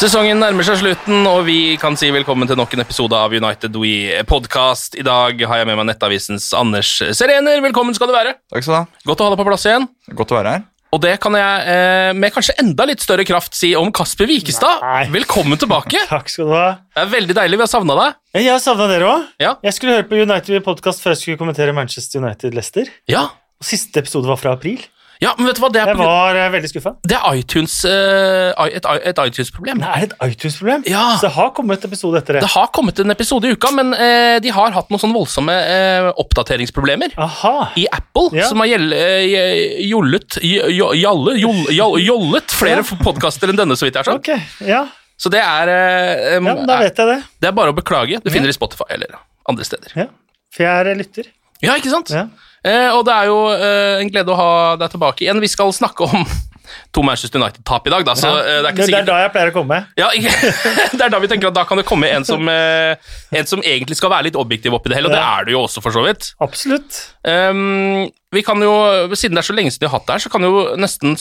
Sesongen 0.00 0.38
nærmer 0.40 0.64
seg 0.64 0.78
slutten, 0.80 1.26
og 1.28 1.42
vi 1.44 1.74
kan 1.76 1.92
si 2.00 2.08
velkommen 2.08 2.48
til 2.48 2.56
nok 2.56 2.72
en 2.72 2.80
episode 2.80 3.12
av 3.12 3.34
United 3.36 3.74
We 3.76 4.22
Podcast. 4.24 4.94
I 4.96 5.02
dag 5.04 5.42
har 5.44 5.58
jeg 5.60 5.68
med 5.68 5.76
meg 5.76 5.90
Nettavisens 5.90 6.46
Anders 6.56 6.88
Serener. 7.18 7.60
Velkommen 7.60 7.92
skal 7.92 8.08
du 8.08 8.14
være. 8.14 8.32
Takk 8.48 8.64
skal 8.64 8.72
du 8.72 8.76
ha. 8.78 9.02
Godt 9.10 9.20
å 9.20 9.26
ha 9.26 9.34
deg 9.34 9.40
på 9.42 9.46
plass 9.50 9.66
igjen. 9.68 9.84
Godt 10.16 10.32
å 10.32 10.38
være 10.38 10.54
her. 10.54 10.62
Og 10.96 11.02
det 11.04 11.12
kan 11.20 11.36
jeg 11.36 11.74
eh, 11.74 12.12
med 12.16 12.32
kanskje 12.32 12.54
enda 12.62 12.86
litt 12.88 13.04
større 13.04 13.26
kraft 13.28 13.58
si 13.58 13.74
om 13.76 13.92
Kasper 13.92 14.30
Wikestad. 14.30 14.80
Nei. 14.80 15.02
Velkommen 15.18 15.60
tilbake. 15.60 16.00
Takk 16.14 16.32
skal 16.32 16.48
du 16.48 16.56
ha. 16.56 16.64
Det 16.96 17.04
er 17.04 17.12
veldig 17.18 17.36
deilig. 17.36 17.60
Vi 17.60 17.66
har 17.66 17.72
savna 17.74 17.98
deg. 18.00 18.16
Jeg 18.40 18.48
har 18.48 18.62
savna 18.64 18.88
dere 18.88 19.10
òg. 19.10 19.28
Ja. 19.44 19.52
Jeg 19.68 19.76
skulle 19.76 19.98
høre 19.98 20.08
på 20.08 20.16
United 20.16 20.56
We 20.56 20.62
podcast 20.64 21.04
før 21.04 21.12
jeg 21.12 21.26
skulle 21.26 21.42
kommentere 21.44 21.76
Manchester 21.76 22.24
United-Lester. 22.24 22.88
Ja. 23.12 23.26
Og 23.60 23.68
Siste 23.68 24.00
episode 24.00 24.32
var 24.32 24.40
fra 24.40 24.56
april. 24.56 24.80
Ja, 25.20 25.34
men 25.38 25.46
vet 25.50 25.56
du 25.58 25.60
hva? 25.62 25.68
Det 25.72 25.80
er, 25.82 25.90
Jeg 25.92 25.96
var 26.00 26.36
eh, 26.40 26.48
veldig 26.54 26.68
skuffa. 26.70 26.92
det 27.06 27.16
er 27.18 27.34
iTunes, 27.40 27.74
eh, 27.84 28.50
i- 28.66 28.74
et, 28.78 28.86
et 29.10 29.18
iTunes-problem. 29.26 29.78
Det 29.82 29.88
er 29.88 30.02
et 30.06 30.14
iTunes-problem? 30.30 30.84
Ja. 30.88 31.02
Så 31.20 31.26
det 31.28 31.32
har 31.34 31.50
kommet 31.56 31.84
episode 31.84 32.18
etter 32.22 32.38
det. 32.38 32.42
Det 32.46 32.50
har 32.54 32.68
kommet 32.72 32.98
en 33.04 33.10
episode 33.10 33.44
i 33.44 33.52
uka, 33.52 33.70
men 33.76 33.92
eh, 33.94 34.38
de 34.40 34.48
har 34.56 34.70
hatt 34.72 34.88
noen 34.90 35.02
sånne 35.02 35.16
voldsomme 35.18 35.52
eh, 35.52 36.08
oppdateringsproblemer. 36.24 37.12
Aha. 37.20 37.72
i 37.76 37.86
Apple, 37.92 38.30
Ja. 38.38 38.46
som 38.48 38.58
har 38.64 38.66
gjell- 38.72 38.92
eh, 38.96 39.84
jollet 39.90 40.38
j- 40.42 40.70
j- 40.72 40.94
jalle, 41.02 41.36
joll, 41.38 41.66
jall- 41.70 42.00
jollet 42.00 42.50
flere 42.50 42.82
podkaster 43.04 43.48
enn 43.52 43.56
denne, 43.60 43.76
så 43.76 43.84
vidt 43.86 43.94
jeg 44.00 44.04
har 44.04 44.12
skjønt. 44.14 44.28
Ok, 44.28 44.66
ja. 44.66 44.86
Så 45.20 45.28
det 45.30 45.40
er, 45.44 45.68
eh, 45.68 46.32
ja, 46.34 46.40
men 46.40 46.64
da 46.66 46.78
vet 46.80 46.96
jeg 46.96 47.06
det. 47.06 47.18
det 47.40 47.48
er 47.48 47.52
bare 47.52 47.72
å 47.74 47.76
beklage. 47.76 48.22
Du 48.24 48.30
finner 48.32 48.48
det 48.48 48.54
i 48.56 48.58
Spotify 48.58 48.86
eller 48.96 49.18
andre 49.46 49.64
steder. 49.68 49.92
Ja. 49.94 50.06
For 50.50 50.64
jeg 50.64 50.86
er 50.86 50.94
lytter. 50.96 51.28
Ja, 51.60 51.74
ikke 51.76 51.90
sant? 51.92 52.08
Ja. 52.08 52.24
Eh, 52.66 52.90
og 52.92 53.04
det 53.08 53.16
er 53.16 53.30
jo 53.30 53.40
eh, 53.54 53.96
en 54.02 54.12
glede 54.12 54.32
å 54.34 54.38
ha 54.38 54.52
deg 54.80 54.92
tilbake 54.92 55.24
igjen. 55.24 55.40
Vi 55.40 55.48
skal 55.52 55.72
snakke 55.72 56.08
om 56.08 56.24
to 56.94 57.02
Manchester 57.02 57.40
United-tap 57.40 57.86
i 57.86 57.92
dag, 57.92 58.04
da, 58.06 58.14
så 58.18 58.30
eh, 58.40 58.60
det 58.60 58.70
er 58.70 58.74
ikke 58.74 58.86
det 58.90 59.00
er 59.00 59.08
da 59.08 59.18
jeg 59.22 59.32
pleier 59.34 59.52
å 59.52 59.54
komme. 59.54 59.80
ja, 59.98 60.10
Det 60.96 61.04
er 61.06 61.12
da 61.12 61.20
vi 61.22 61.30
tenker 61.30 61.50
at 61.50 61.56
da 61.56 61.64
kan 61.68 61.80
det 61.80 61.86
komme 61.88 62.10
en 62.10 62.26
som, 62.26 62.48
eh, 62.50 63.12
en 63.36 63.48
som 63.48 63.62
egentlig 63.62 63.98
skal 63.98 64.12
være 64.12 64.28
litt 64.28 64.38
objektiv 64.40 64.74
oppi 64.76 64.92
det 64.92 64.98
hele, 64.98 65.10
og 65.10 65.16
det 65.16 65.22
er 65.22 65.46
du 65.48 65.54
jo 65.54 65.64
også, 65.64 65.82
for 65.84 65.94
så 65.94 66.04
vidt. 66.04 66.32
Absolutt. 66.42 66.98
Ehm, 67.28 68.08
vi 68.32 68.42
kan 68.46 68.62
jo, 68.62 68.72
Siden 69.18 69.36
det 69.36 69.42
er 69.42 69.48
så 69.48 69.54
lenge 69.56 69.72
siden 69.72 69.84
vi 69.84 69.90
har 69.90 69.98
hatt 69.98 70.06
det 70.08 70.16
her, 70.16 70.24
så 70.24 70.32
kan 70.32 70.44
vi 70.44 70.50
jo 70.50 70.60
nesten 70.80 71.16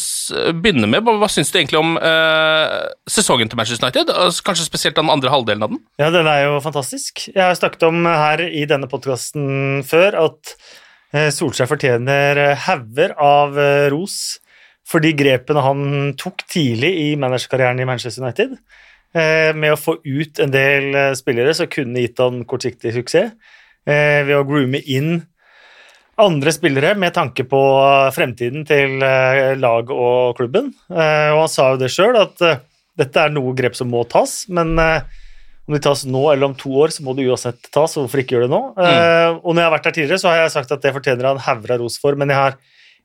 begynne 0.62 0.88
med 0.88 1.08
Hva, 1.08 1.30
syns 1.32 1.52
du 1.52 1.58
egentlig 1.60 1.80
om 1.80 1.96
eh, 1.98 2.76
sesongen 3.10 3.50
til 3.52 3.60
Manchester 3.60 3.90
United? 3.90 4.14
Kanskje 4.46 4.68
spesielt 4.68 5.00
den 5.00 5.12
andre 5.12 5.34
halvdelen 5.34 5.66
av 5.66 5.74
den? 5.74 5.82
Ja, 6.02 6.12
den 6.14 6.30
er 6.30 6.46
jo 6.48 6.60
fantastisk. 6.64 7.26
Jeg 7.32 7.42
har 7.42 7.58
snakket 7.58 7.88
om 7.90 8.06
her 8.06 8.46
i 8.46 8.66
denne 8.70 8.90
podkasten 8.92 9.82
før 9.90 10.22
at 10.28 10.56
Solskjær 11.14 11.70
fortjener 11.72 12.38
eh, 12.38 12.68
hauger 12.68 13.16
av 13.18 13.58
eh, 13.58 13.88
ros 13.90 14.38
for 14.90 15.02
de 15.02 15.12
grepene 15.18 15.62
han 15.66 15.82
tok 16.18 16.44
tidlig 16.50 16.92
i 17.04 17.08
managerkarrieren 17.22 17.82
i 17.82 17.88
Manchester 17.90 18.24
United. 18.26 18.56
Eh, 19.18 19.50
Med 19.58 19.74
å 19.74 19.80
få 19.80 19.98
ut 20.06 20.40
en 20.44 20.54
del 20.54 20.94
eh, 20.94 21.16
spillere 21.18 21.56
som 21.58 21.70
kunne 21.72 22.04
gitt 22.04 22.22
han 22.22 22.44
kortsiktig 22.50 22.94
suksess, 22.94 23.34
eh, 23.90 24.22
ved 24.28 24.36
å 24.38 24.46
groome 24.46 24.82
inn 24.86 25.24
andre 26.20 26.52
spillere 26.52 26.94
med 27.00 27.14
tanke 27.16 27.46
på 27.48 27.60
fremtiden 28.14 28.66
til 28.68 29.02
eh, 29.06 29.56
lag 29.58 29.90
og 29.94 30.36
klubben. 30.38 30.74
Eh, 30.92 31.30
Og 31.34 31.46
han 31.46 31.54
sa 31.54 31.72
jo 31.74 31.82
det 31.82 31.90
sjøl, 31.94 32.18
at 32.20 32.42
eh, 32.46 32.62
dette 33.00 33.24
er 33.24 33.34
noe 33.34 33.56
grep 33.58 33.78
som 33.80 33.90
må 33.90 34.04
tas, 34.12 34.44
men 34.52 34.76
eh, 34.84 35.02
om 35.70 35.76
de 35.76 35.82
tas 35.86 36.02
nå 36.10 36.24
eller 36.32 36.50
om 36.50 36.58
to 36.58 36.72
år, 36.82 36.90
så 36.90 37.06
må 37.06 37.14
det 37.14 37.28
uansett 37.30 37.70
tas, 37.70 37.94
og 37.94 38.08
hvorfor 38.08 38.24
ikke 38.24 38.36
gjøre 38.36 38.48
det 38.48 38.56
nå? 38.56 38.62
Eh, 38.82 39.36
og 39.38 39.54
når 39.54 39.62
jeg 39.62 39.68
har 39.68 39.76
vært 39.76 39.86
der 39.86 39.96
tidligere, 40.00 40.22
så 40.24 40.32
har 40.32 40.42
jeg 40.42 40.54
sagt 40.56 40.74
at 40.74 40.82
det 40.82 40.94
fortjener 40.96 41.30
han 41.30 41.42
hauger 41.46 41.76
av 41.76 41.84
ros 41.84 42.00
for, 42.02 42.18
men 42.18 42.34
jeg 42.34 42.40
har 42.40 42.58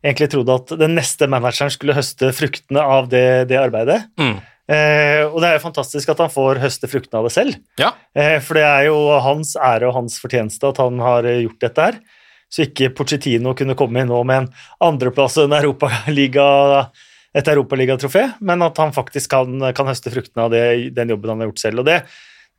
egentlig 0.05 0.31
trodd 0.33 0.53
at 0.55 0.73
den 0.81 0.97
neste 0.97 1.29
manageren 1.29 1.73
skulle 1.73 1.97
høste 1.97 2.33
fruktene 2.37 2.81
av 2.97 3.13
det, 3.13 3.27
det 3.53 3.61
arbeidet. 3.61 4.01
Mm. 4.21 4.41
Eh, 4.65 5.21
og 5.29 5.39
det 5.45 5.51
er 5.51 5.59
jo 5.59 5.67
fantastisk 5.67 6.09
at 6.09 6.25
han 6.25 6.33
får 6.33 6.63
høste 6.63 6.89
fruktene 6.89 7.21
av 7.21 7.29
det 7.29 7.35
selv. 7.37 7.61
Ja. 7.81 7.93
Eh, 8.17 8.39
for 8.45 8.57
det 8.57 8.65
er 8.65 8.89
jo 8.89 8.99
hans 9.29 9.55
ære 9.61 9.91
og 9.91 9.99
hans 10.01 10.17
fortjeneste 10.25 10.73
at 10.73 10.81
han 10.81 11.05
har 11.05 11.29
gjort 11.29 11.65
dette 11.69 11.89
her. 11.89 12.03
Så 12.49 12.65
ikke 12.65 12.93
Pochettino 12.97 13.53
kunne 13.59 13.77
komme 13.77 14.01
inn 14.01 14.13
nå 14.13 14.21
med 14.25 14.45
en 14.47 14.53
andreplass 14.89 15.37
enn 15.43 15.53
en 15.53 15.59
Europaliga, 15.61 16.47
et 17.35 17.49
europaligatrofé, 17.51 18.29
men 18.47 18.63
at 18.63 18.79
han 18.79 18.95
faktisk 18.95 19.33
kan, 19.33 19.59
kan 19.75 19.91
høste 19.91 20.13
fruktene 20.15 20.47
av 20.47 20.55
det, 20.55 20.95
den 20.97 21.13
jobben 21.13 21.35
han 21.35 21.43
har 21.43 21.51
gjort 21.51 21.65
selv. 21.65 21.83
Og 21.83 21.89
det, 21.89 22.05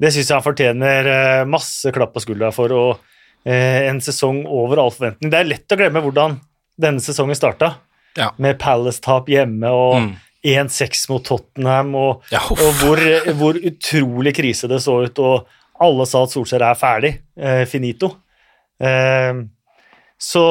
det 0.01 0.11
syns 0.13 0.27
jeg 0.29 0.35
han 0.35 0.43
fortjener 0.45 1.07
eh, 1.11 1.45
masse 1.47 1.91
klapp 1.95 2.13
på 2.15 2.23
skuldra 2.23 2.51
for, 2.55 2.71
og 2.75 2.99
eh, 3.47 3.87
en 3.89 4.01
sesong 4.03 4.43
over 4.45 4.81
all 4.83 4.91
forventning. 4.91 5.31
Det 5.31 5.39
er 5.39 5.49
lett 5.49 5.71
å 5.71 5.77
glemme 5.79 6.01
hvordan 6.03 6.39
denne 6.81 6.99
sesongen 7.03 7.37
starta, 7.37 7.75
Ja. 8.17 8.29
med 8.37 8.57
Palace-tap 8.59 9.27
hjemme 9.27 9.67
og 9.71 9.95
Mm. 10.01 10.15
1-6 10.45 11.07
mot 11.09 11.23
Tottenham, 11.25 11.95
og, 11.95 12.21
Ja, 12.31 12.39
og 12.51 12.59
hvor, 12.77 12.99
hvor 13.33 13.57
utrolig 13.57 14.35
krise 14.37 14.67
det 14.69 14.77
så 14.83 14.99
ut, 15.07 15.17
og 15.19 15.47
alle 15.81 16.05
sa 16.05 16.21
at 16.23 16.29
Solskjær 16.29 16.61
er 16.61 16.75
ferdig, 16.77 17.13
eh, 17.35 17.65
finito. 17.65 18.11
Eh, 18.79 19.33
så, 20.21 20.43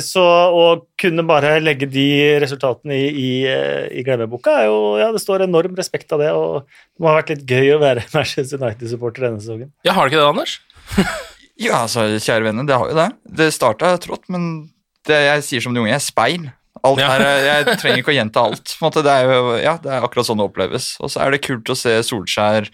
så 0.00 0.22
å 0.56 0.62
kunne 0.98 1.24
bare 1.28 1.56
legge 1.60 1.84
de 1.92 2.06
resultatene 2.42 2.96
i, 2.96 3.08
i, 3.12 3.30
eh, 3.50 3.86
i 4.00 4.04
glemmeboka, 4.06 4.54
er 4.62 4.68
jo 4.70 4.78
Ja, 5.00 5.10
det 5.12 5.20
står 5.22 5.44
enorm 5.44 5.76
respekt 5.76 6.12
av 6.16 6.22
det, 6.24 6.30
og 6.32 6.64
det 6.66 7.04
må 7.04 7.10
ha 7.12 7.18
vært 7.20 7.34
litt 7.34 7.44
gøy 7.50 7.74
å 7.76 7.80
være 7.82 8.06
Manchester 8.16 8.58
United-supporter 8.62 9.26
denne 9.28 9.42
sesongen. 9.44 9.72
Ja, 9.86 9.92
Har 9.98 10.08
det 10.08 10.14
ikke 10.16 10.22
det, 10.24 10.30
Anders? 10.32 10.56
Ja, 11.56 11.78
altså, 11.86 12.02
kjære 12.20 12.44
venner, 12.50 12.66
det 12.68 12.76
har 12.76 12.90
jo 12.90 12.96
det. 12.98 13.06
Det 13.38 13.46
starta 13.56 13.94
trått, 14.04 14.26
men 14.28 14.66
det 15.08 15.16
jeg 15.24 15.44
sier 15.46 15.62
som 15.64 15.72
de 15.72 15.80
unge, 15.80 15.88
jeg 15.88 15.96
er 16.02 16.04
speil. 16.04 16.42
Alt 16.84 17.00
Ja. 17.00 17.06
her, 17.14 17.22
er- 17.24 17.46
Jeg 17.46 17.78
trenger 17.80 18.02
ikke 18.02 18.12
å 18.12 18.16
gjenta 18.18 18.42
alt. 18.44 18.74
På 18.76 18.84
en 18.84 18.90
måte, 18.90 19.02
det, 19.06 19.14
er 19.14 19.32
jo, 19.32 19.54
ja, 19.64 19.72
det 19.80 19.88
er 19.96 20.04
akkurat 20.04 20.28
sånn 20.28 20.36
det 20.36 20.44
oppleves. 20.50 20.90
Og 21.00 21.08
så 21.14 21.22
er 21.24 21.32
det 21.32 21.40
kult 21.46 21.72
å 21.72 21.76
se 21.80 21.94
Solskjær 22.04 22.68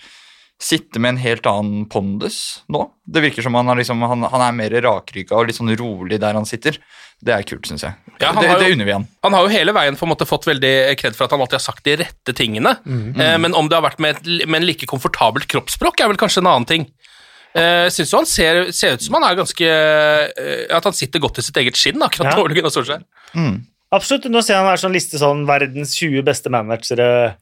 sitte 0.63 1.01
med 1.03 1.17
en 1.17 1.21
helt 1.23 1.47
annen 1.51 1.87
pondus 1.91 2.37
nå. 2.71 2.85
Det 3.03 3.23
virker 3.25 3.43
som 3.43 3.57
han, 3.59 3.67
liksom, 3.79 4.03
han, 4.07 4.23
han 4.31 4.45
er 4.47 4.53
mer 4.55 4.77
rakrygga 4.85 5.35
og 5.41 5.49
litt 5.49 5.57
sånn 5.59 5.73
rolig 5.79 6.21
der 6.23 6.37
han 6.39 6.47
sitter. 6.47 6.79
Det 7.23 7.35
er 7.35 7.43
kult, 7.47 7.67
syns 7.67 7.83
jeg. 7.87 7.95
Ja, 8.23 8.31
det, 8.37 8.47
jo- 8.49 8.59
det 8.61 8.69
unner 8.77 8.87
vi 8.89 8.95
han. 8.95 9.07
Han 9.27 9.35
har 9.37 9.47
jo 9.47 9.53
hele 9.55 9.75
veien 9.75 9.99
på 9.99 10.07
en 10.07 10.13
måte 10.13 10.27
fått 10.27 10.47
veldig 10.47 10.73
kred 11.01 11.15
for 11.19 11.27
at 11.27 11.35
han 11.35 11.43
alltid 11.43 11.59
har 11.59 11.65
sagt 11.67 11.85
de 11.87 11.97
rette 12.01 12.35
tingene. 12.39 12.77
Eh, 12.87 13.37
men 13.43 13.55
om 13.59 13.69
det 13.71 13.79
har 13.79 13.85
vært 13.89 14.01
med, 14.03 14.17
et, 14.23 14.47
med 14.47 14.61
en 14.63 14.67
like 14.71 14.87
komfortabelt 14.91 15.47
kroppsspråk, 15.51 16.01
er 16.03 16.11
vel 16.15 16.19
kanskje 16.23 16.43
en 16.45 16.51
annen 16.53 16.67
ting. 16.71 16.87
Eh, 17.55 17.85
Jeg 17.91 17.93
syns 17.99 18.15
jo 18.15 18.23
han 18.23 18.31
ser, 18.31 18.63
ser 18.73 18.95
ut 18.97 19.03
som 19.05 19.19
han 19.19 19.27
er 19.29 19.37
ganske 19.37 19.67
uh, 19.69 20.63
At 20.79 20.87
han 20.89 20.95
sitter 20.97 21.21
godt 21.21 21.37
i 21.43 21.45
sitt 21.45 21.59
eget 21.61 21.77
skinn, 21.77 22.01
akkurat 22.03 22.33
Ja. 22.33 22.39
Ole 22.41 22.55
Gunnar 22.57 22.73
Solskjær. 22.73 23.03
Mm. 23.37 23.59
Absolutt. 23.93 24.25
Nå 24.33 24.41
ser 24.41 24.55
jeg 24.57 24.63
han 24.65 24.73
er 24.73 24.81
sånn 24.81 24.95
liste 24.95 25.19
sånn 25.21 25.43
verdens 25.45 25.93
20 25.99 26.23
beste 26.25 26.49
managere, 26.55 27.35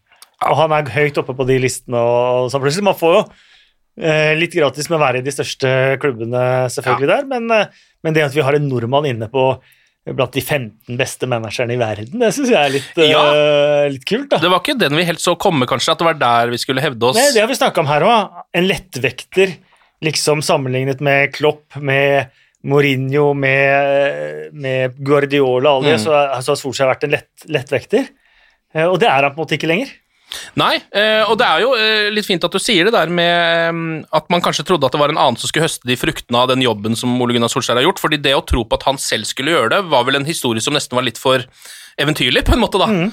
og 0.48 0.56
han 0.56 0.72
er 0.72 0.90
høyt 0.94 1.18
oppe 1.20 1.34
på 1.36 1.46
de 1.48 1.58
listene. 1.60 1.98
og 2.00 2.50
så 2.52 2.60
plutselig. 2.62 2.84
Man 2.86 2.96
får 2.96 3.16
jo 3.18 3.24
eh, 4.00 4.32
litt 4.38 4.54
gratis 4.56 4.88
med 4.88 4.96
å 4.98 5.02
være 5.02 5.20
i 5.20 5.26
de 5.26 5.34
største 5.34 5.72
klubbene 6.00 6.44
selvfølgelig 6.72 7.10
der, 7.12 7.26
men, 7.28 7.50
eh, 7.52 7.66
men 8.04 8.16
det 8.16 8.24
at 8.24 8.34
vi 8.36 8.40
har 8.46 8.56
en 8.56 8.68
nordmann 8.70 9.06
inne 9.10 9.28
på 9.32 9.50
blant 10.16 10.32
de 10.32 10.40
15 10.40 10.96
beste 10.96 11.28
managerne 11.28 11.74
i 11.76 11.78
verden, 11.78 12.18
det 12.22 12.30
syns 12.32 12.48
jeg 12.50 12.56
er 12.56 12.72
litt, 12.72 12.96
eh, 13.04 13.88
litt 13.92 14.06
kult. 14.08 14.30
da. 14.32 14.38
Det 14.40 14.48
var 14.50 14.62
ikke 14.64 14.78
den 14.80 14.96
vi 14.96 15.04
helt 15.04 15.20
så 15.20 15.34
komme, 15.38 15.68
kanskje, 15.68 15.92
at 15.92 15.98
det 16.00 16.06
var 16.08 16.16
der 16.22 16.50
vi 16.54 16.58
skulle 16.62 16.80
hevde 16.82 17.04
oss. 17.10 17.18
Nei, 17.20 17.28
det 17.36 17.42
har 17.44 17.50
vi 17.52 17.58
snakka 17.60 17.84
om 17.84 17.90
her 17.92 18.06
òg. 18.08 18.40
En 18.56 18.66
lettvekter, 18.66 19.52
liksom 20.02 20.40
sammenlignet 20.42 21.02
med 21.04 21.34
Klopp, 21.36 21.76
med 21.76 22.30
Mourinho, 22.64 23.34
med, 23.36 24.50
med 24.56 24.96
Guardiola 25.04 25.76
og 25.76 25.84
alle, 25.84 25.94
Mm. 25.98 26.02
så, 26.02 26.16
så 26.42 26.52
har 26.56 26.58
Solskjær 26.64 26.90
vært 26.94 27.04
en 27.06 27.14
lett, 27.14 27.30
lettvekter. 27.48 28.08
Eh, 28.74 28.86
Og 28.88 28.98
det 29.00 29.08
er 29.08 29.22
han 29.28 29.34
på 29.34 29.40
en 29.40 29.44
måte 29.44 29.56
ikke 29.60 29.68
lenger. 29.70 29.92
Nei, 30.58 30.76
eh, 30.94 31.22
og 31.26 31.36
det 31.40 31.46
er 31.46 31.64
jo 31.64 31.72
eh, 31.74 32.08
litt 32.14 32.26
fint 32.28 32.44
at 32.46 32.54
du 32.54 32.60
sier 32.62 32.86
det 32.86 32.94
der 32.94 33.10
med 33.12 33.74
mm, 33.74 33.90
at 34.16 34.30
man 34.32 34.42
kanskje 34.44 34.64
trodde 34.68 34.86
at 34.86 34.94
det 34.94 35.00
var 35.02 35.12
en 35.12 35.20
annen 35.20 35.38
som 35.40 35.50
skulle 35.50 35.66
høste 35.66 35.88
de 35.88 35.98
fruktene 35.98 36.42
av 36.42 36.50
den 36.52 36.62
jobben 36.64 36.96
som 36.98 37.16
Ole 37.22 37.36
Gunnar 37.36 37.52
Solskjær 37.52 37.80
har 37.80 37.86
gjort, 37.88 38.02
fordi 38.02 38.20
det 38.22 38.36
å 38.38 38.44
tro 38.46 38.64
på 38.64 38.78
at 38.78 38.86
han 38.88 39.00
selv 39.02 39.28
skulle 39.30 39.54
gjøre 39.54 39.72
det, 39.74 39.82
var 39.92 40.06
vel 40.08 40.20
en 40.20 40.28
historie 40.28 40.62
som 40.62 40.76
nesten 40.76 40.98
var 40.98 41.06
litt 41.06 41.20
for 41.20 41.44
eventyrlig, 42.00 42.44
på 42.46 42.54
en 42.54 42.62
måte, 42.62 42.80
da. 42.80 42.86
Mm. 42.88 43.08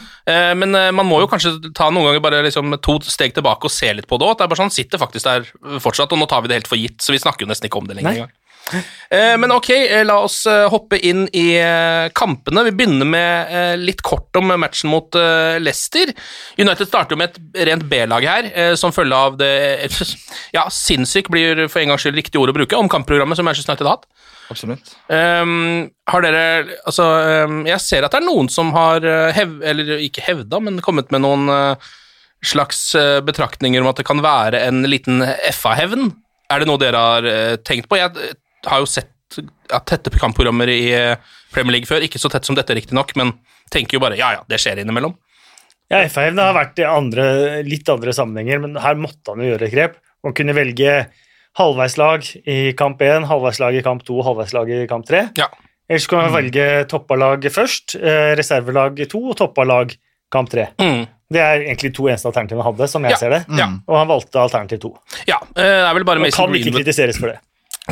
Men 0.62 0.76
eh, 0.78 0.92
man 0.96 1.10
må 1.10 1.20
jo 1.24 1.30
kanskje 1.32 1.58
ta 1.76 1.90
noen 1.92 2.12
ganger 2.12 2.24
bare 2.24 2.44
liksom 2.46 2.78
to 2.86 3.00
steg 3.04 3.36
tilbake 3.36 3.68
og 3.68 3.74
se 3.74 3.90
litt 3.98 4.08
på 4.08 4.20
det 4.20 4.30
òg. 4.30 4.38
Det 4.38 4.46
er 4.46 4.52
bare 4.54 4.62
sånn, 4.62 4.74
sitter 4.74 5.02
faktisk 5.02 5.28
der 5.28 5.50
fortsatt, 5.84 6.14
og 6.14 6.22
nå 6.22 6.30
tar 6.30 6.46
vi 6.46 6.54
det 6.54 6.62
helt 6.62 6.72
for 6.72 6.80
gitt, 6.80 7.02
så 7.04 7.16
vi 7.16 7.22
snakker 7.24 7.44
jo 7.44 7.52
nesten 7.52 7.68
ikke 7.68 7.82
om 7.82 7.90
det 7.90 7.98
lenger 8.00 8.14
engang. 8.14 8.36
Eh, 9.10 9.38
Men 9.40 9.52
ok, 9.52 9.70
eh, 9.70 10.04
la 10.06 10.18
oss 10.24 10.46
eh, 10.50 10.66
hoppe 10.70 11.00
inn 11.00 11.26
i 11.32 11.48
kampene. 12.18 12.64
Vi 12.68 12.74
begynner 12.76 13.08
med 13.08 13.80
litt 13.80 14.02
kort 14.06 14.36
om 14.40 14.52
matchen 14.60 14.92
mot 14.92 15.16
Leicester. 15.62 16.12
United 16.60 16.90
starter 16.90 17.20
med 17.20 17.38
et 17.38 17.68
rent 17.70 17.86
B-lag 17.90 18.26
her, 18.28 18.50
som 18.80 18.94
følge 18.96 19.16
av 19.16 19.38
det 19.40 19.52
Ja, 20.58 20.68
sinnssykt 20.74 21.32
blir 21.34 21.68
for 21.68 21.82
en 21.82 21.94
gangs 21.94 22.06
skyld 22.06 22.18
riktig 22.18 22.42
ord 22.42 22.52
å 22.52 22.58
bruke, 22.58 22.78
om 22.78 22.90
kampprogrammet 22.92 23.40
som 23.40 23.48
Manchester 23.48 23.74
United 23.74 23.88
har 23.88 24.00
hatt. 24.00 24.10
Absolutt. 24.48 24.94
Um, 25.12 25.90
har 26.08 26.24
dere 26.24 26.44
Altså, 26.88 27.04
um, 27.48 27.62
jeg 27.68 27.84
ser 27.84 28.06
at 28.08 28.14
det 28.16 28.22
er 28.22 28.28
noen 28.30 28.48
som 28.52 28.72
har 28.76 29.04
hev... 29.36 29.58
Eller 29.68 29.98
ikke 30.06 30.24
hevda, 30.24 30.62
men 30.64 30.80
kommet 30.84 31.12
med 31.12 31.26
noen 31.26 31.52
uh, 31.52 31.90
slags 32.46 32.90
uh, 32.96 33.20
betraktninger 33.26 33.84
om 33.84 33.92
at 33.92 34.00
det 34.00 34.08
kan 34.08 34.24
være 34.24 34.62
en 34.70 34.86
liten 34.88 35.24
FA-hevn. 35.52 36.12
Er 36.52 36.64
det 36.64 36.70
noe 36.70 36.80
dere 36.80 37.04
har 37.10 37.28
uh, 37.28 37.56
tenkt 37.68 37.90
på? 37.92 38.00
Jeg 38.00 38.38
har 38.70 38.84
jo 38.84 38.90
sett 38.90 39.14
ja, 39.72 39.80
tette 39.84 40.14
kampprogrammer 40.16 40.72
i 40.72 40.82
uh, 40.96 41.38
Premier 41.54 41.78
League 41.78 41.90
før. 41.90 42.06
Ikke 42.06 42.22
så 42.22 42.32
tett 42.32 42.48
som 42.48 42.58
dette, 42.58 42.76
riktignok, 42.78 43.14
men 43.20 43.34
tenker 43.74 43.98
jo 43.98 44.04
bare 44.04 44.20
ja 44.20 44.34
ja, 44.38 44.44
det 44.48 44.62
skjer 44.64 44.84
innimellom. 44.84 45.16
Ja, 45.92 46.02
FA-hevn 46.12 46.40
har 46.42 46.56
vært 46.56 46.82
i 46.82 46.88
andre, 46.88 47.26
litt 47.64 47.88
andre 47.92 48.12
sammenhenger, 48.16 48.60
men 48.64 48.76
her 48.84 48.98
måtte 49.00 49.32
han 49.32 49.44
jo 49.44 49.54
gjøre 49.54 49.70
et 49.70 49.76
grep. 49.76 49.96
Han 50.28 50.36
kunne 50.36 50.56
velge 50.56 50.98
halvveislag 51.58 52.28
i 52.44 52.58
kamp 52.78 53.02
1, 53.02 53.28
halvveislag 53.30 53.78
i 53.80 53.84
kamp 53.86 54.04
2, 54.08 54.18
halvveislag 54.28 54.74
i 54.76 54.82
kamp 54.90 55.08
3. 55.08 55.24
Ja. 55.40 55.48
Ellers 55.88 56.08
kan 56.12 56.26
man 56.26 56.34
velge 56.36 56.66
toppalag 56.92 57.48
først, 57.54 57.96
eh, 57.96 58.34
reservelag 58.36 59.00
2 59.08 59.22
og 59.32 59.38
toppalag 59.40 59.96
kamp 60.32 60.52
3. 60.52 60.68
Mm. 60.84 61.06
Det 61.32 61.40
er 61.44 61.64
egentlig 61.64 61.94
to 61.96 62.08
eneste 62.08 62.28
alternativene 62.30 62.64
han 62.64 62.74
hadde, 62.74 62.88
som 62.92 63.04
jeg 63.04 63.16
Ja, 63.16 63.18
ser 63.18 63.30
det. 63.30 63.42
Mm. 63.48 63.82
Og 63.88 63.98
han 63.98 64.08
valgte 64.08 64.40
alternativ 64.40 64.80
2. 64.84 64.92
Ja, 65.28 65.40
uh, 65.40 65.56
det 65.56 65.88
er 65.88 65.94
vel 65.94 66.08
bare 66.08 66.20
Mason 66.20 66.52
Greenwood. 66.52 66.64
kan 66.64 66.72
ikke 66.74 66.84
kritiseres 66.84 67.20
for 67.20 67.32
det. 67.32 67.40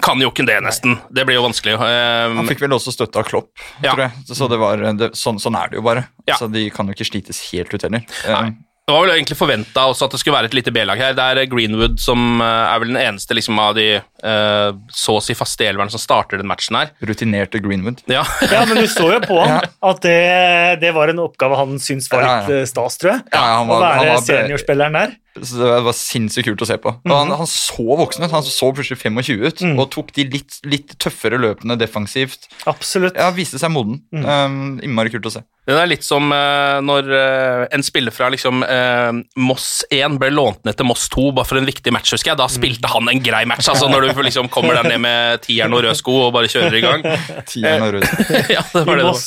Kan 0.04 0.20
jo 0.20 0.28
ikke 0.32 0.46
det, 0.46 0.58
nesten. 0.64 0.98
Det 1.14 1.24
blir 1.26 1.38
jo 1.40 1.46
vanskelig. 1.46 1.78
Um, 1.80 2.38
Han 2.42 2.48
fikk 2.50 2.60
vel 2.66 2.76
også 2.76 2.92
støtte 2.92 3.22
av 3.22 3.24
Klopp, 3.30 3.52
Ja. 3.82 3.94
tror 3.94 4.04
jeg. 4.10 4.12
Så 4.28 4.50
det 4.52 4.58
var, 4.60 4.78
det, 4.78 5.12
sånn, 5.16 5.40
sånn 5.40 5.56
er 5.56 5.70
det 5.72 5.78
jo 5.80 5.82
bare. 5.86 6.08
Ja. 6.28 6.36
Så 6.36 6.52
De 6.52 6.70
kan 6.70 6.88
jo 6.88 6.94
ikke 6.94 7.08
slites 7.08 7.40
helt 7.52 7.74
ut 7.74 7.82
heller. 7.82 8.04
Nei. 8.28 8.48
Eh, 8.48 8.54
Det 8.86 8.94
var 8.94 9.02
vel 9.08 9.16
egentlig 9.16 9.38
forventa 9.40 9.88
også 9.90 10.06
at 10.06 10.12
det 10.12 10.20
skulle 10.20 10.36
være 10.38 10.46
et 10.46 10.54
lite 10.54 10.72
B-lag 10.72 10.98
her. 11.00 11.14
Det 11.18 11.24
er 11.24 11.46
Greenwood 11.50 11.98
som 12.00 12.40
eh, 12.40 12.46
er 12.76 12.80
vel 12.80 12.92
den 12.94 13.02
eneste 13.02 13.34
liksom, 13.34 13.58
av 13.58 13.74
de 13.74 13.96
eh, 13.96 14.02
så 14.26 15.18
å 15.20 15.24
si 15.24 15.36
faste 15.38 15.68
elveren 15.70 15.92
som 15.94 16.02
starter 16.02 16.42
den 16.42 16.50
matchen 16.50 16.78
her. 16.80 16.92
Rutinerte 17.06 17.62
Greenwood. 17.64 18.02
Ja, 18.12 18.24
Ja, 18.52 18.64
men 18.66 18.80
du 18.82 18.88
så 18.92 19.10
jo 19.14 19.20
på 19.26 19.38
han 19.44 19.62
at 19.92 20.02
det, 20.06 20.80
det 20.82 20.94
var 20.96 21.12
en 21.14 21.22
oppgave 21.26 21.58
han 21.60 21.78
syntes 21.82 22.10
var 22.12 22.26
litt 22.26 22.54
eh, 22.62 22.66
stas, 22.70 22.98
tror 23.02 23.16
jeg. 23.16 23.24
Ja, 23.36 23.44
han 23.60 23.70
Å 23.70 23.76
var- 23.76 23.86
han 24.00 24.06
være 24.06 24.18
var- 24.18 24.26
seniorspilleren 24.30 25.00
der. 25.02 25.16
Det 25.36 25.68
var 25.84 25.92
sinnssykt 25.92 26.48
kult 26.48 26.62
å 26.64 26.68
se 26.70 26.78
på. 26.80 26.94
Og 27.04 27.12
han, 27.12 27.28
han 27.36 27.50
så 27.52 27.84
voksen 28.00 28.24
ut. 28.24 28.32
Han 28.32 28.46
så 28.48 28.70
plutselig 28.72 29.02
25 29.02 29.42
ut 29.44 29.64
og 29.82 29.90
tok 29.92 30.14
de 30.16 30.24
litt, 30.32 30.62
litt 30.64 30.94
tøffere 31.04 31.36
løpene 31.44 31.76
defensivt. 31.76 32.48
Absolutt. 32.72 33.18
Ja, 33.20 33.34
Viste 33.36 33.60
seg 33.60 33.74
moden. 33.76 33.98
Um, 34.16 34.78
innmari 34.80 35.12
kult 35.12 35.28
å 35.28 35.34
se. 35.34 35.42
Det 35.68 35.76
er 35.76 35.90
litt 35.92 36.06
som 36.08 36.30
uh, 36.32 36.78
når 36.86 37.12
uh, 37.12 37.66
en 37.76 37.84
spiller 37.84 38.16
fra 38.16 38.30
liksom, 38.32 38.64
uh, 38.64 39.12
Moss 39.44 39.82
1 39.92 40.16
ble 40.22 40.30
lånt 40.32 40.62
ned 40.64 40.78
til 40.80 40.88
Moss 40.88 41.10
2 41.12 41.28
bare 41.36 41.50
for 41.52 41.60
en 41.60 41.68
viktig 41.68 41.92
match, 41.92 42.14
husker 42.16 42.32
jeg. 42.32 42.40
Da 42.40 42.48
spilte 42.56 42.94
han 42.96 43.12
en 43.12 43.20
grei 43.26 43.44
match, 43.50 43.68
altså 43.74 43.92
når 43.92 44.08
du 44.08 44.15
liksom 44.24 44.48
kommer 44.50 44.78
der 44.78 44.88
ned 44.88 45.02
med 45.04 45.42
tieren 45.44 45.74
og 45.76 45.84
røde 45.84 45.96
sko 45.98 46.16
og 46.28 46.34
bare 46.36 46.50
kjører 46.52 46.78
i 46.78 46.82
gang. 46.84 47.04
Tieren 47.50 47.84
og 47.86 47.96
rød. 47.98 48.06
ja, 48.56 48.64
det 48.72 48.84
var 48.88 48.94
I 48.94 49.02
det 49.02 49.08
Moss. 49.10 49.26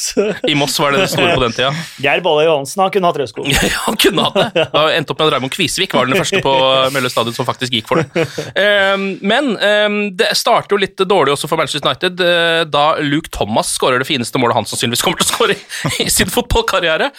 I 0.49 0.57
Moss 0.59 0.79
var 0.81 0.95
det 0.95 1.03
det 1.05 1.11
store 1.13 1.35
på 1.35 1.43
den 1.45 1.57
tida. 1.57 1.73
Geir 2.05 2.23
Balle 2.25 2.47
Johansen 2.47 2.85
han 2.85 2.93
kunne 2.95 3.11
hatt 3.11 3.21
rødsko. 3.23 3.45
Han 3.89 3.97
kunne 4.01 4.25
hatt 4.27 4.55
det. 4.55 4.65
Da 4.73 4.85
endte 4.95 5.15
opp 5.15 5.21
med 5.21 5.29
at 5.31 5.35
Raymond 5.37 5.53
Kvisvik 5.55 5.95
var 5.97 6.09
den 6.09 6.19
første 6.19 6.41
på 6.45 6.55
Mølle 6.95 7.11
stadion 7.13 7.37
som 7.37 7.47
faktisk 7.49 7.75
gikk 7.75 7.89
for 7.91 8.03
det. 8.03 8.27
Ehm, 8.59 9.07
men 9.21 9.55
ehm, 9.65 9.99
det 10.19 10.33
starter 10.39 10.75
jo 10.75 10.81
litt 10.83 10.99
dårlig 10.99 11.35
også 11.35 11.51
for 11.51 11.61
Manchester 11.61 11.89
United 11.89 12.23
eh, 12.25 12.63
da 12.69 12.85
Luke 13.05 13.33
Thomas 13.35 13.73
skårer 13.77 14.03
det 14.03 14.09
fineste 14.09 14.41
målet 14.41 14.59
han 14.59 14.69
sannsynligvis 14.69 15.05
kommer 15.05 15.21
til 15.21 15.29
å 15.29 15.33
skåre 15.33 15.59
i, 16.05 16.09
sin 16.13 16.31
fotballkarriere. 16.33 17.11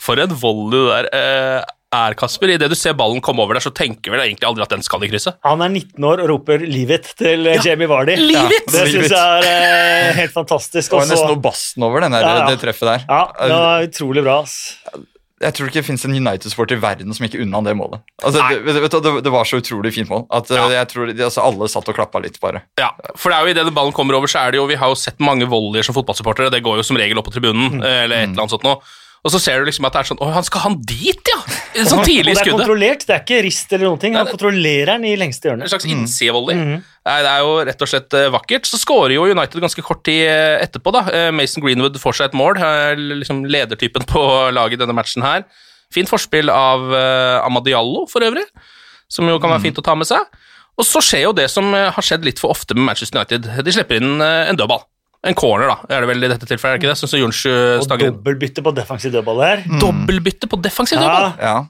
For 0.00 0.20
en 0.20 0.36
volley 0.38 0.88
der 0.92 1.10
eh, 1.14 1.74
er, 1.94 2.16
Kasper. 2.18 2.52
Idet 2.54 2.70
du 2.70 2.76
ser 2.78 2.96
ballen 2.98 3.20
komme 3.24 3.44
over 3.44 3.56
der, 3.56 3.64
så 3.64 3.72
tenker 3.74 4.12
vel 4.12 4.24
egentlig 4.26 4.48
aldri 4.48 4.64
at 4.64 4.72
den 4.74 4.84
skal 4.84 5.04
i 5.04 5.10
krysset. 5.10 5.38
Han 5.46 5.64
er 5.64 5.72
19 5.72 6.04
år 6.04 6.24
og 6.24 6.32
roper 6.34 6.64
'leave 6.64 6.98
it' 6.98 7.12
til 7.18 7.48
ja, 7.48 7.60
Jamie 7.64 7.88
Vardy. 7.88 8.16
Leave 8.20 8.60
it! 8.60 8.66
Det 8.72 8.88
syns 8.92 9.12
jeg 9.14 9.44
er 9.44 9.46
eh, 9.48 10.16
helt 10.20 10.34
fantastisk. 10.34 10.90
Det 10.90 10.98
var 10.98 11.08
nesten 11.08 11.32
noe 11.32 11.44
basten 11.48 11.86
over 11.86 12.04
den 12.04 12.16
der, 12.16 12.26
Ja, 12.26 12.34
ja. 12.42 12.50
det 12.50 12.60
treffet 12.64 12.92
der. 12.92 13.06
Ja, 13.08 13.22
det 13.40 13.54
var 13.54 13.86
utrolig 13.88 14.26
bra. 14.26 14.42
ass. 14.42 14.58
Jeg 15.38 15.54
tror 15.54 15.68
ikke 15.70 15.78
det 15.78 15.86
finnes 15.86 16.02
en 16.02 16.14
United-sport 16.18 16.72
i 16.74 16.78
verden 16.82 17.14
som 17.14 17.24
gikk 17.24 17.36
unna 17.44 17.60
det 17.62 17.76
målet. 17.78 18.02
Altså, 18.26 18.42
det, 18.50 18.58
vet, 18.66 18.90
du, 18.90 18.98
det, 19.04 19.12
det 19.22 19.32
var 19.32 19.46
så 19.46 19.60
utrolig 19.62 19.92
fint 19.94 20.10
mål 20.10 20.24
at 20.34 20.50
uh, 20.50 20.64
jeg 20.74 20.88
tror 20.90 21.12
de, 21.12 21.14
altså, 21.22 21.44
alle 21.46 21.68
satt 21.70 21.90
og 21.92 21.94
klappa 21.94 22.18
litt, 22.18 22.40
bare. 22.42 22.64
Ja, 22.80 22.90
for 23.14 23.30
det 23.30 23.38
er 23.38 23.46
jo 23.46 23.54
idet 23.54 23.74
ballen 23.76 23.94
kommer 23.94 24.18
over, 24.18 24.26
så 24.26 24.42
er 24.42 24.50
det 24.50 24.58
jo 24.58 24.66
Vi 24.66 24.80
har 24.80 24.90
jo 24.90 24.98
sett 24.98 25.22
mange 25.22 25.46
volleyer 25.46 25.86
som 25.86 25.94
fotballsupportere. 25.94 26.50
Det 26.50 26.64
går 26.66 26.82
jo 26.82 26.88
som 26.90 26.98
regel 26.98 27.22
opp 27.22 27.30
på 27.30 27.36
tribunen, 27.36 27.78
mm. 27.78 27.84
eller 27.86 28.16
et 28.18 28.32
eller 28.32 28.42
annet 28.42 28.56
sånt 28.56 28.66
noe. 28.66 28.82
Og 29.26 29.32
så 29.34 29.40
ser 29.42 29.58
du 29.60 29.66
liksom 29.68 29.86
at 29.88 29.96
det 29.96 30.00
er 30.00 30.08
sånn 30.12 30.20
Å, 30.22 30.28
han 30.36 30.46
skal 30.46 30.62
han 30.62 30.76
dit, 30.86 31.30
ja! 31.32 31.38
Sånn 31.88 32.02
tidlig 32.06 32.32
i 32.32 32.38
skuddet. 32.38 32.44
det 32.44 32.44
er 32.44 32.54
kontrollert, 32.54 33.04
det 33.06 33.14
er 33.14 33.22
ikke 33.22 33.40
rist 33.44 33.72
eller 33.74 33.86
noen 33.86 34.00
ting. 34.02 34.16
Han 34.18 34.28
kontrollerer 34.30 34.92
den 34.96 35.04
i 35.10 35.12
lengste 35.18 35.52
En 35.54 35.62
slags 35.70 35.86
innsidevolley. 35.86 36.56
Nei, 36.58 37.18
Det 37.24 37.30
er 37.30 37.44
jo 37.44 37.52
rett 37.68 37.84
og 37.84 37.90
slett 37.90 38.16
eh, 38.18 38.28
vakkert. 38.34 38.66
Så 38.66 38.80
skårer 38.82 39.14
jo 39.16 39.28
United 39.30 39.62
ganske 39.62 39.84
kort 39.86 40.02
tid 40.06 40.24
eh, 40.26 40.56
etterpå. 40.64 40.94
da. 40.94 41.04
Eh, 41.14 41.28
Mason 41.34 41.62
Greenwood 41.64 41.98
får 42.02 42.18
seg 42.18 42.30
et 42.30 42.38
mål. 42.38 42.58
liksom 43.22 43.44
Ledertypen 43.46 44.06
på 44.10 44.24
laget 44.58 44.78
i 44.78 44.82
denne 44.82 44.96
matchen 44.96 45.26
her. 45.26 45.46
Fint 45.94 46.10
forspill 46.10 46.50
av 46.52 46.90
Amadiallo, 47.46 48.02
for 48.10 48.20
øvrig, 48.26 48.42
som 49.08 49.24
jo 49.30 49.38
kan 49.40 49.54
være 49.54 49.62
fint 49.70 49.78
å 49.80 49.84
ta 49.86 49.94
med 49.96 50.08
seg. 50.10 50.20
Og 50.76 50.84
så 50.84 51.00
skjer 51.00 51.22
jo 51.24 51.32
det 51.32 51.46
som 51.48 51.70
har 51.72 52.04
skjedd 52.04 52.26
litt 52.28 52.42
for 52.42 52.52
ofte 52.52 52.76
med 52.76 52.90
Manchester 52.90 53.16
United. 53.22 53.48
De 53.64 53.72
slipper 53.72 54.02
inn 54.02 54.20
en 54.20 54.58
dødball. 54.58 54.84
En 55.26 55.34
corner, 55.34 55.66
da, 55.66 55.76
er 55.96 56.04
det 56.04 56.08
vel 56.12 56.24
i 56.24 56.28
dette 56.30 56.46
tilfellet. 56.46 56.78
er 56.78 56.78
det 56.78 56.94
ikke 56.94 57.10
det? 57.10 57.20
Jonsju 57.20 57.50
Og 57.78 57.82
Stangen. 57.84 58.12
dobbeltbytte 58.14 58.62
på 58.62 58.72
defensiv 58.76 59.10
dødball 59.12 59.40
der. 59.42 59.64
Dobbeltbytte 59.80 60.46
på 60.46 60.60
defensiv 60.62 60.98
dødball! 60.98 61.32
Ja, 61.40 61.54
Ja. 61.54 61.64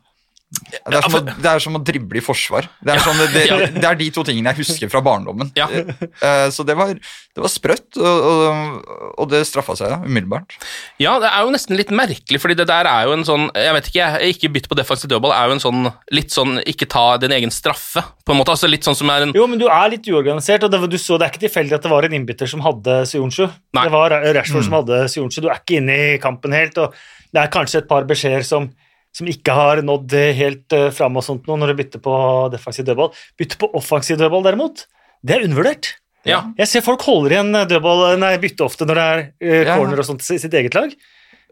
Det 0.48 0.96
er, 0.96 1.02
som 1.04 1.14
å, 1.18 1.20
det 1.28 1.48
er 1.50 1.60
som 1.60 1.74
å 1.76 1.80
drible 1.84 2.16
i 2.16 2.22
forsvar. 2.24 2.70
Det 2.80 2.94
er, 2.94 3.02
sånn, 3.04 3.18
det, 3.34 3.42
det, 3.50 3.66
det 3.76 3.84
er 3.84 3.98
de 4.00 4.06
to 4.16 4.22
tingene 4.24 4.54
jeg 4.54 4.62
husker 4.62 4.88
fra 4.88 5.02
barndommen. 5.04 5.50
Ja. 5.58 5.66
Eh, 5.68 6.46
så 6.54 6.64
det 6.64 6.76
var, 6.78 6.94
det 6.96 7.42
var 7.44 7.52
sprøtt, 7.52 7.98
og, 8.00 8.28
og, 8.30 8.86
og 9.20 9.28
det 9.28 9.42
straffa 9.48 9.76
seg 9.76 9.92
ja, 9.92 9.98
umiddelbart. 10.00 10.56
Ja, 11.04 11.18
det 11.20 11.28
er 11.28 11.44
jo 11.44 11.52
nesten 11.52 11.76
litt 11.76 11.92
merkelig, 11.92 12.40
fordi 12.40 12.56
det 12.62 12.68
der 12.70 12.88
er 12.88 13.10
jo 13.10 13.16
en 13.18 13.26
sånn 13.28 13.44
Jeg 13.52 13.74
vet 13.76 13.90
ikke, 13.90 14.00
jeg, 14.00 14.32
ikke 14.36 14.50
bytt 14.56 14.70
på 14.70 14.78
defensiv 14.78 15.12
dødball 15.12 15.36
er 15.36 15.50
jo 15.50 15.58
en 15.58 15.62
sånn 15.66 15.90
litt 16.16 16.32
sånn 16.32 16.62
ikke 16.64 16.88
ta 16.96 17.04
din 17.20 17.36
egen 17.36 17.52
straffe, 17.52 18.06
på 18.24 18.32
en 18.32 18.40
måte. 18.40 18.56
Altså 18.56 18.72
litt 18.72 18.88
sånn 18.88 18.96
som 18.96 19.12
er 19.12 19.28
en 19.28 19.36
Jo, 19.36 19.44
men 19.50 19.60
du 19.60 19.68
er 19.68 19.92
litt 19.92 20.08
uorganisert, 20.08 20.64
og 20.64 20.72
det, 20.72 20.80
du 20.88 20.96
så, 20.96 21.20
det 21.20 21.28
er 21.28 21.34
ikke 21.34 21.44
tilfeldig 21.44 21.76
at 21.76 21.84
det 21.84 21.92
var 21.92 22.08
en 22.08 22.18
innbytter 22.22 22.48
som 22.48 22.64
hadde 22.64 23.02
Sionsju. 23.12 23.52
Det 23.76 23.88
var 23.92 24.16
Rashford 24.40 24.64
som 24.64 24.80
hadde 24.80 25.04
Sionsju. 25.12 25.44
Du 25.44 25.52
er 25.52 25.60
ikke 25.60 25.82
inne 25.82 26.00
i 26.08 26.20
kampen 26.22 26.56
helt, 26.56 26.80
og 26.80 26.96
det 27.36 27.44
er 27.44 27.52
kanskje 27.52 27.82
et 27.82 27.90
par 27.90 28.08
beskjeder 28.08 28.46
som, 28.46 28.70
som 29.16 29.26
ikke 29.30 29.54
har 29.56 29.82
nådd 29.82 30.12
helt 30.38 30.74
uh, 30.76 30.88
fram 30.94 31.16
og 31.18 31.24
sånt 31.26 31.46
nå, 31.48 31.56
når 31.58 31.72
du 31.72 31.78
bytter 31.82 32.02
på 32.04 32.14
defensiv 32.52 32.84
dødball. 32.86 33.12
Bytte 33.40 33.58
på 33.60 33.70
offensiv 33.78 34.18
dødball, 34.20 34.44
derimot, 34.46 34.86
det 35.26 35.36
er 35.38 35.46
undervurdert. 35.48 35.94
Ja. 36.28 36.42
Jeg 36.58 36.68
ser 36.68 36.82
folk 36.84 37.02
holder 37.06 37.36
igjen 37.38 37.54
dødball, 37.70 38.18
nei, 38.20 38.34
bytte 38.42 38.66
ofte 38.66 38.84
når 38.86 38.98
det 39.00 39.06
er 39.14 39.22
eh, 39.64 39.70
corner 39.70 40.02
og 40.02 40.06
sånt 40.10 40.26
i 40.34 40.36
sitt 40.42 40.54
eget 40.58 40.74
lag. 40.76 40.92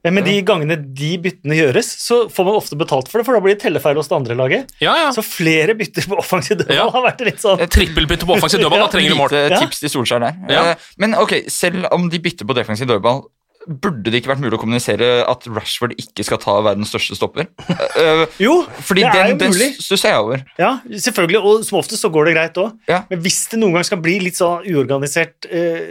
Eh, 0.04 0.12
Men 0.12 0.22
de 0.26 0.34
gangene 0.46 0.76
de 0.76 1.12
byttene 1.22 1.56
gjøres, 1.56 1.88
så 2.02 2.26
får 2.30 2.44
man 2.46 2.58
ofte 2.58 2.76
betalt 2.78 3.08
for 3.08 3.18
det, 3.18 3.25
for 3.26 3.34
da 3.38 3.40
blir 3.42 3.56
det 3.56 3.62
tellefeil 3.64 3.96
hos 3.98 4.10
det 4.10 4.16
andre 4.18 4.36
laget. 4.38 4.75
Ja, 4.84 4.92
ja. 5.06 5.08
Så 5.16 5.25
flere 5.25 5.75
bytter 5.78 6.04
på 6.10 6.18
offensiv 6.20 6.58
dødball 6.60 6.76
Ja. 6.76 6.84
har 6.92 7.06
vært 7.08 7.25
litt 7.26 7.40
sånn 7.42 7.62
Trippelbytte 7.72 8.28
på 8.28 8.36
offensiv 8.36 8.60
dødball, 8.62 8.84
da 8.84 8.90
trenger 8.94 9.14
du 9.16 9.18
mål. 9.22 9.32
Lite 9.32 9.62
tips 9.64 9.80
til 9.82 9.94
Solskjær 9.96 10.22
der. 10.26 10.36
Ja. 10.52 10.66
Eh, 10.75 10.90
men 11.02 11.16
ok, 11.18 11.34
selv 11.50 11.88
om 11.96 12.10
de 12.12 12.20
bytter 12.22 12.46
på 12.46 12.58
defensiv 12.58 12.90
dødball, 12.90 13.25
Burde 13.66 14.12
det 14.12 14.20
ikke 14.20 14.30
vært 14.30 14.42
mulig 14.44 14.54
å 14.54 14.61
kommunisere 14.62 15.08
at 15.26 15.46
Rashford 15.50 15.96
ikke 15.99 16.23
skal 16.26 16.38
ta 16.42 16.54
verdens 16.62 16.92
største 16.92 17.16
stopper? 17.18 17.49
Uh, 17.66 18.23
Jo, 18.46 18.61
fordi 18.78 19.02
det 19.02 19.11
er 19.11 19.32
den, 19.32 19.32
jo 19.35 19.40
den 19.42 19.54
mulig. 19.56 19.68
stusser 19.82 20.12
jeg 20.12 20.23
over. 20.23 20.44
Ja, 20.61 20.76
selvfølgelig, 20.92 21.40
og 21.42 21.66
som 21.66 21.80
oftest 21.80 22.06
så 22.06 22.11
går 22.14 22.30
det 22.30 22.37
greit 22.38 22.61
òg. 22.62 22.76
Ja. 22.90 23.02
Men 23.11 23.25
hvis 23.25 23.40
det 23.50 23.58
noen 23.62 23.78
gang 23.78 23.88
skal 23.88 24.00
bli 24.04 24.16
litt 24.23 24.38
sånn 24.38 24.64
uorganisert 24.70 25.49
eh, 25.50 25.82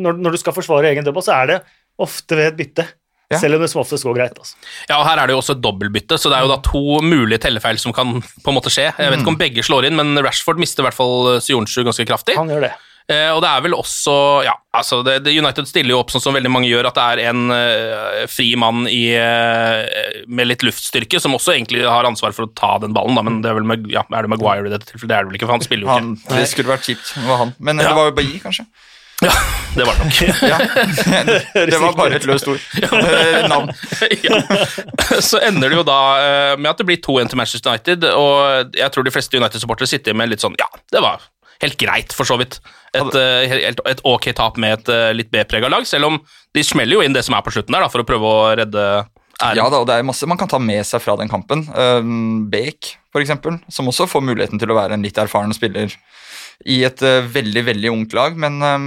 når, 0.00 0.20
når 0.22 0.36
du 0.36 0.42
skal 0.44 0.54
forsvare 0.56 0.92
egen 0.92 1.06
dødball, 1.06 1.26
så 1.26 1.36
er 1.40 1.52
det 1.54 1.60
ofte 2.00 2.38
ved 2.38 2.52
et 2.52 2.58
bytte. 2.62 2.86
Ja. 3.30 3.38
Selv 3.38 3.58
om 3.58 3.62
det 3.62 3.68
som 3.70 3.78
oftest 3.82 4.02
går 4.06 4.16
greit. 4.16 4.38
Altså. 4.42 4.56
Ja, 4.88 4.96
og 4.98 5.04
Her 5.06 5.20
er 5.22 5.30
det 5.30 5.34
jo 5.36 5.40
også 5.42 5.54
et 5.54 5.62
dobbeltbytte, 5.62 6.16
så 6.18 6.30
det 6.32 6.38
er 6.38 6.46
jo 6.46 6.50
da 6.50 6.56
to 6.66 6.80
mulige 7.06 7.38
tellefeil 7.44 7.78
som 7.78 7.94
kan 7.94 8.16
på 8.18 8.50
en 8.50 8.56
måte 8.56 8.72
skje. 8.74 8.88
Jeg 8.90 9.12
vet 9.12 9.22
ikke 9.22 9.34
om 9.34 9.38
begge 9.38 9.62
slår 9.66 9.86
inn, 9.86 9.98
men 9.98 10.18
Rashford 10.22 10.58
mister 10.62 10.82
i 10.82 10.88
hvert 10.88 10.98
fall 10.98 11.36
Sionchu 11.42 11.84
ganske 11.86 12.06
kraftig. 12.10 12.34
Han 12.40 12.50
gjør 12.50 12.66
det. 12.66 12.72
Eh, 13.10 13.30
og 13.34 13.40
det 13.42 13.48
er 13.50 13.62
vel 13.64 13.74
også 13.74 14.12
Ja, 14.46 14.52
altså 14.76 15.00
det, 15.06 15.16
det 15.24 15.32
United 15.34 15.66
stiller 15.66 15.96
jo 15.96 16.00
opp 16.04 16.12
sånn 16.14 16.22
som 16.22 16.36
veldig 16.36 16.52
mange 16.52 16.68
gjør, 16.70 16.86
at 16.92 16.98
det 16.98 17.06
er 17.16 17.22
en 17.32 17.50
eh, 17.54 18.20
fri 18.30 18.52
mann 18.60 18.84
i, 18.86 19.00
eh, 19.18 20.20
med 20.30 20.46
litt 20.50 20.62
luftstyrke 20.66 21.18
som 21.22 21.34
også 21.34 21.56
egentlig 21.56 21.82
har 21.88 22.06
ansvar 22.06 22.36
for 22.36 22.46
å 22.46 22.52
ta 22.54 22.76
den 22.84 22.94
ballen, 22.94 23.18
da, 23.18 23.24
men 23.26 23.40
det 23.42 23.50
er 23.50 23.58
vel 23.58 23.66
med, 23.66 23.88
ja, 23.90 24.04
er 24.14 24.28
det 24.28 24.30
Maguire 24.30 24.70
i 24.70 24.74
dette 24.76 24.86
tilfellet? 24.92 25.10
Det 25.10 25.16
er 25.18 25.26
det 25.26 25.32
vel 25.32 25.40
ikke, 25.40 25.48
for 25.50 25.56
han 25.58 25.66
spiller 25.66 25.88
jo 25.88 25.90
Han, 25.96 26.12
det 26.30 26.46
skulle 26.52 26.70
vært 26.76 26.86
kjipt 26.86 27.10
med 27.26 27.36
han. 27.42 27.52
Men 27.58 27.82
Ja. 27.82 27.88
det 27.90 27.96
var 27.98 28.08
jo 28.12 28.14
Bailly, 28.20 28.38
kanskje. 28.44 28.68
Ja, 29.20 29.32
det 29.76 29.84
var 29.84 29.98
det 29.98 30.06
nok. 30.06 30.20
Ja. 30.52 30.58
Det 31.72 31.80
var 31.82 31.92
bare 31.98 32.16
et 32.16 32.24
løst 32.30 32.46
ord. 32.48 32.62
Eh, 33.00 33.42
Navn. 33.50 33.68
ja. 34.24 34.38
Så 35.20 35.42
ender 35.44 35.68
det 35.68 35.76
jo 35.76 35.84
da 35.84 35.98
eh, 36.22 36.54
med 36.56 36.70
at 36.70 36.80
det 36.80 36.86
blir 36.88 37.02
2-1 37.04 37.28
til 37.34 37.40
Manchester 37.42 37.74
United, 37.74 38.06
og 38.16 38.72
jeg 38.78 38.94
tror 38.94 39.04
de 39.04 39.12
fleste 39.12 39.36
United-supportere 39.36 39.90
sitter 39.90 40.16
med 40.16 40.30
litt 40.32 40.40
sånn 40.46 40.56
Ja, 40.62 40.70
det 40.94 41.02
var 41.04 41.20
helt 41.64 41.78
greit, 41.80 42.14
for 42.16 42.28
så 42.28 42.38
vidt. 42.40 42.58
Et, 42.96 43.14
eh, 43.14 43.46
helt, 43.50 43.82
et 43.86 44.02
ok 44.08 44.30
tap 44.36 44.58
med 44.60 44.78
et 44.78 44.92
eh, 44.92 45.10
litt 45.14 45.30
B-prega 45.32 45.70
lag, 45.70 45.86
selv 45.86 46.10
om 46.10 46.20
de 46.56 46.64
smeller 46.66 46.98
jo 46.98 47.04
inn 47.06 47.14
det 47.14 47.22
som 47.26 47.36
er 47.36 47.44
på 47.46 47.52
slutten 47.54 47.76
der, 47.76 47.84
da, 47.84 47.90
for 47.92 48.02
å 48.02 48.08
prøve 48.08 48.30
å 48.30 48.46
redde 48.58 48.86
æren. 49.40 49.60
Ja 49.60 49.68
da, 49.70 49.82
og 49.82 49.88
det 49.88 49.98
er 49.98 50.06
masse 50.06 50.28
man 50.28 50.40
kan 50.40 50.50
ta 50.50 50.60
med 50.62 50.82
seg 50.88 51.02
fra 51.04 51.16
den 51.20 51.30
kampen. 51.30 51.66
Um, 51.74 52.48
Beek, 52.52 52.96
for 53.14 53.22
eksempel, 53.22 53.60
som 53.72 53.88
også 53.90 54.08
får 54.10 54.24
muligheten 54.26 54.60
til 54.60 54.72
å 54.72 54.78
være 54.78 54.96
en 54.96 55.06
litt 55.06 55.20
erfaren 55.20 55.54
spiller 55.56 55.92
i 56.68 56.82
et 56.84 57.00
uh, 57.00 57.22
veldig, 57.32 57.62
veldig 57.64 57.90
ungt 57.90 58.12
lag, 58.12 58.34
men 58.36 58.58
um, 58.60 58.86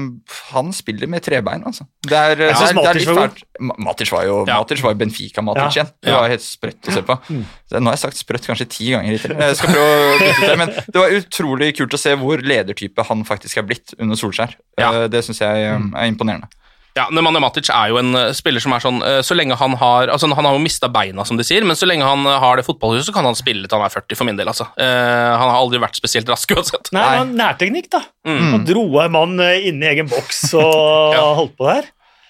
han 0.51 0.67
spiller 0.73 1.09
med 1.09 1.23
trebein, 1.25 1.63
altså. 1.65 1.87
Det 2.05 2.13
er, 2.13 2.35
det 2.37 2.49
er, 2.51 2.53
det 2.59 2.67
er 2.69 2.75
Matic 2.77 2.99
litt 2.99 3.07
var 3.09 3.15
god. 3.15 3.23
fælt. 3.39 3.61
Ma- 3.65 3.77
Matic 3.87 4.11
var 4.13 4.25
jo 4.27 4.35
Ja. 4.45 4.59
Matic 4.61 4.83
var 4.85 4.93
Benfica-Matic 4.99 5.63
Ja. 5.63 5.69
igjen. 5.81 5.89
Det 6.05 6.13
var 6.13 6.29
helt 6.29 6.45
sprøtt 6.45 6.89
å 6.91 6.93
se 6.93 7.01
på. 7.07 7.17
Mm. 7.33 7.43
Så 7.71 7.79
Nå 7.81 7.89
har 7.89 7.97
jeg 7.97 8.03
sagt 8.03 8.21
sprøtt 8.21 8.45
kanskje 8.51 8.69
ti 8.69 8.91
ganger. 8.93 9.17
Jeg 9.17 9.57
skal 9.57 9.73
prøve 9.73 9.95
å 10.13 10.17
bytte 10.21 10.49
det, 10.51 10.57
men 10.61 10.69
det 10.77 10.99
var 11.01 11.15
utrolig 11.17 11.71
kult 11.79 11.97
å 11.97 12.01
se 12.05 12.13
hvor 12.21 12.37
ledertype 12.45 13.07
han 13.09 13.25
faktisk 13.25 13.57
er 13.57 13.65
blitt 13.71 13.95
under 13.97 14.15
Solskjær. 14.21 14.53
Ja. 14.77 14.91
Eh, 15.03 15.07
Det 15.09 15.23
syns 15.25 15.41
jeg 15.41 15.73
um, 15.73 15.93
er 15.97 16.11
imponerende. 16.13 16.51
Ja, 16.93 17.07
Nemanja 17.09 17.39
Matic 17.41 17.71
er 17.73 17.89
jo 17.89 17.95
en 17.97 18.13
eh, 18.13 18.27
spiller 18.37 18.61
som 18.61 18.69
er 18.75 18.81
sånn 18.83 18.99
eh, 19.01 19.15
Så 19.25 19.33
lenge 19.33 19.55
han 19.57 19.73
har 19.81 20.11
Altså, 20.13 20.27
han 20.29 20.45
har 20.45 20.53
jo 20.53 20.61
mista 20.61 20.85
beina, 20.93 21.23
som 21.25 21.39
de 21.39 21.43
sier, 21.47 21.65
men 21.65 21.73
så 21.79 21.87
lenge 21.89 22.05
han 22.05 22.21
eh, 22.29 22.35
har 22.43 22.53
det 22.59 22.65
fotballhuset, 22.67 23.07
så 23.09 23.13
kan 23.15 23.25
han 23.25 23.33
spille 23.39 23.65
til 23.65 23.77
han 23.79 23.87
er 23.87 23.93
40, 23.95 24.13
for 24.19 24.25
min 24.29 24.37
del, 24.37 24.45
altså. 24.51 24.65
Uh, 24.77 25.33
han 25.33 25.49
har 25.49 25.57
aldri 25.57 25.79
vært 25.81 25.97
spesielt 25.97 26.29
rask 26.29 26.51
uansett. 26.55 26.91
Nei, 26.93 27.01
Nei. 27.01 27.17
men 27.23 27.33
nærteknikk, 27.39 27.87
da. 27.95 28.01
Mm. 28.29 28.43
Han 28.51 28.65
dro 28.67 28.85
en 29.01 29.11
mann 29.15 29.33
inn 29.57 29.81
i 29.81 29.87
egen 29.89 30.07
boks 30.11 30.39
og 30.61 31.13
Ja. 31.17 31.23
holdt 31.39 31.55
på 31.57 31.63
der. 31.71 31.83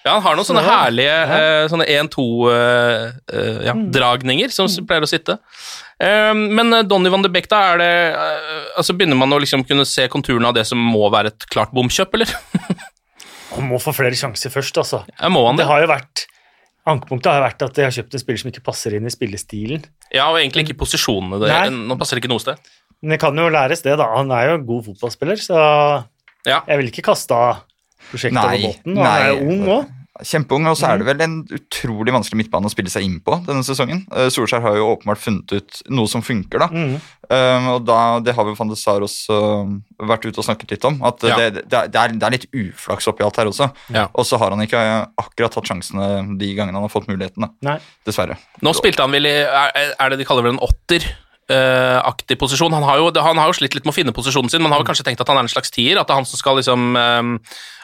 Ja, 0.04 0.10
han 0.16 0.24
har 0.24 0.34
noen 0.36 0.48
sånne 0.48 0.64
Ja. 0.64 0.68
herlige 0.80 1.18
eh, 1.36 1.64
sånne 1.72 1.86
1-2-dragninger 2.00 4.48
som 4.52 4.66
mm. 4.68 4.86
pleier 4.88 5.04
å 5.04 5.12
sitte. 5.12 5.32
Um, 6.00 6.38
men 6.56 6.66
Donny 6.88 7.08
van 7.12 7.22
de 7.24 7.28
Beek, 7.32 7.48
da, 7.52 7.58
er 7.72 7.76
det 7.78 7.92
altså 8.74 8.92
Begynner 8.98 9.16
man 9.20 9.32
å 9.32 9.38
liksom 9.38 9.62
kunne 9.68 9.84
se 9.86 10.08
konturene 10.10 10.48
av 10.50 10.54
det 10.56 10.64
som 10.66 10.78
må 10.80 11.06
være 11.12 11.28
et 11.30 11.42
klart 11.52 11.70
bomkjøp, 11.76 12.10
eller? 12.18 12.28
Han 13.54 13.68
må 13.70 13.78
få 13.82 13.92
flere 13.94 14.16
sjanser 14.18 14.50
først, 14.52 14.76
altså. 14.82 15.04
Ja, 15.20 15.28
må 15.32 15.44
han 15.46 15.56
Det 15.56 15.64
det? 15.64 15.70
har 15.72 15.80
jo 15.84 15.90
vært 15.94 16.26
Ankepunktet 16.86 17.30
har 17.32 17.40
vært 17.40 17.62
at 17.64 17.72
de 17.78 17.80
har 17.86 17.92
kjøpt 17.96 18.12
en 18.12 18.20
spiller 18.20 18.40
som 18.42 18.50
ikke 18.50 18.62
passer 18.66 18.92
inn 18.92 19.06
i 19.08 19.12
spillestilen. 19.12 19.84
Ja, 20.12 20.26
og 20.28 20.36
egentlig 20.36 20.66
ikke 20.66 20.76
posisjonene. 20.82 21.38
Det, 21.40 21.72
nå 21.72 21.96
passer 21.96 22.18
det 22.18 22.20
ikke 22.26 22.32
noe 22.34 22.42
sted. 22.42 22.60
Men 23.00 23.14
det 23.14 23.20
kan 23.22 23.38
jo 23.40 23.46
læres, 23.48 23.80
det, 23.86 23.94
da. 23.96 24.04
Han 24.18 24.28
er 24.36 24.50
jo 24.50 24.58
en 24.58 24.66
god 24.68 24.82
fotballspiller, 24.90 25.40
så 25.40 25.56
Ja. 26.44 26.58
jeg 26.68 26.76
vil 26.82 26.90
ikke 26.92 27.06
kaste 27.08 27.32
av 27.32 27.62
prosjektet 28.10 28.36
over 28.36 28.60
båten. 28.66 28.98
og 28.98 29.06
Han 29.06 29.22
er 29.22 29.28
jo 29.32 29.48
ung 29.48 29.64
òg. 29.78 29.88
Kjempeung, 30.22 30.68
og 30.70 30.76
så 30.78 30.92
er 30.92 31.00
det 31.00 31.08
vel 31.08 31.22
en 31.24 31.40
utrolig 31.56 32.12
vanskelig 32.14 32.44
midtbane 32.44 32.68
å 32.68 32.70
spille 32.70 32.90
seg 32.92 33.02
inn 33.02 33.16
på 33.24 33.34
denne 33.48 33.64
sesongen. 33.66 34.04
Eh, 34.14 34.28
Solskjær 34.30 34.62
har 34.62 34.76
jo 34.78 34.92
åpenbart 34.92 35.18
funnet 35.18 35.50
ut 35.56 35.80
noe 35.90 36.06
som 36.10 36.22
funker, 36.22 36.62
da. 36.62 36.68
Mm. 36.70 36.92
Um, 37.24 37.66
og 37.72 37.86
da, 37.88 37.98
det 38.22 38.34
har 38.36 38.46
vel 38.46 38.54
van 38.54 38.70
de 38.70 38.76
Sar 38.78 39.02
også 39.02 39.38
um, 39.64 39.72
vært 40.06 40.28
ute 40.28 40.38
og 40.38 40.46
snakket 40.46 40.76
litt 40.76 40.86
om. 40.86 41.00
At 41.08 41.26
Ja. 41.26 41.40
det, 41.40 41.64
det, 41.66 41.80
er, 41.80 42.14
det, 42.14 42.22
er, 42.22 42.36
litt 42.36 42.46
uflaks 42.54 43.10
oppi 43.10 43.26
alt 43.26 43.42
her 43.42 43.50
også. 43.50 43.72
Ja. 43.96 44.06
Og 44.14 44.28
så 44.28 44.38
har 44.38 44.54
han 44.54 44.62
ikke 44.62 44.84
akkurat 45.18 45.58
tatt 45.58 45.72
sjansene 45.72 46.38
de 46.38 46.54
gangene 46.54 46.78
han 46.78 46.86
har 46.86 46.94
fått 46.94 47.10
muligheten, 47.10 47.48
da. 47.48 47.50
Nei. 47.72 47.78
Dessverre. 48.06 48.38
Nå 48.62 48.70
spilte 48.78 49.02
han 49.02 49.14
vel 49.14 49.26
i 49.26 49.36
Er, 49.42 49.94
er 49.98 50.14
det 50.14 50.22
de 50.22 50.30
kaller 50.30 50.46
vel 50.46 50.54
en 50.54 50.62
åtter? 50.62 51.10
Uh, 51.50 51.98
aktig 52.06 52.38
posisjon. 52.40 52.72
Han 52.72 52.86
har, 52.86 53.02
jo, 53.02 53.10
han 53.20 53.36
har 53.36 53.50
jo 53.50 53.58
slitt 53.58 53.74
litt 53.74 53.84
med 53.84 53.92
å 53.92 53.98
finne 53.98 54.14
posisjonen 54.16 54.48
sin, 54.48 54.62
men 54.62 54.72
har 54.72 54.80
vel 54.80 54.86
kanskje 54.88 55.04
tenkt 55.10 55.20
at 55.20 55.28
han 55.28 55.42
er 55.42 55.44
en 55.44 55.52
slags 55.52 55.74
tier, 55.74 55.98
at 55.98 56.08
det 56.08 56.14
er 56.14 56.22
han 56.22 56.28
som 56.28 56.40
skal 56.40 56.56
liksom 56.56 56.94
um, 56.96 57.34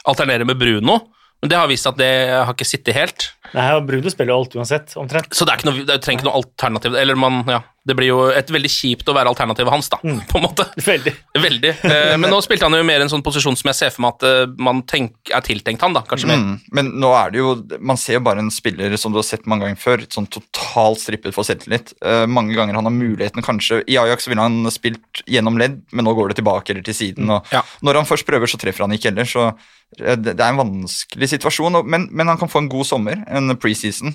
alternere 0.08 0.46
med 0.48 0.56
Bruno. 0.62 1.02
Men 1.40 1.52
det 1.52 1.56
har 1.56 1.68
vist 1.70 1.88
at 1.88 1.96
det 1.96 2.10
har 2.34 2.52
ikke 2.52 2.68
sittet 2.68 2.96
helt. 2.96 3.30
Nei, 3.54 3.66
og 3.76 3.86
Bruno 3.88 4.12
spiller 4.12 4.34
jo 4.34 4.42
alt 4.42 4.56
uansett, 4.58 4.92
omtrent. 5.00 5.32
Så 5.34 5.46
det, 5.46 5.54
er 5.54 5.62
ikke 5.62 5.70
noe, 5.70 5.84
det 5.88 5.96
trenger 6.04 6.20
ikke 6.20 6.28
noe 6.28 6.40
alternativ. 6.42 6.98
Eller 7.00 7.16
man, 7.18 7.40
ja, 7.48 7.62
det 7.90 7.96
blir 7.98 8.12
jo 8.12 8.20
et 8.32 8.50
veldig 8.54 8.70
kjipt 8.70 9.08
å 9.10 9.14
være 9.16 9.32
alternativet 9.32 9.72
hans, 9.72 9.90
da, 9.92 9.98
på 10.00 10.38
en 10.38 10.44
måte. 10.44 10.66
Veldig. 10.86 11.12
Veldig. 11.46 11.72
Eh, 11.86 12.14
men 12.20 12.30
nå 12.30 12.38
spilte 12.44 12.68
han 12.68 12.76
jo 12.78 12.86
mer 12.86 13.02
en 13.02 13.10
sånn 13.12 13.24
posisjon 13.26 13.58
som 13.58 13.70
jeg 13.72 13.78
ser 13.78 13.92
for 13.94 14.04
meg 14.04 14.16
at 14.18 14.26
eh, 14.28 14.54
man 14.62 14.82
tenk, 14.88 15.16
er 15.34 15.44
tiltenkt 15.46 15.82
han, 15.84 15.96
da, 15.96 16.04
kanskje 16.06 16.30
mer. 16.30 16.40
Mm. 16.42 16.54
Men 16.76 16.92
nå 17.02 17.10
er 17.16 17.34
det 17.34 17.40
jo 17.42 17.52
Man 17.82 17.98
ser 18.00 18.18
jo 18.18 18.22
bare 18.26 18.42
en 18.42 18.52
spiller 18.54 18.94
som 19.00 19.12
du 19.12 19.18
har 19.20 19.26
sett 19.26 19.48
mange 19.50 19.66
ganger 19.66 19.80
før, 19.80 20.04
sånn 20.12 20.28
totalt 20.30 21.02
strippet 21.02 21.34
for 21.36 21.46
selvtillit. 21.46 21.94
Eh, 22.04 22.24
mange 22.30 22.54
ganger 22.58 22.78
han 22.78 22.88
har 22.88 22.94
muligheten 22.94 23.44
kanskje 23.44 23.82
I 23.90 23.98
Ajax 24.00 24.28
ville 24.30 24.44
han 24.44 24.70
spilt 24.72 25.24
gjennom 25.30 25.58
ledd, 25.60 25.80
men 25.90 26.06
nå 26.06 26.14
går 26.16 26.32
det 26.32 26.40
tilbake 26.40 26.74
eller 26.74 26.86
til 26.86 26.96
siden. 26.96 27.30
Og 27.30 27.54
Ja. 27.54 27.64
Når 27.82 28.02
han 28.02 28.08
først 28.08 28.28
prøver, 28.28 28.50
så 28.50 28.60
treffer 28.60 28.86
han 28.86 28.94
ikke 28.94 29.10
heller. 29.10 29.28
Så 29.28 29.48
eh, 29.50 30.16
det, 30.16 30.36
det 30.36 30.44
er 30.44 30.52
en 30.52 30.62
vanskelig 30.62 31.32
situasjon. 31.34 31.80
Men, 31.86 32.08
men 32.10 32.30
han 32.30 32.40
kan 32.40 32.50
få 32.52 32.64
en 32.64 32.70
god 32.72 32.88
sommer, 32.88 33.24
en 33.28 33.56
preseason. 33.60 34.14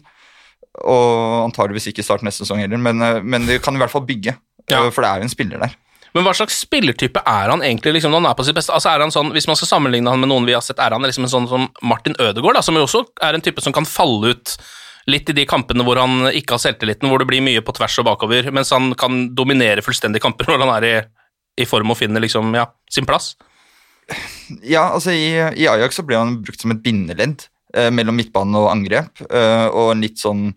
Og 0.84 1.46
antageligvis 1.46 1.88
ikke 1.92 2.04
starte 2.04 2.28
neste 2.28 2.44
sesong 2.44 2.60
heller, 2.64 2.82
men, 2.82 3.02
eh, 3.02 3.22
men 3.24 3.48
det 3.48 3.62
kan 3.64 3.76
i 3.76 3.82
hvert 3.82 3.94
fall 3.94 4.06
bygge. 4.08 4.36
Ja. 4.70 4.84
eh, 4.84 4.92
For 4.92 5.06
det 5.06 5.10
er 5.12 5.22
jo 5.22 5.28
en 5.30 5.34
spiller 5.34 5.62
der. 5.62 5.76
Men 6.16 6.24
hva 6.24 6.32
slags 6.36 6.56
spillertype 6.64 7.20
er 7.28 7.52
han 7.52 7.64
egentlig 7.64 7.98
liksom, 7.98 8.14
når 8.14 8.22
han 8.24 8.30
er 8.32 8.38
på 8.40 8.46
sitt 8.48 8.56
beste? 8.56 8.72
Altså 8.72 8.94
er 8.94 9.04
han 9.04 9.12
sånn, 9.12 9.34
Hvis 9.36 9.50
man 9.52 9.58
skal 9.60 9.68
sammenligne 9.68 10.08
han 10.10 10.22
med 10.22 10.32
noen 10.32 10.46
vi 10.48 10.54
har 10.56 10.64
sett, 10.64 10.80
er 10.80 10.96
han 10.96 11.04
liksom 11.04 11.28
en 11.28 11.32
sånn 11.34 11.48
som 11.52 11.66
Martin 11.84 12.16
Ødegaard, 12.16 12.56
da, 12.56 12.62
som 12.64 12.78
jo 12.80 12.86
også 12.88 13.04
er 13.22 13.36
en 13.36 13.44
type 13.44 13.60
som 13.64 13.76
kan 13.76 13.88
falle 13.88 14.32
ut 14.32 14.54
litt 15.12 15.30
i 15.30 15.36
de 15.38 15.44
kampene 15.46 15.84
hvor 15.86 16.00
han 16.02 16.30
ikke 16.32 16.56
har 16.56 16.64
selvtilliten, 16.64 17.10
hvor 17.12 17.20
det 17.22 17.28
blir 17.30 17.44
mye 17.44 17.62
på 17.62 17.76
tvers 17.78 18.00
og 18.02 18.08
bakover, 18.08 18.48
mens 18.56 18.72
han 18.74 18.94
kan 18.98 19.36
dominere 19.38 19.84
fullstendig 19.86 20.22
kamper 20.24 20.48
når 20.50 20.64
han 20.64 20.72
er 20.78 20.88
i, 20.88 20.96
i 21.62 21.68
form 21.70 21.92
og 21.94 22.00
finner 22.00 22.24
liksom, 22.24 22.56
ja, 22.58 22.64
sin 22.90 23.06
plass. 23.06 23.36
Ja, 24.64 24.88
altså 24.96 25.12
i, 25.14 25.36
i 25.36 25.68
Ajax 25.70 26.00
så 26.00 26.06
ble 26.08 26.18
han 26.18 26.40
brukt 26.46 26.62
som 26.64 26.74
et 26.74 26.82
bindeledd 26.86 27.48
mellom 27.92 28.16
midtbane 28.20 28.62
og 28.62 28.72
angrep, 28.72 29.24
eh, 29.30 29.68
og 29.68 29.94
en 29.94 30.04
litt 30.06 30.22
sånn 30.22 30.50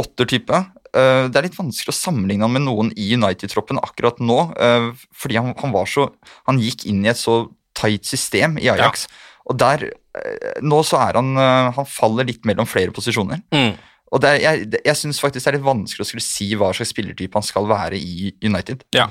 åttertype. 0.00 0.62
Eh, 0.96 1.26
det 1.28 1.38
er 1.38 1.48
litt 1.48 1.58
vanskelig 1.58 1.92
å 1.92 1.98
sammenligne 1.98 2.46
han 2.46 2.54
med 2.54 2.66
noen 2.66 2.92
i 2.96 3.10
United-troppen 3.16 3.80
akkurat 3.82 4.20
nå, 4.22 4.38
eh, 4.56 4.90
fordi 5.16 5.38
han, 5.40 5.54
han 5.60 5.74
var 5.74 5.90
så 5.90 6.08
Han 6.46 6.60
gikk 6.62 6.86
inn 6.86 7.04
i 7.04 7.10
et 7.10 7.20
så 7.20 7.46
tight 7.76 8.06
system 8.08 8.56
i 8.62 8.70
Ajax, 8.72 9.06
og 9.46 9.58
der 9.60 9.90
eh, 9.90 10.62
Nå 10.64 10.80
så 10.86 11.00
er 11.02 11.18
han 11.18 11.36
eh, 11.36 11.74
Han 11.76 11.88
faller 11.90 12.28
litt 12.28 12.46
mellom 12.48 12.68
flere 12.68 12.94
posisjoner. 12.94 13.42
Mm. 13.52 13.76
Og 14.14 14.22
det 14.22 14.30
er, 14.30 14.40
jeg, 14.44 14.82
jeg 14.86 14.98
syns 15.00 15.20
faktisk 15.20 15.44
det 15.44 15.50
er 15.50 15.58
litt 15.58 15.66
vanskelig 15.66 16.04
å 16.04 16.08
skulle 16.08 16.24
si 16.24 16.52
hva 16.56 16.70
slags 16.76 16.92
spillertype 16.94 17.36
han 17.36 17.44
skal 17.44 17.66
være 17.68 17.98
i 17.98 18.30
United. 18.46 18.86
Ja. 18.94 19.08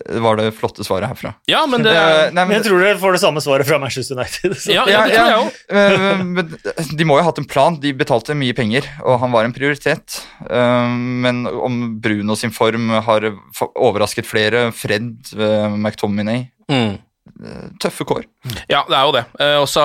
Var 0.00 0.36
det 0.40 0.46
flotte 0.56 0.84
svaret 0.86 1.10
herfra. 1.10 1.34
ja, 1.50 1.60
men 1.68 1.82
det 1.84 1.92
uh, 1.92 2.30
nei, 2.32 2.44
Men 2.46 2.54
jeg 2.56 2.64
tror 2.68 2.80
dere 2.82 2.98
får 3.00 3.16
det 3.16 3.20
samme 3.22 3.42
svaret 3.44 3.68
fra 3.68 3.78
Manchester 3.82 4.16
United. 4.16 4.54
Så. 4.56 4.72
ja, 4.72 4.84
ja, 4.88 5.02
det 5.06 5.16
tror 5.16 5.30
jeg 5.30 5.40
også. 5.42 5.60
Eh, 5.80 6.22
men 6.24 6.96
de 6.96 7.04
må 7.08 7.18
jo 7.18 7.24
ha 7.24 7.28
hatt 7.30 7.40
en 7.42 7.48
plan. 7.50 7.76
De 7.82 7.92
betalte 7.96 8.34
mye 8.38 8.56
penger, 8.56 8.88
og 9.04 9.20
han 9.22 9.34
var 9.34 9.44
en 9.48 9.52
prioritet. 9.56 10.22
Eh, 10.48 10.88
Men 11.26 11.44
om 11.50 11.76
Bruno 12.00 12.36
sin 12.38 12.50
form 12.54 12.88
har 13.04 13.28
overrasket 13.74 14.26
flere, 14.28 14.70
Fred, 14.72 15.14
eh, 15.36 15.68
McTominay 15.76 16.48
Mm. 16.70 17.00
Tøffe 17.80 18.04
kår. 18.08 18.24
Ja, 18.68 18.82
det 18.88 18.96
er 18.96 19.04
jo 19.06 19.12
det. 19.14 19.22
Eh, 19.40 19.56
og 19.60 19.66
så 19.70 19.82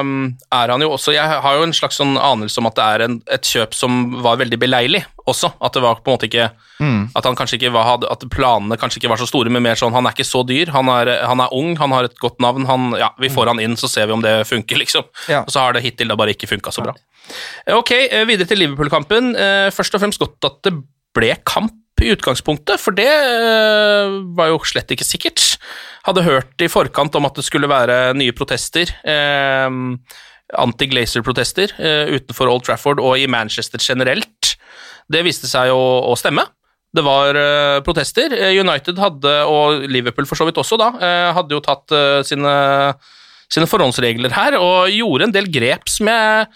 um, 0.00 0.30
er 0.54 0.70
han 0.72 0.82
jo 0.82 0.88
også 0.94 1.12
Jeg 1.14 1.40
har 1.42 1.58
jo 1.58 1.66
en 1.66 1.74
slags 1.76 1.98
sånn 2.00 2.16
anelse 2.18 2.58
om 2.62 2.68
at 2.70 2.76
det 2.78 2.86
er 2.86 3.04
en, 3.04 3.16
et 3.36 3.46
kjøp 3.46 3.76
som 3.76 4.16
var 4.24 4.38
veldig 4.40 4.58
beleilig 4.62 5.02
også. 5.28 5.52
At 5.62 5.76
det 5.76 5.82
var 5.84 6.00
på 6.00 6.10
en 6.10 6.16
måte 6.16 6.28
ikke 6.30 6.48
At 6.48 7.28
han 7.28 7.38
kanskje 7.38 7.58
ikke 7.60 7.72
var, 7.74 8.02
at 8.10 8.26
planene 8.32 8.78
kanskje 8.80 9.00
ikke 9.00 9.12
var 9.12 9.20
så 9.22 9.28
store, 9.28 9.52
men 9.52 9.64
mer 9.66 9.78
sånn 9.78 9.94
han 9.94 10.08
er 10.08 10.16
ikke 10.16 10.26
så 10.28 10.42
dyr. 10.46 10.72
Han 10.74 10.90
er, 10.92 11.12
han 11.26 11.42
er 11.42 11.54
ung, 11.54 11.74
han 11.80 11.94
har 11.94 12.08
et 12.08 12.18
godt 12.22 12.42
navn. 12.42 12.66
Han, 12.70 12.90
ja, 12.98 13.12
vi 13.22 13.30
får 13.32 13.52
han 13.52 13.62
inn, 13.62 13.78
så 13.78 13.90
ser 13.90 14.10
vi 14.10 14.16
om 14.16 14.24
det 14.24 14.34
funker, 14.48 14.80
liksom. 14.82 15.06
Ja. 15.30 15.44
Og 15.44 15.54
så 15.54 15.62
har 15.62 15.76
det 15.76 15.84
hittil 15.86 16.10
da 16.10 16.18
bare 16.18 16.34
ikke 16.36 16.50
funka 16.50 16.74
så 16.74 16.84
bra. 16.86 16.96
Ok, 17.76 17.94
eh, 17.96 18.26
videre 18.28 18.48
til 18.50 18.62
Liverpool-kampen. 18.62 19.34
Eh, 19.34 19.70
Først 19.74 19.94
og 19.96 20.02
fremst 20.04 20.22
godt 20.22 20.50
at 20.50 20.62
det 20.68 20.74
ble 21.16 21.32
kamp 21.48 21.74
i 22.04 22.12
utgangspunktet, 22.12 22.80
for 22.82 22.96
det 22.96 23.08
eh, 23.08 24.16
var 24.36 24.52
jo 24.52 24.60
slett 24.68 24.92
ikke 24.92 25.06
sikkert. 25.06 25.56
Hadde 26.06 26.26
hørt 26.26 26.62
i 26.62 26.70
forkant 26.70 27.16
om 27.18 27.28
at 27.28 27.38
det 27.38 27.46
skulle 27.46 27.70
være 27.70 28.14
nye 28.18 28.34
protester. 28.36 28.90
Eh, 29.06 29.68
anti-Glazer-protester 30.62 31.72
eh, 31.78 32.12
utenfor 32.16 32.52
Old 32.52 32.66
Trafford 32.66 33.02
og 33.02 33.18
i 33.18 33.26
Manchester 33.30 33.82
generelt. 33.82 34.54
Det 35.10 35.24
viste 35.26 35.50
seg 35.50 35.72
å, 35.74 35.82
å 36.10 36.14
stemme. 36.18 36.46
Det 36.96 37.04
var 37.04 37.36
eh, 37.36 37.80
protester. 37.86 38.32
Eh, 38.32 38.56
United 38.60 39.00
hadde, 39.02 39.34
og 39.50 39.84
Liverpool 39.90 40.28
for 40.28 40.38
så 40.38 40.46
vidt 40.48 40.60
også, 40.60 40.78
da, 40.80 40.92
eh, 41.00 41.32
hadde 41.36 41.56
jo 41.56 41.64
tatt 41.64 41.96
sine, 42.28 42.54
sine 43.52 43.68
forhåndsregler 43.70 44.34
her 44.36 44.56
og 44.60 44.92
gjorde 44.94 45.28
en 45.28 45.34
del 45.34 45.50
grep 45.52 45.90
som 45.92 46.10
jeg 46.10 46.48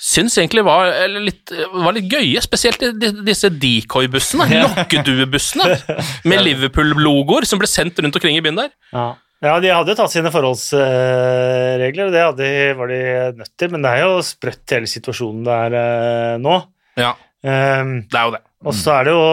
syns 0.00 0.34
egentlig 0.40 0.64
var 0.66 0.88
litt, 1.12 1.52
var 1.72 1.94
litt 1.94 2.08
gøye, 2.10 2.40
spesielt 2.42 2.80
de- 2.98 3.12
disse 3.24 3.48
decoy-bussene, 3.50 4.48
lokkeduebussene, 4.64 5.76
med 6.26 6.42
Liverpool-logoer 6.46 7.46
som 7.46 7.60
ble 7.62 7.68
sendt 7.70 8.00
rundt 8.02 8.16
omkring 8.18 8.36
i 8.38 8.42
byen 8.44 8.58
der. 8.58 8.72
Ja. 8.92 9.04
ja, 9.46 9.58
de 9.62 9.70
hadde 9.70 9.94
tatt 9.98 10.10
sine 10.12 10.32
forholdsregler, 10.34 12.08
og 12.08 12.12
det 12.16 12.24
hadde, 12.26 12.48
var 12.80 12.90
de 12.90 12.98
nødt 13.38 13.52
til, 13.60 13.70
men 13.74 13.86
det 13.86 13.92
er 13.94 14.02
jo 14.08 14.16
sprøtt 14.26 14.74
hele 14.76 14.90
situasjonen 14.90 15.44
der 15.46 15.78
eh, 15.82 16.34
nå. 16.42 16.58
Ja, 17.00 17.14
Um, 17.44 18.06
det 18.08 18.16
er 18.16 18.22
jo 18.24 18.30
det. 18.32 18.38
og 18.64 18.72
så 18.72 18.92
er 18.94 19.04
det 19.04 19.12
jo 19.12 19.24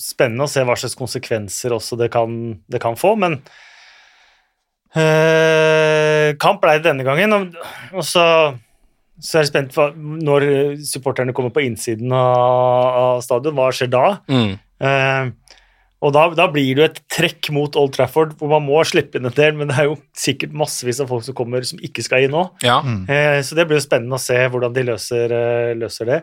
spennende 0.00 0.46
å 0.46 0.48
se 0.48 0.62
hva 0.64 0.72
slags 0.80 0.94
konsekvenser 0.96 1.74
også 1.76 1.98
det 2.00 2.06
kan, 2.14 2.30
det 2.72 2.80
kan 2.80 2.96
få, 2.96 3.10
men 3.20 3.34
eh, 4.96 6.32
kamp 6.40 6.62
ble 6.62 6.78
det 6.78 6.86
denne 6.88 7.04
gangen, 7.04 7.34
og, 7.36 7.58
og 7.92 8.06
så, 8.08 8.24
så 9.22 9.40
er 9.40 9.48
spent 9.48 9.74
på 9.74 9.88
når 9.94 10.46
supporterne 10.86 11.34
kommer 11.36 11.52
på 11.54 11.62
innsiden 11.66 12.12
av, 12.14 12.98
av 12.98 13.20
stadion, 13.24 13.54
hva 13.56 13.68
skjer 13.74 13.92
da? 13.92 14.06
Mm. 14.30 14.54
Eh, 14.84 15.54
og 16.04 16.12
da, 16.12 16.26
da 16.36 16.48
blir 16.52 16.74
det 16.74 16.82
jo 16.82 16.88
et 16.90 16.98
trekk 17.12 17.48
mot 17.54 17.76
Old 17.80 17.94
Trafford, 17.94 18.34
hvor 18.36 18.50
man 18.52 18.66
må 18.66 18.82
slippe 18.84 19.16
inn 19.16 19.28
en 19.28 19.36
del, 19.36 19.54
men 19.56 19.70
det 19.70 19.78
er 19.80 19.88
jo 19.88 19.96
sikkert 20.18 20.56
massevis 20.56 21.00
av 21.00 21.08
folk 21.08 21.24
som 21.24 21.36
kommer 21.38 21.64
som 21.64 21.80
ikke 21.84 22.04
skal 22.04 22.26
inn 22.26 22.34
nå. 22.34 22.42
Ja. 22.64 22.82
Eh, 22.84 23.38
så 23.46 23.56
det 23.56 23.64
blir 23.70 23.80
jo 23.80 23.86
spennende 23.86 24.18
å 24.18 24.22
se 24.22 24.36
hvordan 24.36 24.74
de 24.74 24.84
løser, 24.90 25.32
eh, 25.32 25.72
løser 25.80 26.10
det. 26.10 26.20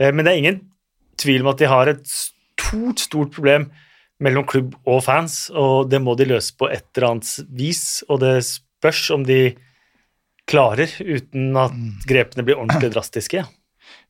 Eh, 0.00 0.10
men 0.10 0.26
det 0.26 0.32
er 0.32 0.42
ingen 0.42 0.60
tvil 1.20 1.44
om 1.44 1.52
at 1.52 1.62
de 1.62 1.70
har 1.70 1.92
et 1.92 2.02
stort, 2.10 3.04
stort 3.04 3.30
problem 3.36 3.68
mellom 4.20 4.44
klubb 4.48 4.74
og 4.82 5.04
fans, 5.06 5.44
og 5.54 5.92
det 5.92 6.02
må 6.02 6.16
de 6.18 6.26
løse 6.32 6.56
på 6.58 6.68
et 6.72 6.88
eller 6.96 7.12
annet 7.12 7.54
vis, 7.56 7.84
og 8.10 8.24
det 8.24 8.34
spørs 8.48 9.06
om 9.14 9.22
de 9.28 9.54
klarer 10.50 10.90
uten 10.98 11.56
at 11.60 11.80
grepene 12.08 12.44
blir 12.46 12.60
ordentlig 12.60 12.92
drastiske. 12.94 13.46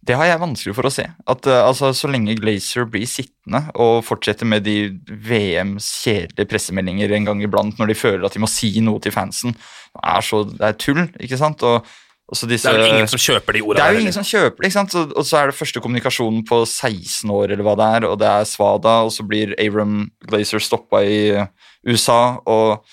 Det 0.01 0.17
har 0.17 0.31
jeg 0.31 0.41
vanskelig 0.41 0.75
for 0.77 0.89
å 0.89 0.93
se. 0.93 1.05
At 1.29 1.47
eh, 1.49 1.61
altså, 1.61 1.91
Så 1.97 2.09
lenge 2.11 2.37
Glazer 2.39 2.87
blir 2.89 3.09
sittende 3.09 3.67
og 3.81 4.01
fortsetter 4.07 4.49
med 4.49 4.65
de 4.65 4.95
VMs 5.07 5.89
kjedelige 6.05 6.49
pressemeldinger 6.49 7.13
en 7.17 7.29
gang 7.29 7.43
iblant 7.45 7.81
når 7.81 7.93
de 7.93 7.99
føler 7.99 8.25
at 8.25 8.37
de 8.37 8.43
må 8.43 8.49
si 8.51 8.73
noe 8.85 9.03
til 9.03 9.13
fansen, 9.15 9.57
er 10.01 10.25
så, 10.25 10.45
det 10.49 10.71
er 10.71 10.79
tull, 10.81 11.03
ikke 11.21 11.39
sant? 11.41 11.65
Og, 11.69 11.85
og 12.31 12.39
så 12.39 12.49
disse, 12.49 12.71
Det 12.71 12.81
er 12.81 12.87
jo 12.87 12.95
ingen 12.95 13.13
som 13.13 13.23
kjøper 13.27 13.59
de 13.59 13.63
ordene. 13.67 13.77
det 13.81 13.85
er 13.85 13.97
jo 13.99 14.05
ingen 14.07 14.17
som 14.17 14.29
kjøper 14.31 14.57
det, 14.57 14.71
ikke 14.71 14.79
sant? 14.79 14.97
Og, 14.97 15.13
og 15.21 15.29
så 15.29 15.41
er 15.41 15.51
det 15.51 15.59
første 15.59 15.85
kommunikasjonen 15.85 16.47
på 16.49 16.63
16 16.65 17.35
år, 17.37 17.51
eller 17.51 17.67
hva 17.67 17.77
det 17.81 17.91
er, 17.99 18.09
og 18.09 18.17
det 18.23 18.31
er 18.31 18.49
Svada, 18.49 18.97
og 19.05 19.13
så 19.13 19.27
blir 19.29 19.53
Avram 19.61 20.01
Glazer 20.31 20.65
stoppa 20.65 21.03
i 21.05 21.21
eh, 21.35 21.53
USA, 21.91 22.23
og 22.49 22.87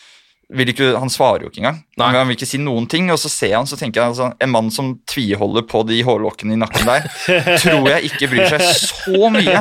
ikke, 0.47 0.93
han 0.95 1.09
svarer 1.11 1.43
jo 1.43 1.49
ikke 1.51 1.59
engang. 1.59 1.81
Nei. 1.99 2.05
Han 2.15 2.29
vil 2.29 2.37
ikke 2.37 2.47
si 2.47 2.57
noen 2.61 2.85
ting, 2.87 3.09
og 3.11 3.17
så 3.19 3.27
ser 3.27 3.49
jeg 3.51 3.57
han, 3.59 3.67
så 3.67 3.75
tenker 3.75 3.99
jeg 3.99 4.13
altså, 4.13 4.29
en 4.39 4.51
mann 4.53 4.69
som 4.71 4.93
tviholder 5.09 5.65
på 5.67 5.81
de 5.89 5.97
hårlokkene 6.07 6.55
i 6.55 6.59
nakken 6.61 6.87
der, 6.87 7.07
tror 7.63 7.89
jeg 7.91 8.07
ikke 8.07 8.29
bryr 8.31 8.47
seg 8.53 8.63
så 8.63 9.31
mye 9.33 9.57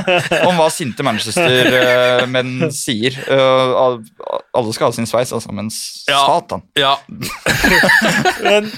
om 0.47 0.61
hva 0.61 0.69
sinte 0.71 1.02
Manchester-menn 1.07 2.69
sier. 2.75 3.19
Eh, 3.26 3.75
alle 4.57 4.75
skal 4.76 4.93
ha 4.93 4.95
sin 4.95 5.09
sveis, 5.11 5.33
altså, 5.35 5.50
men 5.57 5.73
Ja. 6.07 6.21
satan. 6.23 6.62
Ja, 6.78 6.95
Men, 8.47 8.69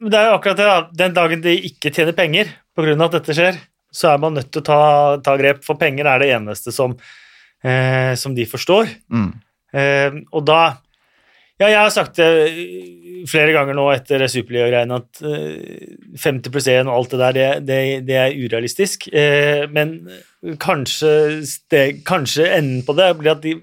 men 0.00 0.10
det 0.10 0.18
er 0.18 0.30
jo 0.30 0.36
akkurat 0.38 0.58
det, 0.58 0.66
da. 0.66 0.78
Den 1.04 1.14
dagen 1.16 1.42
de 1.44 1.54
ikke 1.68 1.92
tjener 1.94 2.16
penger 2.16 2.50
pga. 2.76 2.96
at 3.06 3.14
dette 3.20 3.36
skjer, 3.36 3.60
så 3.94 4.10
er 4.12 4.18
man 4.22 4.34
nødt 4.36 4.50
til 4.52 4.62
å 4.64 4.66
ta, 4.66 4.80
ta 5.24 5.36
grep, 5.38 5.62
for 5.64 5.78
penger 5.80 6.08
er 6.10 6.22
det 6.24 6.32
eneste 6.34 6.72
som, 6.74 6.96
eh, 7.64 8.12
som 8.18 8.34
de 8.36 8.44
forstår. 8.50 8.90
Mm. 9.12 9.30
Eh, 9.76 10.18
og 10.32 10.44
da 10.48 10.60
Ja, 11.56 11.70
jeg 11.72 11.78
har 11.80 11.92
sagt 11.94 12.18
det 12.20 12.26
flere 13.26 13.54
ganger 13.56 13.76
nå 13.78 13.86
etter 13.94 14.26
Superliga-greiene 14.28 14.98
at 15.00 15.22
eh, 15.24 15.94
50 16.20 16.52
pluss 16.52 16.68
1 16.68 16.84
og 16.84 16.92
alt 16.92 17.14
det 17.14 17.20
der, 17.22 17.36
det, 17.36 17.46
det, 17.64 17.78
det 18.10 18.18
er 18.20 18.36
urealistisk. 18.36 19.08
Eh, 19.08 19.64
men 19.72 19.96
kanskje, 20.60 21.12
steg, 21.48 22.02
kanskje 22.06 22.50
enden 22.58 22.84
på 22.84 22.96
det 22.98 23.08
blir 23.16 23.32
at 23.32 23.40
de, 23.44 23.54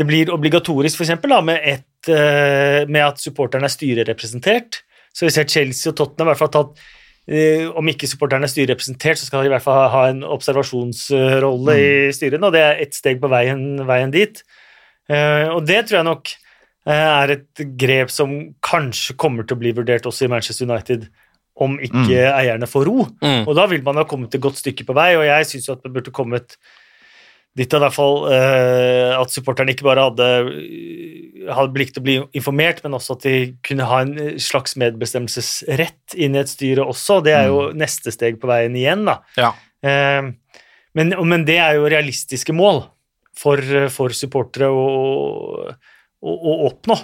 det 0.00 0.08
blir 0.08 0.34
obligatorisk, 0.34 1.04
eksempel, 1.06 1.36
med, 1.46 1.62
et, 1.62 2.10
eh, 2.10 2.82
med 2.90 3.06
at 3.12 3.22
supporterne 3.22 3.70
er 3.70 3.76
styrerepresentert. 3.76 4.82
Så 5.14 5.28
vi 5.28 5.34
ser 5.34 5.48
Chelsea 5.50 5.92
og 5.92 6.00
Tottenham 6.02 6.28
i 6.28 6.32
hvert 6.32 6.42
fall 6.44 6.54
tatt 6.54 6.82
Om 7.30 7.88
ikke 7.90 8.08
supporterne 8.10 8.46
er 8.46 8.50
styrerepresentert, 8.50 9.18
så 9.20 9.26
skal 9.26 9.44
de 9.44 9.50
i 9.50 9.52
hvert 9.52 9.62
fall 9.62 9.84
ha 9.92 10.06
en 10.10 10.24
observasjonsrolle 10.26 11.74
i 11.78 11.90
styrene, 12.16 12.48
og 12.48 12.56
det 12.56 12.62
er 12.64 12.80
ett 12.82 12.96
steg 12.96 13.20
på 13.22 13.30
veien, 13.30 13.84
veien 13.86 14.10
dit. 14.10 14.40
Eh, 15.06 15.46
og 15.52 15.62
det 15.68 15.84
tror 15.86 16.00
jeg 16.00 16.08
nok 16.08 16.32
er 16.88 17.34
et 17.36 17.64
grep 17.78 18.12
som 18.12 18.30
kanskje 18.64 19.16
kommer 19.20 19.44
til 19.44 19.58
å 19.58 19.60
bli 19.60 19.74
vurdert 19.76 20.06
også 20.08 20.26
i 20.26 20.30
Manchester 20.32 20.68
United, 20.68 21.08
om 21.60 21.74
ikke 21.82 22.22
eierne 22.30 22.68
får 22.70 22.86
ro. 22.88 23.04
Mm. 23.20 23.42
Og 23.44 23.52
da 23.58 23.66
vil 23.68 23.82
man 23.84 24.00
ha 24.00 24.06
kommet 24.08 24.34
et 24.34 24.42
godt 24.42 24.60
stykke 24.62 24.86
på 24.88 24.96
vei, 24.96 25.12
og 25.18 25.26
jeg 25.28 25.48
syns 25.50 25.68
jo 25.68 25.74
at 25.76 25.82
det 25.84 25.92
burde 25.92 26.14
kommet 26.14 26.56
dit 27.58 27.74
i 27.74 27.80
hvert 27.82 27.94
fall, 27.94 28.28
eh, 28.30 29.10
at 29.18 29.32
supporterne 29.34 29.74
ikke 29.74 29.84
bare 29.88 30.06
hadde, 30.06 30.28
hadde 31.50 31.74
plikt 31.74 31.96
til 31.96 32.02
å 32.02 32.06
bli 32.06 32.16
informert, 32.38 32.78
men 32.84 32.94
også 32.96 33.16
at 33.18 33.26
de 33.26 33.34
kunne 33.66 33.88
ha 33.90 33.98
en 34.04 34.14
slags 34.40 34.76
medbestemmelsesrett 34.80 36.14
inn 36.14 36.38
i 36.38 36.42
et 36.44 36.52
styre 36.52 36.86
også. 36.86 37.18
Det 37.26 37.34
er 37.34 37.50
jo 37.50 37.66
neste 37.76 38.14
steg 38.14 38.38
på 38.40 38.48
veien 38.50 38.78
igjen, 38.78 39.04
da. 39.10 39.18
ja. 39.40 39.52
Eh, 39.82 40.30
men, 40.98 41.14
men 41.26 41.44
det 41.46 41.58
er 41.62 41.76
jo 41.78 41.90
realistiske 41.90 42.54
mål 42.56 42.84
for, 43.38 43.62
for 43.94 44.14
supportere 44.16 44.70
å, 44.70 44.86
å, 46.20 46.34
å 46.36 46.58
oppnå. 46.68 46.98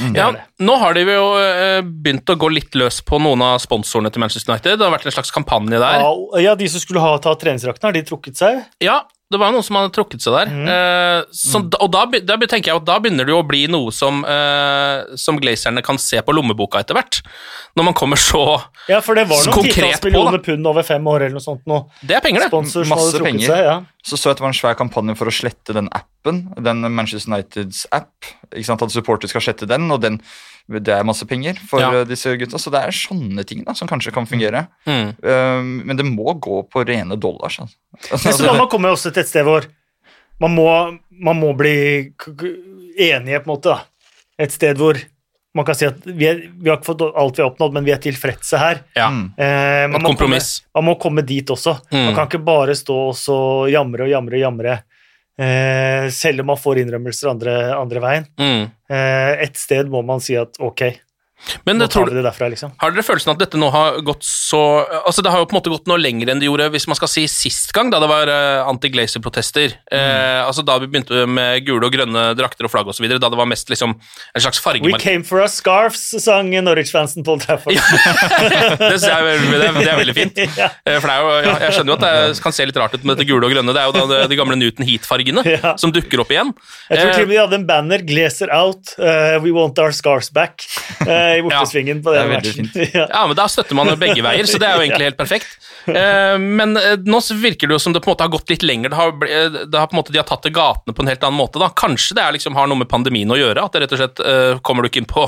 Mm. 0.00 0.14
Ja, 0.16 0.30
nå 0.64 0.74
har 0.80 0.94
de 0.96 1.02
jo 1.04 1.24
eh, 1.36 1.82
begynt 1.84 2.30
å 2.32 2.36
gå 2.40 2.48
litt 2.48 2.76
løs 2.78 3.02
på 3.04 3.18
noen 3.20 3.42
av 3.44 3.58
sponsorene 3.60 4.08
til 4.12 4.22
Manchester 4.22 4.54
United. 4.54 4.78
Det 4.80 4.86
har 4.86 4.94
vært 4.94 5.10
en 5.10 5.16
slags 5.18 5.34
kampanje 5.34 5.76
der. 5.76 6.00
Ja, 6.00 6.12
ja, 6.46 6.54
de 6.56 6.68
som 6.72 6.82
skulle 6.82 7.02
ha 7.04 7.18
ta 7.22 7.34
treningsdraktene, 7.36 7.90
har 7.90 7.98
de 7.98 8.04
trukket 8.08 8.40
seg? 8.40 8.62
Ja, 8.82 9.02
det 9.34 9.40
var 9.42 9.52
noen 9.54 9.64
som 9.66 9.76
hadde 9.80 9.92
trukket 9.96 10.22
seg 10.24 10.34
der. 10.38 10.52
Eh, 10.74 11.24
så, 11.34 11.60
da- 11.68 11.80
Og 11.84 11.90
da, 11.92 12.04
da 12.22 12.36
tenker 12.46 12.70
jeg 12.72 12.78
at 12.80 12.86
da 12.88 12.98
begynner 13.02 13.26
det 13.28 13.34
jo 13.34 13.40
å 13.42 13.46
bli 13.46 13.64
noe 13.70 13.92
som, 13.94 14.22
eh, 14.24 15.16
som 15.20 15.38
glazerne 15.42 15.82
kan 15.84 15.98
se 15.98 16.22
på 16.22 16.34
lommeboka 16.36 16.80
etter 16.82 16.94
hvert. 16.98 17.20
Når 17.76 17.84
man 17.90 17.94
kommer 17.98 18.16
så 18.20 18.44
konkret 18.44 18.70
på. 18.86 18.92
Ja, 18.94 19.00
for 19.02 19.14
det 19.18 19.24
var 19.28 19.42
noen 19.48 19.64
titalls 19.66 20.02
millioner 20.04 20.38
pund 20.44 20.66
over 20.70 20.82
fem 20.86 21.04
år 21.10 21.24
eller 21.26 21.36
noe 21.38 21.44
sånt 21.44 21.64
nå. 21.66 21.80
Det 22.06 22.16
er 22.16 22.20
penger, 22.24 22.44
det. 22.46 22.50
Sponsor 22.52 22.84
som 22.86 22.94
Masse 22.94 23.10
hadde 23.12 23.24
penger. 23.26 23.48
seg, 23.50 23.64
ja. 23.66 23.76
Så 24.04 24.18
så 24.20 24.28
jeg 24.28 24.36
at 24.36 24.40
det 24.40 24.44
var 24.44 24.52
en 24.52 24.58
svær 24.60 24.76
kampanje 24.78 25.16
for 25.16 25.30
å 25.30 25.32
slette 25.34 25.74
den 25.74 25.88
appen, 25.96 26.42
den 26.62 26.84
Manchester 26.94 27.32
Uniteds 27.32 27.86
app. 27.90 28.12
ikke 28.54 28.66
sant, 28.68 28.82
At 28.84 28.92
supporter 28.94 29.28
skal 29.32 29.40
slette 29.40 29.66
den, 29.66 29.90
og 29.90 30.00
den, 30.04 30.20
det 30.68 30.88
er 30.94 31.04
masse 31.04 31.26
penger 31.28 31.58
for 31.68 31.80
Ja. 31.80 31.90
eh, 32.00 32.04
disse 32.08 32.32
gutta. 32.40 32.58
Så 32.58 32.70
det 32.72 32.80
er 32.80 32.90
sånne 32.96 33.44
ting 33.44 33.64
da, 33.64 33.74
som 33.74 33.88
kanskje 33.88 34.12
kan 34.12 34.26
fungere. 34.26 34.66
Mm. 34.86 35.14
Um, 35.22 35.72
men 35.86 35.96
det 35.96 36.06
må 36.08 36.32
gå 36.40 36.62
på 36.72 36.84
rene 36.88 37.16
dollars. 37.20 37.58
Altså. 37.60 37.76
Men 38.24 38.32
så 38.38 38.56
man 38.56 38.68
komme 38.72 38.88
også 38.88 39.12
til 39.12 39.20
et 39.22 39.28
sted 39.28 39.44
hvor 39.44 39.66
man 40.40 40.54
må, 40.56 40.98
man 41.10 41.36
må 41.38 41.52
bli 41.56 42.12
enige, 42.98 43.40
på 43.44 43.50
en 43.50 43.52
måte. 43.54 43.74
da. 43.74 43.84
Et 44.38 44.50
sted 44.52 44.76
hvor 44.80 44.98
man 45.54 45.64
kan 45.68 45.76
si 45.78 45.86
at 45.86 46.00
vi, 46.02 46.26
er, 46.26 46.40
vi 46.50 46.70
har 46.70 46.80
ikke 46.80 46.88
fått 46.88 47.04
alt 47.14 47.36
vi 47.38 47.42
har 47.44 47.52
oppnådd, 47.52 47.76
men 47.76 47.84
vi 47.86 47.92
er 47.94 48.00
tilfredse 48.02 48.58
her. 48.58 48.80
Ja. 48.96 49.06
Eh, 49.12 49.84
man 49.92 50.02
må. 50.02 50.14
Komme, 50.18 50.40
man 50.74 50.86
må 50.88 50.96
komme 50.98 51.22
dit 51.22 51.46
også. 51.54 51.76
Mm. 51.92 52.00
Man 52.08 52.16
kan 52.16 52.26
ikke 52.26 52.42
bare 52.42 52.74
stå 52.74 52.96
og 53.12 53.14
så 53.18 53.36
jamre 53.70 54.08
og 54.08 54.10
jamre 54.10 54.40
og 54.40 54.42
jamre, 54.48 54.80
selv 56.14 56.44
om 56.44 56.52
man 56.52 56.60
får 56.60 56.82
innrømmelser 56.82 57.30
andre, 57.32 57.54
andre 57.74 58.02
veien. 58.04 58.28
Mm. 58.38 58.68
Eh, 58.90 59.32
et 59.46 59.58
sted 59.58 59.90
må 59.90 60.04
man 60.06 60.22
si 60.22 60.36
at 60.38 60.60
ok, 60.62 60.86
Men 61.68 61.78
det, 61.78 61.90
tror 61.92 62.08
det 62.08 62.22
derfra, 62.24 62.48
liksom. 62.48 62.72
har 62.80 62.92
dere 62.94 63.04
følelsen 63.04 63.32
at 63.34 63.40
dette 63.42 63.58
nå 63.60 63.68
har 63.74 63.98
gått 64.06 64.24
så 64.24 64.60
Altså 65.04 65.20
Det 65.24 65.32
har 65.32 65.42
jo 65.42 65.48
på 65.50 65.54
en 65.54 65.58
måte 65.58 65.72
gått 65.72 65.88
noe 65.90 65.98
lenger 66.00 66.30
enn 66.32 66.40
det 66.40 66.48
gjorde 66.48 66.70
hvis 66.72 66.86
man 66.88 66.96
skal 66.96 67.10
si 67.10 67.26
sist 67.28 67.72
gang, 67.76 67.90
da 67.92 68.00
det 68.00 68.08
var 68.08 68.30
uh, 68.30 68.68
anti-glazer-protester. 68.70 69.74
Eh, 69.92 70.40
altså 70.44 70.64
Da 70.66 70.78
vi 70.80 70.88
begynte 70.88 71.26
med 71.28 71.64
gule 71.66 71.88
og 71.88 71.94
grønne 71.94 72.24
drakter 72.38 72.68
og 72.68 72.72
flagg 72.72 72.88
osv., 72.90 73.06
da 73.12 73.30
det 73.30 73.40
var 73.40 73.48
mest 73.50 73.70
liksom 73.72 73.94
en 73.94 74.44
slags 74.44 74.62
We 74.64 74.96
came 74.98 75.24
for 75.24 75.42
our 75.42 75.50
scarves, 75.50 76.02
sang 76.24 76.50
Norwich-fansen 76.50 77.24
Paul 77.26 77.40
Trafford. 77.42 77.74
det, 77.74 77.82
er, 77.82 78.76
det, 78.80 78.98
er, 79.04 79.78
det 79.78 79.90
er 79.90 80.00
veldig 80.00 80.16
fint. 80.16 80.42
Ja. 80.54 80.68
Eh, 80.86 80.98
For 81.02 81.08
det 81.08 81.14
er 81.14 81.22
jo, 81.24 81.30
ja, 81.44 81.54
Jeg 81.64 81.74
skjønner 81.76 81.92
jo 81.92 81.96
at 81.96 82.04
det 82.04 82.42
kan 82.44 82.54
se 82.54 82.66
litt 82.68 82.78
rart 82.78 82.94
ut 82.94 83.04
med 83.04 83.16
dette 83.16 83.26
gule 83.28 83.48
og 83.48 83.52
grønne. 83.54 83.74
Det 83.74 83.80
er 83.80 83.88
jo 83.90 83.94
da 83.96 84.20
de, 84.30 84.38
gamle 84.38 84.58
Newton 84.60 84.86
Heat-fargene 84.86 85.44
Ja. 85.48 85.74
som 85.80 85.92
dukker 85.94 86.22
opp 86.22 86.32
igjen. 86.34 86.52
Jeg 86.90 87.00
tror 87.00 87.10
Eh, 87.10 87.16
til 87.16 87.26
og 87.26 87.28
med 87.28 87.34
de 87.34 87.40
hadde 87.42 87.58
en 87.60 87.66
banner 87.68 88.04
'Glazer 88.06 88.52
out, 88.54 88.94
uh, 88.98 89.36
we 89.42 89.52
want 89.54 89.78
our 89.82 89.92
scarves 89.92 90.30
back'. 90.30 90.66
Eh, 91.04 91.23
i 91.38 91.42
bortesvingen 91.44 92.02
på 92.04 92.14
den 92.14 92.32
matchen. 92.32 92.70
Ja. 92.94 93.06
Ja, 93.10 93.22
men 93.26 93.36
da 93.38 93.46
støtter 93.50 93.76
man 93.78 93.88
jo 93.90 93.96
begge 93.98 94.22
veier, 94.24 94.46
så 94.48 94.58
det 94.60 94.68
er 94.68 94.78
jo 94.78 94.84
egentlig 94.84 95.08
helt 95.08 95.18
perfekt. 95.18 95.56
Eh, 95.88 96.36
men 96.40 96.76
eh, 96.80 96.94
nå 97.04 97.20
virker 97.40 97.70
det 97.70 97.76
jo 97.76 97.80
som 97.82 97.94
det 97.94 98.02
på 98.04 98.10
en 98.10 98.14
måte 98.14 98.26
har 98.26 98.32
gått 98.34 98.52
litt 98.52 98.64
lenger. 98.66 98.92
Det 98.92 98.98
har, 98.98 99.12
eh, 99.28 99.58
det 99.64 99.80
har 99.80 99.90
på 99.90 99.96
en 99.96 100.00
måte, 100.02 100.14
de 100.14 100.20
har 100.20 100.28
tatt 100.28 100.44
til 100.46 100.54
gatene 100.54 100.94
på 100.94 101.04
en 101.04 101.10
helt 101.10 101.26
annen 101.26 101.40
måte. 101.40 101.60
da. 101.62 101.70
Kanskje 101.74 102.16
det 102.18 102.28
liksom, 102.38 102.56
har 102.58 102.70
noe 102.70 102.82
med 102.82 102.90
pandemien 102.90 103.30
å 103.30 103.38
gjøre. 103.40 103.64
at 103.64 103.74
det 103.74 103.84
rett 103.84 103.96
og 103.96 104.02
slett 104.02 104.24
eh, 104.24 104.62
Kommer 104.64 104.84
du 104.84 104.90
ikke 104.90 105.02
inn 105.02 105.10
på 105.10 105.26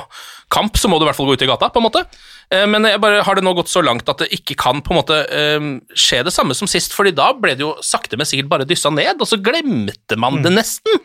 kamp, 0.53 0.79
så 0.79 0.89
må 0.91 0.99
du 0.99 1.07
i 1.07 1.09
hvert 1.11 1.19
fall 1.19 1.31
gå 1.31 1.37
ut 1.37 1.45
i 1.47 1.51
gata. 1.51 1.71
på 1.73 1.83
en 1.83 1.89
måte. 1.89 2.05
Eh, 2.53 2.67
men 2.71 2.87
jeg 2.87 3.03
bare, 3.03 3.23
har 3.27 3.39
det 3.39 3.45
nå 3.47 3.55
gått 3.59 3.73
så 3.73 3.83
langt 3.85 4.09
at 4.09 4.23
det 4.23 4.31
ikke 4.37 4.59
kan 4.61 4.83
på 4.85 4.95
en 4.95 5.01
måte 5.01 5.23
eh, 5.27 5.71
skje 5.97 6.23
det 6.27 6.35
samme 6.35 6.55
som 6.55 6.71
sist? 6.71 6.95
fordi 6.97 7.15
da 7.17 7.33
ble 7.35 7.57
det 7.57 7.65
jo 7.67 7.75
sakte, 7.85 8.19
men 8.19 8.29
sikkert 8.29 8.53
bare 8.53 8.69
dyssa 8.69 8.93
ned, 8.95 9.19
og 9.21 9.29
så 9.29 9.41
glemte 9.43 10.19
man 10.21 10.43
det 10.45 10.55
nesten. 10.55 11.03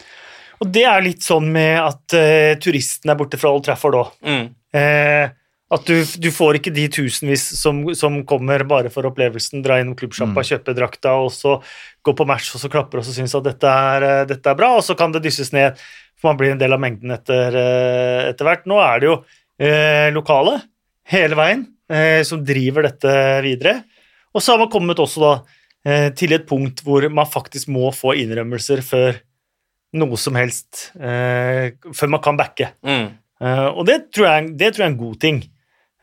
Og 0.61 0.71
det 0.73 0.85
er 0.85 1.03
litt 1.05 1.25
sånn 1.25 1.47
med 1.53 1.77
at 1.81 2.15
uh, 2.17 2.57
turisten 2.61 3.11
er 3.11 3.17
borte 3.19 3.39
fra 3.41 3.53
Old 3.53 3.65
Trafford 3.65 3.97
òg. 3.97 4.11
Mm. 4.25 4.49
Uh, 4.77 5.31
at 5.71 5.87
du, 5.87 6.01
du 6.19 6.27
får 6.35 6.59
ikke 6.59 6.73
de 6.75 6.85
tusenvis 6.91 7.45
som, 7.55 7.79
som 7.95 8.19
kommer 8.27 8.65
bare 8.67 8.91
for 8.91 9.07
opplevelsen, 9.07 9.63
dra 9.63 9.79
innom 9.79 9.95
klubbsjappa, 9.99 10.43
kjøpe 10.43 10.75
drakta, 10.75 11.13
og 11.23 11.31
så 11.31 11.55
gå 12.03 12.13
på 12.17 12.27
match 12.27 12.49
og 12.57 12.59
så 12.59 12.69
klapper 12.71 12.99
og 12.99 13.07
så 13.07 13.15
synes 13.15 13.37
at 13.39 13.45
dette 13.47 13.71
er, 13.71 14.05
eh, 14.07 14.25
dette 14.27 14.51
er 14.51 14.57
bra, 14.59 14.73
og 14.75 14.83
så 14.83 14.97
kan 14.99 15.15
det 15.15 15.23
dysses 15.23 15.53
ned, 15.55 15.79
for 16.19 16.33
man 16.33 16.41
blir 16.41 16.51
en 16.51 16.59
del 16.59 16.75
av 16.75 16.81
mengden 16.83 17.15
etter, 17.15 17.55
etter 18.27 18.49
hvert. 18.49 18.67
Nå 18.67 18.81
er 18.83 18.99
det 18.99 19.07
jo 19.07 19.15
eh, 19.63 20.11
lokale 20.11 20.57
hele 21.11 21.39
veien 21.39 21.65
eh, 21.91 22.21
som 22.27 22.43
driver 22.45 22.87
dette 22.87 23.15
videre. 23.45 23.79
Og 24.35 24.43
så 24.43 24.53
har 24.53 24.61
man 24.63 24.71
kommet 24.71 24.99
også 25.01 25.23
da 25.23 25.33
eh, 25.87 26.09
til 26.17 26.35
et 26.35 26.47
punkt 26.49 26.83
hvor 26.85 27.05
man 27.11 27.29
faktisk 27.29 27.71
må 27.73 27.91
få 27.95 28.15
innrømmelser 28.21 28.83
før 28.85 29.19
noe 29.93 30.17
som 30.17 30.35
helst, 30.39 30.91
eh, 30.99 31.71
før 31.93 32.09
man 32.13 32.21
kan 32.23 32.37
backe. 32.39 32.71
Mm. 32.85 33.09
Eh, 33.41 33.67
og 33.73 33.85
det 33.89 34.11
tror, 34.13 34.27
jeg, 34.29 34.53
det 34.57 34.73
tror 34.73 34.85
jeg 34.85 34.89
er 34.89 34.93
en 34.93 35.01
god 35.01 35.19
ting. 35.19 35.41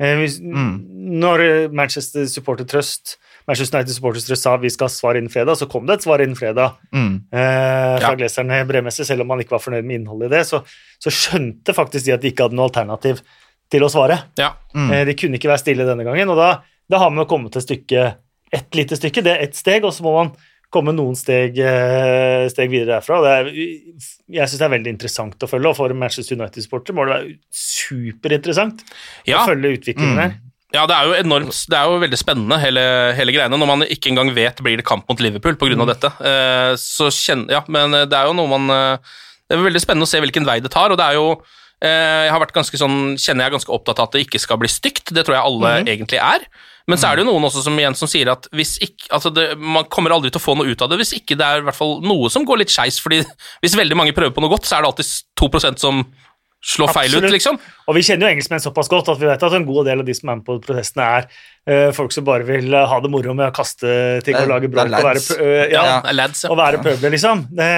Eh, 0.01 0.17
hvis, 0.21 0.41
Mm. 0.41 0.85
Når 1.19 1.41
eh, 1.41 1.69
Manchester 1.73 2.27
Supporter 2.29 2.65
Trust 2.69 3.17
Manchester 3.49 3.79
United 3.79 3.95
Supporters 3.95 4.27
Trust 4.29 4.43
sa 4.45 4.57
vi 4.61 4.69
skal 4.71 4.87
ha 4.91 4.93
svar 4.93 5.17
innen 5.17 5.31
fredag, 5.33 5.57
så 5.57 5.67
kom 5.73 5.87
det 5.89 5.95
et 5.97 6.03
svar 6.05 6.21
innen 6.21 6.37
fredag 6.37 6.77
Mm. 6.93 7.23
eh, 7.33 7.99
fra 7.99 8.11
Ja. 8.13 8.15
Gleserne 8.15 8.59
brevmessig, 8.69 9.07
selv 9.07 9.23
om 9.23 9.27
man 9.29 9.41
ikke 9.41 9.57
var 9.57 9.65
fornøyd 9.65 9.85
med 9.89 10.01
innholdet 10.03 10.29
i 10.31 10.37
det. 10.37 10.47
Så, 10.47 10.61
så 11.01 11.11
skjønte 11.11 11.73
faktisk 11.75 12.05
de 12.05 12.13
at 12.13 12.21
de 12.21 12.29
ikke 12.31 12.45
hadde 12.45 12.55
noe 12.59 12.69
alternativ 12.69 13.23
til 13.71 13.81
å 13.83 13.89
svare. 13.89 14.21
Ja. 14.39 14.53
Mm. 14.75 14.91
Eh, 14.93 15.05
de 15.09 15.15
kunne 15.15 15.35
ikke 15.41 15.49
være 15.49 15.59
stille 15.65 15.87
denne 15.89 16.05
gangen, 16.05 16.29
og 16.29 16.37
da, 16.37 16.51
da 16.91 16.99
har 16.99 17.11
man 17.11 17.27
kommet 17.27 17.57
et 17.57 17.65
stykke, 17.65 18.15
et 18.53 18.75
lite 18.77 18.97
stykke, 18.97 19.23
det 19.25 19.33
er 19.35 19.43
ett 19.49 19.57
steg, 19.57 19.83
og 19.85 19.93
så 19.97 20.03
må 20.05 20.13
man 20.15 20.31
komme 20.73 20.93
noen 20.93 21.17
steg, 21.17 21.57
eh, 21.65 22.45
steg 22.53 22.69
videre 22.73 22.99
derfra. 22.99 23.21
Det 23.25 23.31
er, 23.37 23.47
jeg 24.37 24.51
syns 24.51 24.61
det 24.61 24.67
er 24.67 24.75
veldig 24.75 24.93
interessant 24.93 25.47
å 25.47 25.49
følge, 25.49 25.71
og 25.71 25.79
for 25.79 25.95
Manchester 25.97 26.37
United-sportere 26.37 26.97
må 26.97 27.07
det 27.09 27.15
være 27.15 27.33
superinteressant 27.49 28.85
Ja. 29.29 29.41
å 29.41 29.49
følge 29.49 29.79
utviklingen 29.79 30.21
her. 30.21 30.37
Ja, 30.75 30.85
det 30.85 30.95
er 30.99 31.07
jo 31.09 31.15
enormt, 31.17 31.57
det 31.65 31.79
er 31.79 31.89
jo 31.89 32.01
veldig 32.03 32.19
spennende 32.21 32.59
hele, 32.61 32.83
hele 33.17 33.33
greiene, 33.33 33.57
når 33.57 33.71
man 33.71 33.87
ikke 33.89 34.11
engang 34.11 34.35
vet 34.37 34.61
blir 34.61 34.77
det 34.77 34.85
kamp 34.85 35.09
mot 35.09 35.21
Liverpool 35.25 35.57
pga. 35.57 35.73
Mm. 35.73 35.87
dette. 35.89 36.13
Eh, 36.21 36.73
så 36.77 37.09
kjenner, 37.09 37.55
ja, 37.57 37.63
men 37.73 37.91
det 38.05 38.13
er 38.13 38.29
jo 38.29 38.37
noe 38.37 38.53
man 38.53 38.69
eh, 38.69 39.15
Det 39.49 39.57
er 39.57 39.65
veldig 39.65 39.81
spennende 39.81 40.05
å 40.05 40.11
se 40.11 40.21
hvilken 40.21 40.45
vei 40.45 40.61
det 40.61 40.71
tar, 40.71 40.93
og 40.93 41.01
det 41.01 41.07
er 41.07 41.17
jo 41.17 41.41
eh, 41.81 42.29
jeg 42.29 42.35
har 42.35 42.43
vært 42.45 42.53
ganske 42.53 42.77
sånn, 42.77 43.17
kjenner 43.17 43.47
jeg 43.47 43.49
er 43.49 43.57
ganske 43.57 43.73
opptatt 43.73 44.03
av 44.03 44.11
at 44.11 44.19
det 44.19 44.27
ikke 44.27 44.43
skal 44.45 44.61
bli 44.61 44.69
stygt, 44.69 45.09
det 45.09 45.25
tror 45.25 45.39
jeg 45.39 45.49
alle 45.49 45.73
mm. 45.79 45.89
egentlig 45.89 46.21
er. 46.21 46.45
Men 46.89 47.01
så 47.01 47.11
er 47.11 47.19
det 47.19 47.25
jo 47.25 47.33
noen 47.33 47.45
også 47.49 47.63
som 47.67 47.77
igjen 47.77 47.97
som 47.99 48.09
sier 48.09 48.31
at 48.33 48.49
hvis 48.57 48.79
ikke, 48.85 49.11
altså 49.13 49.33
det, 49.35 49.51
man 49.61 49.89
kommer 49.93 50.15
aldri 50.15 50.33
til 50.33 50.41
å 50.41 50.45
få 50.45 50.55
noe 50.57 50.71
ut 50.73 50.85
av 50.85 50.89
det 50.89 51.01
hvis 51.03 51.13
ikke 51.19 51.37
det 51.37 51.45
er 51.45 51.61
i 51.61 51.67
hvert 51.67 51.77
fall 51.77 51.99
noe 52.05 52.31
som 52.33 52.47
går 52.49 52.63
litt 52.63 52.73
skeis, 52.73 53.01
fordi 53.05 53.21
hvis 53.63 53.77
veldig 53.79 53.99
mange 53.99 54.17
prøver 54.17 54.33
på 54.35 54.45
noe 54.45 54.53
godt, 54.53 54.69
så 54.69 54.79
er 54.79 54.87
det 54.87 54.93
alltid 54.93 55.13
2 55.39 55.77
som 55.77 56.03
slår 56.69 56.91
feil 56.91 57.13
ut, 57.15 57.29
liksom. 57.31 57.59
Og 57.87 57.95
vi 57.95 58.03
kjenner 58.03 58.27
jo 58.27 58.35
engelskmenn 58.35 58.63
såpass 58.63 58.89
godt 58.91 59.13
at 59.13 59.21
vi 59.21 59.29
vet 59.29 59.45
at 59.47 59.55
en 59.55 59.67
god 59.69 59.87
del 59.87 60.03
av 60.03 60.09
de 60.09 60.15
som 60.17 60.33
er 60.33 60.41
med 60.41 60.47
på 60.49 60.57
protestene, 60.65 61.05
er 61.07 61.29
uh, 61.71 61.91
folk 61.95 62.15
som 62.15 62.27
bare 62.27 62.47
vil 62.49 62.73
eh, 62.75 62.87
ha 62.91 62.99
det 63.05 63.11
moro 63.13 63.31
med 63.31 63.47
å 63.47 63.55
kaste 63.55 63.93
ting 64.27 64.35
og 64.41 64.51
lage 64.51 64.67
er 64.67 64.73
bråk 64.75 64.91
og 64.91 65.07
være, 65.07 65.23
uh, 65.39 65.45
eh, 65.45 65.67
ja, 65.77 65.85
Ja, 65.87 66.17
lads, 66.19 66.43
ja. 66.43 66.51
og 66.51 66.59
være 66.59 66.83
pøbler, 66.83 67.15
liksom. 67.15 67.47
Det, 67.55 67.69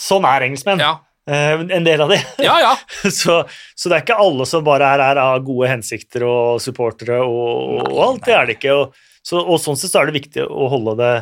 sånn 0.00 0.24
er 0.30 0.48
engelskmenn. 0.48 0.80
Ja, 0.80 0.94
Eh, 0.96 1.15
en 1.26 1.86
del 1.86 2.00
av 2.00 2.12
de. 2.12 2.18
ja. 2.44 2.56
ja. 2.62 2.74
så, 3.10 3.40
så 3.74 3.90
det 3.90 3.96
er 3.96 4.04
ikke 4.04 4.18
alle 4.22 4.46
som 4.46 4.66
bare 4.66 4.90
er 4.94 5.02
her 5.02 5.22
av 5.22 5.40
gode 5.46 5.70
hensikter 5.72 6.26
og 6.26 6.60
supportere 6.62 7.18
og, 7.24 7.80
og 7.86 8.02
alt. 8.10 8.26
Det 8.28 8.36
er 8.36 8.46
det 8.46 8.58
ikke. 8.60 8.76
Og, 8.76 9.08
så, 9.26 9.40
og 9.40 9.58
sånn 9.62 9.78
sett 9.78 9.94
så 9.94 10.02
er 10.02 10.10
det 10.10 10.20
viktig 10.20 10.46
å 10.46 10.68
holde 10.70 10.94
det 11.00 11.14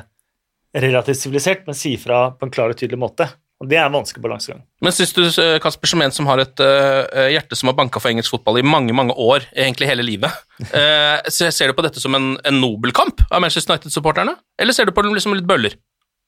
relativt 0.85 1.23
sivilisert, 1.23 1.65
men 1.69 1.79
si 1.79 1.95
fra 2.01 2.27
på 2.35 2.47
en 2.47 2.53
klar 2.53 2.75
og 2.75 2.79
tydelig 2.79 3.01
måte. 3.01 3.31
Og 3.63 3.69
det 3.71 3.79
er 3.79 3.87
en 3.87 3.95
vanskelig 3.95 4.21
balansegang. 4.25 4.61
Men 4.83 4.93
syns 4.93 5.15
du, 5.15 5.23
eh, 5.25 5.57
Kasper, 5.63 5.89
som 5.89 6.03
en 6.03 6.13
som 6.13 6.27
har 6.29 6.43
et 6.43 6.61
uh, 6.61 7.31
hjerte 7.31 7.57
som 7.57 7.71
har 7.71 7.77
banka 7.79 8.03
for 8.03 8.11
engelsk 8.11 8.35
fotball 8.35 8.59
i 8.61 8.67
mange 8.67 8.93
mange 8.93 9.15
år, 9.15 9.47
egentlig 9.55 9.89
hele 9.89 10.05
livet, 10.05 10.43
uh, 10.75 11.23
ser 11.31 11.71
du 11.71 11.77
på 11.79 11.87
dette 11.87 12.03
som 12.03 12.19
en, 12.19 12.35
en 12.45 12.61
nobel 12.61 12.93
kamp 12.93 13.23
av 13.31 13.41
Manchester 13.41 13.73
United-supporterne? 13.73 14.35
Eller 14.61 14.77
ser 14.77 14.91
du 14.91 14.93
på 14.93 15.07
det 15.07 15.15
liksom 15.15 15.39
litt 15.39 15.49
bøller? 15.49 15.79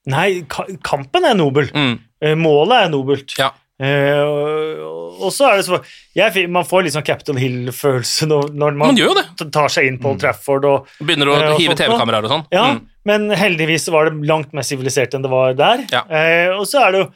Nei, 0.07 0.47
kampen 0.87 1.27
er 1.27 1.35
nobel. 1.35 1.69
Mm. 1.75 1.97
Eh, 2.23 2.37
Målet 2.39 2.85
er 2.85 2.93
nobelt. 2.93 3.35
Ja. 3.41 3.51
Eh, 3.77 4.23
og, 4.25 5.19
og 5.27 5.33
så 5.37 5.51
er 5.51 5.59
det 5.59 5.67
så 5.67 5.77
jeg, 6.17 6.47
Man 6.49 6.65
får 6.65 6.87
litt 6.87 6.95
sånn 6.95 7.05
Capitol 7.05 7.37
Hill-følelse 7.37 8.25
når, 8.31 8.47
når 8.57 8.73
man, 8.79 8.95
Man 8.95 8.97
gjør 8.97 9.19
det. 9.19 9.25
tar 9.53 9.69
seg 9.75 9.91
inn 9.91 9.99
på 10.01 10.15
Old 10.15 10.23
Trafford 10.23 10.65
og 10.65 10.89
Begynner 11.03 11.29
å 11.29 11.35
uh, 11.37 11.45
og 11.53 11.61
hive. 11.61 11.77
TV-kameraer 11.77 12.25
og 12.25 12.33
sånn? 12.33 12.45
Ja, 12.57 12.67
Mm. 12.73 12.81
men 13.11 13.27
heldigvis 13.37 13.85
var 13.93 14.09
det 14.09 14.25
langt 14.31 14.55
mer 14.57 14.65
sivilisert 14.65 15.13
enn 15.15 15.23
det 15.27 15.31
var 15.31 15.53
der. 15.59 15.85
Ja. 15.93 16.01
Uh, 16.09 16.57
og 16.63 16.65
så 16.71 16.87
er 16.87 16.95
det 16.97 17.03
jo 17.05 17.09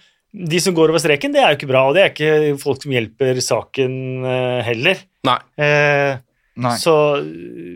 De 0.52 0.60
som 0.62 0.76
går 0.76 0.92
over 0.92 1.00
streken, 1.02 1.32
det 1.34 1.40
er 1.42 1.54
jo 1.54 1.56
ikke 1.58 1.70
bra, 1.72 1.86
og 1.88 1.96
det 1.96 2.02
er 2.04 2.12
ikke 2.12 2.58
folk 2.62 2.84
som 2.84 2.92
hjelper 2.94 3.40
saken 3.42 3.96
heller. 4.62 5.00
Nei. 5.26 5.38
Eh, 5.58 6.12
Nei. 6.60 6.74
så, 6.78 6.92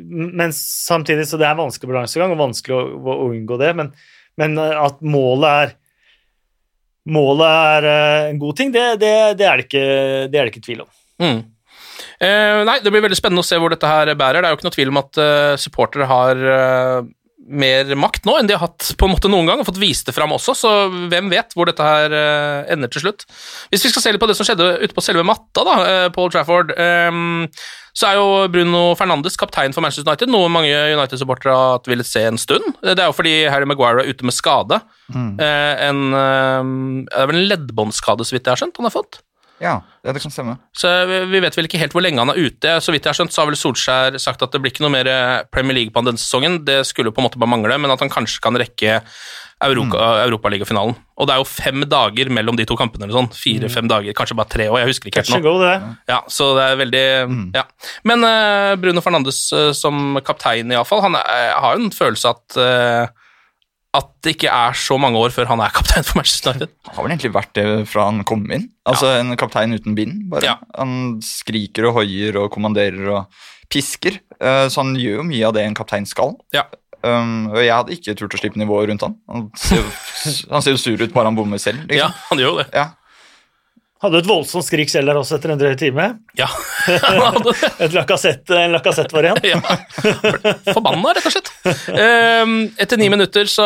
men 0.06 0.52
samtidig 0.54 1.24
så 1.26 1.40
det 1.40 1.48
er 1.48 1.56
vanskelig 1.58 1.90
balansegang, 1.90 2.30
og 2.30 2.38
vanskelig 2.44 2.76
å, 2.78 2.84
å 3.10 3.26
unngå 3.32 3.58
det, 3.58 3.72
men, 3.80 3.90
men 4.38 4.54
at 4.62 5.02
målet 5.02 5.48
er 5.64 5.74
Målet 7.04 7.48
er 7.48 7.86
eh, 7.90 8.28
en 8.30 8.38
god 8.40 8.56
ting, 8.56 8.70
det, 8.72 8.84
det, 9.02 9.16
det, 9.40 9.48
er 9.48 9.60
det, 9.60 9.66
ikke, 9.66 9.84
er 10.24 10.38
det 10.38 10.52
ikke 10.52 10.64
tvil 10.64 10.86
om. 10.86 10.92
Mm. 11.20 11.42
Eh, 12.24 12.60
nei, 12.64 12.78
det 12.80 12.92
blir 12.92 13.04
veldig 13.04 13.18
spennende 13.18 13.44
å 13.44 13.46
se 13.46 13.58
hvor 13.60 13.72
dette 13.74 13.90
her 13.90 14.12
bærer. 14.16 14.40
Det 14.40 14.48
er 14.48 14.54
jo 14.54 14.58
ikke 14.60 14.68
noe 14.68 14.76
tvil 14.78 14.92
om 14.92 15.00
at 15.02 15.20
uh, 15.20 15.56
supportere 15.60 16.08
har 16.08 16.40
eh, 16.54 17.10
mer 17.44 17.90
makt 17.98 18.24
nå 18.28 18.38
enn 18.38 18.48
de 18.48 18.56
har 18.56 18.64
hatt 18.64 18.92
på 18.98 19.06
en 19.06 19.14
måte 19.14 19.30
noen 19.30 19.48
gang, 19.48 19.60
og 19.60 19.68
fått 19.68 19.80
vist 19.82 20.08
det 20.08 20.14
fram 20.16 20.32
også, 20.36 20.54
så 20.56 20.72
hvem 21.12 21.30
vet 21.32 21.54
hvor 21.56 21.68
dette 21.68 21.84
her 21.84 22.14
eh, 22.14 22.72
ender 22.72 22.92
til 22.92 23.06
slutt. 23.06 23.26
Hvis 23.72 23.84
vi 23.86 23.92
skal 23.92 24.04
se 24.04 24.14
litt 24.14 24.22
på 24.22 24.28
det 24.30 24.36
som 24.38 24.48
skjedde 24.48 24.70
ute 24.82 24.96
på 24.96 25.04
selve 25.04 25.26
matta, 25.26 25.64
da, 25.66 25.76
Paul 26.14 26.32
Trafford, 26.32 26.72
ehm, 26.80 27.50
så 27.94 28.08
er 28.08 28.18
jo 28.18 28.28
Bruno 28.50 28.82
Fernandes 28.98 29.38
kaptein 29.40 29.74
for 29.74 29.84
Manchester 29.84 30.08
United, 30.08 30.32
noe 30.32 30.50
mange 30.52 30.72
United-supportere 30.72 31.54
har 31.54 31.90
villet 31.90 32.08
se 32.08 32.24
en 32.26 32.40
stund. 32.40 32.66
Det 32.82 32.96
er 32.96 33.06
jo 33.06 33.16
fordi 33.16 33.36
Harry 33.52 33.68
Maguire 33.70 34.02
er 34.02 34.10
ute 34.10 34.26
med 34.26 34.34
skade. 34.34 34.80
Mm. 35.14 35.36
en, 35.38 36.02
eh, 36.16 36.72
det 37.04 37.20
er 37.20 37.30
vel 37.30 37.42
en 37.42 37.48
leddbåndskade, 37.52 38.26
så 38.26 38.36
vidt 38.36 38.48
jeg 38.48 38.56
har 38.56 38.64
skjønt, 38.64 38.80
han 38.80 38.90
har 38.90 38.96
fått. 38.96 39.23
Ja, 39.62 39.78
det 40.02 40.20
kan 40.22 40.32
stemme. 40.34 40.56
Så 40.76 40.90
vi 41.08 41.20
vi 41.30 41.40
vet 41.44 41.56
vel 41.56 41.68
ikke 41.68 41.80
helt 41.80 41.94
hvor 41.94 42.02
lenge 42.04 42.22
han 42.22 42.32
er 42.32 42.40
ute. 42.40 42.74
Så 42.82 42.94
vidt 42.94 43.06
jeg 43.06 43.12
har 43.12 43.18
skjønt, 43.20 43.34
så 43.34 43.42
har 43.42 43.50
vel 43.50 43.58
Solskjær 43.58 44.18
sagt 44.22 44.42
at 44.42 44.52
det 44.52 44.60
blir 44.62 44.74
ikke 44.74 44.84
noe 44.84 44.92
mer 44.94 45.08
eh, 45.10 45.44
Premier 45.54 45.78
League 45.78 45.94
på 45.94 46.02
denne 46.04 46.20
sesongen. 46.20 46.62
Det 46.66 46.82
skulle 46.88 47.14
på 47.14 47.22
en 47.22 47.28
måte 47.28 47.40
bare 47.40 47.52
mangle, 47.54 47.78
men 47.80 47.94
at 47.94 48.02
han 48.02 48.12
kanskje 48.12 48.42
kan 48.44 48.58
rekke 48.60 49.00
Europa, 49.64 49.98
Europaligafinalen. 50.24 50.96
Og 51.14 51.28
det 51.28 51.34
er 51.34 51.40
jo 51.40 51.46
fem 51.46 51.84
dager 51.88 52.30
mellom 52.34 52.56
de 52.58 52.66
to 52.68 52.76
kampene 52.78 53.06
eller 53.06 53.16
sånn. 53.16 53.30
Fire-fem 53.38 53.88
dager, 53.90 54.16
kanskje 54.16 54.36
bare 54.38 54.50
tre 54.50 54.66
år, 54.68 54.80
jeg 54.82 54.90
husker 54.90 55.10
ikke 55.10 55.22
helt 55.22 55.44
nå. 55.46 55.54
det. 55.62 55.74
Ja, 56.10 56.20
så 56.28 56.50
det 56.58 56.64
er 56.66 56.80
veldig 56.82 57.04
Ja. 57.54 57.64
Men 58.10 58.26
uh, 58.26 58.74
Bruno 58.80 59.04
Fernandes 59.04 59.40
uh, 59.54 59.70
som 59.76 60.18
kaptein, 60.26 60.74
iallfall, 60.74 61.04
han 61.06 61.18
er, 61.20 61.54
har 61.54 61.78
jo 61.78 61.86
en 61.86 61.94
følelse 61.94 62.34
at 62.34 62.58
eh, 62.60 63.23
at 63.94 64.08
det 64.26 64.32
ikke 64.36 64.50
er 64.50 64.74
så 64.74 64.96
mange 64.98 65.20
år 65.22 65.30
før 65.34 65.46
han 65.52 65.60
er 65.62 65.70
kaptein 65.74 66.02
for 66.06 66.18
Manchester 66.18 66.50
United. 66.56 66.72
Han 66.88 66.94
har 66.96 67.04
vel 67.06 67.12
egentlig 67.14 67.32
vært 67.36 67.52
det 67.58 67.66
fra 67.90 68.06
han 68.10 68.22
kom 68.28 68.44
inn. 68.50 68.68
Altså 68.90 69.12
En 69.20 69.34
kaptein 69.40 69.72
uten 69.76 69.94
bind, 69.98 70.24
bare. 70.32 70.44
Ja. 70.48 70.56
Han 70.78 71.20
skriker 71.24 71.86
og 71.90 72.00
hoier 72.00 72.36
og 72.42 72.50
kommanderer 72.54 73.06
og 73.20 73.42
pisker. 73.72 74.18
eh, 74.40 74.66
så 74.68 74.82
han 74.82 74.94
gjør 74.98 75.20
jo 75.22 75.28
mye 75.30 75.46
av 75.48 75.54
det 75.56 75.62
en 75.68 75.74
kaptein 75.78 76.06
skal. 76.10 76.34
Ja. 76.54 76.66
Um, 77.04 77.50
og 77.52 77.58
jeg 77.60 77.68
hadde 77.74 77.92
ikke 77.92 78.14
turt 78.16 78.32
å 78.32 78.38
slippe 78.40 78.56
nivået 78.56 78.88
rundt 78.88 79.02
han. 79.04 79.14
Han 79.28 79.48
ser 79.60 79.82
jo, 79.82 79.88
han 80.54 80.62
ser 80.64 80.72
jo 80.72 80.80
sur 80.80 81.02
ut 81.04 81.12
bare 81.12 81.28
han 81.28 81.36
bommer 81.36 81.60
selv. 81.60 81.82
Ja, 81.92 82.06
Liksom. 82.08 82.14
han 82.30 82.40
gjør 82.40 82.48
jo 82.54 82.60
det. 82.62 82.68
Ja. 82.72 82.86
Hadde 84.04 84.20
et 84.20 84.26
voldsomt 84.28 84.66
skrik 84.66 84.90
selv 84.92 85.08
der 85.08 85.16
også 85.16 85.38
etter 85.38 85.54
en 85.54 85.60
drøy 85.60 85.72
time. 85.80 86.04
Ja. 86.36 86.48
Et 87.84 87.94
lakassett, 87.96 88.50
en 88.52 88.74
Lacassette-variant. 88.74 89.40
Ja. 89.48 89.60
Forbanna, 90.74 91.14
rett 91.16 91.28
og 91.30 91.32
slett. 91.32 91.48
Ehm, 91.94 92.58
etter 92.80 93.00
ni 93.00 93.08
minutter 93.12 93.48
så 93.48 93.64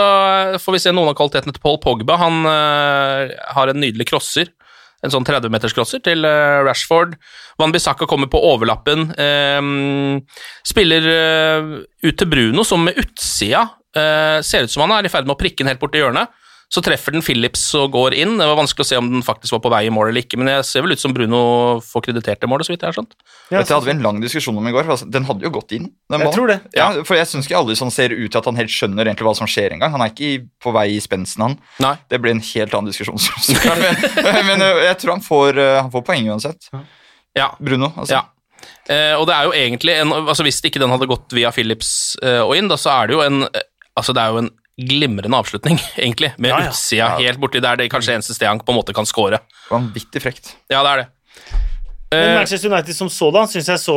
får 0.62 0.76
vi 0.76 0.82
se 0.84 0.94
noen 0.94 1.10
av 1.10 1.18
kvalitetene 1.18 1.56
til 1.56 1.64
Paul 1.64 1.80
Pogba. 1.82 2.20
Han 2.22 2.46
eh, 2.46 3.34
har 3.56 3.72
en 3.72 3.82
nydelig 3.82 4.06
crosser. 4.12 4.52
En 5.02 5.10
sånn 5.14 5.26
30-meters-crosser 5.26 6.04
til 6.06 6.26
eh, 6.26 6.62
Rashford. 6.66 7.16
Van 7.58 7.74
Bissaka 7.74 8.06
kommer 8.10 8.30
på 8.30 8.42
overlappen. 8.52 9.10
ehm, 9.18 10.20
spiller 10.66 11.12
eh, 11.16 11.72
ut 12.06 12.18
til 12.18 12.30
Bruno, 12.30 12.66
som 12.66 12.86
med 12.86 12.98
utsida 13.00 13.66
ser 14.44 14.66
ut 14.68 14.70
som 14.70 14.84
han 14.84 14.92
er 14.94 15.06
i 15.08 15.10
ferd 15.10 15.26
med 15.26 15.34
å 15.34 15.40
prikke 15.40 15.64
den 15.64 15.72
helt 15.72 15.80
bort 15.82 15.96
i 15.96 15.98
hjørnet. 15.98 16.30
Så 16.68 16.82
treffer 16.84 17.14
den 17.14 17.24
Phillips 17.24 17.62
og 17.78 17.94
går 17.94 18.14
inn. 18.18 18.34
Det 18.36 18.44
var 18.44 18.58
vanskelig 18.58 18.84
å 18.84 18.88
se 18.90 18.98
om 19.00 19.06
den 19.08 19.22
faktisk 19.24 19.54
var 19.54 19.62
på 19.64 19.70
vei 19.72 19.86
i 19.88 19.92
mål 19.94 20.10
eller 20.10 20.20
ikke, 20.20 20.36
men 20.40 20.50
jeg 20.52 20.66
ser 20.68 20.84
vel 20.84 20.92
ut 20.92 21.00
som 21.00 21.14
Bruno 21.16 21.40
får 21.80 22.04
kreditert 22.10 22.42
det 22.42 22.50
målet, 22.52 22.68
så 22.68 22.74
vidt 22.74 22.84
jeg 22.84 22.90
har 22.90 22.98
skjønt. 22.98 23.16
Ja, 23.48 23.62
Dette 23.62 23.72
hadde 23.72 23.88
vi 23.88 23.94
en 23.94 24.04
lang 24.04 24.20
diskusjon 24.20 24.58
om 24.60 24.68
i 24.68 24.74
går. 24.76 24.84
altså, 24.84 25.08
Den 25.08 25.24
hadde 25.24 25.48
jo 25.48 25.52
gått 25.54 25.72
inn. 25.72 25.88
Den 26.12 26.26
Jeg 26.26 26.34
tror 26.36 26.52
det. 26.52 26.58
Ja, 26.76 26.90
for 27.08 27.16
jeg 27.16 27.30
syns 27.30 27.48
ikke 27.48 27.62
Alisson 27.62 27.92
ser 27.94 28.12
ut 28.12 28.28
til 28.28 28.40
at 28.42 28.50
han 28.50 28.60
helt 28.60 28.74
skjønner 28.74 29.08
egentlig 29.08 29.30
hva 29.30 29.36
som 29.40 29.48
skjer 29.48 29.78
engang. 29.78 29.96
Han 29.96 30.04
er 30.04 30.12
ikke 30.12 30.44
på 30.60 30.74
vei 30.76 30.90
i 30.98 31.00
spensten, 31.00 31.46
han. 31.46 31.58
Nei. 31.80 31.94
Det 32.12 32.20
blir 32.20 32.36
en 32.36 32.44
helt 32.52 32.76
annen 32.76 32.92
diskusjon. 32.92 33.16
men, 34.28 34.40
men 34.52 34.66
jeg 34.90 35.00
tror 35.00 35.16
han 35.16 35.24
får, 35.24 35.56
øh, 35.56 35.76
han 35.80 35.92
får 35.94 36.04
poeng 36.10 36.28
uansett. 36.34 36.68
Ja. 37.38 37.54
Bruno, 37.56 37.94
altså. 37.96 38.20
Ja. 38.20 38.26
Eh, 38.88 39.14
og 39.16 39.26
det 39.28 39.34
er 39.36 39.48
jo 39.48 39.52
egentlig 39.54 39.94
en, 40.00 40.12
altså 40.16 40.42
Hvis 40.46 40.58
ikke 40.64 40.80
den 40.82 40.90
hadde 40.90 41.06
gått 41.06 41.34
via 41.36 41.50
Phillips 41.54 42.16
eh, 42.24 42.40
og 42.40 42.56
inn, 42.56 42.70
da, 42.70 42.78
så 42.80 42.90
er 42.94 43.10
det 43.10 43.14
jo 43.14 43.20
en 43.22 43.44
eh, 43.46 43.66
Altså 43.98 44.14
det 44.16 44.22
er 44.22 44.32
jo 44.34 44.40
en 44.42 44.48
glimrende 44.78 45.36
avslutning, 45.36 45.78
egentlig, 45.96 46.32
med 46.38 46.50
Ja, 46.52 46.60
ja. 46.62 46.70
utsida 46.70 47.08
helt 47.18 47.38
borti. 47.42 47.60
Det 47.60 47.68
er 47.74 47.88
kanskje 47.90 48.14
eneste 48.14 48.34
sted 48.36 48.46
han 48.48 48.60
på 48.62 48.72
en 48.72 48.78
måte 48.78 48.94
kan 48.94 49.06
score. 49.08 49.40
Vanvittig 49.70 50.22
frekt. 50.22 50.54
Ja, 50.70 50.82
det 50.86 50.90
er 50.92 50.96
det. 51.02 51.08
Men 52.10 52.22
Eh, 52.30 52.34
Manchester 52.38 52.70
United 52.72 52.96
som 52.96 53.08
sådan 53.12 53.48
syns 53.52 53.66
jeg 53.68 53.80
så 53.82 53.94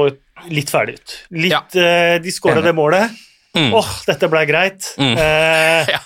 litt 0.52 0.70
ferdig 0.70 0.98
ut. 1.00 1.14
Litt, 1.32 1.52
Ja. 1.54 1.62
eh, 1.80 2.18
de 2.20 2.32
skåra 2.32 2.62
det 2.62 2.74
målet. 2.76 3.10
Mm. 3.56 3.70
Åh, 3.74 3.88
dette 4.08 4.28
ble 4.28 4.42
greit. 4.50 4.90
Mm. 5.00 5.14
Eh, 5.18 5.88
Ja. 5.96 6.00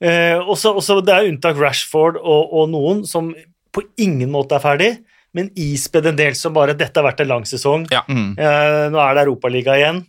eh, 0.00 0.38
også, 0.40 0.72
også, 0.76 1.00
det 1.04 1.12
er 1.14 1.28
unntak 1.28 1.56
Rashford 1.60 2.16
og, 2.16 2.52
og 2.54 2.70
noen 2.72 3.04
som 3.06 3.34
på 3.72 3.82
ingen 3.98 4.30
måte 4.32 4.56
er 4.56 4.64
ferdig, 4.64 4.90
men 5.34 5.50
ispedd 5.54 6.06
en 6.06 6.16
del 6.16 6.34
som 6.34 6.52
bare 6.56 6.72
'Dette 6.74 6.96
har 6.96 7.04
vært 7.12 7.20
en 7.20 7.28
lang 7.28 7.44
sesong'. 7.44 7.86
Ja. 7.92 8.00
Mm. 8.08 8.38
Eh, 8.38 8.88
nå 8.90 8.98
er 8.98 9.14
det 9.14 9.26
Europaliga 9.26 9.76
igjen. 9.76 10.00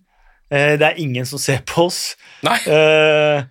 Eh, 0.49 0.77
det 0.77 0.87
er 0.87 0.95
ingen 1.03 1.25
som 1.25 1.37
ser 1.39 1.59
på 1.67 1.85
oss. 1.87 2.15
Nei, 2.43 2.57
Eh, 2.65 3.43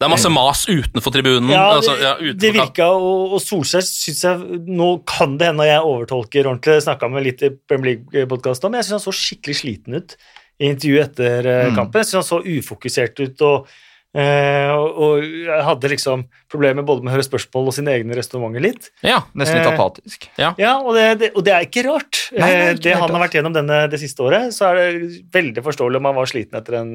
det 0.00 0.06
er 0.08 0.10
masse 0.10 0.30
mas 0.34 0.64
utenfor 0.68 1.12
tribunen. 1.14 1.48
ja, 1.54 1.62
altså, 1.76 1.94
det, 1.94 2.02
ja, 2.02 2.12
utenfor 2.18 2.40
det 2.42 2.52
virka, 2.56 2.88
og, 2.98 3.34
og 3.36 3.40
Solskjær 3.44 3.84
syns 3.86 4.24
jeg 4.26 4.60
Nå 4.66 4.88
kan 5.06 5.36
det 5.40 5.46
hende 5.52 5.68
jeg 5.68 5.80
overtolker 5.86 6.48
ordentlig, 6.50 6.80
snakka 6.84 7.08
med 7.14 7.24
litt 7.28 7.44
i 7.46 7.52
Premier 7.54 8.00
League-podkasten 8.12 8.66
om, 8.68 8.74
men 8.74 8.82
jeg 8.82 8.88
syns 8.90 8.98
han 9.00 9.06
så 9.06 9.14
skikkelig 9.20 9.56
sliten 9.62 9.98
ut 10.00 10.16
i 10.60 10.68
intervjuet 10.70 11.08
etter 11.12 11.46
eh, 11.50 11.64
Mm. 11.70 11.74
kampen. 11.78 12.02
Jeg 12.02 12.10
syns 12.10 12.20
han 12.20 12.28
så 12.28 12.42
ufokusert 12.46 13.18
ut, 13.24 13.40
og, 13.46 13.70
eh, 14.14 14.70
og, 14.74 14.98
og 15.06 15.24
jeg 15.24 15.64
hadde 15.66 15.90
liksom 15.94 16.26
problemer 16.50 16.86
både 16.86 17.02
med 17.02 17.10
å 17.10 17.16
høre 17.16 17.26
spørsmål 17.26 17.70
og 17.72 17.74
sine 17.74 17.90
egne 17.96 18.14
resonnementer 18.18 18.62
litt. 18.62 18.90
Ja, 19.02 19.22
Nesten 19.34 19.58
litt 19.58 19.66
Eh, 19.66 19.74
apatisk. 19.74 20.28
Ja, 20.38 20.76
og 20.78 20.94
det, 20.94 21.06
det, 21.22 21.32
og 21.34 21.42
det 21.46 21.54
er 21.56 21.66
ikke 21.66 21.86
rart. 21.88 22.20
Nei, 22.38 22.50
det 22.50 22.62
er 22.68 22.74
ikke 22.78 22.84
det 22.90 22.94
han 23.00 23.10
har 23.16 23.24
vært 23.26 23.34
gjennom 23.38 23.54
denne, 23.56 23.80
det 23.90 23.98
siste 24.02 24.22
året, 24.26 24.54
så 24.54 24.70
er 24.70 24.78
det 24.82 25.22
veldig 25.34 25.64
forståelig 25.66 25.98
om 26.02 26.10
han 26.10 26.18
var 26.20 26.30
sliten 26.30 26.58
etter 26.60 26.78
den, 26.78 26.94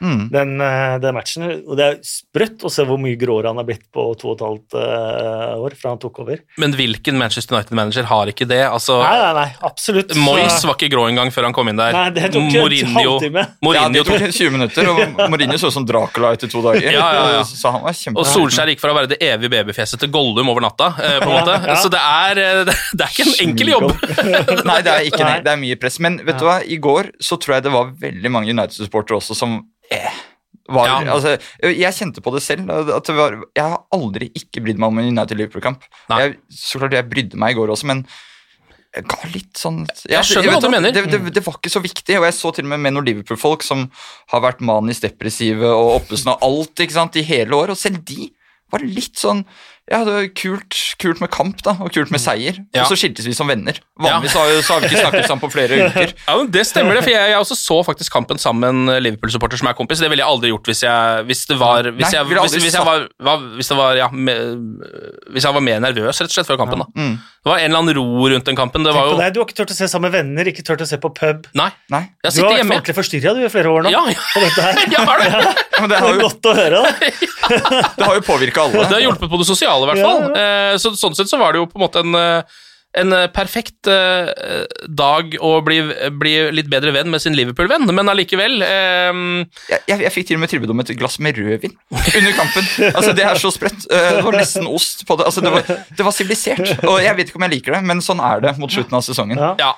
Mm. 0.00 0.28
den, 0.32 0.54
eh, 0.64 0.98
den 1.02 1.16
matchen. 1.16 1.48
Og 1.66 1.74
det 1.80 1.86
er 1.86 1.98
sprøtt 2.06 2.64
å 2.64 2.72
se 2.72 2.86
hvor 2.88 3.00
mye 3.00 3.18
gråere 3.20 3.50
han 3.50 3.60
har 3.60 3.68
blitt 3.68 3.86
på 3.92 4.06
to 4.20 4.30
og 4.30 4.38
et 4.38 4.44
halvt 4.46 4.76
uh, 4.78 5.58
år 5.64 5.74
fra 5.80 5.94
han 5.94 6.00
tok 6.00 6.22
over. 6.22 6.40
Men 6.62 6.76
hvilken 6.78 7.18
Manchester 7.20 7.56
United-manager 7.56 8.06
har 8.10 8.30
ikke 8.30 8.46
det? 8.48 8.62
Altså, 8.68 9.00
Nei, 9.02 9.16
nei, 9.20 9.32
nei, 9.40 9.48
absolutt. 9.66 10.14
Moyes 10.20 10.62
var 10.68 10.78
ikke 10.78 10.92
grå 10.94 11.08
engang 11.10 11.32
før 11.34 11.48
han 11.48 11.56
kom 11.56 11.72
inn 11.72 11.80
der. 11.80 11.96
Nei, 11.96 12.06
det 12.16 12.30
tok 12.34 12.48
jo 12.54 12.66
en 12.68 12.96
halvtime. 13.00 13.46
Ja, 13.74 13.88
det 13.90 14.04
tok 14.06 14.20
tok 14.20 14.34
20 14.36 14.54
minutter, 14.54 14.90
og 14.90 15.00
Mourinho 15.32 15.58
så 15.60 15.70
ut 15.70 15.74
som 15.74 15.86
Dracula 15.86 16.32
etter 16.36 16.50
to 16.50 16.62
dager. 16.64 16.88
Ja, 16.92 17.06
ja, 17.14 17.24
ja. 17.36 17.42
Så 17.46 17.72
han 17.72 17.84
var 17.84 17.96
kjempe... 17.96 18.20
Og 18.22 18.28
Solskjær 18.28 18.70
gikk 18.72 18.82
fra 18.82 18.92
å 18.94 18.98
være 18.98 19.12
det 19.14 19.20
evige 19.24 19.52
babyfjeset 19.56 20.02
til 20.02 20.12
Gollum 20.14 20.52
over 20.52 20.64
natta. 20.64 20.92
Eh, 20.98 21.18
på 21.22 21.28
en 21.28 21.36
måte. 21.36 21.56
Ja, 21.56 21.74
ja. 21.74 21.78
Så 21.82 21.92
det 21.92 22.00
er, 22.00 22.42
det, 22.68 22.76
det 22.94 23.06
er 23.06 23.14
ikke 23.14 23.28
en 23.28 23.36
enkel 23.46 23.74
jobb. 23.74 23.88
Nei, 24.70 24.78
det 24.86 24.94
er 24.94 25.10
ikke 25.10 25.24
det. 25.24 25.36
Det 25.46 25.54
er 25.54 25.60
mye 25.64 25.80
press. 25.80 26.00
Men 26.02 26.20
vet 26.26 26.40
du 26.40 26.46
hva, 26.48 26.60
i 26.64 26.80
går 26.82 27.14
så 27.22 27.38
tror 27.40 27.58
jeg 27.58 27.68
det 27.68 27.74
var 27.74 27.92
veldig 28.00 28.32
mange 28.32 28.54
United-supportere 28.54 29.20
også 29.20 29.36
som 29.38 29.60
eh, 29.90 30.18
var, 30.70 30.86
Ja. 30.86 31.12
altså, 31.16 31.36
Jeg 31.62 31.94
kjente 31.96 32.22
på 32.22 32.32
det 32.34 32.42
selv. 32.44 32.66
Det 32.70 33.14
var, 33.16 33.38
jeg 33.56 33.64
har 33.64 33.80
aldri 33.92 34.30
ikke 34.38 34.62
brydd 34.62 34.78
meg 34.78 34.88
om 34.92 34.98
en 35.02 35.08
United-Liverpool-kamp. 35.10 35.82
Så 36.50 36.78
klart 36.78 36.92
jeg 36.94 37.08
brydde 37.10 37.40
meg 37.40 37.56
i 37.56 37.58
går 37.58 37.72
også, 37.74 37.88
men 37.90 38.04
jeg 38.94 39.04
ga 39.06 39.18
litt 39.30 39.54
sånn 39.58 39.84
Jeg, 39.86 40.10
Jeg 40.16 40.24
skjønner 40.26 40.50
hva 40.56 40.60
du 40.62 40.68
mener. 40.70 40.92
Det, 40.94 41.04
det, 41.10 41.20
det 41.34 41.42
var 41.46 41.58
ikke 41.58 41.70
så 41.70 41.82
viktig, 41.82 42.16
og 42.18 42.24
jeg 42.26 42.34
så 42.34 42.50
til 42.54 42.66
og 42.66 42.70
med 42.72 42.80
med 42.86 42.94
noen 42.96 43.06
Liverpool-folk 43.06 43.62
som 43.66 43.84
har 44.32 44.40
vært 44.46 44.60
manisk 44.66 45.06
depressive 45.06 45.66
og 45.66 46.00
oppesen 46.00 46.32
av 46.34 46.42
alt 46.46 46.82
ikke 46.82 46.96
sant, 46.98 47.18
i 47.18 47.22
hele 47.26 47.54
år, 47.54 47.70
og 47.74 47.78
selv 47.78 48.02
de 48.06 48.30
var 48.70 48.82
litt 48.86 49.18
sånn 49.18 49.44
Ja, 49.90 50.04
det 50.06 50.12
var 50.14 50.26
kult, 50.38 50.76
kult 51.02 51.18
med 51.20 51.30
kamp, 51.34 51.62
da, 51.66 51.72
og 51.82 51.90
kult 51.90 52.12
med 52.14 52.20
seier. 52.22 52.60
Ja. 52.76 52.84
Og 52.84 52.92
så 52.92 52.96
skiltes 53.00 53.26
vi 53.26 53.32
som 53.34 53.48
venner. 53.50 53.74
Vanligvis 53.98 54.36
har, 54.38 54.46
jo- 54.54 54.60
så 54.62 54.76
har 54.76 54.84
vi 54.84 54.90
ikke 54.92 55.00
snakket 55.02 55.26
sammen 55.26 55.42
på 55.42 55.50
flere 55.50 55.78
uker. 55.90 56.12
Ja, 56.28 56.36
men 56.38 56.50
Det 56.54 56.62
stemmer, 56.68 56.94
det, 56.94 57.02
for 57.08 57.10
jeg, 57.10 57.32
jeg 57.32 57.40
også 57.42 57.56
så 57.58 57.78
faktisk 57.88 58.12
kampen 58.14 58.38
sammen 58.38 58.62
med 58.86 58.96
en 58.96 59.02
Liverpool-supporter 59.02 59.58
som 59.58 59.66
er 59.72 59.74
kompis. 59.74 59.98
Det 59.98 60.10
ville 60.12 60.22
jeg 60.22 60.30
aldri 60.30 60.52
gjort 60.52 60.70
hvis 60.70 60.84
jeg, 60.86 61.24
hvis 61.26 61.42
det 61.50 61.58
var 61.58 61.90
Hvis, 61.90 62.12
jeg, 62.14 62.24
hvis, 62.30 62.54
hvis 62.68 62.78
jeg 62.78 62.86
var, 62.86 63.08
var, 63.18 63.42
hvis 63.58 63.72
det 63.72 63.76
var 63.80 63.98
ja, 63.98 64.08
med, 64.14 64.54
hvis 65.34 65.44
jeg 65.48 65.54
var 65.58 65.64
mer 65.66 65.82
nervøs, 65.82 66.20
rett 66.22 66.30
og 66.30 66.36
slett, 66.38 66.48
før 66.52 66.60
kampen. 66.62 66.84
da. 66.84 66.88
Mm. 66.94 67.16
Det 67.40 67.48
var 67.50 67.58
en 67.64 67.70
eller 67.70 67.80
annen 67.82 67.96
ro 67.96 68.28
rundt 68.30 68.46
den 68.50 68.56
kampen. 68.58 68.84
Det 68.84 68.92
var 68.94 69.06
på 69.08 69.14
jo 69.16 69.18
deg, 69.20 69.34
Du 69.34 69.40
har 69.40 69.46
ikke 69.48 69.58
turt 69.62 69.74
å 69.74 69.76
se 69.80 69.88
sammen 69.90 70.10
med 70.10 70.18
venner, 70.20 70.50
ikke 70.52 70.62
turt 70.66 70.82
å 70.84 70.88
se 70.88 70.98
på 71.00 71.10
pub. 71.16 71.46
Nei, 71.56 71.70
Nei. 71.90 72.02
jeg 72.06 72.20
Du 72.20 72.28
har 72.28 72.34
sitter 72.36 72.48
vært 72.50 72.60
hjemme. 72.62 72.76
ordentlig 72.78 72.96
forstyrra 73.00 73.34
i 73.40 73.50
flere 73.52 73.72
år 73.74 73.86
nå. 73.88 73.92
Ja, 73.94 74.02
ja. 74.12 74.22
på 74.34 74.42
dette 74.46 74.66
her. 74.68 74.80
Ja, 74.94 75.04
det. 75.18 75.30
Ja, 75.80 75.80
men 75.80 75.90
det 75.90 75.98
Det 76.00 76.10
er 76.10 76.20
godt 76.20 76.46
å 76.50 76.52
høre. 76.54 76.80
da. 76.84 76.90
det 77.96 78.04
har 78.06 78.14
jo 78.18 78.24
påvirka 78.26 78.66
alle. 78.66 78.84
Det 78.84 78.96
har 78.98 79.04
hjulpet 79.06 79.30
på 79.32 79.38
det 79.40 79.46
sosiale, 79.48 79.79
i 79.86 79.90
hvert 79.92 80.02
Ja, 80.02 80.10
fall. 80.10 80.34
Eh, 80.36 80.74
Så, 80.80 80.92
sånn 80.98 81.16
sett 81.18 81.30
så 81.30 81.38
var 81.40 81.52
det 81.52 81.60
jo 81.62 81.66
på 81.70 81.78
en 81.78 81.84
måte 81.86 82.02
en, 82.04 82.14
eh, 82.14 82.58
en 83.00 83.12
eh, 83.14 83.26
perfekt 83.30 83.86
dag 83.86 85.34
å 85.40 85.50
bli, 85.62 85.78
bli 86.18 86.32
litt 86.56 86.70
bedre 86.72 86.90
venn 86.96 87.10
med 87.12 87.22
sin 87.22 87.36
Liverpool-venn, 87.38 87.86
men 87.94 88.10
allikevel 88.10 88.64
um... 89.10 89.20
Jeg, 89.70 89.82
jeg, 89.86 90.00
jeg 90.06 90.12
fikk 90.14 90.26
til 90.30 90.38
og 90.40 90.42
med 90.44 90.50
tilbud 90.50 90.72
om 90.74 90.82
et 90.82 90.90
glass 90.98 91.20
med 91.22 91.38
rødvin 91.38 91.76
under 91.90 92.32
kampen. 92.38 92.66
Altså, 92.90 93.12
Det 93.14 93.26
er 93.26 93.38
så 93.38 93.52
sprøtt. 93.54 93.86
Det 93.90 94.24
var 94.26 94.38
nesten 94.40 94.66
ost 94.66 95.06
på 95.06 95.16
det. 95.20 95.28
Altså, 95.30 95.44
var 95.46 95.62
det 95.68 96.06
var 96.08 96.16
sivilisert. 96.16 96.74
Og 96.88 96.98
jeg 97.04 97.14
vet 97.18 97.30
ikke 97.30 97.38
om 97.42 97.46
jeg 97.46 97.56
liker 97.58 97.78
det, 97.78 97.84
men 97.92 98.02
sånn 98.04 98.22
er 98.24 98.42
det 98.48 98.56
mot 98.58 98.72
slutten 98.72 98.98
av 98.98 99.06
sesongen. 99.06 99.38
Ja. 99.60 99.74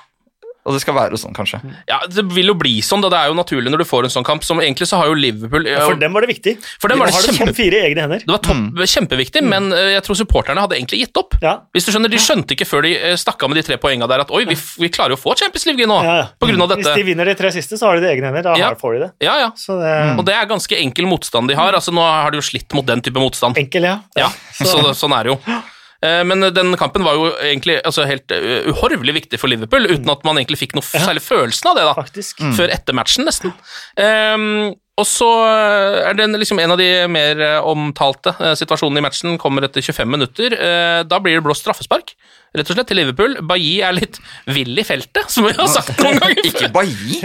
Og 0.65 0.71
det 0.71 0.79
skal 0.79 0.95
være 0.95 1.17
sånn, 1.19 1.33
kanskje. 1.35 1.57
ja, 1.89 1.97
det 2.07 2.23
vil 2.31 2.47
jo 2.47 2.53
bli 2.55 2.77
sånn, 2.79 3.01
da. 3.03 3.09
Det 3.11 3.17
er 3.19 3.27
jo 3.27 3.33
naturlig 3.35 3.67
når 3.73 3.81
du 3.83 3.87
får 3.89 4.05
en 4.07 4.13
sånn 4.13 4.23
kamp. 4.23 4.43
Som 4.47 4.61
egentlig 4.63 4.87
så 4.87 4.95
har 5.01 5.09
jo 5.11 5.13
Liverpool 5.19 5.65
ja, 5.67 5.81
For 5.89 5.95
dem 5.99 6.13
var 6.15 6.23
det 6.23 6.29
viktig. 6.31 6.53
For 6.79 6.87
dem 6.87 6.99
var 7.03 7.07
det 7.11 7.15
har 7.17 7.25
kjempe- 7.27 7.47
topp 7.51 7.57
fire 7.57 7.81
i 7.81 7.81
egne 7.89 8.05
hender. 8.05 8.19
Det 8.23 8.31
var 8.31 8.39
topp, 8.47 8.79
kjempeviktig, 8.93 9.43
men 9.43 9.67
eh, 9.75 9.89
jeg 9.97 10.03
tror 10.07 10.15
supporterne 10.21 10.63
hadde 10.63 10.77
egentlig 10.79 11.01
gitt 11.03 11.19
opp. 11.19 11.35
Ja. 11.43 11.57
Hvis 11.75 11.83
du 11.85 11.91
skjønner, 11.91 12.09
De 12.13 12.21
skjønte 12.23 12.55
ikke 12.55 12.67
før 12.69 12.87
de 12.87 12.93
eh, 12.95 13.15
stakk 13.19 13.43
av 13.43 13.51
med 13.51 13.59
de 13.59 13.65
tre 13.67 13.75
poengene 13.77 14.07
der 14.07 14.23
at 14.23 14.31
oi, 14.31 14.45
vi, 14.47 14.55
vi 14.55 14.89
klarer 14.93 15.17
jo 15.17 15.19
å 15.19 15.23
få 15.25 15.35
Champions 15.43 15.65
League 15.67 15.83
nå, 15.91 15.99
Ja, 16.07 16.15
på 16.39 16.47
grunn 16.47 16.63
av 16.63 16.71
dette. 16.71 16.87
Hvis 16.87 16.95
de 17.03 17.03
vinner 17.11 17.25
de 17.27 17.35
tre 17.35 17.51
siste, 17.51 17.75
så 17.75 17.89
har 17.91 17.99
de 17.99 18.05
det 18.07 18.13
i 18.13 18.15
egne 18.15 18.31
hender. 18.31 18.43
Da 18.47 18.55
Ja. 18.55 18.71
får 18.79 18.93
de 18.95 19.03
det. 19.03 19.11
Ja, 19.27 19.35
ja. 19.43 19.51
Så 19.59 19.75
det 19.83 19.93
Og 20.19 20.23
det 20.25 20.33
er 20.39 20.47
ganske 20.47 20.79
enkel 20.79 21.05
motstand 21.11 21.47
de 21.51 21.55
har. 21.59 21.73
altså 21.73 21.91
Nå 21.91 21.99
har 22.07 22.31
de 22.31 22.39
jo 22.39 22.47
slitt 22.47 22.71
mot 22.73 22.85
den 22.87 23.01
type 23.03 23.19
motstand. 23.19 23.57
enkel, 23.59 23.83
ja. 23.83 23.99
Ja, 24.15 24.31
så, 24.63 24.93
sånn 24.95 25.11
er 25.19 25.23
det 25.27 25.35
jo. 25.35 25.39
Eh, 26.03 26.21
Men 26.27 26.43
den 26.53 26.75
kampen 26.79 27.05
var 27.07 27.15
jo 27.17 27.29
egentlig 27.39 27.79
altså 27.87 28.05
helt 28.09 28.31
eh, 28.35 28.67
uhorvelig 28.73 29.15
viktig 29.21 29.39
for 29.39 29.47
Liverpool, 29.51 29.87
uten 29.89 30.11
at 30.11 30.23
man 30.27 30.39
egentlig 30.41 30.59
fikk 30.65 30.75
noe 30.77 30.83
særlig 30.85 31.23
følelsen 31.23 31.71
av 31.71 31.79
det. 31.79 31.85
da. 31.89 31.95
Faktisk. 32.03 32.43
før 32.57 32.67
etter 32.73 32.95
matchen, 32.97 33.23
nesten. 33.27 33.53
Um, 33.95 34.73
og 34.99 35.07
så 35.09 35.25
eh, 35.47 36.03
er 36.09 36.13
det 36.19 36.27
liksom 36.37 36.59
en 36.61 36.75
av 36.75 36.77
de 36.77 36.85
mer 37.09 37.39
omtalte 37.65 38.35
situasjonene 38.59 39.01
i 39.01 39.05
matchen 39.07 39.39
kommer 39.41 39.65
etter 39.65 39.81
25 39.81 40.11
minutter. 40.11 40.53
Eh, 40.53 40.99
da 41.09 41.17
blir 41.23 41.39
det 41.39 41.45
blåst 41.47 41.63
straffespark, 41.65 42.13
rett 42.53 42.69
og 42.69 42.77
slett, 42.77 42.91
til 42.91 42.99
Liverpool. 43.01 43.39
Bailly 43.49 43.79
er 43.87 43.95
litt 43.97 44.19
vill 44.53 44.77
i 44.77 44.85
feltet, 44.85 45.31
som 45.33 45.47
vi 45.47 45.55
har 45.57 45.71
sagt 45.71 45.97
noen 45.97 46.19
ganger. 46.21 46.45
Ikke 46.45 46.69
Bailly. 46.75 47.17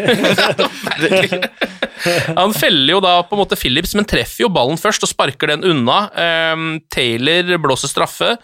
Han 2.40 2.54
feller 2.56 2.94
jo 2.94 3.00
da 3.04 3.18
på 3.26 3.36
en 3.36 3.42
måte 3.42 3.58
Phillips, 3.58 3.92
men 3.98 4.06
treffer 4.08 4.46
jo 4.46 4.52
ballen 4.54 4.78
først 4.80 5.04
og 5.04 5.10
sparker 5.12 5.50
den 5.52 5.66
unna. 5.66 6.06
Ehm, 6.16 6.68
Taylor 6.94 7.58
blåser 7.60 7.90
straffe. 7.90 8.36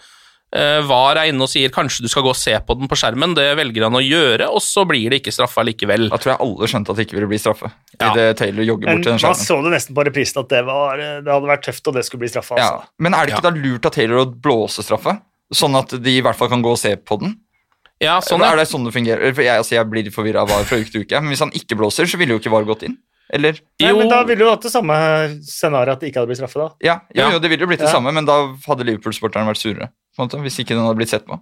Eh, 0.55 0.79
VAR 0.87 1.17
er 1.19 1.29
inne 1.33 1.43
og 1.43 1.49
sier 1.51 1.71
kanskje 1.73 2.05
du 2.05 2.07
skal 2.07 2.23
gå 2.23 2.31
og 2.31 2.37
se 2.39 2.53
på 2.63 2.77
den 2.79 2.87
på 2.87 2.95
skjermen. 2.95 3.33
Det 3.35 3.43
velger 3.59 3.83
han 3.89 3.97
å 3.99 4.03
gjøre, 4.03 4.47
og 4.47 4.61
så 4.63 4.85
blir 4.87 5.11
det 5.11 5.19
ikke 5.19 5.33
straffa 5.35 5.65
likevel. 5.67 6.07
Da 6.13 6.19
tror 6.21 6.31
jeg 6.31 6.41
alle 6.45 6.69
skjønte 6.71 6.93
at 6.93 6.99
det 6.99 7.05
ikke 7.09 7.17
ville 7.17 7.31
bli 7.33 7.39
straffe. 7.41 7.71
Ja. 7.99 8.11
det 8.15 8.27
Taylor 8.39 8.63
jogger 8.63 8.87
bort 8.91 9.03
til 9.03 9.11
den 9.11 9.19
man 9.19 9.33
Da 9.35 9.39
så 9.39 9.57
det 9.65 9.71
nesten 9.75 9.95
på 9.97 10.05
reprisen 10.07 10.39
at 10.43 10.51
det, 10.53 10.61
var, 10.67 11.01
det 11.25 11.31
hadde 11.33 11.49
vært 11.49 11.65
tøft, 11.67 11.87
og 11.91 11.97
det 11.97 12.05
skulle 12.07 12.23
bli 12.23 12.31
straffa. 12.31 12.59
Ja. 12.61 12.69
Altså. 12.71 12.93
Men 13.03 13.17
er 13.17 13.25
det 13.27 13.35
ikke 13.35 13.47
da 13.49 13.55
lurt 13.57 13.89
av 13.89 13.95
Taylor 13.97 14.21
å 14.23 14.29
blåse 14.31 14.85
straffe? 14.85 15.17
Sånn 15.53 15.75
at 15.77 15.97
de 16.01 16.13
i 16.17 16.23
hvert 16.23 16.39
fall 16.39 16.49
kan 16.51 16.63
gå 16.63 16.71
og 16.71 16.79
se 16.79 16.95
på 16.95 17.19
den? 17.19 17.35
Ja, 18.03 18.19
sånn, 18.23 18.43
er 18.43 18.55
ja. 18.55 18.61
det 18.63 18.69
sånn 18.71 18.87
det 18.87 18.95
fungerer? 18.95 19.35
For 19.35 19.43
jeg, 19.43 19.59
altså, 19.59 19.75
jeg 19.75 19.87
blir 19.91 20.07
forvirra 20.11 20.43
av 20.43 20.51
VAR 20.51 20.63
fra 20.67 20.79
uke 20.79 20.91
til 20.91 21.03
uke. 21.03 21.19
Men 21.19 21.31
hvis 21.31 21.43
han 21.43 21.51
ikke 21.55 21.77
blåser, 21.79 22.07
så 22.07 22.19
ville 22.19 22.35
jo 22.35 22.41
ikke 22.41 22.51
VAR 22.55 22.67
gått 22.67 22.87
inn. 22.87 22.95
Eller? 23.33 23.59
Nei, 23.81 23.89
Jo. 23.89 23.97
men 23.99 24.09
da 24.11 24.21
ville 24.23 24.43
du 24.43 24.49
hatt 24.49 24.61
det 24.61 24.71
samme 24.71 24.95
scenarioet 25.43 25.95
at 25.97 26.03
det 26.03 26.11
ikke 26.11 26.21
hadde 26.21 26.29
blitt 26.29 26.39
straffe, 26.39 26.59
da. 26.61 26.67
Ja, 26.85 26.95
jo, 27.09 27.21
Ja. 27.23 27.29
jo, 27.33 27.39
det 27.39 27.49
ville 27.49 27.63
jo 27.65 27.67
blitt 27.71 27.81
det 27.81 27.87
Ja. 27.89 27.95
samme, 27.95 28.13
men 28.13 28.25
da 28.25 28.53
hadde 28.67 28.85
Liverpool-sporterne 28.85 29.47
vært 29.49 29.63
surere. 29.63 29.89
Måte, 30.19 30.39
hvis 30.39 30.59
ikke 30.63 30.75
den 30.75 30.83
hadde 30.85 30.95
blitt 30.99 31.09
sett 31.11 31.25
på. 31.27 31.39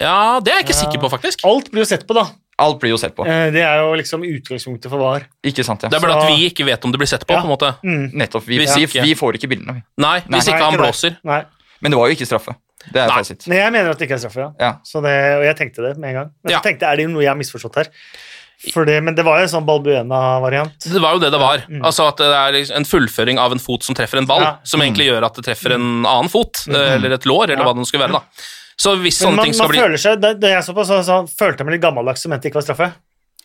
ja, 0.00 0.40
det 0.40 0.52
er 0.52 0.56
jeg 0.62 0.66
ikke 0.68 0.78
sikker 0.82 1.00
på, 1.00 1.10
faktisk. 1.12 1.44
Alt 1.48 1.70
blir 1.72 1.82
jo 1.84 1.88
sett 1.88 2.06
på, 2.06 2.14
da. 2.14 2.26
Alt 2.58 2.78
blir 2.80 2.90
jo 2.92 2.98
sett 3.00 3.14
på. 3.16 3.24
Eh, 3.26 3.50
Det 3.50 3.62
er 3.64 3.78
jo 3.80 3.94
liksom 3.96 4.22
utgangspunktet 4.22 4.90
for 4.92 4.98
VAR. 5.00 5.24
Ikke 5.42 5.64
sant, 5.64 5.82
ja. 5.82 5.88
Det 5.88 5.96
er 5.96 6.04
bare 6.06 6.18
at 6.20 6.28
vi 6.36 6.46
ikke 6.50 6.64
vet 6.68 6.84
om 6.84 6.92
det 6.92 6.98
blir 7.00 7.08
sett 7.08 7.24
på, 7.26 7.32
Ja. 7.34 7.40
på 7.40 7.48
en 7.48 7.52
måte. 7.56 7.70
Mm. 7.82 8.12
Nettopp. 8.14 8.44
Vi, 8.44 8.58
Hvis 8.58 8.76
vi, 8.76 8.82
ikke- 8.86 9.02
vi 9.02 9.14
får 9.14 9.34
ikke 9.40 9.48
bildene, 9.48 9.74
vi. 9.74 9.82
Nei, 9.98 10.20
hvis 10.20 10.30
Nei, 10.30 10.38
ikke 10.38 10.52
Nei, 10.52 10.60
han 10.62 10.74
ikke 10.74 10.82
blåser. 10.84 11.16
Nei. 11.24 11.44
Men 11.80 11.90
det 11.90 11.98
var 11.98 12.06
jo 12.08 12.14
ikke 12.14 12.26
straffe. 12.28 12.54
Det 12.92 12.96
er 13.00 13.08
fasit. 13.08 13.46
Men 13.48 13.58
jeg 13.58 13.72
mener 13.72 13.90
at 13.90 13.98
det 13.98 14.08
ikke 14.08 14.14
er 14.14 14.22
straffe, 14.28 14.40
ja. 14.42 14.50
Ja. 14.60 14.72
Så 14.84 15.00
det, 15.02 15.14
og 15.38 15.44
jeg 15.44 15.56
tenkte 15.56 15.82
det 15.86 15.96
med 15.98 16.08
en 16.10 16.14
gang. 16.14 16.30
Men 16.44 16.50
Ja. 16.52 16.58
så 16.58 16.62
tenkte 16.64 16.80
jeg, 16.82 16.92
er 16.92 16.96
det 16.96 17.08
noe 17.10 17.22
jeg 17.22 17.28
har 17.30 17.36
misforstått 17.38 17.74
her? 17.76 17.86
For 18.70 18.86
det, 18.86 19.00
men 19.02 19.16
det 19.18 19.24
var 19.26 19.40
jo 19.40 19.48
en 19.48 19.52
sånn 19.56 19.64
Balbuena-variant. 19.66 20.76
Det 20.86 21.00
var 21.02 21.16
jo 21.16 21.22
det 21.24 21.30
det 21.34 21.40
var. 21.42 21.64
Altså 21.82 22.06
at 22.12 22.20
det 22.22 22.28
er 22.30 22.52
liksom 22.54 22.76
en 22.78 22.84
fullføring 22.86 23.38
av 23.42 23.52
en 23.56 23.58
fot 23.62 23.82
som 23.82 23.96
treffer 23.98 24.18
en 24.22 24.26
ball, 24.30 24.40
Mm. 24.42 24.46
Ja. 24.46 24.52
Mm. 24.62 24.66
som 24.70 24.80
egentlig 24.86 25.06
gjør 25.10 25.24
at 25.26 25.34
det 25.34 25.44
treffer 25.48 25.74
en 25.74 25.88
annen 26.06 26.30
fot, 26.30 26.64
mm. 26.68 26.76
eller 26.76 27.10
et 27.18 27.24
lår, 27.26 27.44
eller 27.50 27.58
Ja. 27.64 27.64
hva 27.66 27.74
det 27.74 27.82
nå 27.82 27.86
skulle 27.90 28.06
være. 28.06 28.12
da. 28.12 28.22
Så 28.78 28.96
hvis 29.02 29.18
sånne 29.18 29.36
man, 29.36 29.44
ting 29.46 29.54
skal 29.54 29.66
man 29.66 29.72
bli 29.74 29.80
føler 29.82 29.98
seg, 29.98 30.20
da, 30.20 30.32
da 30.34 30.46
jeg 30.48 30.62
så 30.64 30.74
på, 30.74 30.84
så, 30.86 31.02
så 31.04 31.20
følte 31.28 31.58
jeg 31.62 31.66
meg 31.66 31.74
litt 31.78 31.82
gammeldags 31.82 32.22
som 32.22 32.30
mente 32.30 32.42
det 32.46 32.50
ikke 32.52 32.62
var 32.62 32.68
straffe. 32.70 32.92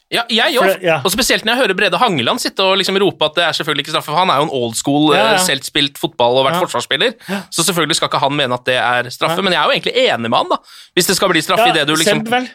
Ja, 0.10 0.21
jeg 0.32 0.56
òg. 0.56 0.82
ja. 0.82 1.01
Og 1.03 1.12
spesielt 1.12 1.43
når 1.43 1.51
jeg 1.58 1.62
hører 1.65 1.75
Brede 1.75 1.97
Hangeland 1.99 2.39
sitte 2.39 2.63
og 2.63 2.77
liksom 2.80 2.95
rope 2.97 3.25
at 3.27 3.36
det 3.36 3.43
er 3.43 3.51
selvfølgelig 3.58 3.84
ikke 3.84 3.91
straffe, 3.91 4.08
for 4.08 4.15
han 4.21 4.30
er 4.32 4.38
jo 4.39 4.45
en 4.47 4.53
old 4.56 4.75
school, 4.80 5.10
Ja, 5.13 5.23
ja. 5.25 5.34
eh, 5.36 5.41
selv 5.43 5.65
spilt 5.67 5.97
fotball 5.99 6.38
og 6.39 6.45
vært 6.47 6.62
forsvarsspiller, 6.63 7.12
så 7.51 7.65
selvfølgelig 7.67 7.95
skal 7.99 8.08
ikke 8.08 8.21
han 8.23 8.32
mene 8.38 8.53
at 8.56 8.63
det 8.69 8.77
er 8.80 9.10
straffe, 9.12 9.43
men 9.43 9.51
jeg 9.51 9.60
er 9.60 9.65
jo 9.67 9.75
egentlig 9.75 9.95
enig 10.08 10.30
med 10.32 10.38
han, 10.39 10.47
da. 10.56 10.58
Hvis 10.95 11.08
det 11.12 11.17
skal 11.19 11.27
bli 11.34 11.41
straffe 11.43 11.67
i 11.67 11.75
det 11.75 11.84
du 11.89 11.91
liksom 11.99 12.23
Seb, 12.23 12.32
vel? 12.32 12.47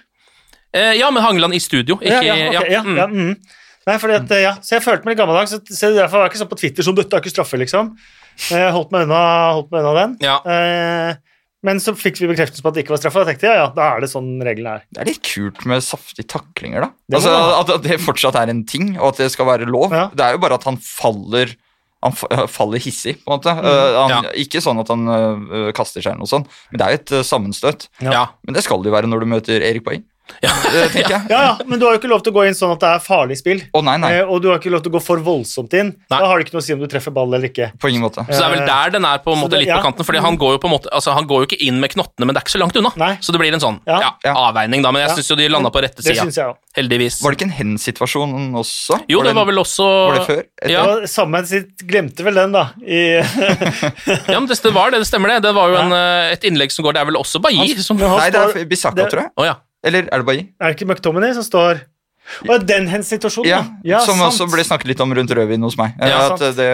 Eh, 0.75 0.93
Ja, 0.99 1.11
med 1.15 1.23
Hangeland 1.25 1.55
i 1.55 1.61
studio, 1.63 1.99
ikke 2.01 2.23
ja, 2.25 2.37
ja, 2.37 2.61
ok, 2.63 2.71
ja, 2.71 2.83
mm. 2.83 2.97
ja, 2.97 3.07
mm. 3.11 3.35
Nei, 3.83 3.97
fordi 3.99 4.15
at, 4.15 4.33
ja, 4.39 4.53
så 4.63 4.77
jeg 4.77 4.85
følte 4.85 5.03
meg 5.09 5.17
litt 5.17 5.21
gammeldags. 5.25 5.51
Så, 5.51 5.59
så 5.75 5.89
derfor 5.91 6.21
var 6.21 6.29
jeg 6.29 6.33
ikke 6.37 6.41
sånn 6.45 6.51
på 6.53 6.59
Twitter 6.61 6.87
som 6.87 6.95
'dette 6.95 7.17
er 7.19 7.23
ikke 7.25 7.33
straffe', 7.35 7.59
liksom. 7.59 7.89
Jeg 8.47 8.71
holdt 8.73 8.93
meg 8.95 9.09
unna, 9.09 9.23
holdt 9.59 9.73
meg 9.75 9.83
unna 9.83 9.95
den. 9.99 10.13
Ja. 10.23 10.37
Eh, 10.47 11.17
men 11.67 11.79
så 11.83 11.93
fikk 11.95 12.19
vi 12.23 12.29
bekreftelse 12.31 12.63
på 12.63 12.71
at 12.71 12.75
det 12.79 12.85
ikke 12.85 12.95
var 12.95 13.03
straffe, 13.03 13.19
og 13.19 13.27
da 13.27 13.33
tenkte 13.33 13.47
jeg 13.47 13.59
ja, 13.59 13.65
ja, 13.67 13.73
da 13.75 13.89
er 13.97 14.01
det 14.03 14.11
sånn 14.11 14.31
reglene 14.43 14.77
er. 14.79 14.87
Det 14.91 15.03
er 15.03 15.11
litt 15.11 15.21
kult 15.27 15.67
med 15.67 15.83
saftige 15.83 16.27
taklinger, 16.31 16.87
da. 16.87 16.89
Det 17.11 17.19
må 17.19 17.21
Altså, 17.21 17.35
at, 17.59 17.75
at 17.77 17.85
det 17.87 17.99
fortsatt 18.03 18.39
er 18.39 18.51
en 18.55 18.63
ting, 18.67 18.95
og 18.99 19.13
at 19.13 19.21
det 19.23 19.29
skal 19.35 19.47
være 19.51 19.67
lov. 19.71 19.91
Ja. 19.95 20.09
Det 20.15 20.25
er 20.27 20.39
jo 20.39 20.43
bare 20.43 20.59
at 20.59 20.67
han 20.71 20.79
faller 20.83 21.55
han 22.03 22.17
fa- 22.19 22.49
faller 22.51 22.83
hissig, 22.83 23.15
på 23.23 23.31
en 23.31 23.37
måte. 23.37 23.53
Mm. 23.55 23.67
Uh, 23.67 23.99
han, 24.01 24.11
Ja. 24.27 24.33
Ikke 24.43 24.59
sånn 24.63 24.81
at 24.83 24.89
han 24.91 25.05
uh, 25.07 25.43
uh, 25.53 25.69
kaster 25.77 26.03
seg 26.03 26.17
eller 26.17 26.25
noe 26.25 26.31
sånt, 26.33 26.49
men 26.73 26.81
det 26.81 26.87
er 26.87 26.97
jo 26.97 26.99
et 26.99 27.13
uh, 27.15 27.23
sammenstøt. 27.27 27.87
Ja. 28.03 28.25
Men 28.43 28.57
det 28.59 28.65
skal 28.67 28.83
det 28.83 28.91
jo 28.91 28.97
være 28.97 29.11
når 29.11 29.23
du 29.23 29.29
møter 29.31 29.63
Erik 29.63 29.85
Bailly, 29.87 30.03
Ja. 30.43 30.51
tenker 30.93 31.11
jeg. 31.13 31.23
Ja, 31.31 31.41
ja, 31.43 31.51
men 31.67 31.79
du 31.79 31.85
har 31.87 31.95
jo 31.97 32.01
ikke 32.01 32.09
lov 32.11 32.23
til 32.25 32.33
å 32.33 32.37
gå 32.39 32.45
inn 32.49 32.55
sånn 32.57 32.73
at 32.75 32.81
det 32.83 32.89
er 32.97 33.03
farlig 33.05 33.37
spill. 33.41 33.61
Å 33.75 33.83
nei, 33.85 33.97
nei, 34.01 34.11
Eh, 34.13 34.29
og 34.29 34.43
du 34.45 34.49
har 34.51 34.59
ikke 34.61 34.71
lov 34.73 34.83
til 34.85 34.93
å 34.93 34.95
gå 34.97 35.01
for 35.05 35.21
voldsomt 35.25 35.73
inn. 35.79 35.93
Nei. 36.11 36.19
Da 36.19 36.27
har 36.29 36.39
det 36.39 36.47
ikke 36.47 36.57
noe 36.57 36.63
å 36.63 36.67
si 36.67 36.75
om 36.77 36.81
du 36.83 36.87
treffer 36.91 37.15
ball 37.15 37.31
eller 37.33 37.49
ikke. 37.49 37.71
på 37.81 37.91
ingen 37.93 38.03
måte. 38.05 38.25
Så 38.29 38.39
det 38.39 38.47
er 38.47 38.55
vel 38.57 38.67
der 38.69 38.91
den 38.97 39.05
er 39.09 39.19
på 39.25 39.33
en 39.35 39.41
måte 39.43 39.57
det- 39.57 39.63
litt 39.65 39.73
ja. 39.73 39.79
på 39.81 39.87
kanten, 39.89 40.05
fordi 40.09 40.21
han 40.25 40.37
går 40.41 40.57
jo 40.57 40.59
på 40.63 40.69
en 40.71 40.75
måte 40.77 40.89
Altså 40.93 41.13
han 41.17 41.27
går 41.27 41.43
jo 41.43 41.47
ikke 41.51 41.61
inn 41.67 41.81
med 41.81 41.91
knottene, 41.95 42.27
men 42.27 42.35
det 42.35 42.43
er 42.43 42.47
ikke 42.47 42.57
så 42.57 42.63
langt 42.63 42.77
unna. 42.77 42.93
Nei. 42.97 43.13
Så 43.21 43.33
det 43.33 43.41
blir 43.43 43.53
en 43.53 43.61
sånn 43.63 43.81
Ja. 43.87 44.13
avveining, 44.25 44.83
da. 44.83 44.93
Men 44.93 45.03
jeg 45.07 45.11
Ja. 45.11 45.17
syns 45.17 45.31
jo 45.31 45.37
de 45.37 45.49
landa 45.49 45.71
på 45.71 45.83
rette 45.83 46.03
Det 46.03 46.17
sida. 46.17 46.55
Heldigvis. 46.77 47.21
Var 47.23 47.31
det 47.33 47.39
ikke 47.39 47.49
en 47.51 47.57
hen-situasjon 47.59 48.53
også? 48.57 49.01
Jo, 49.09 49.23
det 49.23 49.33
det 49.33 49.37
var 49.37 49.47
vel 49.47 49.59
også 49.59 49.85
Var 50.09 50.15
det 50.19 50.27
før? 50.29 50.43
Ja. 50.69 50.83
Det 51.01 51.09
Samme 51.11 51.45
sitt 51.47 51.83
glemte 51.89 52.23
vel 52.25 52.35
den, 52.35 52.53
da. 52.53 52.71
I, 52.87 53.21
Ja, 54.33 54.39
men 54.41 54.47
det, 54.49 54.61
det 54.63 54.73
var 54.75 54.91
det, 54.93 55.01
det 55.03 55.09
stemmer 55.09 55.29
det. 55.35 55.43
Det 55.49 55.55
var 55.57 55.69
jo 55.73 55.77
en, 55.81 55.93
eh, 55.93 56.33
et 56.37 56.45
innlegg 56.49 56.73
som 56.73 56.85
går 56.85 56.95
Det 56.97 57.01
er 57.03 57.09
vel 57.11 57.17
også 57.21 57.41
Bailly 57.43 57.75
som 57.83 57.97
Nei, 58.01 58.31
det 58.31 58.41
er 58.41 58.65
Bisakka, 58.69 59.09
tror 59.11 59.23
jeg. 59.25 59.31
Ja. 59.49 59.55
Eller 59.85 60.07
er 60.13 60.23
det 60.23 60.27
bare 60.27 60.37
i? 60.43 60.45
Er 60.61 60.71
det 60.73 60.77
ikke 60.81 60.87
McTominay 60.93 61.33
som 61.35 61.43
står 61.47 61.81
Og 62.47 62.63
den 62.69 62.85
hens-situasjonen, 62.87 63.49
Ja, 63.51 63.65
ja. 63.83 63.99
som 64.07 64.15
sant. 64.15 64.29
også 64.31 64.47
ble 64.53 64.63
snakket 64.63 64.87
litt 64.93 65.01
om 65.03 65.11
rundt 65.13 65.33
rødvin 65.35 65.61
hos 65.67 65.75
meg. 65.77 65.97
Ja, 65.99 66.29
at, 66.31 66.39
det, 66.55 66.69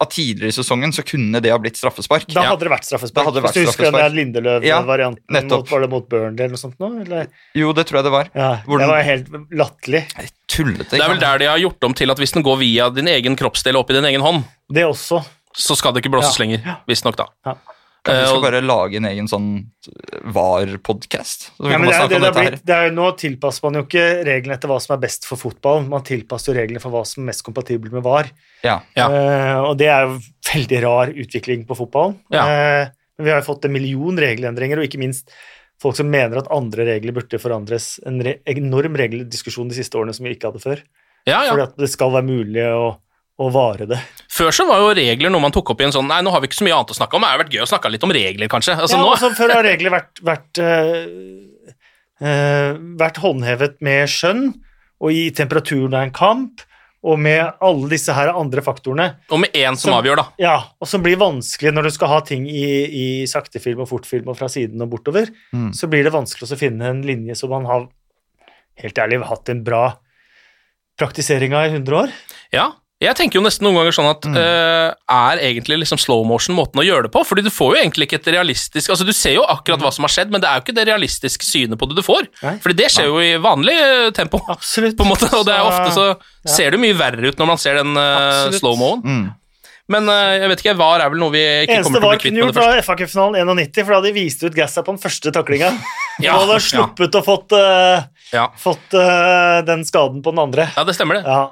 at 0.00 0.10
tidligere 0.14 0.48
i 0.48 0.56
sesongen 0.56 0.94
så 0.96 1.04
kunne 1.04 1.42
det 1.44 1.50
ha 1.52 1.58
blitt 1.60 1.76
straffespark. 1.76 2.24
Da 2.32 2.46
hadde 2.48 2.64
det 2.64 2.72
vært 2.72 2.88
straffespark. 2.88 3.20
Da 3.20 3.24
hadde 3.28 3.36
det 3.36 3.44
vært 3.44 3.58
Hvis 3.58 3.66
du 3.66 3.68
husker 3.68 3.90
den 3.90 3.98
der 4.00 4.16
Lindeløv-varianten. 4.16 5.36
Ja, 5.36 5.42
mot- 5.44 5.68
var 5.70 5.80
det 5.84 5.90
mot 5.92 6.08
Burnley 6.08 6.40
eller 6.46 6.56
noe 6.56 6.62
sånt 6.62 6.78
nå? 6.80 6.88
Eller? 7.04 7.28
Jo, 7.54 7.74
det 7.76 7.84
tror 7.86 8.00
jeg 8.00 8.04
det 8.08 8.14
var. 8.16 8.30
Ja, 8.34 8.48
Hvordan- 8.64 8.88
Det 8.88 8.94
var 8.94 9.02
helt 9.02 9.28
latterlig. 9.52 10.02
Tullete. 10.48 10.90
Det 10.96 11.00
er 11.04 11.08
vel 11.12 11.20
der 11.20 11.38
de 11.38 11.44
har 11.52 11.58
gjort 11.58 11.84
om 11.84 11.92
til 11.94 12.10
at 12.10 12.16
hvis 12.16 12.32
den 12.32 12.42
går 12.42 12.56
via 12.58 12.88
din 12.88 13.08
egen 13.12 13.36
kroppsdel 13.36 13.76
opp 13.76 13.90
i 13.90 13.94
din 14.00 14.04
egen 14.08 14.20
hånd, 14.24 14.44
Det 14.72 14.84
også. 14.88 15.20
så 15.54 15.76
skal 15.76 15.92
det 15.92 16.02
ikke 16.02 16.16
blåses 16.16 16.38
Ja. 16.38 16.44
lenger. 16.46 16.78
Visstnok, 16.88 17.14
da. 17.16 17.26
Kanskje 18.06 18.18
vi 18.18 18.24
Eh, 18.24 18.28
skal 18.30 18.44
bare 18.44 18.60
lage 18.64 18.96
en 18.96 19.08
egen 19.08 19.28
sånn 19.28 19.48
VAR-podkast? 20.34 21.48
Så 21.56 21.70
Ja, 21.70 21.78
nå 22.94 23.08
tilpasser 23.18 23.64
man 23.66 23.80
jo 23.80 23.84
ikke 23.86 24.06
reglene 24.26 24.56
etter 24.56 24.70
hva 24.70 24.78
som 24.80 24.94
er 24.96 25.02
best 25.02 25.26
for 25.28 25.40
fotball, 25.40 25.84
man 25.88 26.06
tilpasser 26.06 26.52
jo 26.52 26.58
reglene 26.60 26.82
for 26.82 26.94
hva 26.94 27.04
som 27.08 27.22
er 27.22 27.30
mest 27.32 27.44
kompatibelt 27.46 27.92
med 27.92 28.06
VAR. 28.06 28.30
Ja. 28.64 28.80
Ja. 28.98 29.08
Uh, 29.08 29.70
og 29.70 29.78
det 29.80 29.90
er 29.92 30.06
jo 30.06 30.18
veldig 30.48 30.82
rar 30.84 31.12
utvikling 31.12 31.66
på 31.68 31.76
fotballen. 31.78 32.18
Ja. 32.34 32.46
Eh, 32.46 32.94
men 33.18 33.26
vi 33.26 33.34
har 33.34 33.42
jo 33.42 33.48
fått 33.50 33.66
en 33.66 33.74
million 33.74 34.18
regelendringer, 34.18 34.78
og 34.78 34.86
ikke 34.86 35.02
minst 35.02 35.34
folk 35.82 35.98
som 35.98 36.10
mener 36.10 36.40
at 36.40 36.50
andre 36.54 36.86
regler 36.86 37.14
burde 37.16 37.40
forandres. 37.42 37.96
En 38.06 38.20
re 38.24 38.38
enorm 38.50 38.96
regeldiskusjon 38.98 39.70
de 39.70 39.78
siste 39.78 39.98
årene 39.98 40.14
som 40.14 40.26
vi 40.26 40.34
ikke 40.36 40.52
hadde 40.52 40.62
før. 40.62 40.82
Ja, 41.26 41.42
ja. 41.44 41.52
Fordi 41.52 41.66
at 41.66 41.76
det 41.82 41.90
skal 41.92 42.14
være 42.14 42.28
mulig 42.28 42.64
å, 42.70 42.92
å 43.38 43.50
vare 43.54 43.88
det. 43.90 44.00
Før 44.38 44.54
så 44.54 44.66
var 44.68 44.84
jo 44.84 44.92
regler 44.94 45.32
noe 45.34 45.42
man 45.42 45.54
tok 45.54 45.72
opp 45.74 45.80
i 45.82 45.88
en 45.88 45.94
sånn 45.94 46.06
Nei, 46.10 46.20
nå 46.22 46.30
har 46.30 46.42
vi 46.42 46.50
ikke 46.50 46.60
så 46.60 46.66
mye 46.66 46.76
annet 46.76 46.94
å 46.94 46.98
snakke 46.98 47.18
om. 47.18 47.24
Det 47.26 47.32
har 47.32 47.42
vært 47.42 47.56
gøy 47.56 47.64
å 47.64 47.70
snakke 47.72 47.90
litt 47.90 48.06
om 48.06 48.14
regler, 48.14 48.50
kanskje. 48.52 48.76
Altså 48.78 48.98
ja, 48.98 49.02
nå 49.02 49.10
altså, 49.16 49.32
før 49.34 49.54
har 49.56 49.66
regler 49.66 49.94
vært, 49.96 50.22
vært, 50.28 50.60
øh, 50.62 51.74
øh, 52.22 52.78
vært 53.02 53.20
håndhevet 53.24 53.78
med 53.88 54.14
skjønn, 54.14 54.48
og 54.98 55.14
i 55.14 55.28
temperaturen 55.34 55.94
av 55.94 56.06
en 56.06 56.14
kamp, 56.14 56.64
og 57.08 57.20
med 57.22 57.60
alle 57.62 57.90
disse 57.92 58.14
her 58.14 58.32
andre 58.34 58.62
faktorene. 58.66 59.06
Og 59.30 59.38
med 59.44 59.54
én 59.54 59.76
som 59.78 59.92
som, 59.92 59.98
avgjør, 60.00 60.18
da. 60.18 60.24
Ja, 60.42 60.56
og 60.82 60.90
som 60.90 61.04
blir 61.04 61.18
vanskelig 61.20 61.70
når 61.74 61.86
du 61.86 61.92
skal 61.94 62.10
ha 62.10 62.18
ting 62.26 62.48
i, 62.50 62.64
i 62.86 63.06
saktefilm 63.30 63.84
og 63.84 63.90
fortfilm 63.92 64.30
og 64.32 64.38
fra 64.38 64.50
siden 64.50 64.82
og 64.82 64.90
bortover, 64.96 65.30
Mm. 65.54 65.70
så 65.74 65.86
blir 65.90 66.04
det 66.04 66.14
vanskelig 66.14 66.50
å 66.50 66.58
finne 66.58 66.90
en 66.90 67.04
linje 67.06 67.38
som 67.38 67.54
man 67.54 67.66
har 67.70 67.86
helt 68.82 68.98
ærlig 68.98 69.22
hatt 69.26 69.48
en 69.50 69.62
bra 69.66 69.84
praktisering 70.98 71.54
av 71.54 71.68
i 71.68 71.72
100 71.76 71.96
år. 72.02 72.12
Ja. 72.54 72.72
Jeg 72.98 73.14
tenker 73.14 73.38
jo 73.38 73.44
nesten 73.44 73.62
noen 73.62 73.76
ganger 73.78 73.94
sånn 73.94 74.08
at 74.10 74.24
eh, 74.26 74.88
er 75.14 75.40
egentlig 75.46 75.76
liksom 75.84 76.00
slow 76.02 76.24
motion 76.26 76.56
måten 76.58 76.80
å 76.82 76.84
gjøre 76.86 77.06
det 77.06 77.12
på? 77.14 77.22
Fordi 77.28 77.44
du 77.46 77.50
får 77.54 77.76
jo 77.76 77.82
egentlig 77.84 78.08
ikke 78.08 78.18
et 78.18 78.30
realistisk 78.34 78.90
Altså, 78.90 79.06
du 79.06 79.14
ser 79.14 79.36
jo 79.36 79.44
akkurat 79.46 79.84
hva 79.84 79.92
som 79.94 80.02
har 80.02 80.10
skjedd, 80.10 80.32
men 80.34 80.42
det 80.42 80.50
er 80.50 80.58
jo 80.58 80.64
ikke 80.64 80.74
det 80.74 80.86
realistiske 80.88 81.46
synet 81.46 81.78
på 81.78 81.86
det 81.86 82.00
du 82.00 82.02
får. 82.02 82.26
Nei. 82.42 82.56
Fordi 82.64 82.78
det 82.80 82.88
skjer 82.90 83.06
jo 83.06 83.20
i 83.22 83.36
vanlig 83.42 83.76
eh, 83.78 84.08
tempo. 84.16 84.42
Absolutt. 84.50 84.96
På 84.98 85.06
en 85.06 85.12
måte, 85.12 85.30
og 85.30 85.46
det 85.46 85.54
er 85.54 85.68
ofte 85.68 85.94
så 85.94 86.08
ser 86.58 86.74
det 86.74 86.82
mye 86.82 86.96
verre 86.98 87.30
ut 87.30 87.38
når 87.38 87.50
man 87.52 87.60
ser 87.62 87.78
den 87.78 87.94
uh, 87.94 88.50
slow-moen. 88.56 89.04
Mm. 89.06 89.24
Men 89.88 90.08
eh, 90.12 90.34
jeg 90.42 90.50
vet 90.52 90.62
ikke, 90.64 90.74
VAR 90.76 91.00
er 91.00 91.08
vel 91.14 91.20
noe 91.22 91.32
vi 91.32 91.40
ikke 91.64 91.78
Eneste 91.78 91.88
kommer 91.88 92.02
til 92.02 92.08
å 92.08 92.10
bli 92.12 92.20
kvitt 92.20 92.34
med 92.34 92.42
det 92.42 92.46
første. 92.48 92.60
Eneste 92.60 92.76
var 92.76 92.84
FA-cupfinalen 92.84 93.52
91, 93.56 93.78
for 93.80 93.88
da 93.94 93.98
hadde 94.00 94.10
de 94.10 94.16
vist 94.18 94.42
ut 94.44 94.56
gassa 94.58 94.82
på 94.84 94.92
den 94.94 95.00
første 95.06 95.32
taklinga. 95.38 95.70
Ja, 96.18 96.32
og 96.34 96.48
hadde 96.48 96.58
sluppet 96.66 97.14
og 97.14 97.22
fått, 97.22 97.52
uh, 97.54 98.02
Ja. 98.34 98.48
fått 98.58 98.94
uh, 98.98 99.60
den 99.62 99.84
skaden 99.86 100.18
på 100.24 100.32
den 100.34 100.40
andre. 100.42 100.64
ja, 100.74 100.82
det 100.82 100.96
stemmer 100.96 101.20
det. 101.20 101.22
Ja. 101.30 101.46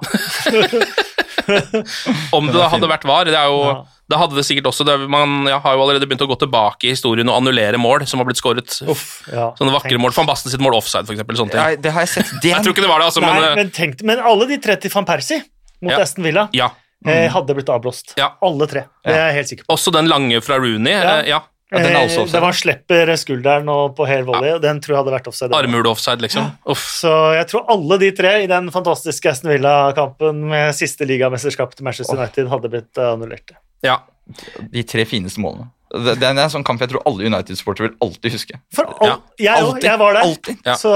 Om 2.35 2.49
det 2.51 2.57
da 2.59 2.67
hadde 2.73 2.89
vært 2.91 3.05
VAR, 3.07 3.29
det 3.31 3.39
er 3.39 3.53
jo 3.53 3.61
Ja. 3.67 3.77
Da 4.07 4.21
hadde 4.21 4.37
det 4.39 4.45
sikkert 4.47 4.69
også 4.71 4.85
det, 4.87 4.95
Man 5.11 5.49
ja, 5.51 5.57
har 5.59 5.75
jo 5.75 5.81
allerede 5.83 6.07
begynt 6.07 6.23
å 6.23 6.29
gå 6.31 6.37
tilbake 6.39 6.87
i 6.87 6.93
historien 6.95 7.27
og 7.27 7.41
annullere 7.41 7.79
mål 7.79 8.05
som 8.07 8.21
har 8.23 8.29
blitt 8.29 8.39
skåret. 8.39 8.77
Uff, 8.87 9.25
ja. 9.27 9.49
Sånne 9.59 9.75
vakre 9.75 9.91
Tenk- 9.91 10.03
mål. 10.05 10.15
Van 10.15 10.29
Basten 10.29 10.53
sitt 10.53 10.63
mål 10.63 10.77
offside, 10.79 11.09
for 11.09 11.17
eksempel. 11.17 11.35
Sånne 11.41 11.51
ting. 11.57 11.63
Nei, 11.63 11.75
det 11.83 11.91
har 11.95 12.07
jeg 12.07 12.13
sett. 12.13 12.31
Det 12.43 12.53
Jeg 12.53 12.63
tror 12.63 12.77
ikke 12.77 12.85
det 12.87 12.91
var 12.93 13.03
det, 13.03 13.09
altså, 13.11 13.25
Nei, 13.25 13.33
men, 13.41 13.55
men, 13.59 13.71
tenk, 13.75 14.03
men 14.07 14.23
alle 14.23 14.47
de 14.47 14.59
tre 14.63 14.77
til 14.79 14.95
van 14.95 15.09
Persie 15.09 15.41
mot 15.83 15.91
Ja. 15.91 15.99
Aston 16.07 16.23
Villa 16.27 16.47
ja. 16.55 16.71
Eh, 17.05 17.27
hadde 17.33 17.55
blitt 17.59 17.69
avblåst. 17.69 18.15
Ja. 18.17 18.33
Alle 18.43 18.67
tre. 18.71 18.87
Det 19.05 19.13
er 19.15 19.29
jeg 19.31 19.37
helt 19.41 19.49
sikker 19.53 19.67
på. 19.69 19.75
Også 19.77 19.93
den 19.93 20.09
lange 20.09 20.41
fra 20.41 20.57
Rooney. 20.63 20.93
Ja. 20.95 21.19
eh, 21.21 21.29
ja. 21.35 21.43
Ja, 21.73 21.79
den 21.83 21.97
er 21.97 21.97
Eh, 21.99 22.05
også 22.07 22.21
offside. 22.23 22.33
det 22.37 22.41
var 22.45 22.53
slipper 22.55 23.11
skulderen 23.19 23.69
og 23.69 23.97
på 23.99 24.07
hel 24.07 24.23
volley, 24.23 24.53
ja. 24.53 24.59
den 24.63 24.79
tror 24.81 24.95
jeg 24.95 25.01
hadde 25.03 25.15
vært 25.17 25.27
offside. 25.27 25.51
Armhule-offside, 25.59 26.23
liksom. 26.23 26.45
Uff. 26.71 26.85
Så 27.03 27.11
jeg 27.35 27.49
tror 27.51 27.65
alle 27.75 27.99
de 27.99 28.11
tre 28.15 28.35
i 28.45 28.47
den 28.47 28.71
fantastiske 28.71 29.29
Aston 29.33 29.51
Villa-kampen 29.51 30.45
med 30.53 30.75
siste 30.79 31.05
ligamesterskap 31.11 31.75
til 31.75 31.85
Manchester 31.89 32.21
United 32.23 32.47
hadde 32.53 32.71
blitt 32.71 33.03
annullert. 33.03 33.51
Ja. 33.83 33.99
De 34.71 34.83
tre 34.87 35.05
fineste 35.11 35.43
målene. 35.43 35.73
Det, 35.87 36.17
det 36.19 36.27
er 36.27 36.35
en 36.35 36.51
sånn 36.51 36.65
kamp 36.67 36.81
jeg 36.83 36.91
tror 36.91 37.05
alle 37.07 37.29
United-sportere 37.31 37.87
vil 37.89 37.95
alltid 38.03 38.33
huske. 38.35 38.59
For 38.75 38.89
all, 39.01 39.21
jeg, 39.39 39.53
òg, 39.55 39.69
Alltid. 39.77 39.85
jeg 39.87 39.99
var 40.01 40.17
der. 40.17 40.23
Alltid. 40.27 40.57
Ja. 40.67 40.75
Så 40.81 40.91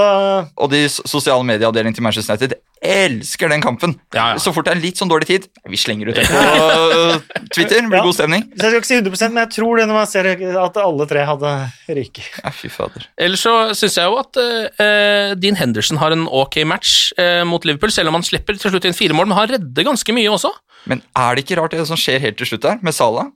Og 0.57 0.69
de 0.73 0.81
sosiale 0.91 1.45
medieavdelingen 1.47 1.95
til 1.95 2.03
Manchester 2.03 2.35
United 2.35 2.57
elsker 2.81 3.49
den 3.53 3.61
kampen. 3.61 3.93
Ja, 4.13 4.31
ja. 4.33 4.39
Så 4.41 4.51
fort 4.55 4.65
det 4.65 4.73
er 4.73 4.81
litt 4.81 4.97
sånn 4.99 5.09
dårlig 5.11 5.27
tid, 5.29 5.43
vi 5.69 5.77
slenger 5.77 6.09
ut 6.11 6.17
det 6.17 6.25
på 6.27 6.41
Twitter. 7.55 7.81
Det 7.83 7.89
blir 7.91 7.99
Ja. 8.01 8.03
god 8.03 8.17
stemning. 8.17 8.43
så 8.57 8.67
jeg 8.67 8.71
skal 8.71 8.79
ikke 8.81 8.89
si 8.89 8.97
100 8.97 9.29
men 9.35 9.41
jeg 9.45 9.51
tror 9.55 9.77
det 9.77 9.85
når 9.87 9.99
man 9.99 10.07
ser 10.09 10.29
at 10.65 10.77
alle 10.81 11.07
tre 11.07 11.25
hadde 11.29 11.51
ryket. 11.87 12.41
Ja, 12.43 12.49
fy 12.55 12.67
fader. 12.73 13.05
Ellers 13.21 13.43
så 13.45 13.53
syns 13.77 13.95
jeg 14.01 14.09
jo 14.09 14.17
at 14.19 14.41
uh, 14.41 15.35
Dean 15.39 15.55
Henderson 15.61 15.97
har 16.01 16.11
en 16.15 16.27
ok 16.27 16.63
match 16.65 17.11
uh, 17.21 17.43
mot 17.47 17.63
Liverpool, 17.65 17.91
selv 17.93 18.09
om 18.11 18.17
han 18.19 18.25
slipper 18.27 18.57
til 18.59 18.73
slutt 18.73 18.85
inn 18.89 18.97
fire 18.97 19.13
mål, 19.17 19.29
men 19.29 19.37
han 19.37 19.51
redder 19.55 19.87
ganske 19.87 20.15
mye 20.17 20.31
også. 20.33 20.51
Men 20.89 21.03
er 21.15 21.35
det 21.37 21.45
ikke 21.45 21.59
rart 21.61 21.75
det 21.77 21.85
som 21.87 21.99
skjer 21.99 22.19
helt 22.23 22.39
til 22.41 22.49
slutt 22.49 22.65
der, 22.65 22.79
med 22.81 22.95
Salah? 22.97 23.29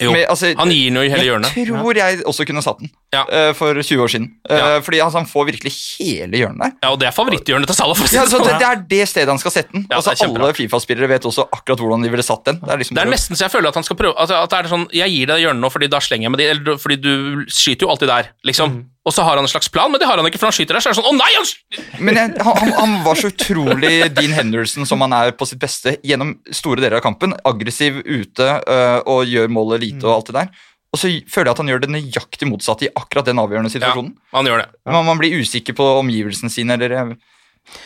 Jo, 0.00 0.12
Med- 0.14 0.28
altså, 0.30 0.52
han 0.56 0.70
gir 0.70 0.92
noe 0.94 1.06
i 1.06 1.10
hele 1.10 1.24
hjørnet. 1.26 1.54
Jeg 1.56 1.66
tror 1.72 1.96
jeg 1.98 2.20
også 2.24 2.44
kunne 2.46 2.62
satt 2.62 2.78
den 2.78 2.90
Ja. 3.12 3.24
uh, 3.26 3.52
for 3.56 3.74
20 3.74 4.02
år 4.04 4.08
siden. 4.12 4.28
Uh, 4.48 4.56
Ja. 4.58 4.80
Fordi 4.80 5.00
altså, 5.02 5.18
han 5.18 5.26
får 5.26 5.46
virkelig 5.48 5.72
hele 5.98 6.38
hjørnet 6.38 6.60
der. 6.62 6.72
Ja, 6.82 6.90
og 6.92 7.00
det 7.00 7.08
er 7.08 7.14
favoritthjørnet 7.16 7.66
til 7.66 7.74
Salah. 7.74 7.96
Ja, 7.98 8.04
det 8.06 8.20
altså, 8.20 8.38
det, 8.44 8.52
det 8.60 8.68
er 8.68 8.82
det 8.92 9.08
stedet 9.08 9.28
han 9.28 9.38
skal 9.42 9.50
sette 9.50 9.72
den. 9.72 9.86
Ja, 9.90 9.96
altså, 9.96 10.14
alle 10.24 10.52
Fifa-spillere 10.54 11.08
vet 11.08 11.26
også 11.26 11.48
akkurat 11.50 11.78
hvordan 11.82 12.02
de 12.06 12.10
ville 12.10 12.22
satt 12.22 12.44
den. 12.46 12.60
Det 12.62 12.70
er, 12.70 12.78
liksom 12.78 12.94
Det 12.94 13.02
er 13.06 13.10
nesten 13.10 13.34
så 13.36 13.48
jeg 13.48 13.50
føler 13.56 13.68
at 13.68 13.74
han 13.74 13.84
skal 13.84 13.96
prøve 13.96 14.14
at, 14.18 14.30
at 14.30 14.50
det 14.50 14.58
er 14.58 14.68
sånn, 14.70 14.86
Jeg 14.94 15.10
gir 15.10 15.26
deg 15.26 15.40
hjørnet 15.42 15.60
nå, 15.66 15.70
fordi 15.72 15.88
da 15.90 15.98
slenger 15.98 16.28
jeg 16.28 16.30
med 16.30 16.38
de, 16.38 16.46
eller 16.54 16.78
fordi 16.78 16.96
du 17.02 17.12
skyter 17.50 17.86
jo 17.86 17.90
alltid 17.90 18.08
der, 18.08 18.30
liksom. 18.46 18.84
Og 19.06 19.14
så 19.14 19.24
har 19.24 19.38
han 19.38 19.46
en 19.46 19.50
slags 19.50 19.70
plan, 19.72 19.90
men 19.90 20.00
det 20.00 20.08
har 20.08 20.20
han 20.20 20.26
ikke, 20.28 20.40
for 20.40 20.50
han 20.50 20.56
skyter 20.56 20.76
der. 20.76 20.84
Så 20.84 20.90
er 20.90 20.96
det 20.96 21.00
sånn 21.00 21.08
Å 21.08 21.16
nei! 21.16 21.30
Han 21.38 22.04
Men 22.04 22.18
jeg, 22.18 22.32
han, 22.44 22.58
han, 22.60 22.72
han 22.76 22.96
var 23.06 23.20
så 23.20 23.30
utrolig 23.30 23.92
Dean 24.16 24.34
Henderson 24.36 24.88
som 24.88 25.00
han 25.06 25.14
er 25.16 25.32
på 25.38 25.48
sitt 25.48 25.60
beste 25.62 25.94
gjennom 26.04 26.34
store 26.52 26.82
deler 26.82 26.98
av 26.98 27.04
kampen. 27.06 27.32
Aggressiv 27.48 28.02
ute 28.04 28.48
øh, 28.58 28.98
og 29.08 29.30
gjør 29.30 29.48
målet 29.54 29.86
lite 29.86 30.04
og 30.04 30.16
alt 30.18 30.32
det 30.32 30.36
der. 30.40 30.66
Og 30.88 31.00
så 31.00 31.10
føler 31.28 31.50
jeg 31.50 31.54
at 31.54 31.62
han 31.62 31.70
gjør 31.72 31.82
det 31.84 31.90
nøyaktig 31.92 32.48
motsatte 32.48 32.86
i 32.88 32.92
akkurat 32.96 33.28
den 33.28 33.40
avgjørende 33.40 33.72
situasjonen. 33.72 34.12
ja, 34.16 34.36
han 34.38 34.48
gjør 34.48 34.62
det. 34.62 34.68
Man, 34.88 35.08
man 35.08 35.20
blir 35.20 35.40
usikker 35.40 35.76
på 35.76 35.88
omgivelsene 36.00 36.52
sine, 36.52 36.76
eller 36.78 36.94
jeg 36.96 37.16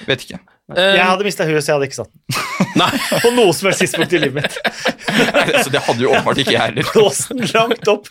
vet 0.07 0.27
ikke. 0.27 0.39
Eh, 0.79 0.95
Jeg 0.99 1.05
hadde 1.09 1.25
mista 1.27 1.45
huet, 1.49 1.63
så 1.65 1.73
jeg 1.73 1.77
hadde 1.79 1.89
ikke 1.91 1.99
satt 2.01 2.11
den. 2.13 2.41
Nei. 2.83 2.89
På 3.21 3.31
noe 3.37 3.53
som 3.53 3.69
helst 3.69 3.83
tidspunkt 3.85 4.15
i 4.17 4.21
livet 4.23 4.43
mitt. 4.43 4.55
Så 5.65 5.73
det 5.75 5.83
hadde 5.85 6.01
jo 6.05 6.13
åpenbart 6.15 6.41
ikke 6.41 6.55
jeg 6.55 6.63
heller. 6.63 6.89
Blåsen 6.95 7.43
langt 7.53 7.91
opp. 7.93 8.09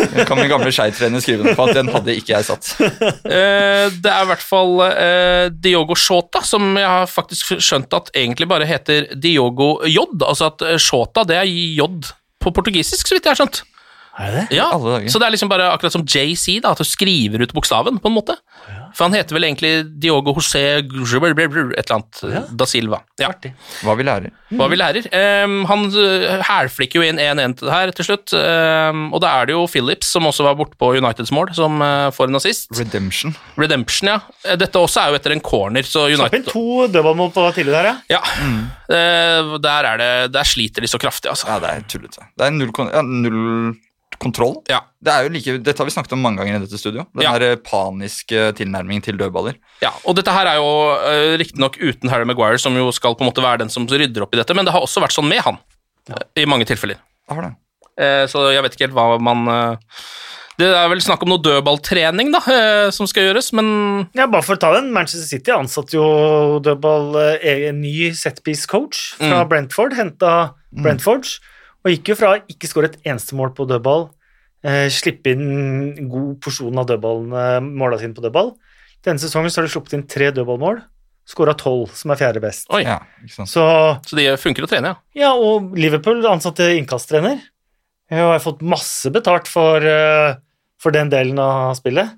Jeg 0.00 0.26
kan 0.28 0.40
min 0.40 0.48
gamle 0.52 0.72
Skeid-trener 0.72 1.20
skrive 1.24 1.44
under 1.44 1.58
på 1.58 1.66
at 1.68 1.76
den 1.80 1.90
hadde 1.92 2.14
ikke 2.16 2.34
jeg 2.38 2.48
satt. 2.48 2.70
Eh, 2.80 3.86
det 4.00 4.12
er 4.14 4.24
i 4.24 4.30
hvert 4.30 4.44
fall 4.46 4.76
eh, 4.88 5.46
Diogo 5.52 5.96
Shota, 5.98 6.40
som 6.46 6.72
jeg 6.80 6.88
har 6.88 7.10
faktisk 7.10 7.56
skjønt 7.60 7.92
at 8.00 8.12
egentlig 8.16 8.48
bare 8.50 8.68
heter 8.70 9.10
Diogo 9.20 9.74
J. 9.88 10.06
Altså 10.24 10.48
at 10.52 10.64
Shota, 10.80 11.26
det 11.28 11.36
er 11.42 11.50
J 11.50 11.90
på 12.40 12.54
portugisisk, 12.56 13.04
så 13.10 13.18
vidt 13.18 13.26
jeg 13.28 13.34
har 13.36 13.40
skjønt. 13.42 13.62
Er 14.20 14.32
det? 14.34 14.40
Ja, 14.56 14.70
Alle 14.74 14.96
dager. 14.96 15.12
Så 15.12 15.20
det 15.20 15.26
er 15.28 15.32
liksom 15.36 15.48
bare 15.52 15.68
akkurat 15.72 15.94
som 15.94 16.02
JC, 16.08 16.58
da, 16.64 16.72
at 16.74 16.80
du 16.82 16.88
skriver 16.88 17.44
ut 17.44 17.52
bokstaven, 17.56 18.00
på 18.02 18.08
en 18.10 18.16
måte. 18.16 18.34
For 18.96 19.06
han 19.06 19.16
heter 19.16 19.36
vel 19.36 19.48
egentlig 19.48 19.72
Diogo 20.02 20.34
José 20.36 20.62
et 20.80 20.90
eller 20.90 21.96
annet 21.96 22.50
da 22.56 22.66
Silva. 22.68 23.00
Ja. 23.20 23.30
Artig. 23.30 23.52
Hva 23.84 23.94
vi 23.98 24.06
lærer. 24.06 24.32
Hva 24.56 24.66
vi 24.70 24.78
lærer. 24.78 25.06
Um, 25.44 25.60
han 25.68 25.86
uh, 25.94 26.40
hælflikker 26.46 27.00
jo 27.00 27.06
inn 27.06 27.20
1-1 27.22 27.56
til 27.58 27.68
det 27.68 27.74
her 27.74 27.92
til 27.96 28.08
slutt, 28.08 28.34
um, 28.34 29.06
og 29.14 29.22
da 29.24 29.32
er 29.38 29.50
det 29.50 29.56
jo 29.56 29.66
Phillips, 29.70 30.10
som 30.14 30.26
også 30.28 30.46
var 30.46 30.56
borte 30.58 30.78
på 30.80 30.92
Uniteds 30.98 31.32
mål, 31.34 31.52
som 31.56 31.80
uh, 31.82 32.08
får 32.14 32.30
en 32.30 32.40
assist. 32.40 32.70
Redemption. 32.78 33.34
Redemption, 33.60 34.12
ja. 34.14 34.18
Eh, 34.46 34.56
Dette 34.60 34.80
også 34.80 35.04
er 35.04 35.12
jo 35.12 35.20
etter 35.20 35.36
en 35.36 35.44
corner, 35.44 35.86
så 35.86 36.06
Slapp 36.08 36.34
inn 36.34 36.44
United 36.44 36.50
to 36.50 36.88
dødballmål 36.90 37.32
på 37.36 37.46
tidlig 37.56 37.76
der, 37.76 37.92
ja. 37.92 37.96
Ja. 38.16 38.22
Eh, 38.90 39.54
der, 39.62 39.92
er 39.92 40.02
det, 40.02 40.10
der 40.34 40.48
sliter 40.48 40.84
de 40.84 40.90
så 40.90 41.00
kraftig, 41.02 41.30
altså. 41.32 41.48
Ja, 41.50 41.60
det 41.62 41.70
er 41.76 41.86
tullete. 41.90 42.26
Det 42.38 42.48
er 42.48 42.56
null, 42.56 42.74
ja, 42.90 43.04
null 43.06 43.78
kontroll. 44.20 44.58
Ja. 44.68 44.82
Det 45.00 45.12
er 45.12 45.24
jo 45.24 45.30
like, 45.32 45.54
dette 45.64 45.80
har 45.80 45.88
vi 45.88 45.94
snakket 45.94 46.12
om 46.12 46.20
mange 46.20 46.42
ganger 46.42 46.58
i 46.58 46.64
dette 46.66 46.78
studio. 46.78 47.06
Den 47.16 47.24
Ja. 47.24 47.32
der 47.40 47.56
paniske 47.64 48.52
tilnærmingen 48.58 49.02
til 49.02 49.16
dødballer. 49.16 49.56
Ja, 49.80 49.90
og 50.04 50.14
dette 50.18 50.30
her 50.36 50.46
er 50.46 50.56
jo 50.60 50.70
uh, 51.00 51.36
riktignok 51.40 51.78
uten 51.80 52.10
Harry 52.12 52.24
Maguire, 52.28 52.58
som 52.60 52.76
jo 52.76 52.90
skal 52.92 53.14
på 53.16 53.24
en 53.24 53.30
måte 53.32 53.42
være 53.42 53.62
den 53.64 53.70
som 53.72 53.86
rydder 53.88 54.22
opp 54.26 54.34
i 54.34 54.40
dette, 54.42 54.54
men 54.54 54.64
det 54.68 54.74
har 54.76 54.84
også 54.84 55.00
vært 55.00 55.16
sånn 55.16 55.28
med 55.28 55.40
han, 55.46 55.58
Ja. 56.08 56.16
i 56.36 56.44
mange 56.44 56.66
tilfeller. 56.68 56.96
Det 57.28 57.34
har 57.36 57.42
det. 57.48 57.54
Uh, 58.00 58.26
så 58.28 58.50
jeg 58.52 58.62
vet 58.62 58.76
ikke 58.76 58.86
helt 58.88 58.94
hva 58.96 59.18
man 59.20 59.48
uh, 59.48 59.76
Det 60.60 60.68
er 60.76 60.88
vel 60.92 61.00
snakk 61.00 61.22
om 61.24 61.30
noe 61.32 61.40
dødballtrening 61.40 62.30
da, 62.34 62.40
eh, 62.52 62.90
som 62.92 63.06
skal 63.08 63.30
gjøres, 63.30 63.46
men 63.56 64.10
Ja, 64.12 64.26
Bare 64.26 64.42
for 64.44 64.56
å 64.56 64.60
ta 64.60 64.74
den, 64.74 64.90
Manchester 64.92 65.24
City 65.24 65.50
ansatte 65.54 65.96
jo 65.96 66.60
dødball 66.60 67.16
eh, 67.40 67.68
en 67.70 67.80
ny 67.80 68.10
setpiece-coach 68.12 69.14
fra 69.16 69.46
Brentford. 69.48 69.94
Henta 69.96 70.52
Brentford, 70.70 71.24
og 71.84 71.92
gikk 71.94 72.12
jo 72.12 72.16
fra 72.18 72.34
ikke 72.50 72.68
skåre 72.70 72.90
et 72.90 72.98
eneste 73.08 73.36
mål 73.38 73.54
på 73.56 73.66
dødball, 73.70 74.08
eh, 74.64 74.86
slippe 74.92 75.32
inn 75.32 76.08
god 76.10 76.34
porsjon 76.44 76.80
av 76.80 76.88
dødballene, 76.90 77.60
måla 77.80 77.98
sine 78.00 78.16
på 78.16 78.24
dødball. 78.24 78.54
Denne 79.06 79.22
sesongen 79.22 79.52
så 79.52 79.60
har 79.60 79.68
de 79.68 79.72
sluppet 79.72 79.96
inn 79.96 80.06
tre 80.08 80.28
dødballmål, 80.36 80.82
skåra 81.30 81.54
tolv, 81.56 81.92
som 81.96 82.12
er 82.12 82.20
fjerde 82.20 82.42
best. 82.42 82.66
Oi. 82.74 82.82
Ja, 82.84 82.98
ikke 83.22 83.38
sant? 83.38 83.52
Så 83.52 83.64
Så 84.06 84.16
de 84.18 84.26
funker 84.36 84.66
å 84.66 84.70
trene, 84.70 84.92
ja. 84.92 84.96
Ja, 85.14 85.32
og 85.34 85.72
Liverpool 85.78 86.24
ansatte 86.26 86.72
innkasttrener. 86.76 87.40
Og 88.10 88.32
har 88.34 88.42
fått 88.42 88.64
masse 88.66 89.10
betalt 89.14 89.46
for, 89.46 89.76
eh, 89.86 90.34
for 90.80 90.90
den 90.90 91.08
delen 91.08 91.38
av 91.38 91.76
spillet. 91.78 92.10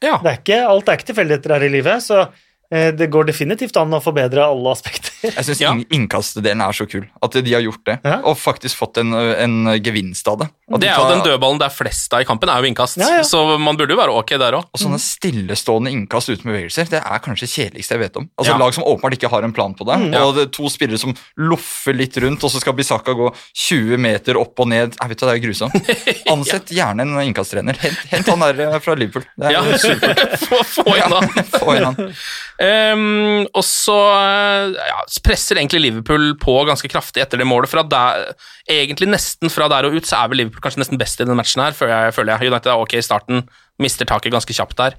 Ja. 0.00 0.18
Det 0.22 0.30
er 0.30 0.38
ikke, 0.38 0.60
alt 0.68 0.88
er 0.88 0.96
ikke 0.96 1.10
tilfeldigheter 1.10 1.54
her 1.56 1.66
i 1.66 1.72
livet, 1.72 2.00
så 2.00 2.20
eh, 2.22 2.28
det 2.70 3.08
går 3.10 3.26
definitivt 3.26 3.76
an 3.80 3.90
å 3.90 3.98
forbedre 4.02 4.44
alle 4.46 4.70
aspekter. 4.70 5.10
Jeg 5.24 5.44
syns 5.44 5.60
Ja. 5.60 5.72
innkastedelen 5.74 6.62
er 6.62 6.72
så 6.72 6.86
kul. 6.88 7.02
At 7.22 7.32
de 7.32 7.52
har 7.52 7.60
gjort 7.64 7.82
det. 7.84 7.96
Ja. 8.04 8.20
Og 8.24 8.36
faktisk 8.38 8.78
fått 8.78 8.96
en, 9.02 9.12
en 9.12 9.82
gevinst 9.82 10.28
av 10.30 10.38
det. 10.38 10.46
At 10.72 10.80
Det 10.80 10.88
er 10.88 10.94
jo 10.94 11.02
tar- 11.02 11.10
den 11.16 11.24
dødballen 11.26 11.58
det 11.58 11.66
er 11.66 11.74
flest 11.74 12.14
av 12.14 12.20
i 12.22 12.24
kampen, 12.28 12.48
er 12.48 12.62
jo 12.62 12.68
innkast. 12.70 12.96
Ja, 13.02 13.08
ja. 13.18 13.22
Så 13.26 13.58
man 13.58 13.76
burde 13.76 13.90
jo 13.90 13.98
være 13.98 14.14
ok 14.14 14.30
der 14.38 14.54
òg. 14.60 14.68
Og 14.70 14.78
sånne 14.80 15.00
stillestående 15.02 15.90
innkast 15.90 16.30
uten 16.30 16.46
bevegelser, 16.46 16.88
det 16.88 17.02
er 17.02 17.18
kanskje 17.24 17.48
det 17.48 17.52
kjedeligste 17.56 17.96
jeg 17.98 18.04
vet 18.04 18.16
om. 18.22 18.28
Altså 18.38 18.52
Ja. 18.54 18.58
Lag 18.62 18.72
som 18.78 18.84
åpenbart 18.86 19.18
ikke 19.18 19.30
har 19.34 19.42
en 19.42 19.52
plan 19.52 19.74
på 19.74 19.84
det, 19.90 20.12
Ja. 20.14 20.22
og 20.24 20.36
det 20.36 20.42
er 20.46 20.50
to 20.54 20.68
spillere 20.70 20.98
som 20.98 21.12
loffer 21.36 21.92
litt 21.92 22.16
rundt, 22.22 22.44
og 22.44 22.50
så 22.54 22.60
skal 22.62 22.72
Bisaka 22.78 23.12
gå 23.18 23.34
20 23.54 23.98
meter 23.98 24.38
opp 24.38 24.58
og 24.60 24.68
ned. 24.68 24.94
Jeg 25.00 25.08
vet 25.10 25.18
du, 25.18 25.26
Det 25.26 25.34
er 25.34 25.40
jo 25.40 25.46
grusomt. 25.48 25.74
Ansett 26.30 26.70
gjerne 26.70 27.00
en 27.02 27.18
innkasttrener. 27.34 27.76
Hent, 27.82 27.98
hent 28.14 28.26
han 28.30 28.38
der 28.46 28.60
eh, 28.70 28.78
fra 28.78 28.94
Liverpool. 28.94 29.24
Det 29.36 29.50
er 29.50 29.58
Ja, 29.58 29.62
få, 30.46 30.62
få 30.64 30.86
inn 30.96 31.12
han. 31.18 31.28
Få 31.50 31.76
inn 31.76 31.84
han. 31.90 32.14
Ehm, 32.60 33.46
og 33.56 33.62
så 33.64 33.96
eh, 34.12 34.74
ja, 34.76 34.98
presser 35.24 35.56
egentlig 35.56 35.80
Liverpool 35.86 36.34
på 36.40 36.58
ganske 36.68 36.90
kraftig 36.92 37.22
etter 37.24 37.40
det 37.40 37.48
målet. 37.48 37.70
Fra 37.72 37.84
der, 37.88 38.34
egentlig 38.68 39.08
nesten 39.08 39.52
fra 39.52 39.68
der 39.72 39.88
og 39.88 39.96
ut 39.96 40.08
så 40.08 40.20
er 40.20 40.32
vel 40.32 40.42
Liverpool 40.42 40.66
kanskje 40.66 40.82
nesten 40.84 41.00
best 41.00 41.20
i 41.20 41.24
denne 41.24 41.38
matchen 41.38 41.64
her, 41.64 41.76
føler 41.76 41.94
jeg. 41.94 42.18
Føler 42.18 42.34
jeg. 42.34 42.52
United 42.52 42.72
er 42.72 42.84
ok 42.84 42.98
i 43.00 43.06
starten, 43.06 43.46
mister 43.80 44.08
taket 44.08 44.34
ganske 44.34 44.56
kjapt 44.56 44.76
der. 44.80 44.98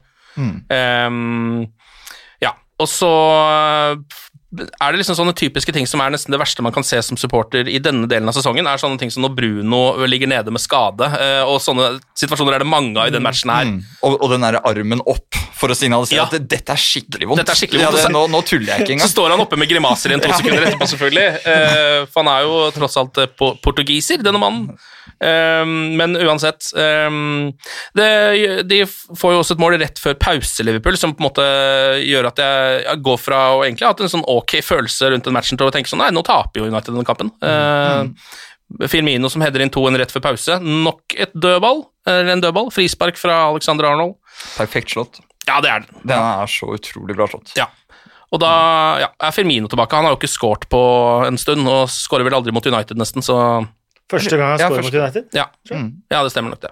Ehm, 0.73 1.67
ja, 2.41 2.55
og 2.81 2.89
så 2.89 3.11
eh, 3.45 4.21
er 4.51 4.91
det 4.91 4.99
liksom 4.99 5.15
sånne 5.15 5.33
typiske 5.37 5.71
ting 5.71 5.85
som 5.87 6.01
er 6.03 6.11
nesten 6.11 6.33
det 6.33 6.39
verste 6.41 6.63
man 6.65 6.73
kan 6.75 6.83
se 6.83 6.99
som 7.05 7.15
supporter 7.19 7.69
i 7.71 7.79
denne 7.79 8.07
delen 8.11 8.27
av 8.27 8.35
sesongen, 8.35 8.67
er 8.67 8.81
sånne 8.81 8.99
ting 8.99 9.11
som 9.13 9.23
når 9.23 9.35
Bruno 9.37 9.79
ligger 10.11 10.27
nede 10.27 10.51
med 10.51 10.59
skade, 10.59 11.07
eh, 11.07 11.43
og 11.47 11.61
sånne 11.63 11.93
situasjoner 12.19 12.57
er 12.57 12.65
det 12.65 12.67
mange 12.67 12.99
av 12.99 13.07
i 13.07 13.13
den 13.15 13.23
matchen 13.23 13.53
her. 13.53 13.69
Mm. 13.69 13.79
Og, 14.03 14.17
og 14.19 14.33
den 14.33 14.43
derre 14.43 14.59
armen 14.67 15.03
opp 15.07 15.39
for 15.55 15.71
å 15.71 15.77
signalisere 15.77 16.19
Ja. 16.19 16.25
at 16.27 16.35
det, 16.35 16.43
dette 16.51 16.73
er 16.75 16.81
skikkelig 16.81 17.29
vondt. 17.29 17.43
Dette 17.43 17.53
er 17.55 17.61
skikkelig 17.61 17.85
Ja, 17.85 17.91
det, 17.95 18.07
nå, 18.11 18.25
nå 18.33 18.41
tuller 18.43 18.73
jeg 18.73 18.83
ikke 18.83 18.95
engang. 18.97 19.07
Så 19.07 19.15
står 19.15 19.35
han 19.35 19.43
oppe 19.43 19.59
med 19.61 19.69
grimaser 19.71 20.11
igjen 20.11 20.23
to 20.25 20.31
sekunder 20.39 20.67
etterpå, 20.67 20.87
selvfølgelig. 20.95 21.27
Eh, 21.53 21.99
for 22.11 22.23
han 22.25 22.31
er 22.33 22.47
jo 22.49 22.57
tross 22.75 22.97
alt 22.99 23.21
eh, 23.23 23.31
portugiser, 23.63 24.23
denne 24.25 24.41
mannen. 24.41 24.73
Eh, 25.19 25.63
men 25.97 26.15
uansett 26.17 26.71
um, 26.75 27.49
det, 27.97 28.09
De 28.69 28.83
får 28.87 29.33
jo 29.33 29.41
også 29.41 29.57
et 29.57 29.63
mål 29.63 29.77
rett 29.81 29.99
før 30.01 30.15
pause, 30.21 30.65
Liverpool, 30.65 30.97
som 30.99 31.15
på 31.15 31.23
en 31.23 31.29
måte 31.29 31.47
gjør 32.05 32.29
at 32.31 32.43
jeg, 32.43 32.77
jeg 32.85 33.03
går 33.07 33.19
fra 33.21 33.41
å 33.55 33.65
egentlig 33.65 33.87
ha 33.87 33.93
hatt 33.93 34.05
en 34.05 34.13
sånn 34.15 34.27
ok 34.29 34.57
følelse 34.65 35.11
rundt 35.13 35.27
den 35.27 35.35
matchen 35.35 35.59
til 35.59 35.69
å 35.69 35.73
tenke 35.73 35.91
sånn 35.91 36.01
Nei, 36.01 36.13
nå 36.15 36.23
taper 36.25 36.63
jo 36.63 36.69
United 36.69 36.95
denne 36.95 37.05
kampen. 37.07 37.29
Eh, 37.45 38.87
Firmino 38.87 39.29
som 39.29 39.43
header 39.43 39.63
inn 39.63 39.73
2-1 39.73 39.99
rett 39.99 40.13
før 40.13 40.23
pause. 40.31 40.57
Nok 40.63 41.15
et 41.19 41.33
dødball, 41.35 41.83
eller 42.07 42.33
en 42.35 42.43
dødball. 42.43 42.71
Frispark 42.73 43.19
fra 43.19 43.43
Alexander 43.49 43.89
Arnold. 43.91 44.15
Perfekt 44.55 44.95
slått. 44.95 45.19
Ja, 45.47 45.59
det 45.63 45.71
er 45.71 45.83
den. 45.83 46.01
Den 46.05 46.17
er 46.17 46.49
så 46.49 46.71
utrolig 46.77 47.17
bra 47.17 47.27
slått. 47.29 47.53
Ja. 47.59 47.67
Og 48.31 48.39
da 48.39 48.53
ja, 49.01 49.09
er 49.19 49.35
Firmino 49.35 49.67
tilbake. 49.71 49.97
Han 49.97 50.07
har 50.07 50.15
jo 50.15 50.21
ikke 50.21 50.31
skåret 50.31 50.67
på 50.71 50.81
en 51.27 51.39
stund, 51.41 51.67
og 51.67 51.91
skårer 51.91 52.27
vel 52.27 52.37
aldri 52.37 52.53
mot 52.55 52.65
United, 52.67 52.99
nesten, 52.99 53.25
så 53.25 53.37
Første 54.11 54.37
gang 54.37 54.51
han 54.53 54.59
Ja, 54.59 54.67
skårer 54.69 54.83
mot 54.83 54.93
United. 55.01 55.25
ja. 55.33 55.45
Mm. 55.71 55.89
ja, 56.11 56.23
det 56.23 56.31
stemmer 56.35 56.49
nok, 56.55 56.61
det. 56.67 56.71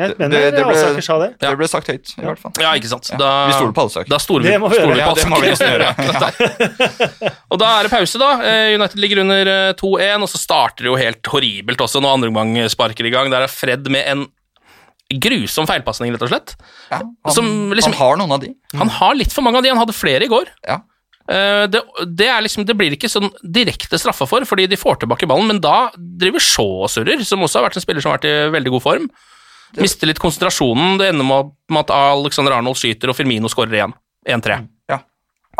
Mener 0.00 0.28
det- 0.30 0.54
det 0.54 0.64
ble- 0.64 1.02
sa 1.02 1.18
det. 1.18 1.34
Ja. 1.42 1.50
Det 1.50 1.58
ble 1.58 1.66
sagt 1.68 1.86
høyt, 1.90 2.12
i 2.16 2.22
hvert 2.24 2.38
fall. 2.40 2.52
Ja, 2.62 2.70
ikke 2.78 2.88
sant. 2.88 3.10
Ja, 3.10 3.18
Da, 3.20 3.30
vi 3.48 3.52
stoler 3.58 3.72
på 3.76 3.82
Alsaker. 3.84 4.08
Da 4.08 4.18
stoler 4.22 4.44
vi, 4.46 4.50
Det 4.54 4.60
må 4.62 4.70
vi 4.70 4.76
gjøre. 4.78 4.86
vi 4.86 4.92
på 4.94 4.98
Ja, 5.02 5.14
det 5.14 5.26
må 5.28 5.40
vi 5.42 5.48
nesten 5.50 5.68
gjøre. 5.74 7.32
Og 7.50 7.58
da 7.60 7.66
er 7.80 7.82
det 7.84 7.90
pause, 7.92 8.18
da. 8.22 8.30
Eh, 8.40 8.74
United 8.78 8.98
ligger 9.02 9.20
under 9.24 9.50
eh, 9.50 9.72
2-1, 9.74 10.22
og 10.24 10.28
så 10.30 10.38
starter 10.40 10.86
det 10.86 10.90
jo 10.92 10.96
helt 10.96 11.22
horribelt 11.34 11.82
også 11.84 12.00
når 12.00 12.14
andre 12.16 12.28
omgang 12.32 12.54
sparker 12.70 13.04
i 13.04 13.10
gang. 13.12 13.30
Der 13.30 13.42
er 13.44 13.50
Fred 13.52 13.90
med 13.92 14.06
en 14.06 14.26
grusom 15.20 15.66
feilpasning, 15.66 16.12
rett 16.14 16.22
og 16.22 16.30
slett. 16.30 16.54
Ja, 16.90 17.00
han, 17.02 17.34
Som 17.34 17.70
liksom- 17.74 17.92
han 17.92 17.98
har 18.00 18.16
noen 18.22 18.32
av 18.32 18.40
de. 18.40 18.54
Han 18.78 18.88
har 18.88 19.14
litt 19.18 19.32
for 19.34 19.42
mange 19.42 19.56
av 19.58 19.62
de, 19.66 19.68
han 19.74 19.78
hadde 19.82 19.92
flere 19.92 20.22
i 20.22 20.28
går. 20.30 20.46
Ja. 20.66 20.78
Eh, 21.30 21.64
Det, 21.70 21.82
det, 22.06 22.26
er 22.26 22.42
liksom, 22.42 22.66
det 22.66 22.74
blir 22.78 22.96
ikke 22.96 23.10
sånn 23.10 23.30
direkte 23.42 23.98
straffa 24.00 24.26
for, 24.26 24.46
fordi 24.48 24.66
de 24.70 24.78
får 24.80 25.02
tilbake 25.02 25.28
ballen, 25.30 25.50
men 25.52 25.62
da 25.62 25.90
driver 25.94 26.42
Shaw 26.42 26.86
og 26.86 26.90
surrer, 26.92 27.22
som 27.26 27.42
også 27.46 27.60
har 27.60 27.68
vært 27.68 27.78
en 27.78 27.84
spiller 27.84 28.02
som 28.02 28.12
har 28.12 28.18
vært 28.18 28.30
i 28.30 28.54
veldig 28.56 28.74
god 28.76 28.86
form. 28.86 29.10
Mister 29.78 30.10
litt 30.10 30.18
konsentrasjonen. 30.18 30.96
Det 30.98 31.12
ender 31.12 31.26
med 31.26 31.78
at 31.84 31.92
Alexander 31.94 32.56
Arnold 32.56 32.78
skyter, 32.80 33.12
og 33.12 33.18
Firmino 33.18 33.50
skårer 33.50 33.78
igjen. 33.78 33.94
1-3. 34.28 34.56
Ja. 34.90 34.98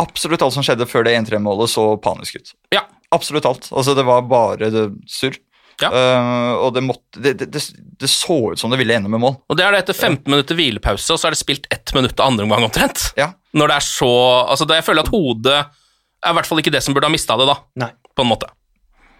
Absolutt 0.02 0.42
alt 0.42 0.56
som 0.56 0.66
skjedde 0.66 0.88
før 0.90 1.06
det 1.06 1.14
1-3-målet, 1.20 1.70
så 1.70 1.92
panisk 2.02 2.40
ut. 2.40 2.50
Ja. 2.74 2.82
Absolutt 3.14 3.46
alt. 3.46 3.70
Altså, 3.70 3.94
det 3.98 4.04
var 4.06 4.26
bare 4.30 4.70
det 4.70 4.84
surr. 5.10 5.38
Ja. 5.80 5.88
Uh, 5.88 6.66
og 6.66 6.74
det, 6.76 6.82
måtte, 6.84 7.22
det, 7.22 7.32
det, 7.40 7.46
det, 7.54 7.62
det 8.02 8.10
så 8.12 8.52
ut 8.52 8.60
som 8.60 8.72
det 8.72 8.76
ville 8.82 8.94
ende 8.98 9.08
med 9.08 9.22
mål. 9.22 9.38
Og 9.48 9.56
det 9.56 9.64
er 9.64 9.72
det 9.72 9.84
etter 9.84 9.96
15 9.96 10.28
minutter 10.28 10.58
hvilepause, 10.58 11.14
og 11.14 11.22
så 11.22 11.30
er 11.30 11.34
det 11.34 11.40
spilt 11.40 11.70
ett 11.72 11.94
minutt 11.96 12.18
av 12.20 12.32
andre 12.32 12.44
omgang 12.44 12.66
omtrent. 12.66 13.06
Ja. 13.18 13.30
Når 13.56 13.72
det 13.72 13.76
er 13.80 13.84
så 13.86 14.10
Altså, 14.46 14.68
jeg 14.70 14.86
føler 14.86 15.06
at 15.06 15.10
hodet 15.12 15.58
er 15.60 16.32
i 16.32 16.36
hvert 16.36 16.46
fall 16.48 16.60
ikke 16.62 16.72
det 16.74 16.82
som 16.84 16.94
burde 16.94 17.08
ha 17.08 17.12
mista 17.12 17.36
det, 17.40 17.46
da. 17.48 17.56
Nei. 17.80 17.90
På 18.14 18.24
en 18.26 18.30
måte. 18.30 18.50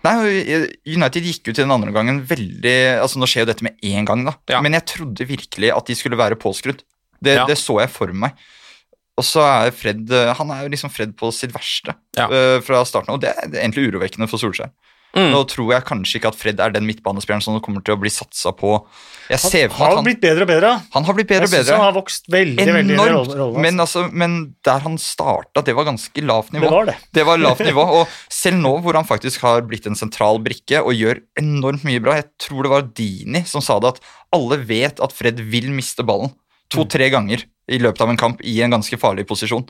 Nei, 0.04 0.14
United 0.88 1.26
gikk 1.26 1.50
ut 1.50 1.58
i 1.58 1.60
den 1.62 1.72
andre 1.74 1.92
gangen 1.92 2.22
veldig 2.28 2.76
altså 3.02 3.20
Nå 3.20 3.28
skjer 3.28 3.44
jo 3.44 3.50
dette 3.50 3.66
med 3.66 3.76
én 3.84 4.06
gang, 4.08 4.24
da. 4.28 4.32
Ja. 4.48 4.62
Men 4.64 4.76
jeg 4.78 4.86
trodde 4.88 5.26
virkelig 5.28 5.72
at 5.74 5.90
de 5.90 5.96
skulle 5.98 6.18
være 6.20 6.38
påskrudd. 6.40 6.80
Det, 7.20 7.36
Ja. 7.36 7.44
det 7.48 7.58
så 7.60 7.80
jeg 7.82 7.90
for 7.92 8.12
meg. 8.16 8.32
Og 9.20 9.26
så 9.26 9.42
er 9.44 9.74
Fred 9.76 10.08
eh, 10.16 10.30
Han 10.38 10.50
er 10.54 10.62
jo 10.64 10.70
liksom 10.72 10.92
Fred 10.92 11.12
på 11.18 11.28
sitt 11.36 11.52
verste 11.52 11.92
Ja. 12.16 12.28
uh, 12.30 12.60
fra 12.64 12.80
starten 12.88 13.12
av, 13.12 13.18
og 13.18 13.20
det 13.20 13.34
er 13.34 13.50
egentlig 13.60 13.90
urovekkende 13.90 14.28
for 14.30 14.40
Solskjær. 14.40 14.70
Mm. 15.10 15.32
Nå 15.34 15.38
tror 15.50 15.72
jeg 15.74 15.82
kanskje 15.88 16.18
ikke 16.20 16.28
at 16.30 16.36
Fred 16.38 16.60
er 16.62 16.70
den 16.70 16.84
midtbanespilleren 16.86 17.42
som 17.42 17.56
kommer 17.64 17.82
til 17.82 17.96
å 17.96 17.98
bli 17.98 18.10
satsa 18.14 18.52
på. 18.54 18.76
Jeg 19.30 19.40
ser 19.42 19.68
han, 19.68 19.78
Han 19.80 19.90
at 19.90 19.96
har 19.98 20.04
blitt 20.06 20.20
bedre 20.22 20.42
og 20.46 20.50
bedre. 20.52 20.70
han 20.94 21.04
har 21.08 21.14
blitt 21.16 21.28
bedre 21.30 21.46
Jeg 21.46 21.50
og 21.50 21.54
synes 21.54 21.66
bedre. 21.66 21.76
han 21.80 21.84
har 21.88 21.96
vokst 21.96 22.28
veldig, 22.30 22.66
veldig 22.66 22.94
i 22.94 22.94
Enormt. 22.94 23.10
rollen. 23.16 23.38
rollen, 23.40 23.60
Men, 23.62 23.80
altså. 23.82 24.04
altså, 24.04 24.16
men 24.22 24.36
der 24.64 24.78
han 24.86 24.98
starta, 24.98 25.64
det 25.66 25.74
var 25.74 25.84
ganske 25.90 26.22
lavt 26.22 26.52
nivå. 26.54 26.62
Det 26.62 26.70
var 26.76 26.86
det. 26.86 26.96
Det 27.12 27.26
var 27.26 27.38
lavt 27.42 27.64
nivå, 27.66 27.86
og 28.00 28.08
selv 28.30 28.56
nå 28.62 28.72
hvor 28.84 28.94
han 28.94 29.04
faktisk 29.10 29.40
har 29.42 29.62
blitt 29.66 29.86
en 29.90 29.98
sentral 29.98 30.38
brikke 30.38 30.78
og 30.84 30.94
gjør 30.94 31.20
enormt 31.38 31.82
mye 31.84 32.00
bra 32.00 32.14
Jeg 32.20 32.30
tror 32.38 32.62
det 32.62 32.70
var 32.70 32.82
Dini 32.94 33.42
som 33.46 33.60
sa 33.60 33.80
det, 33.82 33.96
at 33.96 34.00
alle 34.32 34.58
vet 34.62 35.00
at 35.02 35.12
Fred 35.12 35.40
vil 35.40 35.70
miste 35.74 36.06
ballen 36.06 36.30
to-tre 36.70 37.10
ganger 37.10 37.42
i 37.70 37.78
løpet 37.82 38.00
av 38.00 38.10
en 38.10 38.16
kamp 38.16 38.40
i 38.46 38.60
en 38.62 38.70
ganske 38.70 38.94
farlig 38.98 39.26
posisjon. 39.26 39.66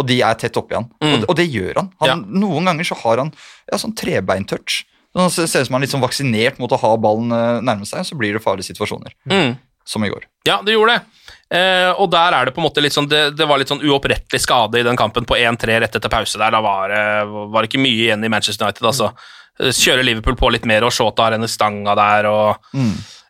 Og 0.00 0.06
de 0.08 0.20
er 0.24 0.38
tett 0.40 0.56
oppi 0.56 0.78
han. 0.78 0.88
Mm. 1.02 1.12
Og, 1.12 1.26
og 1.32 1.38
det 1.38 1.46
gjør 1.50 1.82
han. 1.82 1.90
han 2.00 2.10
Ja. 2.12 2.16
Noen 2.44 2.70
ganger 2.70 2.88
så 2.88 2.98
har 3.02 3.20
han 3.24 3.32
ja, 3.70 3.78
sånn 3.80 3.96
trebeintouch. 3.98 4.82
Sånn, 5.16 5.32
ser 5.34 5.64
ut 5.64 5.68
som 5.68 5.76
han 5.76 5.82
er 5.82 5.88
litt 5.88 5.94
sånn 5.94 6.04
vaksinert 6.04 6.60
mot 6.62 6.72
å 6.72 6.78
ha 6.80 6.92
ballen 7.02 7.34
eh, 7.34 7.58
nærme 7.66 7.88
seg, 7.88 8.06
så 8.06 8.18
blir 8.18 8.36
det 8.36 8.44
farlige 8.44 8.70
situasjoner. 8.70 9.16
Mm. 9.30 9.58
Som 9.90 10.04
i 10.06 10.10
går. 10.12 10.26
Ja, 10.46 10.60
det 10.64 10.76
gjorde 10.76 10.96
det. 10.96 11.30
Eh, 11.56 11.90
og 11.98 12.12
der 12.12 12.36
er 12.36 12.46
det 12.46 12.54
på 12.54 12.62
en 12.62 12.66
måte 12.68 12.82
litt 12.84 12.94
sånn 12.94 13.08
Det, 13.10 13.32
det 13.34 13.46
var 13.48 13.58
litt 13.58 13.70
sånn 13.72 13.80
uopprettelig 13.82 14.38
skade 14.44 14.78
i 14.78 14.84
den 14.86 14.94
kampen 14.98 15.24
på 15.26 15.34
1-3 15.34 15.80
rett 15.82 15.96
etter 15.98 16.12
pause 16.12 16.38
der. 16.38 16.54
Da 16.54 16.60
var 16.62 16.92
det 16.92 17.46
var 17.50 17.66
ikke 17.66 17.80
mye 17.82 18.06
igjen 18.06 18.24
i 18.24 18.30
Manchester 18.30 18.68
United, 18.68 18.86
altså. 18.86 19.10
Eh, 19.58 19.72
Kjører 19.74 20.06
Liverpool 20.06 20.38
på 20.38 20.52
litt 20.54 20.68
mer, 20.68 20.86
og 20.86 20.94
Shota 20.94 21.26
har 21.26 21.36
henne 21.38 21.50
stanga 21.50 21.96
der, 21.98 22.30
og 22.30 22.76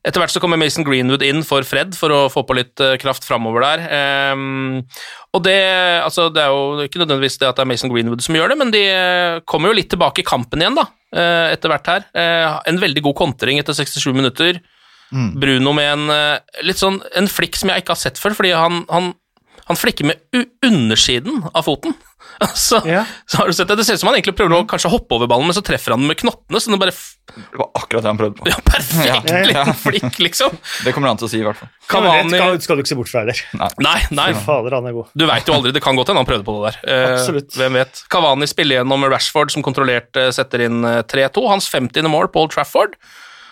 Etter 0.00 0.22
hvert 0.22 0.32
så 0.32 0.40
kommer 0.40 0.56
Mason 0.56 0.84
Greenwood 0.86 1.20
inn 1.26 1.42
for 1.44 1.66
Fred 1.68 1.92
for 1.98 2.12
å 2.14 2.20
få 2.32 2.40
på 2.48 2.56
litt 2.56 2.80
eh, 2.80 2.96
kraft 3.02 3.26
framover 3.28 3.60
der. 3.66 3.82
Ehm, 3.92 4.78
og 5.36 5.42
det, 5.44 5.58
altså, 6.00 6.30
det 6.32 6.40
er 6.40 6.54
jo 6.54 6.86
ikke 6.86 7.02
nødvendigvis 7.02 7.36
det 7.42 7.50
at 7.50 7.58
det 7.58 7.66
er 7.66 7.68
Mason 7.68 7.92
Greenwood 7.92 8.24
som 8.24 8.38
gjør 8.38 8.54
det, 8.54 8.56
men 8.62 8.72
de 8.72 8.80
eh, 8.88 9.40
kommer 9.44 9.68
jo 9.68 9.76
litt 9.76 9.90
tilbake 9.92 10.22
i 10.22 10.26
kampen 10.26 10.64
igjen, 10.64 10.78
da, 10.78 10.86
eh, 11.12 11.52
etter 11.52 11.72
hvert 11.72 11.92
her. 11.92 12.06
En 12.70 12.80
veldig 12.80 13.04
god 13.10 13.18
kontring 13.18 13.60
etter 13.60 13.76
67 13.76 14.08
minutter. 14.16 14.62
Bruno 15.10 15.72
med 15.74 15.88
en 15.90 16.10
litt 16.62 16.78
sånn 16.78 17.00
en 17.18 17.26
flikk 17.26 17.56
som 17.58 17.72
jeg 17.72 17.82
ikke 17.82 17.96
har 17.96 17.98
sett 17.98 18.18
før, 18.22 18.36
fordi 18.38 18.52
han, 18.54 18.84
han, 18.86 19.08
han 19.70 19.78
flikker 19.78 20.08
med 20.10 20.20
u 20.36 20.44
undersiden 20.66 21.44
av 21.54 21.62
foten. 21.66 21.94
Så, 22.56 22.78
Ja. 22.88 23.02
så 23.28 23.40
har 23.40 23.48
du 23.50 23.52
sett 23.56 23.68
det? 23.68 23.74
Det 23.80 23.84
ser 23.84 23.96
ut 23.98 24.00
som 24.00 24.08
han 24.08 24.16
egentlig 24.16 24.32
prøver 24.38 24.54
å 24.56 24.66
kanskje 24.68 24.88
hoppe 24.92 25.12
over 25.16 25.28
ballen, 25.28 25.44
men 25.50 25.56
så 25.56 25.60
treffer 25.64 25.92
han 25.92 26.00
den 26.00 26.08
med 26.08 26.16
knottene, 26.20 26.60
så 26.62 26.70
den 26.72 26.80
bare 26.80 26.92
f 26.94 27.00
Det 27.28 27.58
var 27.60 27.68
akkurat 27.76 28.04
det 28.04 28.08
han 28.10 28.20
prøvde 28.20 28.38
på. 28.38 28.46
ja, 28.48 28.56
Perfekt 28.64 29.28
Ja. 29.28 29.40
liten 29.48 29.74
flikk, 29.84 30.18
liksom. 30.24 30.54
Det 30.86 30.94
kommer 30.96 31.10
han 31.12 31.20
til 31.20 31.28
å 31.28 31.30
si, 31.32 31.40
i 31.40 31.44
hvert 31.44 31.58
fall. 31.60 31.68
Det 31.90 32.32
skal, 32.32 32.60
skal 32.64 32.78
du 32.78 32.82
ikke 32.84 32.92
se 32.92 32.98
bort 33.00 33.10
fra 33.12 33.22
heller. 33.24 33.42
Nei, 33.84 33.98
nei. 34.16 34.28
Fader, 34.46 34.76
han 34.78 34.88
er 34.88 34.96
god. 34.96 35.10
Du 35.16 35.26
veit 35.28 35.48
jo 35.52 35.56
aldri, 35.58 35.74
det 35.76 35.82
kan 35.84 35.98
godt 36.00 36.12
hende 36.12 36.22
han 36.24 36.30
prøvde 36.30 36.46
på 36.48 36.56
det 36.56 36.70
der. 36.70 36.80
Eh, 36.94 37.06
Absolutt. 37.18 37.56
Hvem 37.60 37.76
vet. 37.80 38.02
Kavani 38.12 38.48
spiller 38.50 38.80
gjennom 38.80 39.04
Rashford, 39.12 39.52
som 39.52 39.66
kontrollert 39.66 40.16
eh, 40.20 40.30
setter 40.36 40.64
inn 40.68 40.80
eh, 40.86 41.02
3-2. 41.12 41.44
Hans 41.50 41.68
50. 41.72 42.08
mål, 42.08 42.30
Paul 42.32 42.48
Trafford. 42.52 42.96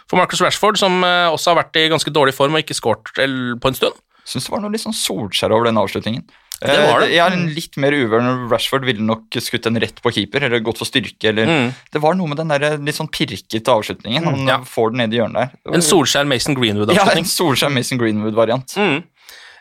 For 0.09 0.17
Marcus 0.17 0.41
Rashford, 0.41 0.79
som 0.81 1.03
eh, 1.05 1.27
også 1.29 1.53
har 1.53 1.61
vært 1.65 1.77
i 1.83 1.89
ganske 1.93 2.13
dårlig 2.15 2.33
form 2.39 2.57
og 2.57 2.65
ikke 2.65 2.79
skåret 2.79 3.13
på 3.61 3.69
en 3.69 3.77
stund. 3.77 3.99
Syns 4.29 4.49
det 4.49 4.53
var 4.53 4.63
noe 4.63 4.75
litt 4.75 4.85
sånn 4.85 4.97
Solskjær 4.97 5.55
over 5.57 5.71
den 5.71 5.81
avslutningen. 5.81 6.27
Det 6.59 6.75
var 6.75 7.05
det. 7.05 7.13
Jeg 7.13 7.23
er 7.23 7.35
en 7.37 7.45
litt 7.55 7.77
mer 7.79 7.95
uvøren. 7.95 8.49
Rashford 8.51 8.87
ville 8.89 9.05
nok 9.07 9.37
skutt 9.43 9.69
den 9.69 9.79
rett 9.79 10.01
på 10.03 10.11
keeper, 10.15 10.43
eller 10.49 10.63
gått 10.67 10.81
for 10.81 10.91
styrke, 10.91 11.31
eller 11.31 11.47
Mm. 11.47 11.69
Det 11.95 12.03
var 12.03 12.17
noe 12.19 12.27
med 12.27 12.41
den 12.41 12.51
der 12.51 12.79
litt 12.83 12.99
sånn 12.99 13.11
pirkete 13.11 13.71
avslutningen. 13.71 14.25
Han 14.27 14.49
ja. 14.51 14.59
får 14.67 14.91
den 14.91 15.05
ned 15.05 15.15
i 15.15 15.21
hjørnet 15.21 15.55
der. 15.55 15.75
En 15.79 15.87
Solskjær 15.87 16.27
Mason 16.27 16.59
Greenwood-avslutning. 16.59 17.15
Ja, 17.15 17.23
en 17.23 17.31
Solskjær 17.31 17.71
Mason 17.71 18.01
Greenwood-variant. 18.03 18.75
Mm. 18.75 19.05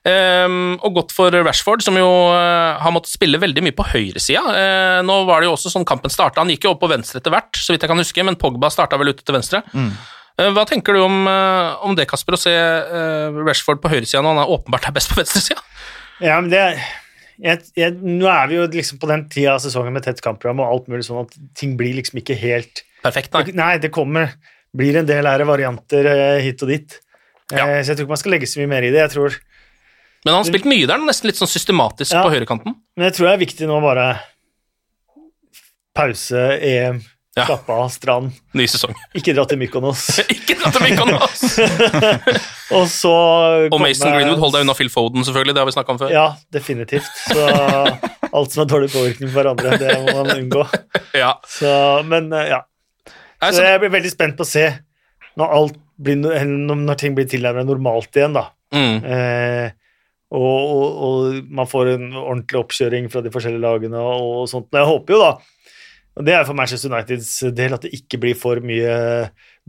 Um, 0.08 0.78
og 0.86 0.94
godt 1.02 1.12
for 1.12 1.34
Rashford, 1.34 1.84
som 1.84 1.98
jo 2.00 2.08
uh, 2.32 2.78
har 2.80 2.94
måttet 2.96 3.12
spille 3.12 3.40
veldig 3.42 3.64
mye 3.66 3.76
på 3.76 3.86
høyresida. 3.92 4.44
Uh, 4.46 5.00
nå 5.06 5.18
var 5.28 5.42
det 5.42 5.50
jo 5.50 5.56
også 5.58 5.74
sånn 5.74 5.88
kampen 5.88 6.14
starta. 6.14 6.40
Han 6.42 6.54
gikk 6.54 6.68
jo 6.68 6.76
opp 6.76 6.82
på 6.84 6.90
venstre 6.92 7.20
etter 7.20 7.34
hvert, 7.34 7.60
så 7.60 7.76
vidt 7.76 7.84
jeg 7.84 7.92
kan 7.92 8.00
huske, 8.00 8.26
men 8.26 8.40
Pogba 8.40 8.72
starta 8.74 9.00
vel 9.02 9.12
ute 9.12 9.26
til 9.26 9.36
venstre. 9.36 9.64
Eh, 9.76 9.98
hva 10.38 10.64
tenker 10.70 10.94
du 10.94 11.02
om, 11.02 11.28
eh, 11.28 11.86
om 11.88 11.96
det, 11.98 12.06
Kasper, 12.10 12.36
å 12.38 12.40
se 12.42 12.52
eh, 12.54 13.38
Rashford 13.48 13.82
på 13.82 13.90
høyresida 13.90 14.22
når 14.22 14.36
han 14.36 14.44
er 14.44 14.52
åpenbart 14.54 14.86
er 14.90 14.94
best 14.98 15.10
på 15.10 15.18
venstresida? 15.20 15.64
Ja, 16.22 16.40
men 16.42 16.50
det 16.54 16.62
jeg, 17.38 17.62
jeg, 17.78 17.94
Nå 18.02 18.26
er 18.30 18.48
vi 18.50 18.56
jo 18.58 18.68
liksom 18.74 18.98
på 19.02 19.10
den 19.10 19.28
tida 19.30 19.56
av 19.56 19.62
sesongen 19.62 19.94
med 19.94 20.06
tett 20.06 20.22
kampprogram 20.26 20.62
og 20.64 20.70
alt 20.72 20.88
mulig 20.90 21.06
sånn 21.06 21.20
at 21.26 21.36
ting 21.58 21.76
blir 21.78 21.94
liksom 22.00 22.18
ikke 22.22 22.38
helt 22.38 22.82
Perfekt, 23.06 23.34
nei. 23.34 23.44
Nei, 23.54 23.74
det 23.82 23.92
kommer 23.94 24.32
Blir 24.78 24.98
en 24.98 25.06
del 25.10 25.26
ære 25.30 25.46
varianter 25.48 26.06
eh, 26.12 26.40
hit 26.46 26.62
og 26.66 26.70
dit. 26.74 26.98
Eh, 27.52 27.58
Ja. 27.58 27.68
Så 27.82 27.94
jeg 27.94 27.98
tror 27.98 28.06
ikke 28.08 28.16
man 28.16 28.20
skal 28.24 28.34
legge 28.36 28.50
så 28.50 28.60
mye 28.60 28.68
mer 28.74 28.84
i 28.84 28.90
det. 28.92 29.00
Jeg 29.06 29.14
tror, 29.14 29.38
Men 30.26 30.34
han 30.34 30.42
har 30.44 30.50
spilt 30.50 30.66
mye 30.70 30.86
der, 30.90 31.00
nesten 31.08 31.30
litt 31.30 31.38
sånn 31.40 31.50
systematisk 31.50 32.12
Ja. 32.14 32.24
på 32.26 32.34
høyrekanten. 32.34 32.76
men 32.98 33.06
jeg 33.08 33.14
tror 33.16 33.30
det 33.30 33.34
er 33.38 33.46
viktig 33.46 33.70
nå 33.70 33.78
bare 33.82 34.08
pause, 35.96 36.42
EM, 36.62 37.00
Ja. 37.38 37.46
slappe 37.46 37.74
av, 37.74 37.90
strand. 37.94 38.32
Ny 38.58 38.66
sesong. 38.72 38.96
Ikke 39.18 39.36
dra 39.38 39.44
til 39.50 39.60
Mykonos. 39.62 40.06
ikke 40.34 40.56
dra 40.58 40.72
til 40.74 40.86
Mykonos! 40.88 41.44
og 42.78 42.88
så 42.90 43.14
Og 43.68 43.78
Mason 43.82 44.16
Greenwood, 44.16 44.42
hold 44.42 44.56
deg 44.56 44.66
unna 44.66 44.76
Phil 44.78 44.90
Foden, 44.90 45.26
selvfølgelig. 45.28 45.54
Det 45.54 45.62
har 45.62 45.70
vi 45.70 45.76
snakka 45.76 45.94
om 45.94 46.02
før. 46.02 46.14
Ja, 46.14 46.26
definitivt. 46.54 47.12
Så 47.30 47.46
alt 47.46 48.56
som 48.56 48.64
er 48.64 48.72
dårlig 48.72 48.90
påvirkning 48.94 49.30
på 49.30 49.38
hverandre, 49.38 49.78
det 49.82 49.98
må 50.02 50.18
man 50.22 50.34
unngå. 50.38 50.66
Ja. 51.18 51.32
Så, 51.50 51.70
men 52.06 52.28
eh, 52.36 52.52
ja. 52.52 52.60
Så 53.42 53.64
jeg 53.64 53.80
blir 53.82 53.94
veldig 53.94 54.12
spent 54.12 54.36
på 54.38 54.46
å 54.46 54.50
se 54.50 54.68
når, 55.38 55.72
blir, 56.02 56.20
når 56.22 56.98
ting 57.00 57.16
blir 57.18 57.26
tilnærmet 57.30 57.66
normalt 57.70 58.18
igjen, 58.18 58.36
da. 58.38 58.44
mm. 58.76 58.98
Eh, 59.06 59.68
og, 60.36 60.44
og, 60.44 60.88
og 61.08 61.52
man 61.56 61.70
får 61.70 61.94
en 61.94 62.08
ordentlig 62.20 62.60
oppkjøring 62.60 63.08
fra 63.14 63.22
de 63.24 63.32
forskjellige 63.32 63.64
lagene 63.64 64.02
og, 64.02 64.26
og 64.42 64.50
sånt. 64.52 64.68
Men 64.74 64.84
jeg 64.84 64.90
håper 64.92 65.16
jo, 65.16 65.22
da, 65.24 65.30
og 66.18 66.26
det 66.26 66.34
er 66.34 66.46
for 66.48 66.58
Manchester 66.58 66.90
Uniteds 66.90 67.32
del, 67.54 67.76
at 67.76 67.84
det 67.86 67.94
ikke 67.94 68.18
blir 68.24 68.38
for 68.38 68.62
mye 68.66 68.94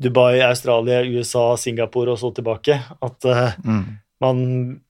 Dubai, 0.00 0.40
Australia, 0.46 1.02
USA, 1.04 1.50
Singapore 1.60 2.14
og 2.14 2.20
så 2.22 2.30
tilbake. 2.34 2.78
At 3.04 3.24
eh, 3.28 3.58
Mm. 3.64 3.98
man 4.20 4.80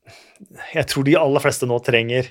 Jeg 0.74 0.86
tror 0.86 1.04
de 1.04 1.18
aller 1.18 1.42
fleste 1.42 1.66
nå 1.66 1.78
trenger 1.82 2.30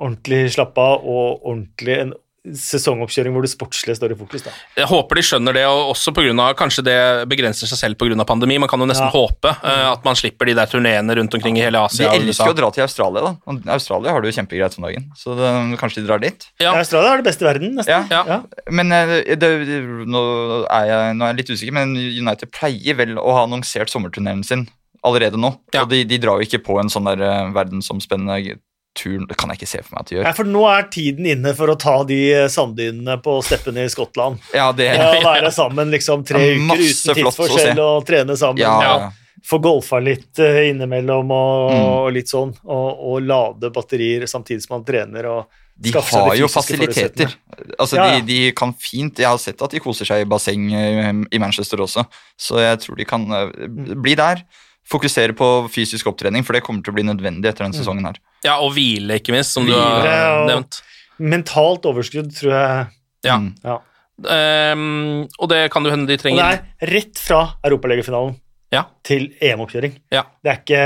ordentlig 0.00 0.52
slappe 0.52 0.80
av 0.80 1.04
og 1.04 1.40
ordentlig 1.44 1.96
en 1.98 2.12
sesongoppkjøring 2.56 3.34
hvor 3.34 3.44
det 3.44 3.50
sportslige 3.52 3.98
står 3.98 4.14
i 4.14 4.16
fokus. 4.16 4.44
da. 4.46 4.52
Jeg 4.78 4.88
håper 4.88 5.18
de 5.18 5.24
skjønner 5.28 5.56
det, 5.56 5.64
og 5.68 5.90
også 5.92 6.12
på 6.16 6.24
grunn 6.24 6.40
av, 6.40 6.54
kanskje 6.58 6.84
det 6.86 6.96
begrenser 7.28 7.68
seg 7.68 7.80
selv 7.82 7.98
pga. 8.00 8.24
pandemi. 8.24 8.58
Man 8.58 8.68
kan 8.68 8.80
jo 8.80 8.86
nesten 8.88 9.10
Ja. 9.10 9.12
håpe 9.12 9.52
uh, 9.60 9.92
at 9.92 10.04
man 10.04 10.16
slipper 10.16 10.46
de 10.48 10.54
der 10.54 10.66
turneene 10.66 11.16
rundt 11.16 11.34
omkring 11.34 11.58
i 11.58 11.64
hele 11.66 11.78
Asia. 11.78 12.10
De 12.10 12.16
elsker 12.30 12.48
jo 12.48 12.56
å 12.56 12.60
dra 12.62 12.70
til 12.70 12.82
Australia, 12.86 13.20
da. 13.20 13.36
Og 13.46 13.68
Australia 13.68 14.12
har 14.12 14.22
det 14.22 14.32
jo 14.32 14.40
kjempegreit 14.40 14.78
om 14.78 14.84
dagen, 14.88 15.10
så 15.16 15.36
det, 15.36 15.78
kanskje 15.78 16.00
de 16.00 16.06
drar 16.08 16.18
dit. 16.24 16.48
Ja. 16.60 16.72
Australia 16.78 17.12
er 17.12 17.22
det 17.22 17.28
beste 17.28 17.44
i 17.44 17.48
verden, 17.50 17.74
nesten. 17.76 18.08
Ja. 18.10 18.24
Ja. 18.24 18.40
Men 18.70 18.92
eh, 18.92 19.36
det, 19.36 19.50
det, 19.68 19.80
nå, 20.08 20.24
er 20.70 20.88
jeg, 20.88 21.16
nå 21.16 21.24
er 21.24 21.34
jeg 21.34 21.40
litt 21.42 21.50
usikker, 21.52 21.76
men 21.76 21.94
United 21.96 22.50
pleier 22.56 22.96
vel 22.96 23.18
å 23.20 23.36
ha 23.36 23.44
annonsert 23.44 23.92
sommerturneen 23.92 24.42
sin 24.46 24.68
allerede 25.04 25.36
nå. 25.40 25.54
Ja. 25.74 25.84
Og 25.84 25.92
de, 25.92 26.02
de 26.08 26.18
drar 26.20 26.40
jo 26.40 26.48
ikke 26.48 26.62
på 26.64 26.80
en 26.80 26.90
sånn 26.92 27.08
der 27.08 27.20
eh, 27.24 27.52
verdensomspennende 27.56 28.58
tur. 28.94 29.26
Det 29.28 29.36
kan 29.38 29.48
jeg 29.52 29.60
ikke 29.60 29.68
se 29.70 29.82
for 29.82 29.94
meg 29.94 30.00
at 30.00 30.08
de 30.10 30.16
gjør. 30.16 30.24
gjør. 30.26 30.36
for 30.36 30.44
nå 30.44 30.64
er 30.70 30.88
tiden 30.90 31.26
inne 31.26 31.54
for 31.56 31.68
å 31.72 31.78
ta 31.78 31.96
de 32.04 32.18
sanddynene 32.50 33.16
på 33.22 33.36
steppene 33.46 33.84
i 33.86 33.88
Skottland. 33.92 34.38
Ja, 34.54 34.72
det, 34.72 34.90
Ja, 34.96 35.12
være 35.24 35.50
sammen 35.54 35.90
liksom 35.90 36.24
tre 36.26 36.40
Ja, 36.40 36.58
uker 36.58 36.82
uten 36.82 37.14
tidsforskjell 37.20 37.78
og 37.78 38.04
trene 38.06 38.36
sammen. 38.36 38.58
ja, 38.58 38.76
Ja. 38.82 39.10
Få 39.46 39.56
golfa 39.62 39.96
litt 40.04 40.38
eh, 40.38 40.68
innimellom 40.68 41.30
og, 41.32 41.70
Mm. 41.72 41.84
og 41.86 42.12
litt 42.12 42.28
sånn. 42.28 42.50
Og, 42.66 42.98
og 43.08 43.22
lade 43.22 43.70
batterier 43.72 44.26
samtidig 44.28 44.62
som 44.66 44.76
man 44.76 44.84
trener. 44.84 45.24
og 45.24 45.46
De 45.80 45.90
har 45.92 46.36
jo 46.36 46.46
fasiliteter. 46.46 47.32
Altså, 47.78 47.96
Ja, 47.96 48.04
ja. 48.12 48.20
De, 48.20 48.26
de 48.26 48.52
kan 48.52 48.74
fint 48.74 49.16
Jeg 49.16 49.26
har 49.26 49.38
sett 49.38 49.62
at 49.62 49.70
de 49.70 49.80
koser 49.80 50.04
seg 50.04 50.20
i 50.20 50.28
basseng 50.28 50.66
eh, 50.74 51.12
i 51.32 51.38
Manchester 51.38 51.78
også, 51.78 52.04
så 52.36 52.58
jeg 52.60 52.80
tror 52.80 52.96
de 53.00 53.04
kan 53.06 53.24
eh, 53.32 53.94
bli 53.96 54.14
der. 54.14 54.42
Fokusere 54.90 55.32
på 55.32 55.70
fysisk 55.70 56.06
opptrening, 56.10 56.44
for 56.44 56.52
det 56.52 56.62
kommer 56.66 56.82
til 56.82 56.92
å 56.92 56.96
bli 56.96 57.04
nødvendig 57.08 57.46
etter 57.48 57.64
Mm. 57.64 57.70
denne 57.72 57.80
sesongen 57.80 58.04
her. 58.10 58.18
Ja, 58.44 58.56
og 58.64 58.72
hvile, 58.76 59.18
ikke 59.20 59.34
minst, 59.34 59.52
som 59.56 59.66
du 59.68 59.74
har 59.76 60.46
nevnt. 60.48 60.80
Mentalt 61.20 61.84
overskudd, 61.84 62.30
tror 62.38 62.54
jeg. 62.56 62.86
Ja. 63.28 63.36
Mm. 63.38 63.50
Ja. 63.64 63.78
Um, 64.20 65.26
og 65.40 65.48
det 65.52 65.62
kan 65.72 65.84
jo 65.84 65.92
hende 65.92 66.08
de 66.08 66.16
trenger. 66.20 66.40
Og 66.44 66.50
det 66.56 66.86
er 66.88 66.92
rett 66.94 67.20
fra 67.20 67.42
europalegefinalen 67.64 68.34
Ja. 68.72 68.84
til 69.04 69.30
EM-oppkjøring. 69.42 69.96
Ja. 70.12 70.22
Det 70.44 70.50
er 70.52 70.60
ikke 70.60 70.84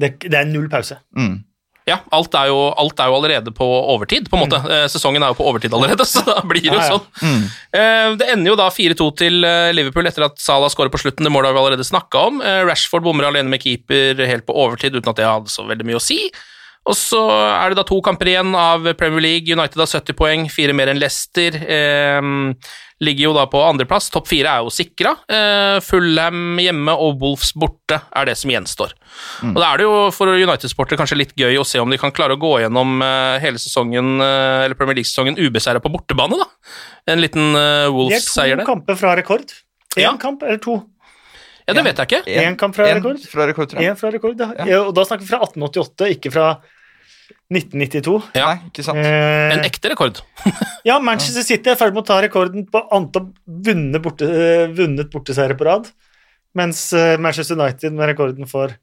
det, 0.00 0.10
det 0.24 0.38
er 0.38 0.48
null 0.48 0.68
pause. 0.72 0.96
Mm. 1.16 1.42
Ja, 1.88 1.96
alt 2.14 2.34
er, 2.38 2.46
jo, 2.52 2.58
alt 2.78 3.00
er 3.02 3.08
jo 3.10 3.16
allerede 3.18 3.50
på 3.56 3.66
overtid, 3.66 4.28
på 4.30 4.38
en 4.38 4.44
måte. 4.44 4.60
Mm. 4.62 4.86
Sesongen 4.92 5.24
er 5.26 5.32
jo 5.32 5.38
på 5.40 5.46
overtid 5.50 5.72
allerede, 5.74 6.04
så 6.12 6.22
da 6.28 6.36
blir 6.46 6.62
det 6.62 6.70
jo 6.70 6.78
Ja, 6.78 6.84
ja. 6.86 6.94
sånn. 6.94 7.08
Mm. 7.26 7.42
Eh, 7.80 8.16
Det 8.20 8.28
ender 8.36 8.52
jo 8.52 8.58
da 8.60 8.68
4-2 8.70 9.08
til 9.18 9.42
eh, 9.48 9.72
Liverpool 9.74 10.06
etter 10.06 10.28
at 10.28 10.38
Salah 10.38 10.70
skårer 10.70 10.92
på 10.94 11.00
slutten. 11.02 11.26
Det 11.26 11.32
målet 11.34 11.50
har 11.50 11.56
vi 11.58 11.62
allerede 11.64 11.86
snakka 11.88 12.22
om. 12.30 12.38
Eh, 12.44 12.62
Rashford 12.68 13.02
bommer 13.02 13.26
alene 13.32 13.50
med 13.50 13.62
keeper 13.66 14.22
helt 14.30 14.46
på 14.46 14.54
overtid 14.54 14.94
uten 14.94 15.10
at 15.10 15.18
det 15.18 15.26
hadde 15.26 15.50
så 15.50 15.66
veldig 15.66 15.88
mye 15.90 15.98
å 15.98 16.04
si. 16.06 16.20
Og 16.90 16.96
så 16.98 17.20
er 17.30 17.70
det 17.70 17.76
da 17.78 17.84
to 17.86 18.00
kamper 18.02 18.26
igjen 18.32 18.54
av 18.58 18.82
Premier 18.98 19.22
League. 19.22 19.46
United 19.54 19.78
har 19.78 19.86
70 19.86 20.16
poeng, 20.18 20.48
fire 20.50 20.74
mer 20.74 20.90
enn 20.90 20.98
Leicester. 20.98 21.54
Eh, 21.54 22.20
ligger 23.02 23.28
jo 23.28 23.32
da 23.36 23.44
på 23.50 23.60
andreplass. 23.62 24.08
Topp 24.10 24.26
fire 24.30 24.50
er 24.50 24.64
jo 24.66 24.72
sikra. 24.74 25.12
Eh, 25.30 25.76
Fullham 25.86 26.58
hjemme 26.62 26.94
og 26.98 27.22
Wolves 27.22 27.52
borte 27.54 28.00
er 28.10 28.26
det 28.26 28.34
som 28.38 28.50
gjenstår. 28.50 28.94
Og 29.46 29.54
Da 29.62 29.68
er 29.72 29.78
det 29.82 29.86
jo 29.86 30.10
for 30.10 30.26
United-sportere 30.34 30.98
kanskje 30.98 31.18
litt 31.22 31.34
gøy 31.38 31.54
å 31.60 31.66
se 31.66 31.78
om 31.82 31.90
de 31.90 31.98
kan 32.02 32.10
klare 32.14 32.34
å 32.34 32.40
gå 32.42 32.52
gjennom 32.64 32.98
eh, 33.02 33.38
hele 33.46 33.58
sesongen, 33.62 34.16
eh, 34.20 34.64
eller 34.66 34.74
Premier 34.78 34.98
League-sesongen 34.98 35.38
ubeseira 35.38 35.78
på 35.82 35.90
bortebane. 35.94 36.34
da. 36.38 36.46
En 37.14 37.22
liten 37.22 37.54
eh, 37.54 37.86
De 37.86 38.14
er 38.18 38.26
to 38.26 38.40
der. 38.42 38.64
kamper 38.66 38.96
fra 38.98 39.14
rekord. 39.18 39.54
Én 39.96 40.02
Ja. 40.02 40.16
kamp 40.16 40.42
eller 40.42 40.58
to? 40.58 40.80
Ja, 41.68 41.74
det 41.78 41.84
vet 41.86 41.98
jeg 42.02 42.08
ikke. 42.10 42.20
En 42.42 42.56
kamp 42.60 42.74
fra 42.76 42.88
En 42.90 42.98
rekord? 43.00 43.20
fra 43.30 43.46
rekord, 43.46 43.68
tror 43.70 43.82
jeg. 43.82 43.90
En 43.94 43.98
fra 44.00 44.10
rekord, 44.10 44.40
ja. 44.40 44.50
ja. 44.66 44.80
Og 44.86 44.94
da 44.96 45.04
snakker 45.06 45.22
vi 45.26 45.30
fra 45.30 45.42
1888, 45.46 46.08
ikke 46.16 46.32
fra 46.34 46.46
1992. 47.52 48.16
Ja. 48.38 48.46
Nei, 48.54 48.70
ikke 48.70 48.84
sant? 48.86 48.98
Eh, 49.02 49.52
En 49.56 49.64
ekte 49.66 49.92
rekord. 49.92 50.22
ja, 50.88 50.96
Manchester 51.04 51.44
City 51.46 51.72
er 51.72 51.78
ferdig 51.80 51.96
med 51.98 52.04
å 52.04 52.08
ta 52.10 52.20
rekorden 52.24 52.64
på 52.72 52.82
antall 52.96 53.28
vunnet, 53.46 54.00
borte, 54.04 54.28
eh, 54.28 54.64
vunnet 54.74 55.10
borteseiere 55.12 55.56
på 55.58 55.66
rad, 55.68 55.90
mens 56.58 56.88
eh, 56.96 57.14
Manchester 57.22 57.58
United 57.60 57.94
med 57.98 58.12
rekorden 58.14 58.48
for 58.50 58.74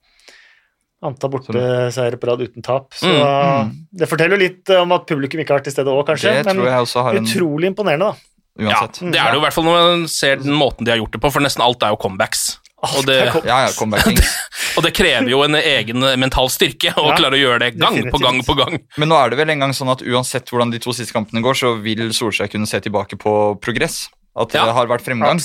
Antall 0.99 1.31
borteseiere 1.31 2.17
på 2.19 2.27
rad 2.27 2.41
uten 2.43 2.59
tap. 2.65 2.89
Så 2.91 3.07
Mm, 3.07 3.69
det 4.01 4.07
forteller 4.11 4.35
jo 4.35 4.41
litt 4.41 4.71
om 4.75 4.91
at 4.91 5.05
publikum 5.07 5.39
ikke 5.39 5.53
har 5.53 5.61
vært 5.61 5.69
til 5.69 5.75
stede 5.77 5.93
òg, 5.93 6.01
kanskje. 6.09 6.33
Det 6.43 6.51
tror 6.51 6.67
jeg 6.67 6.83
også 6.83 7.03
har 7.05 7.15
en 7.15 7.23
utrolig 7.29 7.69
imponerende, 7.71 8.09
da. 8.09 8.39
Uansett. 8.59 8.99
Ja, 8.99 9.11
det 9.13 9.21
er 9.21 9.29
det 9.31 9.37
jo 9.37 9.39
i 9.39 9.45
hvert 9.45 9.55
fall 9.55 9.63
når 9.69 9.77
man 9.79 10.03
ser 10.11 10.41
den 10.43 10.57
måten 10.59 10.83
de 10.83 10.91
har 10.91 10.99
gjort 10.99 11.13
det 11.15 11.21
på, 11.23 11.31
for 11.31 11.45
nesten 11.45 11.63
alt 11.63 11.85
er 11.87 11.93
jo 11.93 11.99
comebacks. 12.03 12.41
Og 12.79 13.05
det, 13.07 13.17
Ja, 13.43 13.65
ja, 13.65 13.71
og 14.77 14.83
det 14.85 14.93
krever 14.95 15.27
jo 15.31 15.41
en 15.43 15.57
egen 15.59 16.05
mental 16.21 16.47
styrke 16.53 16.93
å 16.95 17.09
Ja, 17.09 17.17
klare 17.17 17.35
å 17.35 17.41
gjøre 17.41 17.59
det 17.65 17.73
gang 17.79 17.97
på 18.11 18.21
gang 18.21 18.39
på 18.45 18.55
gang. 18.59 18.77
Men 18.97 19.11
nå 19.11 19.17
er 19.19 19.33
det 19.33 19.39
vel 19.41 19.51
en 19.55 19.65
gang 19.65 19.73
sånn 19.75 19.91
at 19.91 20.03
uansett 20.05 20.47
hvordan 20.51 20.71
de 20.71 20.79
to 20.83 20.93
siste 20.95 21.15
kampene 21.15 21.43
går, 21.43 21.57
så 21.59 21.73
vil 21.83 22.07
Solskjær 22.15 22.51
kunne 22.53 22.69
se 22.69 22.79
tilbake 22.85 23.19
på 23.19 23.35
progress. 23.59 24.07
At 24.39 24.53
det 24.53 24.61
har 24.61 24.87
vært 24.87 25.03
fremgang. 25.03 25.39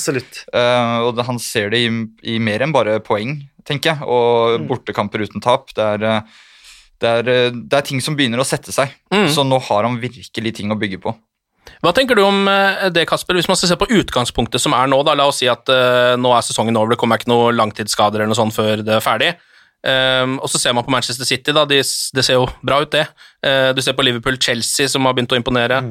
Eh, 0.55 0.97
og 1.03 1.17
det, 1.17 1.25
han 1.27 1.39
ser 1.43 1.71
det 1.73 1.81
i, 1.83 1.91
i 2.35 2.39
mer 2.39 2.63
enn 2.63 2.75
bare 2.75 3.01
poeng, 3.03 3.41
tenker 3.67 3.95
jeg. 3.95 4.07
Og 4.07 4.61
Mm. 4.61 4.69
bortekamper 4.71 5.25
uten 5.25 5.43
tap. 5.43 5.73
Det 5.75 5.83
er, 5.83 6.05
eh, 6.05 6.21
det, 7.01 7.09
er, 7.11 7.29
eh, 7.33 7.51
det 7.51 7.79
er 7.81 7.87
ting 7.89 8.01
som 8.05 8.15
begynner 8.15 8.39
å 8.39 8.47
sette 8.47 8.71
seg. 8.71 8.93
Mm. 9.11 9.27
Så 9.35 9.43
nå 9.43 9.59
har 9.67 9.89
han 9.89 9.99
virkelig 9.99 10.55
ting 10.61 10.71
å 10.71 10.79
bygge 10.79 11.01
på. 11.03 11.17
Hva 11.85 11.93
tenker 11.97 12.17
du 12.17 12.23
om 12.25 12.47
eh, 12.49 12.87
det, 12.95 13.07
Kasper, 13.09 13.37
hvis 13.37 13.49
man 13.51 13.59
skal 13.61 13.73
se 13.73 13.79
på 13.81 13.89
utgangspunktet 13.93 14.63
som 14.63 14.77
er 14.77 14.89
nå? 14.91 15.03
da, 15.07 15.17
La 15.19 15.27
oss 15.29 15.43
si 15.43 15.49
at 15.51 15.69
uh, 15.69 16.15
nå 16.21 16.33
er 16.33 16.45
sesongen 16.47 16.77
over, 16.81 16.95
det 16.95 17.01
kommer 17.01 17.21
ikke 17.21 17.33
noen 17.33 17.59
langtidsskader 17.59 18.23
eller 18.23 18.33
noe 18.33 18.41
sånt 18.41 18.57
før 18.57 18.85
det 18.85 18.97
er 18.97 19.05
ferdig. 19.05 19.35
Um, 19.85 20.39
og 20.41 20.49
så 20.49 20.57
ser 20.61 20.73
man 20.73 20.87
på 20.87 20.93
Manchester 20.95 21.29
City, 21.29 21.53
da, 21.53 21.67
de, 21.69 21.83
det 21.85 22.25
ser 22.25 22.39
jo 22.39 22.47
bra 22.65 22.81
ut, 22.81 22.93
det. 22.95 23.05
Uh, 23.45 23.75
du 23.77 23.83
ser 23.85 23.97
på 23.97 24.07
Liverpool, 24.07 24.41
Chelsea, 24.41 24.89
som 24.89 25.05
har 25.05 25.17
begynt 25.17 25.37
å 25.37 25.41
imponere. 25.41 25.83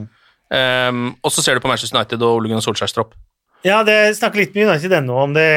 Ehm, 0.53 1.05
og 1.25 1.31
så 1.33 1.41
ser 1.41 1.57
du 1.57 1.63
på 1.63 1.69
Manchester 1.69 1.97
United 1.97 2.21
og 2.21 2.39
Ole 2.39 2.49
Gunnar 2.51 2.61
Solskjærs 2.61 2.93
tropp. 2.93 3.15
Ja, 3.63 3.79
det 3.87 3.95
snakker 4.19 4.41
litt 4.41 4.57
med 4.57 4.67
United 4.67 4.91
ennå 4.97 5.15
om 5.23 5.33
det, 5.33 5.47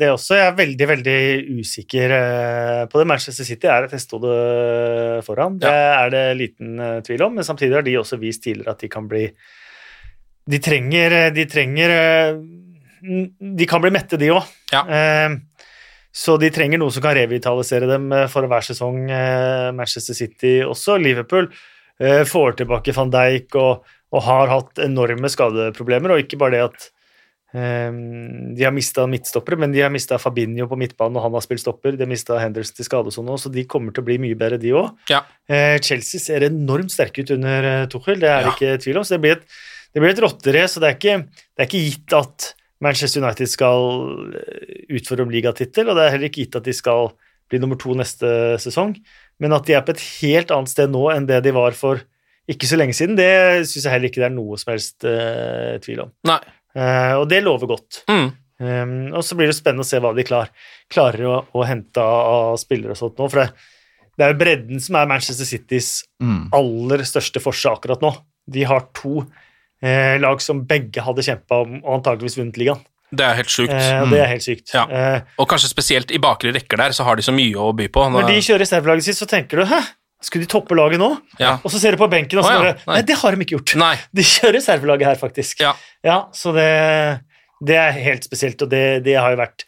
det 0.00 0.10
også. 0.12 0.34
Jeg 0.34 0.50
er 0.50 0.58
veldig 0.58 0.88
veldig 0.90 1.18
usikker 1.62 2.14
på 2.90 3.00
det. 3.00 3.06
Manchester 3.08 3.46
City 3.46 3.70
er 3.70 3.86
et 3.86 3.94
hestehode 3.94 4.34
foran. 5.24 5.60
Det 5.62 5.70
er 5.70 6.12
det 6.12 6.24
liten 6.40 6.82
tvil 7.06 7.22
om, 7.28 7.38
men 7.38 7.46
samtidig 7.46 7.78
har 7.78 7.86
de 7.86 7.94
også 8.00 8.18
vist 8.20 8.42
tidligere 8.44 8.74
at 8.74 8.82
de 8.82 8.90
kan 8.92 9.06
bli 9.08 9.28
De 10.50 10.58
trenger 10.58 11.30
De 11.34 11.44
trenger 11.46 11.90
eh, 11.94 12.36
De 13.38 13.66
kan 13.70 13.80
bli 13.82 13.90
mette, 13.94 14.16
de 14.18 14.30
òg. 14.34 14.46
Ja. 14.72 14.82
Så 16.12 16.34
de 16.36 16.50
trenger 16.52 16.76
noe 16.78 16.92
som 16.92 17.02
kan 17.02 17.14
revitalisere 17.16 17.86
dem 17.88 18.10
eh, 18.12 18.26
for 18.28 18.44
hver 18.50 18.60
sesong. 18.66 19.06
eh, 19.10 19.70
Manchester 19.72 20.14
City 20.14 20.58
også. 20.62 20.98
Liverpool 21.00 21.46
eh, 21.98 22.22
får 22.28 22.58
tilbake 22.60 22.92
van 22.92 23.10
Dijk 23.14 23.56
og, 23.56 23.86
og 24.12 24.22
har 24.26 24.52
hatt 24.52 24.82
enorme 24.84 25.30
skadeproblemer, 25.32 26.12
og 26.12 26.20
ikke 26.26 26.36
bare 26.42 26.58
det 26.58 26.66
at 26.68 26.90
de 27.52 28.64
har 28.64 28.72
mista 28.72 29.02
midtstoppere, 29.04 29.58
men 29.60 29.74
de 29.74 29.82
har 29.84 29.90
mista 29.92 30.16
Fabinho 30.16 30.64
på 30.70 30.76
midtbanen, 30.80 31.18
og 31.20 31.26
han 31.26 31.34
har 31.36 31.42
spilt 31.44 31.60
stopper. 31.60 31.98
De 31.98 32.06
har 32.06 32.08
mista 32.08 32.38
Henderson 32.40 32.78
til 32.78 32.86
skadesone 32.86 33.28
og 33.28 33.36
sånn 33.42 33.50
så 33.50 33.52
de 33.52 33.66
kommer 33.68 33.92
til 33.92 34.00
å 34.00 34.06
bli 34.06 34.16
mye 34.22 34.38
bedre, 34.40 34.56
de 34.62 34.70
òg. 34.72 34.94
Ja. 35.12 35.18
Chelsea 35.84 36.16
ser 36.22 36.46
enormt 36.48 36.94
sterke 36.94 37.20
ut 37.20 37.32
under 37.36 37.68
eh, 37.68 37.82
Tuchel, 37.92 38.22
det 38.24 38.30
er 38.32 38.46
det 38.46 38.48
Ja. 38.48 38.54
ikke 38.56 38.80
tvil 38.86 39.02
om. 39.02 39.04
Så 39.04 39.18
det 39.18 39.20
blir 39.26 39.36
et, 39.36 39.44
det 39.92 40.00
blir 40.02 40.12
et 40.14 40.22
rotterace, 40.24 40.78
og 40.78 40.84
det 40.84 40.90
er, 40.90 40.98
ikke, 40.98 41.16
det 41.52 41.64
er 41.64 41.68
ikke 41.68 41.84
gitt 41.88 42.16
at 42.16 42.48
Manchester 42.82 43.22
United 43.22 43.50
skal 43.52 43.90
eh, 44.38 44.86
utfordre 44.98 45.26
om 45.26 45.32
ligatittel, 45.34 45.88
og 45.88 45.98
det 45.98 46.06
er 46.06 46.14
heller 46.16 46.30
ikke 46.30 46.46
gitt 46.46 46.58
at 46.58 46.66
de 46.66 46.74
skal 46.76 47.12
bli 47.52 47.60
nummer 47.60 47.76
to 47.80 47.94
neste 47.98 48.28
sesong, 48.62 48.96
men 49.42 49.52
at 49.54 49.68
de 49.68 49.76
er 49.76 49.84
på 49.84 49.92
et 49.94 50.04
helt 50.22 50.52
annet 50.54 50.72
sted 50.72 50.90
nå 50.90 51.04
enn 51.12 51.28
det 51.28 51.42
de 51.44 51.52
var 51.54 51.76
for 51.76 52.00
ikke 52.50 52.66
så 52.66 52.78
lenge 52.80 52.96
siden, 52.96 53.14
det 53.18 53.28
syns 53.70 53.84
jeg 53.84 53.92
heller 53.92 54.10
ikke 54.10 54.22
det 54.22 54.28
er 54.30 54.34
noe 54.34 54.56
som 54.58 54.72
helst 54.72 55.04
uh, 55.06 55.76
tvil 55.84 56.00
om. 56.06 56.08
Nei. 56.26 56.40
Uh, 56.74 57.20
og 57.20 57.26
det 57.30 57.38
lover 57.44 57.70
godt. 57.70 58.00
Mm. 58.10 58.32
Um, 58.62 58.96
og 59.14 59.22
så 59.26 59.36
blir 59.38 59.50
det 59.50 59.54
spennende 59.54 59.84
å 59.86 59.88
se 59.88 60.00
hva 60.02 60.10
de 60.16 60.24
klar, 60.26 60.50
klarer 60.90 61.28
å, 61.28 61.36
å 61.54 61.62
hente 61.68 62.02
av, 62.02 62.50
av 62.50 62.58
spillere 62.60 62.96
og 62.96 62.98
sånt 62.98 63.20
nå. 63.22 63.28
For 63.30 63.44
det, 63.44 63.46
det 64.18 64.26
er 64.26 64.34
jo 64.34 64.40
bredden 64.42 64.82
som 64.82 64.98
er 64.98 65.10
Manchester 65.12 65.48
Citys 65.48 65.92
Mm. 66.22 66.44
aller 66.54 67.02
største 67.06 67.40
forse 67.42 67.70
akkurat 67.70 68.02
nå. 68.04 68.10
De 68.46 68.62
har 68.66 68.88
to 68.94 69.24
eh, 69.82 70.16
lag 70.22 70.42
som 70.42 70.64
begge 70.68 71.04
hadde 71.04 71.24
kjempa 71.26 71.62
om 71.64 71.78
og 71.82 71.94
antakeligvis 71.98 72.38
vunnet 72.40 72.60
ligaen. 72.60 72.82
Det 73.12 73.24
er 73.26 73.36
helt 73.36 73.52
sjukt. 73.52 73.72
Eh, 73.76 74.04
det 74.08 74.20
er 74.24 74.30
helt 74.30 74.44
sykt. 74.44 74.70
Ja. 74.72 74.86
Eh, 74.88 75.34
Og 75.42 75.48
kanskje 75.50 75.68
spesielt 75.68 76.12
i 76.14 76.20
bakre 76.22 76.52
rekker 76.54 76.80
der, 76.80 76.94
så 76.96 77.04
har 77.04 77.18
de 77.18 77.24
så 77.26 77.34
mye 77.34 77.58
å 77.60 77.72
by 77.76 77.90
på. 77.92 78.06
når 78.14 78.30
de 78.30 78.38
kjører 78.40 78.64
reservelaget 78.64 79.10
sitt, 79.10 79.18
så 79.20 79.28
tenker 79.28 79.60
du 79.60 79.66
hæ, 79.68 79.82
skulle 80.22 80.46
de 80.46 80.52
toppe 80.52 80.76
laget 80.78 81.02
nå? 81.02 81.10
Ja. 81.42 81.58
Og 81.60 81.74
så 81.74 81.82
ser 81.82 81.92
du 81.92 82.00
på 82.00 82.08
benken, 82.08 82.40
og 82.40 82.46
så 82.46 82.54
oh, 82.54 82.54
ja. 82.54 82.72
bare 82.72 82.94
Nei. 82.94 83.02
Det 83.10 83.18
har 83.20 83.34
de 83.34 83.44
ikke 83.44 83.58
gjort. 83.58 83.74
Nei. 83.82 83.96
De 84.16 84.24
kjører 84.24 84.56
reservelaget 84.60 85.10
her, 85.10 85.20
faktisk. 85.20 85.60
Ja. 85.60 86.16
så 86.32 86.54
det, 86.56 86.70
det 87.60 87.76
er 87.82 88.00
helt 88.00 88.24
spesielt, 88.24 88.64
og 88.64 88.72
det, 88.72 89.02
det 89.04 89.18
har 89.18 89.34
jo 89.34 89.42
vært 89.42 89.66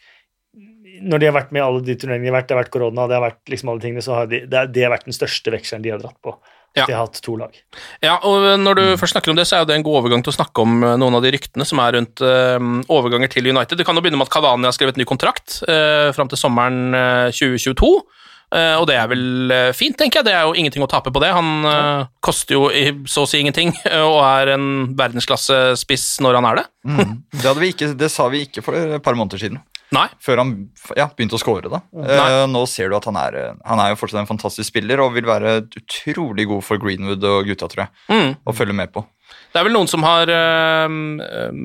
Når 1.05 1.21
de 1.21 1.27
har 1.29 1.35
vært 1.35 1.51
med 1.53 1.61
i 1.61 1.65
alle 1.67 1.83
de 1.85 1.97
turneringene 1.99 2.29
de 2.29 2.33
har 2.33 2.39
vært, 2.39 2.49
det 2.49 2.55
har 2.55 2.63
vært 2.63 2.73
korona, 2.73 3.05
det 3.11 3.19
har 3.19 3.25
vært 3.27 3.53
liksom 3.53 3.73
alle 3.73 3.83
tingene, 3.83 4.05
så 4.05 4.21
har 4.21 4.31
de, 4.31 4.41
det, 4.49 4.67
det 4.73 4.87
har 4.87 4.95
vært 4.95 5.09
den 5.11 5.17
største 5.17 5.53
vekselen 5.53 5.85
de 5.85 5.93
har 5.93 6.01
dratt 6.01 6.17
på. 6.23 6.33
Ja. 6.75 6.85
De 6.85 6.91
har 6.91 7.05
hatt 7.05 7.21
to 7.23 7.37
lag. 7.39 7.55
Ja, 8.03 8.17
og 8.27 8.45
når 8.59 8.79
du 8.79 8.83
først 8.99 9.15
snakker 9.15 9.31
om 9.31 9.37
det, 9.39 9.47
så 9.47 9.57
er 9.57 9.63
jo 9.63 9.69
det 9.69 9.77
en 9.77 9.85
god 9.85 10.01
overgang 10.01 10.25
til 10.25 10.33
å 10.33 10.35
snakke 10.35 10.63
om 10.65 10.83
eh, 10.83 10.97
noen 10.99 11.15
av 11.15 11.23
de 11.23 11.31
ryktene 11.31 11.67
som 11.67 11.79
er 11.79 11.95
rundt 11.95 12.23
uh, 12.25 12.59
overganger 12.91 13.31
til 13.31 13.47
United. 13.47 13.79
Det 13.79 13.85
kan 13.87 13.95
jo 13.95 14.03
begynne 14.03 14.19
med 14.19 14.27
at 14.27 14.33
Cavani 14.35 14.67
har 14.67 14.75
skrevet 14.75 14.99
ny 14.99 15.07
kontrakt 15.07 15.61
uh, 15.69 16.11
fram 16.15 16.31
til 16.31 16.41
sommeren 16.41 16.91
uh, 16.91 17.31
2022. 17.31 17.91
Uh, 18.55 18.75
og 18.77 18.85
det 18.89 18.97
er 18.99 19.07
vel 19.09 19.53
fint, 19.75 19.95
tenker 19.99 20.19
jeg. 20.19 20.27
Det 20.27 20.35
er 20.35 20.43
jo 20.49 20.57
ingenting 20.59 20.83
å 20.83 20.89
tape 20.91 21.13
på 21.15 21.23
det. 21.23 21.31
Han 21.35 21.63
uh, 21.63 22.11
koster 22.23 22.57
jo 22.57 22.67
i, 22.67 22.89
så 23.07 23.23
å 23.23 23.29
si 23.29 23.39
ingenting, 23.39 23.71
og 24.11 24.19
er 24.25 24.55
en 24.57 24.67
verdensklassespiss 24.99 26.09
når 26.25 26.41
han 26.41 26.49
er 26.51 26.59
det. 26.59 26.65
Mm. 26.91 27.15
Det, 27.31 27.45
hadde 27.47 27.63
vi 27.63 27.71
ikke, 27.71 27.93
det 28.03 28.11
sa 28.11 28.27
vi 28.33 28.43
ikke 28.49 28.65
for 28.67 28.75
et 28.83 29.05
par 29.05 29.15
måneder 29.15 29.47
siden. 29.47 29.63
Nei. 29.95 30.05
Før 30.21 30.41
han 30.43 30.53
ja, 30.99 31.07
begynte 31.15 31.37
å 31.37 31.41
score, 31.41 31.71
da. 31.71 31.79
Eh, 31.95 32.45
nå 32.51 32.65
ser 32.69 32.91
du 32.91 32.97
at 32.99 33.05
han 33.07 33.15
er, 33.21 33.37
han 33.63 33.79
er 33.81 33.93
jo 33.93 33.99
fortsatt 34.01 34.21
en 34.25 34.29
fantastisk 34.29 34.67
spiller 34.73 34.99
og 35.03 35.13
vil 35.15 35.27
være 35.29 35.57
utrolig 35.79 36.47
god 36.51 36.63
for 36.67 36.81
Greenwood 36.81 37.23
og 37.23 37.47
gutta, 37.49 37.69
tror 37.71 37.85
jeg, 37.87 37.91
Mm. 38.11 38.35
å 38.45 38.53
følge 38.55 38.75
med 38.75 38.91
på. 38.93 39.05
Det 39.55 39.61
er 39.61 39.67
vel 39.69 39.75
noen 39.77 39.87
som 39.87 40.03
har 40.03 40.27
eh, 40.27 40.95
eh, 41.23 41.59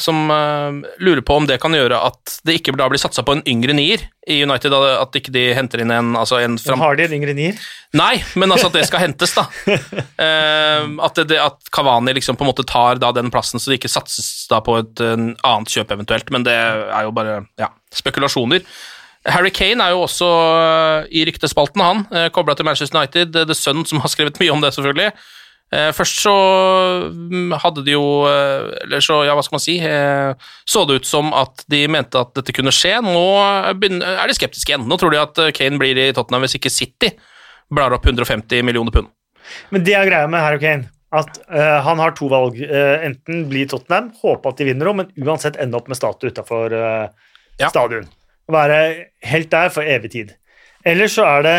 Som 0.00 0.30
eh, 0.32 0.78
lurer 1.04 1.20
på 1.20 1.36
om 1.36 1.48
det 1.48 1.58
kan 1.60 1.76
gjøre 1.76 1.98
at 2.08 2.38
det 2.48 2.56
ikke 2.58 2.72
da 2.78 2.88
blir 2.88 3.02
satsa 3.02 3.24
på 3.26 3.36
en 3.36 3.44
yngre 3.48 3.76
nier 3.76 4.06
i 4.24 4.38
United, 4.40 4.72
at 4.72 5.16
ikke 5.18 5.34
de 5.34 5.42
henter 5.52 5.82
inn 5.82 5.92
en, 5.92 6.14
altså 6.16 6.38
en 6.40 6.56
fram... 6.56 6.80
Har 6.80 6.96
de 6.96 7.04
en 7.04 7.12
yngre 7.18 7.34
nier? 7.36 7.58
Nei, 7.92 8.14
men 8.40 8.54
altså 8.54 8.70
at 8.70 8.78
det 8.78 8.86
skal 8.88 9.04
hentes, 9.04 9.36
da. 9.36 9.44
Eh, 10.24 10.84
at, 11.04 11.18
det, 11.28 11.36
at 11.42 11.68
Kavani 11.74 12.14
liksom 12.16 12.38
på 12.38 12.44
en 12.46 12.48
måte 12.48 12.64
tar 12.66 13.00
da 13.02 13.10
den 13.12 13.28
plassen, 13.34 13.60
så 13.60 13.68
det 13.70 13.80
ikke 13.80 13.90
satses 13.92 14.46
da 14.48 14.60
på 14.64 14.78
et 14.78 15.02
eh, 15.02 15.24
annet 15.44 15.72
kjøp 15.74 15.92
eventuelt. 15.92 16.30
Men 16.32 16.46
det 16.46 16.54
er 16.54 17.04
jo 17.04 17.12
bare 17.12 17.42
ja, 17.60 17.68
spekulasjoner. 17.92 18.64
Harry 19.24 19.50
Kane 19.54 19.84
er 19.84 19.94
jo 19.94 20.04
også 20.04 20.28
eh, 20.28 21.06
i 21.16 21.24
ryktespalten, 21.28 21.82
han. 21.84 22.04
Uh, 22.12 22.28
Kobla 22.34 22.56
til 22.56 22.68
Manchester 22.68 22.98
United. 22.98 23.32
Det 23.32 23.44
er 23.44 23.48
The 23.48 23.56
Sun 23.56 23.84
som 23.88 24.02
har 24.04 24.12
skrevet 24.12 24.40
mye 24.40 24.52
om 24.52 24.64
det, 24.64 24.74
selvfølgelig. 24.76 25.12
Eh, 25.72 25.90
først 25.96 26.20
så 26.22 26.32
mm, 27.10 27.54
hadde 27.62 27.82
de 27.86 27.94
jo 27.96 28.04
eh, 28.28 28.68
Eller 28.84 29.02
så, 29.02 29.22
ja, 29.26 29.32
hva 29.34 29.42
skal 29.42 29.56
man 29.56 29.62
si 29.64 29.78
eh, 29.82 30.50
Så 30.68 30.84
det 30.86 31.00
ut 31.00 31.08
som 31.08 31.32
at 31.34 31.64
de 31.72 31.80
mente 31.90 32.20
at 32.20 32.34
dette 32.36 32.54
kunne 32.54 32.74
skje. 32.74 32.98
Nå 33.02 33.24
er 33.40 33.74
de 33.80 34.36
skeptiske 34.36 34.74
igjen. 34.74 34.84
Nå 34.88 34.98
tror 35.00 35.14
de 35.14 35.22
at 35.22 35.40
Kane 35.56 35.80
blir 35.80 35.98
i 35.98 36.10
Tottenham 36.14 36.44
hvis 36.44 36.58
ikke 36.60 36.72
City 36.72 37.14
blar 37.74 37.94
opp 37.96 38.04
150 38.06 38.62
millioner 38.66 38.94
pund. 38.94 39.08
Men 39.74 39.86
det 39.86 39.96
er 39.96 40.06
greia 40.08 40.28
med 40.30 40.44
Harry 40.44 40.60
Kane. 40.62 40.90
At 41.14 41.36
uh, 41.46 41.80
han 41.86 42.00
har 42.02 42.14
to 42.18 42.26
valg. 42.30 42.56
Uh, 42.58 43.00
enten 43.06 43.44
bli 43.50 43.64
Tottenham, 43.70 44.08
håpe 44.20 44.50
at 44.50 44.60
de 44.60 44.66
vinner 44.66 44.90
òg, 44.90 44.96
men 44.98 45.10
uansett 45.22 45.58
ende 45.62 45.78
opp 45.78 45.88
med 45.90 45.98
statue 45.98 46.32
utafor 46.32 46.74
Ja. 46.74 47.68
stadion. 47.70 48.08
Være 48.50 48.78
helt 49.24 49.50
der 49.52 49.70
for 49.74 49.86
evig 49.86 50.10
tid. 50.12 50.32
Eller 50.84 51.10
så 51.10 51.24
er 51.38 51.46
det 51.46 51.58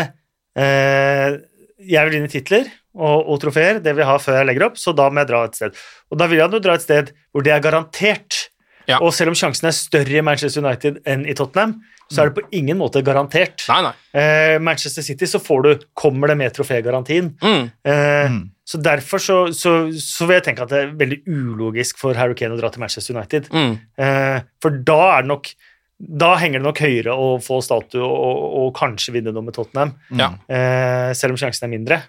Jeg 0.56 2.06
vil 2.06 2.14
vinne 2.14 2.30
titler 2.32 2.68
og, 2.96 3.28
og 3.30 3.40
trofeer, 3.42 3.78
det 3.84 3.92
vil 3.94 4.02
jeg 4.04 4.10
ha 4.10 4.18
før 4.22 4.38
jeg 4.40 4.48
legger 4.50 4.66
opp, 4.70 4.78
så 4.80 4.92
da 4.96 5.08
må 5.12 5.20
jeg 5.22 5.28
dra 5.30 5.44
et 5.48 5.58
sted. 5.58 5.76
Og 6.10 6.18
da 6.20 6.26
vil 6.32 6.40
jeg 6.42 6.52
nå 6.52 6.60
dra 6.64 6.74
et 6.78 6.84
sted 6.86 7.12
hvor 7.32 7.44
det 7.46 7.52
er 7.54 7.60
garantert. 7.64 8.46
Ja. 8.88 9.00
Og 9.02 9.12
selv 9.14 9.32
om 9.32 9.36
sjansen 9.38 9.66
er 9.68 9.74
større 9.74 10.18
i 10.20 10.24
Manchester 10.24 10.62
United 10.62 11.00
enn 11.10 11.24
i 11.26 11.34
Tottenham, 11.34 11.76
så 12.06 12.22
er 12.22 12.28
det 12.30 12.36
på 12.36 12.44
ingen 12.54 12.78
måte 12.78 13.00
garantert. 13.02 13.64
Nei, 13.66 13.80
nei. 13.82 13.90
Eh, 14.14 14.58
Manchester 14.62 15.02
City 15.02 15.26
så 15.26 15.40
får 15.42 15.64
du, 15.64 15.86
kommer 15.98 16.30
det 16.30 16.36
med 16.38 16.54
trofégarantien. 16.54 17.32
Mm. 17.42 17.64
Eh, 17.84 18.28
Mm. 18.30 18.44
Så 18.66 18.78
derfor 18.82 19.18
så, 19.22 19.34
så, 19.54 19.72
så 19.94 20.26
vil 20.26 20.40
jeg 20.40 20.44
tenke 20.48 20.64
at 20.64 20.72
det 20.72 20.78
er 20.82 20.88
veldig 20.98 21.18
ulogisk 21.30 22.00
for 22.02 22.18
Harry 22.18 22.34
Kane 22.34 22.56
å 22.56 22.58
dra 22.58 22.66
til 22.74 22.82
Manchester 22.82 23.14
United. 23.14 23.46
Mm. 23.54 23.76
Eh, 24.02 24.40
for 24.62 24.74
da 24.86 24.96
er 25.18 25.22
det 25.26 25.30
nok 25.30 25.50
da 25.96 26.32
henger 26.36 26.58
det 26.60 26.66
nok 26.66 26.80
høyere 26.82 27.14
å 27.14 27.28
få 27.40 27.60
statue 27.64 28.02
og, 28.02 28.16
og, 28.26 28.56
og 28.64 28.72
kanskje 28.76 29.14
vinne 29.14 29.32
noe 29.32 29.46
med 29.46 29.54
Tottenham, 29.56 29.94
Ja. 30.18 30.32
eh, 30.50 31.12
selv 31.16 31.32
om 31.32 31.38
sjansen 31.40 31.64
er 31.68 31.72
mindre. 31.72 32.00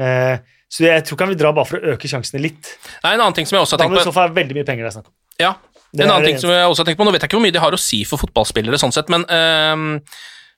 Eh, 0.00 0.36
så 0.72 0.86
jeg 0.86 1.04
tror 1.04 1.18
ikke 1.18 1.26
han 1.26 1.34
vil 1.34 1.42
dra 1.42 1.52
bare 1.56 1.68
for 1.68 1.78
å 1.78 1.94
øke 1.94 2.08
sjansene 2.08 2.40
litt. 2.40 2.74
Nei, 3.04 3.14
en 3.14 3.20
annen 3.20 3.36
ting 3.36 3.48
som 3.48 3.58
jeg 3.58 3.66
også 3.66 3.76
har 3.76 3.84
tenkt 3.84 3.92
må 3.92 4.00
Da 4.00 4.04
i 4.04 4.06
du 4.06 4.10
så 4.10 4.16
fall 4.16 4.34
veldig 4.36 4.56
mye 4.56 4.68
penger 4.68 4.86
det 4.86 4.92
er 4.92 4.96
snakk 4.96 5.10
om. 5.10 5.16
Ja, 5.42 5.54
en 6.00 6.08
annen 6.08 6.30
ting 6.30 6.38
som 6.40 6.52
jeg 6.52 6.68
også 6.68 6.82
har 6.84 6.88
tenkt 6.88 7.00
på, 7.00 7.06
Nå 7.06 7.12
vet 7.12 7.24
jeg 7.24 7.28
ikke 7.28 7.38
hvor 7.38 7.44
mye 7.44 7.54
de 7.54 7.60
har 7.60 7.74
å 7.76 7.80
si 7.80 8.02
for 8.08 8.20
fotballspillere, 8.22 8.78
sånn 8.80 8.94
sett, 8.96 9.10
men, 9.12 9.26
ehm, 9.28 9.88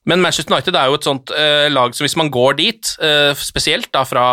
men 0.07 0.22
Manchester 0.22 0.55
United 0.55 0.76
er 0.78 0.91
jo 0.91 0.99
et 1.01 1.09
sånt 1.09 1.32
eh, 1.35 1.66
lag 1.72 1.97
som 1.97 2.07
hvis 2.07 2.14
man 2.20 2.30
går 2.30 2.59
dit, 2.61 2.93
eh, 3.03 3.32
spesielt 3.41 3.91
da 3.95 4.05
fra, 4.07 4.26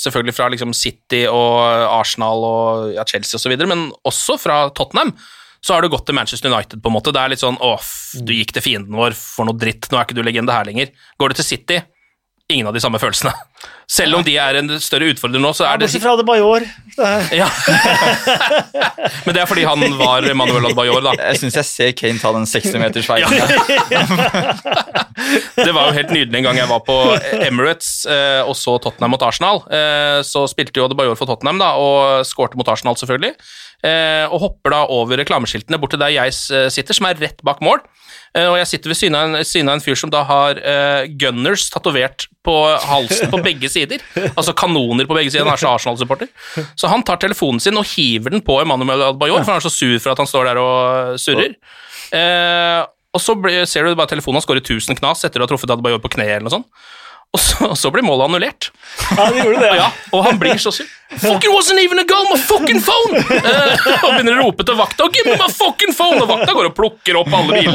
selvfølgelig 0.00 0.36
fra 0.38 0.48
liksom 0.54 0.72
City 0.76 1.26
og 1.28 1.60
Arsenal 1.98 2.46
og 2.46 2.94
ja, 2.94 3.04
Chelsea 3.04 3.36
osv., 3.36 3.66
men 3.68 3.90
også 4.08 4.38
fra 4.40 4.62
Tottenham, 4.72 5.12
så 5.60 5.76
har 5.76 5.84
du 5.84 5.92
gått 5.92 6.06
til 6.08 6.16
Manchester 6.16 6.48
United, 6.48 6.80
på 6.80 6.88
en 6.88 6.96
måte. 6.96 7.12
Det 7.12 7.20
er 7.20 7.34
litt 7.34 7.42
sånn 7.42 7.58
åh, 7.60 7.84
du 8.24 8.32
gikk 8.32 8.54
til 8.56 8.64
fienden 8.64 8.96
vår 8.96 9.12
for 9.18 9.44
noe 9.44 9.60
dritt, 9.60 9.90
nå 9.90 9.98
er 9.98 10.08
ikke 10.08 10.16
du 10.16 10.24
legende 10.24 10.56
her 10.56 10.64
lenger. 10.64 10.94
Går 11.20 11.34
du 11.34 11.40
til 11.42 11.50
City, 11.50 11.82
ingen 12.52 12.68
av 12.68 12.76
de 12.76 12.82
samme 12.82 12.98
følelsene. 13.02 13.32
Selv 13.90 14.20
om 14.20 14.22
de 14.22 14.36
er 14.38 14.54
en 14.60 14.70
større 14.78 15.08
utfordrer 15.10 15.42
nå, 15.42 15.50
så 15.56 15.64
er 15.66 15.80
det 15.80 15.88
Bortsett 15.88 16.04
fra 16.04 16.12
Adebayor. 16.14 16.66
Ja. 17.34 17.48
Men 19.26 19.34
det 19.34 19.42
er 19.42 19.48
fordi 19.50 19.64
han 19.66 19.82
var 19.98 20.28
Manuel 20.38 20.68
Adebayor, 20.68 21.00
da. 21.08 21.16
Jeg 21.18 21.40
syns 21.42 21.58
jeg 21.58 21.66
ser 21.66 21.90
Kane 21.98 22.22
ta 22.22 22.30
den 22.36 22.46
60-metersveien. 22.46 23.30
Det 25.60 25.72
var 25.74 25.90
jo 25.90 25.96
helt 25.98 26.12
nydelig 26.14 26.38
en 26.38 26.46
gang 26.46 26.58
jeg 26.60 26.70
var 26.70 26.80
på 26.86 26.94
Emirates 27.44 28.06
eh, 28.08 28.40
og 28.46 28.54
så 28.56 28.76
Tottenham 28.80 29.12
mot 29.12 29.24
Arsenal. 29.26 29.60
Eh, 29.68 30.20
så 30.26 30.46
spilte 30.50 30.80
jo 30.80 30.86
Adebayor 30.86 31.18
for 31.18 31.28
Tottenham 31.28 31.60
da, 31.60 31.74
og 31.76 32.24
skårte 32.28 32.58
mot 32.58 32.70
Arsenal, 32.72 32.96
selvfølgelig. 32.96 33.34
Eh, 33.80 34.26
og 34.28 34.42
hopper 34.42 34.74
da 34.74 34.80
over 34.92 35.16
reklameskiltene 35.22 35.78
bort 35.80 35.94
til 35.94 36.02
der 36.02 36.12
jeg 36.12 36.34
eh, 36.52 36.66
sitter, 36.72 36.96
som 36.96 37.08
er 37.08 37.20
rett 37.20 37.40
bak 37.46 37.62
mål. 37.64 37.80
Eh, 38.36 38.44
og 38.44 38.58
jeg 38.60 38.68
sitter 38.74 38.92
ved 38.92 38.98
siden 38.98 39.16
av 39.16 39.28
en, 39.28 39.46
siden 39.46 39.70
av 39.72 39.78
en 39.78 39.84
fyr 39.84 39.96
som 39.96 40.12
da 40.12 40.20
har 40.28 40.60
Gunners 41.20 41.68
tatovert 41.72 42.26
på 42.44 42.54
halsen 42.84 43.32
på 43.32 43.40
begge 43.44 43.70
sider. 43.72 44.04
Altså 44.38 44.54
kanoner 44.56 45.08
på 45.08 45.16
begge 45.16 45.32
sider, 45.32 45.48
han 45.48 45.56
er 45.56 45.62
så 45.62 45.72
Arsenal-supporter. 45.72 46.28
Så 46.78 46.90
han 46.92 47.04
tar 47.06 47.20
telefonen 47.22 47.60
sin 47.62 47.78
og 47.80 47.88
hiver 47.88 48.34
den 48.34 48.44
på 48.44 48.60
Emmanuel 48.60 49.10
Adbayor 49.10 49.42
for 49.42 49.54
han 49.54 49.60
er 49.60 49.66
så 49.66 49.72
sur 49.72 49.96
for 49.98 50.12
at 50.12 50.20
han 50.20 50.28
står 50.28 50.50
der 50.50 50.60
og 50.60 51.20
surrer. 51.20 51.56
Og 53.10 53.22
så 53.22 53.34
ser 53.66 53.86
du 53.88 53.98
bare 53.98 54.12
telefonen 54.12 54.38
hans 54.38 54.48
går 54.48 54.60
i 54.60 54.66
tusen 54.70 54.98
knas 54.98 55.24
etter 55.26 55.42
å 55.42 55.48
ha 55.48 55.50
truffet 55.50 55.72
Adbayor 55.72 56.02
på 56.02 56.12
kneet 56.14 56.36
eller 56.38 56.48
noe 56.48 56.58
sånt. 56.60 56.68
Og 57.30 57.38
så, 57.38 57.66
og 57.70 57.76
så 57.78 57.90
blir 57.94 58.02
målet 58.02 58.26
annullert. 58.26 58.70
Ja, 59.14 59.28
det 59.30 59.44
gjorde 59.44 59.60
det. 59.62 59.68
Ja, 59.78 59.84
og 60.16 60.24
han 60.26 60.38
blir 60.40 60.56
så 60.58 60.72
sur. 60.74 60.88
Fucking 61.10 61.50
wasn't 61.50 61.78
even 61.82 61.98
a 61.98 62.04
goal, 62.06 62.22
my 62.30 62.36
fucking 62.38 62.78
phone! 62.86 63.18
Eh, 63.18 63.86
og 64.04 64.12
begynner 64.14 64.36
å 64.38 64.44
rope 64.46 64.62
til 64.66 64.76
vakta, 64.78 65.06
give 65.14 65.26
me 65.26 65.34
my 65.40 65.48
fucking 65.50 65.90
phone! 65.94 66.20
Og 66.22 66.28
vakta 66.30 66.54
går 66.54 66.68
og 66.68 66.74
plukker 66.76 67.18
opp 67.18 67.32
alle 67.34 67.56
bil, 67.64 67.72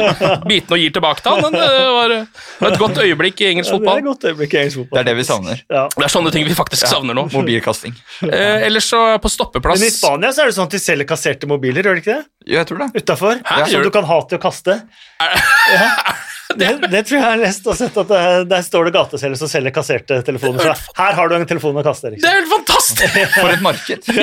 bitene 0.47 0.77
og 0.77 0.79
gir 0.83 0.93
tilbake 0.95 1.23
til 1.23 1.33
han. 1.35 1.43
Men 1.43 1.57
det 1.59 1.81
var, 1.97 2.13
det 2.15 2.63
var 2.63 2.69
et 2.75 2.79
godt 2.83 3.01
øyeblikk 3.03 3.43
i 3.43 3.49
engelsk 3.53 3.73
Ja, 3.75 3.79
det 3.83 3.91
er 3.91 3.99
et 4.03 4.07
godt 4.07 4.27
øyeblikk 4.31 4.55
i 4.55 4.59
engelsk 4.61 4.79
fotball. 4.81 4.95
Det 4.99 5.03
er 5.03 5.09
det 5.11 5.15
vi 5.19 5.27
savner. 5.27 5.63
Ja. 5.75 5.83
Det 5.95 6.07
er 6.07 6.13
sånne 6.15 6.31
ting 6.35 6.47
vi 6.47 6.55
faktisk 6.61 6.87
savner 6.91 7.19
nå. 7.19 7.25
Mobilkasting. 7.35 7.95
Eh, 8.27 8.67
ellers 8.69 8.87
så 8.91 9.01
på 9.23 9.31
stoppeplass 9.35 9.79
Men 9.83 9.87
i 9.91 9.95
Spania 9.95 10.31
så 10.35 10.45
er 10.45 10.51
det 10.51 10.57
sånn 10.59 10.71
at 10.71 10.77
de 10.77 10.83
selger 10.83 11.11
kasserte 11.11 11.51
mobiler, 11.51 11.83
gjør 11.83 11.99
de 11.99 12.05
ikke 12.05 12.15
det? 12.21 12.27
Jo, 12.45 12.59
jeg 12.61 12.71
tror 12.71 12.85
det. 12.85 12.91
Utafor? 13.03 13.43
Som 13.43 13.83
du- 13.83 13.89
du 13.89 13.91
kan 13.99 14.07
ha 14.11 14.21
til 14.31 14.39
å 14.39 14.43
kaste. 14.47 14.79
Ja. 15.19 15.89
Det, 16.59 16.69
det 16.91 17.01
tror 17.07 17.15
jeg 17.17 17.21
jeg 17.21 17.29
har 17.31 17.39
lest 17.41 17.67
og 17.71 17.77
sett 17.79 17.97
at 18.01 18.09
det, 18.11 18.21
der 18.51 18.61
står 18.65 18.87
det 18.89 18.93
gateselgere 18.95 19.39
som 19.39 19.49
selger 19.51 19.73
kasserte 19.75 20.19
telefoner. 20.27 20.71
Så 20.75 20.95
her 21.01 21.17
har 21.19 21.31
du 21.31 21.35
en 21.37 21.45
telefon 21.49 21.77
å 21.79 21.83
kaste. 21.85 22.09
Det 22.11 22.15
Liksom. 22.15 22.29
er 22.29 22.39
helt 22.39 22.51
fantastisk! 22.53 23.15
For 23.41 23.51
et 23.55 23.63
marked. 23.65 24.07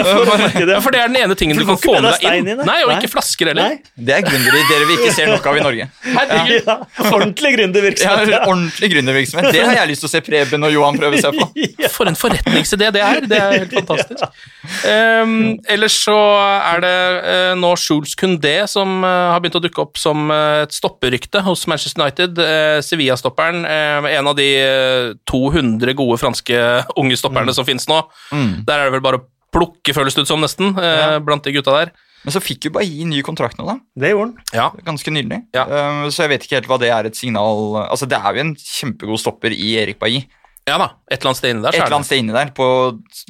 Ja, 0.72 0.78
for 0.80 0.95
det 0.95 1.01
er 1.03 1.09
den 1.11 1.16
ene 1.22 1.35
tingen 1.39 1.57
For 1.59 1.64
du 1.64 1.70
kan 1.72 1.78
få 1.83 1.93
med 1.99 2.07
deg 2.22 2.39
inn. 2.41 2.49
inn, 2.55 2.61
Nei, 2.66 2.76
og 2.85 2.91
nei. 2.93 2.99
ikke 3.01 3.11
flasker 3.12 3.51
heller. 3.51 3.72
Nei? 3.74 4.05
Det 4.07 4.14
er 4.16 4.22
gründere 4.24 4.61
dere 4.70 4.87
vi 4.89 4.95
ikke 5.01 5.12
ser 5.16 5.28
nok 5.33 5.47
av 5.51 5.59
i 5.59 5.62
Norge. 5.64 5.87
Herregud. 6.05 6.68
Ja, 6.68 6.76
ordentlig 7.16 7.53
gründervirksomhet. 7.57 8.30
Ja, 8.33 8.41
ordentlig 8.47 8.91
gründervirksomhet. 8.95 9.49
Det 9.53 9.64
har 9.66 9.74
jeg 9.80 9.91
lyst 9.93 10.05
til 10.05 10.09
å 10.09 10.12
se 10.14 10.22
Preben 10.26 10.64
og 10.68 10.72
Johan 10.74 10.99
prøve 11.01 11.20
seg 11.22 11.37
på. 11.37 11.49
For 11.97 12.09
en 12.11 12.16
forretningsidé 12.18 12.89
det 12.95 13.03
er. 13.05 13.26
Det 13.28 13.41
er 13.43 13.57
helt 13.64 13.74
fantastisk. 13.80 14.22
Um, 14.87 15.35
ellers 15.74 15.97
så 16.07 16.14
er 16.72 16.83
det 16.85 16.95
uh, 17.26 17.53
nå 17.59 17.72
Jules 17.83 18.14
Koundé 18.18 18.55
som 18.70 19.01
uh, 19.03 19.33
har 19.35 19.41
begynt 19.43 19.59
å 19.59 19.62
dukke 19.64 19.83
opp 19.85 19.99
som 20.01 20.30
uh, 20.30 20.62
et 20.62 20.72
stopperykte 20.76 21.43
hos 21.47 21.66
Manchester 21.70 21.99
United. 22.03 22.22
Uh, 22.31 22.79
Sevilla-stopperen, 22.85 23.64
uh, 23.66 24.07
en 24.11 24.31
av 24.31 24.37
de 24.39 24.47
uh, 24.62 25.11
200 25.31 25.95
gode 25.99 26.18
franske 26.23 26.59
unge 27.01 27.18
stopperne 27.18 27.55
som 27.57 27.66
finnes 27.68 27.89
nå. 27.91 28.01
Der 28.33 28.79
er 28.79 28.89
det 28.89 28.97
vel 28.97 29.05
bare 29.05 29.20
å 29.20 29.27
plukke, 29.53 29.93
føles 29.93 30.16
det 30.16 30.25
ut 30.25 30.31
som, 30.31 30.41
nesten, 30.41 30.73
ja. 30.81 31.18
blant 31.20 31.45
de 31.45 31.53
gutta 31.53 31.75
der. 31.75 31.91
Men 32.23 32.33
så 32.33 32.41
fikk 32.41 32.68
jo 32.68 32.70
Bailly 32.73 33.05
ny 33.05 33.18
kontrakt 33.27 33.59
nå, 33.59 33.66
da. 33.68 33.75
Det 33.99 34.12
gjorde 34.12 34.31
han. 34.31 34.47
Ja. 34.55 34.68
Ganske 34.87 35.12
nylig. 35.12 35.43
Ja. 35.53 35.66
Så 36.09 36.23
jeg 36.23 36.33
vet 36.33 36.47
ikke 36.47 36.57
helt 36.61 36.70
hva 36.70 36.79
det 36.81 36.89
er 36.95 37.09
et 37.09 37.18
signal 37.18 37.83
Altså, 37.83 38.07
det 38.09 38.16
er 38.16 38.39
jo 38.39 38.45
en 38.47 38.55
kjempegod 38.57 39.20
stopper 39.20 39.53
i 39.53 39.73
Erik 39.83 39.99
Bailly. 40.01 40.23
ja 40.70 40.79
da, 40.79 40.93
et 41.11 41.18
eller 41.18 41.33
annet 41.33 41.41
sted 41.43 41.53
inni 41.53 41.66
der. 41.66 41.75
Et 41.75 41.77
så 41.77 41.83
er 41.83 41.89
eller 41.91 41.99
annet 41.99 42.09
sted 42.09 42.23
inni 42.23 42.37
der 42.39 42.53
på 42.57 42.68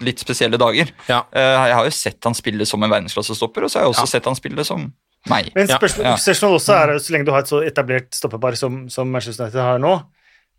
litt 0.04 0.22
spesielle 0.22 0.60
dager. 0.60 0.92
Ja. 1.08 1.22
Uh, 1.32 1.64
jeg 1.72 1.78
har 1.78 1.88
jo 1.88 1.94
sett 1.96 2.28
han 2.28 2.36
spille 2.38 2.68
som 2.68 2.84
en 2.84 2.92
verdensklassestopper, 2.92 3.64
og 3.66 3.72
så 3.72 3.80
har 3.80 3.88
jeg 3.88 3.96
også 3.96 4.06
Ja. 4.06 4.12
sett 4.12 4.28
han 4.28 4.38
spille 4.38 4.68
som 4.68 4.92
meg. 5.30 5.52
Men 5.54 5.68
Ja, 5.68 5.78
spørsmål, 5.78 6.06
ja. 6.06 6.14
spørsmålet 6.18 6.58
også 6.60 6.78
er, 6.78 6.94
så 6.98 7.14
lenge 7.14 7.28
du 7.28 7.32
har 7.34 7.44
et 7.44 7.52
så 7.52 7.60
etablert 7.66 8.10
stoppepar 8.16 8.56
som, 8.58 8.88
som 8.92 9.10
Manchester 9.12 9.46
United 9.46 9.60
har 9.62 9.82
nå, 9.82 9.92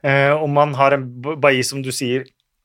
eh, 0.03 0.32
om 0.36 0.53
man 0.53 0.76
har 0.80 0.95
en 0.95 1.07
Bailly 1.41 1.64
som 1.68 1.82
du 1.84 1.91
sier 1.91 2.24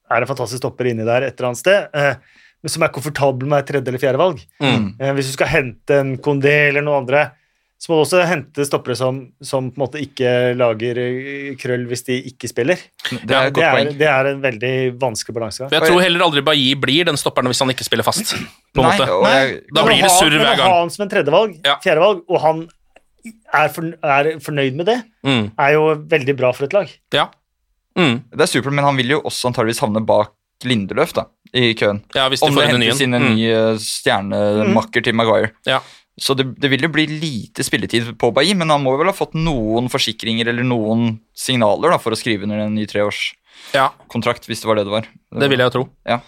er 0.08 0.24
en 0.24 0.30
fantastisk 0.30 0.62
stopper 0.62 0.88
inni 0.90 1.06
der 1.06 1.26
et 1.26 1.34
eller 1.36 1.50
annet 1.50 1.60
sted, 1.60 1.88
eh, 1.92 2.46
men 2.62 2.72
som 2.72 2.84
er 2.84 2.92
komfortabel 2.94 3.50
med 3.50 3.66
tredje 3.68 3.90
eller 3.90 4.02
fjerde 4.02 4.20
valg. 4.20 4.40
Mm. 4.62 4.94
Eh, 4.98 5.12
hvis 5.18 5.32
du 5.32 5.36
skal 5.36 5.52
hente 5.52 5.98
en 5.98 6.16
Condé 6.22 6.54
eller 6.68 6.84
noen 6.84 7.04
andre, 7.04 7.28
så 7.78 7.92
må 7.92 7.96
du 7.98 8.02
også 8.02 8.20
hente 8.26 8.64
stoppere 8.66 8.96
som, 8.98 9.20
som 9.40 9.68
på 9.70 9.78
en 9.78 9.82
måte 9.84 10.00
ikke 10.02 10.30
lager 10.58 10.98
eh, 10.98 11.52
krøll 11.60 11.84
hvis 11.86 12.02
de 12.08 12.16
ikke 12.32 12.48
spiller. 12.50 12.80
Det 13.06 13.30
er 13.30 13.46
et 13.48 13.54
det, 13.54 13.62
er, 13.62 13.76
poeng. 13.76 13.90
det 14.00 14.08
er 14.10 14.30
en 14.32 14.40
veldig 14.42 14.72
vanskelig 14.98 15.36
balansegang. 15.36 15.70
Jeg 15.76 15.86
tror 15.86 16.00
heller 16.02 16.24
aldri 16.26 16.42
Bailly 16.42 16.74
blir 16.74 17.04
den 17.06 17.16
stopperen 17.20 17.46
hvis 17.52 17.60
han 17.62 17.70
ikke 17.70 17.86
spiller 17.86 18.02
fast. 18.06 18.34
På 18.74 18.82
en 18.82 18.88
Nei, 18.90 18.96
måte. 18.98 19.20
Nei, 19.22 19.60
Da 19.70 19.84
blir 19.86 19.94
det 19.94 20.02
det 20.02 20.10
hver 20.10 20.16
surr 20.18 20.34
men 20.38 20.48
Å 20.58 20.66
ha 20.66 20.80
han 20.80 20.90
som 20.90 21.04
en 21.06 21.12
tredjevalg, 21.14 21.54
Ja. 21.64 21.76
fjerdevalg, 21.84 22.24
og 22.28 22.40
han 22.42 22.64
er, 23.54 23.68
for, 23.74 23.84
er 24.02 24.32
fornøyd 24.42 24.74
med 24.78 24.86
det, 24.90 24.98
Mm. 25.26 25.50
er 25.58 25.72
jo 25.74 25.86
veldig 26.08 26.34
bra 26.38 26.50
for 26.52 26.64
et 26.66 26.72
lag. 26.74 26.90
Ja. 27.14 27.28
Mm. 27.98 28.22
det 28.30 28.40
er 28.44 28.46
supert, 28.46 28.72
men 28.74 28.84
han 28.86 28.96
vil 28.96 29.08
jo 29.16 29.20
også 29.26 29.48
antageligvis 29.50 29.80
havne 29.82 30.02
bak 30.06 30.30
Lindeløf 30.66 31.12
da, 31.14 31.24
i 31.54 31.72
køen. 31.74 32.02
ja, 32.14 32.28
hvis 32.30 32.40
de 32.42 32.46
Om 32.46 32.54
får 32.54 32.62
inn 32.68 32.74
en 32.74 32.80
ny 32.80 32.86
hentes 32.90 33.00
inn 33.06 33.14
en. 33.14 33.22
en 33.22 33.36
Mm. 33.38 33.78
stjernemakker 33.78 35.04
til 35.06 35.14
Maguire. 35.14 35.50
Ja. 35.66 35.80
Så 36.20 36.34
det, 36.38 36.50
det 36.60 36.70
vil 36.72 36.84
jo 36.86 36.92
bli 36.92 37.06
lite 37.10 37.64
spilletid 37.66 38.12
på 38.18 38.32
Bailly, 38.34 38.56
men 38.58 38.70
han 38.74 38.82
må 38.84 38.96
vel 38.98 39.10
ha 39.10 39.16
fått 39.16 39.36
noen 39.38 39.90
forsikringer 39.92 40.50
eller 40.50 40.66
noen 40.66 41.18
signaler 41.36 41.94
da, 41.94 41.98
for 42.02 42.14
å 42.14 42.18
skrive 42.18 42.46
under 42.48 42.64
en 42.64 42.74
ny 42.74 42.86
treårskontrakt, 42.90 44.46
ja, 44.46 44.50
hvis 44.50 44.64
det 44.64 44.70
var 44.70 44.80
det 44.80 44.88
det 44.88 44.96
var. 44.98 45.10
det 45.42 45.50
vil 45.52 45.62
jeg 45.64 45.76
tro. 45.76 45.88
Ja. 46.08 46.22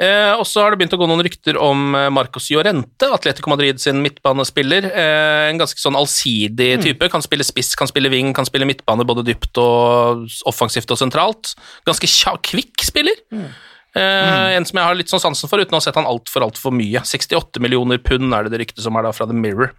Eh, 0.00 0.32
og 0.32 0.46
så 0.48 0.62
har 0.62 0.72
det 0.72 0.80
begynt 0.80 0.94
å 0.96 0.98
gå 1.02 1.06
noen 1.10 1.20
rykter 1.26 1.58
om 1.60 1.92
eh, 1.92 2.06
Marcos 2.12 2.46
Llorente, 2.48 3.04
Atletico 3.12 3.52
Madrid 3.52 3.82
sin 3.82 4.00
midtbanespiller. 4.00 4.86
Eh, 4.88 5.48
en 5.50 5.60
ganske 5.60 5.80
sånn 5.82 5.98
allsidig 5.98 6.70
type. 6.80 7.10
Kan 7.12 7.24
spille 7.24 7.44
spiss, 7.44 7.74
kan 7.76 7.90
spille 7.90 8.08
wing, 8.12 8.32
kan 8.36 8.48
spille 8.48 8.68
midtbane 8.68 9.04
både 9.04 9.26
dypt 9.28 9.60
og 9.60 10.24
offensivt 10.48 10.96
og 10.96 11.02
sentralt. 11.02 11.52
Ganske 11.88 12.08
kvikk 12.48 12.86
spiller. 12.86 13.20
Eh, 13.96 14.56
En 14.56 14.66
som 14.68 14.78
jeg 14.78 14.86
har 14.86 14.98
litt 14.98 15.10
sånn 15.10 15.22
sansen 15.22 15.50
for, 15.50 15.58
uten 15.60 15.74
å 15.74 15.80
ha 15.80 15.84
sett 15.84 15.98
han 15.98 16.08
altfor 16.08 16.46
altfor 16.46 16.74
mye. 16.74 17.02
68 17.06 17.62
millioner 17.62 17.98
pund 17.98 18.34
er 18.34 18.46
det 18.46 18.54
det 18.54 18.64
ryktet 18.66 18.84
som 18.84 18.96
er 18.96 19.06
da 19.08 19.14
fra 19.16 19.26
The 19.26 19.36
Mirror. 19.36 19.72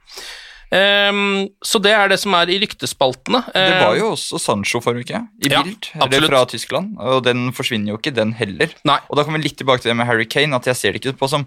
Um, 0.71 1.49
så 1.59 1.81
det 1.83 1.91
er 1.91 2.07
det 2.07 2.15
som 2.21 2.31
er 2.37 2.47
i 2.47 2.55
ryktespaltene. 2.61 3.41
Det 3.51 3.79
var 3.81 3.97
jo 3.99 4.13
også 4.13 4.39
Sancho 4.39 4.79
forrige 4.79 5.09
uke, 5.09 5.19
i 5.43 5.51
Ja, 5.51 5.63
Bild, 5.67 5.89
eller 5.99 6.27
fra 6.29 6.45
Tyskland, 6.47 6.93
og 6.95 7.25
den 7.27 7.49
forsvinner 7.51 7.91
jo 7.91 7.97
ikke, 7.99 8.13
den 8.15 8.31
heller. 8.39 8.71
Nei. 8.87 8.99
Og 9.09 9.19
da 9.19 9.25
kommer 9.27 9.41
vi 9.41 9.49
litt 9.49 9.59
tilbake 9.59 9.83
til 9.83 9.91
det 9.91 9.97
med 9.99 10.07
Harry 10.07 10.27
Kane, 10.31 10.55
at 10.55 10.69
jeg 10.71 10.79
ser 10.79 10.95
det 10.95 11.03
ikke 11.03 11.19
på 11.19 11.27
som 11.31 11.43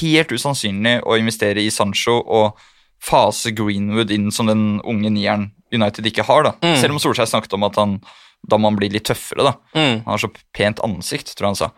helt 0.00 0.32
usannsynlig 0.32 0.98
å 1.04 1.16
investere 1.16 1.64
i 1.64 1.72
Sancho 1.72 2.18
og 2.20 2.60
fase 3.00 3.54
Greenwood 3.56 4.12
inn 4.12 4.28
som 4.34 4.48
den 4.50 4.82
unge 4.84 5.12
nieren 5.14 5.50
United 5.72 6.04
ikke 6.08 6.26
har, 6.28 6.44
da. 6.48 6.54
Mm. 6.60 6.76
Selv 6.80 6.96
om 6.96 7.00
Solskjær 7.00 7.28
snakket 7.30 7.56
om 7.56 7.64
at 7.68 7.76
han 7.80 7.98
da 8.48 8.56
må 8.56 8.70
han 8.70 8.78
bli 8.78 8.88
litt 8.94 9.04
tøffere, 9.08 9.44
da. 9.44 9.52
Mm. 9.74 10.04
Han 10.06 10.12
har 10.14 10.20
så 10.22 10.28
pent 10.56 10.78
ansikt, 10.86 11.34
tror 11.36 11.48
jeg 11.48 11.54
han 11.56 11.58
sa. 11.58 11.68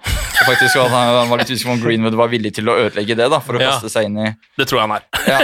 Og 0.41 0.45
faktisk 0.47 0.77
at 0.79 0.93
han, 0.93 1.15
han 1.23 1.31
var 1.33 1.41
litt 1.41 1.51
usikker 1.51 1.71
på 1.71 1.77
om 1.79 1.81
Greenwood 1.83 2.17
var 2.21 2.29
villig 2.31 2.53
til 2.59 2.69
å 2.71 2.77
ødelegge 2.85 3.17
det, 3.19 3.27
da, 3.33 3.41
for 3.43 3.57
å 3.57 3.63
Ja. 3.63 3.73
kaste 3.75 3.91
seg 3.93 4.07
inn 4.11 4.19
i 4.21 4.29
Det 4.61 4.67
tror 4.69 4.81
jeg 4.81 4.87
han 4.87 4.95
er. 4.99 5.07
ja, 5.27 5.41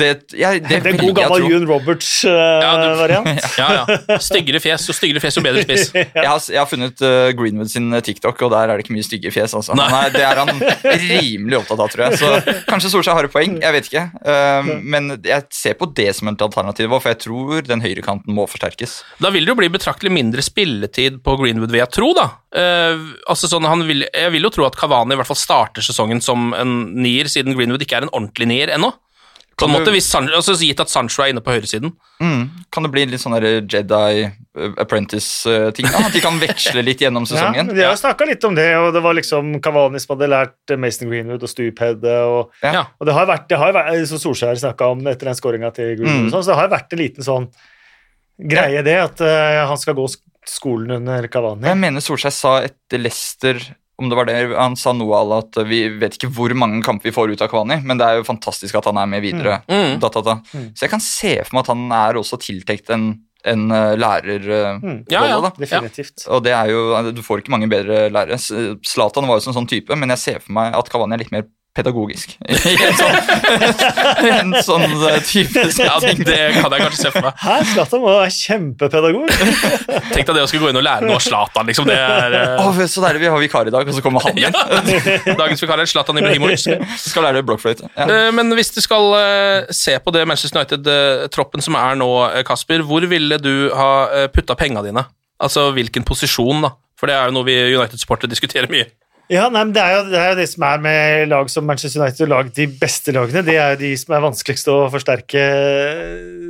det, 0.00 0.08
ja, 0.36 0.50
det, 0.58 0.80
Det 0.82 0.92
er 0.94 0.98
god 0.98 1.14
gammel. 1.20 1.44
Ewan 1.46 1.68
Roberts-variant. 1.70 3.28
Ja, 3.60 3.68
ja. 3.86 4.18
Styggere 4.20 4.60
fjes, 4.60 4.84
jo 4.88 4.94
styggere 4.96 5.22
fjes, 5.22 5.38
jo 5.38 5.44
bedre 5.44 5.62
spiss. 5.64 5.90
Jeg 5.96 6.26
har, 6.26 6.40
jeg 6.50 6.58
har 6.58 6.66
funnet 6.68 7.00
uh, 7.04 7.28
Greenwood 7.36 7.70
sin 7.70 7.86
uh, 7.94 8.00
TikTok, 8.04 8.40
og 8.46 8.50
der 8.52 8.72
er 8.72 8.78
det 8.80 8.86
ikke 8.86 8.96
mye 8.96 9.06
stygge 9.06 9.30
fjes. 9.32 9.54
Altså. 9.56 9.76
Nei. 9.78 9.86
Er, 10.00 10.12
det 10.14 10.24
er 10.26 10.40
han 10.40 10.50
rimelig 11.06 11.60
opptatt 11.60 11.82
av, 11.84 11.90
tror 11.92 12.04
jeg. 12.06 12.18
Så 12.20 12.30
kanskje 12.70 12.90
Solskjær 12.92 13.18
har 13.20 13.28
et 13.28 13.32
poeng, 13.34 13.56
jeg 13.62 13.76
vet 13.76 13.88
ikke. 13.90 14.04
Uh, 14.26 14.70
men 14.82 15.14
jeg 15.24 15.46
ser 15.54 15.76
på 15.78 15.88
det 15.96 16.10
som 16.18 16.30
et 16.32 16.44
alternativ, 16.44 16.90
for 16.96 17.12
jeg 17.12 17.20
tror 17.26 17.64
den 17.66 17.84
høyrekanten 17.84 18.34
må 18.36 18.46
forsterkes. 18.50 18.98
Da 19.22 19.32
vil 19.34 19.46
det 19.46 19.54
jo 19.54 19.58
bli 19.60 19.70
betraktelig 19.72 20.12
mindre 20.14 20.44
spilletid 20.46 21.18
på 21.26 21.34
Greenwood, 21.40 21.72
vil 21.74 21.82
jeg 21.82 21.92
tro, 21.96 22.12
da. 22.16 22.28
Uh, 22.56 23.10
altså 23.28 23.50
sånn, 23.50 23.66
han 23.68 23.82
vil, 23.88 24.06
jeg 24.08 24.32
vil 24.34 24.46
jo 24.48 24.52
tro 24.54 24.68
at 24.68 24.78
Cavani 24.78 25.16
i 25.16 25.18
hvert 25.20 25.28
fall 25.30 25.38
starter 25.40 25.84
sesongen 25.84 26.22
som 26.24 26.52
en 26.56 26.78
nier, 27.02 27.28
siden 27.32 27.56
Greenwood 27.58 27.82
ikke 27.84 27.98
er 28.00 28.06
en 28.08 28.14
ordentlig 28.14 28.48
nier 28.54 28.72
ennå. 28.78 28.92
På 29.56 29.64
en 29.64 29.72
måte, 29.72 29.88
hvis 29.88 30.04
San, 30.12 30.26
altså, 30.36 30.52
Gitt 30.60 30.82
at 30.84 30.90
Sancho 30.92 31.22
er 31.24 31.30
inne 31.32 31.40
på 31.40 31.48
høyresiden. 31.54 31.94
Mm. 32.20 32.42
Kan 32.68 32.84
det 32.84 32.90
bli 32.92 33.06
litt 33.08 33.22
sånn 33.22 33.38
Jedi 33.40 34.26
uh, 34.28 34.74
Apprentice-ting? 34.82 35.86
At 35.96 36.12
de 36.12 36.20
kan 36.20 36.36
veksle 36.42 36.82
litt 36.84 37.00
gjennom 37.00 37.24
sesongen? 37.30 37.70
Ja, 37.72 37.76
Vi 37.78 37.86
har 37.86 37.96
snakka 37.96 38.26
litt 38.28 38.44
om 38.44 38.52
det, 38.58 38.66
og 38.76 38.90
det 38.92 39.00
var 39.06 39.16
liksom 39.16 39.54
Cavani 39.64 40.02
som 40.02 40.12
hadde 40.12 40.28
lært 40.28 40.74
eh, 40.74 40.80
Mason 40.80 41.08
Greenwood 41.08 41.46
og 41.48 41.48
Stuphead. 41.54 42.04
Og, 42.04 42.52
Ja. 42.60 42.84
Og 43.00 43.08
det 43.08 43.16
har 43.16 43.30
vært, 43.32 43.48
det 43.48 43.56
har 43.62 43.72
vært 43.78 44.04
som 44.12 44.20
Solskjær 44.26 44.60
snakka 44.60 44.90
om 44.92 45.00
etter 45.08 45.30
den 45.32 45.40
skåringa 45.40 45.72
til 45.72 45.94
Greenwood, 46.02 46.26
Mm. 46.28 46.30
sånn, 46.36 46.44
så 46.44 46.52
det 46.52 46.60
har 46.60 46.72
vært 46.76 46.92
en 46.92 47.00
liten 47.06 47.24
sånn 47.24 47.48
greie, 48.36 48.82
det, 48.84 48.96
at 49.00 49.20
uh, 49.24 49.64
han 49.72 49.80
skal 49.80 49.96
gå 49.96 50.04
skolen 50.50 50.98
under 51.00 51.26
Cavani. 51.32 51.66
Jeg 51.68 51.80
mener 51.80 52.04
Solskjær 52.04 52.34
sa 52.34 52.54
etter 52.66 53.02
Leicester 53.02 53.60
om 53.96 54.10
det 54.10 54.16
var 54.18 54.26
det, 54.28 54.34
Han 54.56 54.76
sa 54.76 54.92
noe 54.92 55.20
av 55.22 55.30
at 55.38 55.58
vi 55.68 55.86
vet 56.00 56.18
ikke 56.18 56.28
hvor 56.36 56.52
mange 56.58 56.82
kamper 56.84 57.08
vi 57.08 57.14
får 57.16 57.32
ut 57.32 57.44
av 57.44 57.48
Kavani, 57.48 57.78
men 57.86 57.96
det 57.96 58.04
er 58.08 58.18
jo 58.20 58.26
fantastisk 58.28 58.76
at 58.76 58.88
han 58.90 58.98
er 59.00 59.08
med 59.08 59.24
videre. 59.24 59.62
Mm. 59.70 59.96
Da, 60.02 60.10
da, 60.12 60.22
da. 60.26 60.34
Mm. 60.52 60.66
Så 60.76 60.84
jeg 60.84 60.92
kan 60.92 61.04
se 61.04 61.32
for 61.46 61.56
meg 61.56 61.64
at 61.64 61.72
han 61.72 61.86
er 61.96 62.20
også 62.20 62.38
tiltenkt 62.44 62.92
en, 62.92 63.06
en 63.48 63.64
uh, 63.72 63.94
lærerrolle. 63.96 64.74
Mm. 64.82 64.98
Ja, 65.12 65.24
ja. 65.30 65.38
da. 65.40 65.52
Definitivt. 65.56 66.26
Og 66.28 66.44
det 66.44 66.52
er 66.52 66.74
jo, 66.74 66.82
Du 67.16 67.22
får 67.24 67.40
ikke 67.40 67.54
mange 67.56 67.70
bedre 67.72 68.10
lærere. 68.12 68.36
Zlatan 68.84 69.30
var 69.30 69.40
jo 69.40 69.48
en 69.48 69.60
sånn 69.62 69.70
type, 69.70 69.96
men 69.96 70.12
jeg 70.12 70.24
ser 70.26 70.44
for 70.44 70.58
meg 70.58 70.76
at 70.76 70.92
Kavani 70.92 71.16
er 71.16 71.24
litt 71.24 71.32
mer 71.32 71.48
pedagogisk. 71.76 72.36
En 72.76 72.96
sånn, 72.96 73.16
en 74.26 74.54
sånn 74.64 74.84
eh, 75.08 75.18
type 75.26 75.62
setting. 75.74 76.22
det 76.26 76.38
kan 76.56 76.72
jeg 76.72 76.82
kanskje 76.82 77.00
se 77.00 77.10
for 77.14 77.26
meg. 77.26 77.40
Hæ, 77.42 77.56
Zlatan 77.72 78.02
var 78.04 78.30
kjempepedagog. 78.32 79.32
Tenk 80.14 80.30
deg 80.30 80.32
det 80.38 80.44
å 80.44 80.48
skulle 80.50 80.64
gå 80.66 80.72
inn 80.72 80.80
og 80.80 80.86
lære 80.86 81.08
noe 81.08 81.18
av 81.18 81.24
Zlatan, 81.24 81.68
liksom. 81.70 81.88
Det 81.90 81.96
er 81.96 82.36
uh... 82.36 82.64
oh, 82.64 82.80
så 82.88 83.04
deilig, 83.04 83.22
vi 83.26 83.30
har 83.32 83.42
vikar 83.42 83.70
i 83.70 83.74
dag, 83.74 83.88
og 83.88 83.96
så 83.96 84.04
kommer 84.04 84.24
han 84.24 84.38
igjen. 84.40 84.56
Dagens 85.38 85.64
vikar 85.64 85.82
er 85.82 85.90
Zlatan 85.90 86.22
Ibrahimovic. 86.22 86.66
Skal 87.02 87.26
lære 87.28 87.44
blokkfløyte. 87.46 87.90
Ja. 87.92 88.06
Eh, 88.06 88.30
Men 88.36 88.52
hvis 88.56 88.72
du 88.74 88.80
skal 88.84 89.12
se 89.74 89.96
på 90.02 90.14
det 90.14 90.24
Manchester 90.28 90.62
United-troppen 90.62 91.64
som 91.64 91.76
er 91.80 91.98
nå, 92.00 92.10
Kasper, 92.48 92.84
hvor 92.86 93.04
ville 93.10 93.38
du 93.42 93.68
ha 93.76 94.26
putta 94.32 94.56
penga 94.58 94.84
dine? 94.86 95.06
Altså 95.42 95.68
hvilken 95.76 96.06
posisjon, 96.08 96.64
da? 96.64 96.72
For 96.96 97.10
det 97.10 97.16
er 97.16 97.28
jo 97.28 97.36
noe 97.36 97.44
vi 97.46 97.56
United-supportere 97.76 98.32
diskuterer 98.32 98.70
mye. 98.72 98.88
Ja, 99.32 99.48
nei, 99.50 99.64
det 99.74 99.82
er, 99.82 99.94
jo, 99.96 100.02
det 100.12 100.18
er 100.20 100.28
jo 100.30 100.38
det 100.38 100.48
som 100.52 100.64
er 100.68 100.82
med 100.84 101.30
lag 101.32 101.48
som 101.50 101.64
Manchester 101.66 102.02
United, 102.04 102.26
og 102.28 102.30
lag 102.30 102.50
de 102.54 102.66
beste 102.78 103.14
lagene. 103.14 103.42
Det 103.46 103.56
er 103.58 103.72
jo 103.74 103.80
de 103.80 103.92
som 103.98 104.14
er 104.14 104.22
vanskeligst 104.22 104.68
å 104.70 104.76
forsterke, 104.92 105.46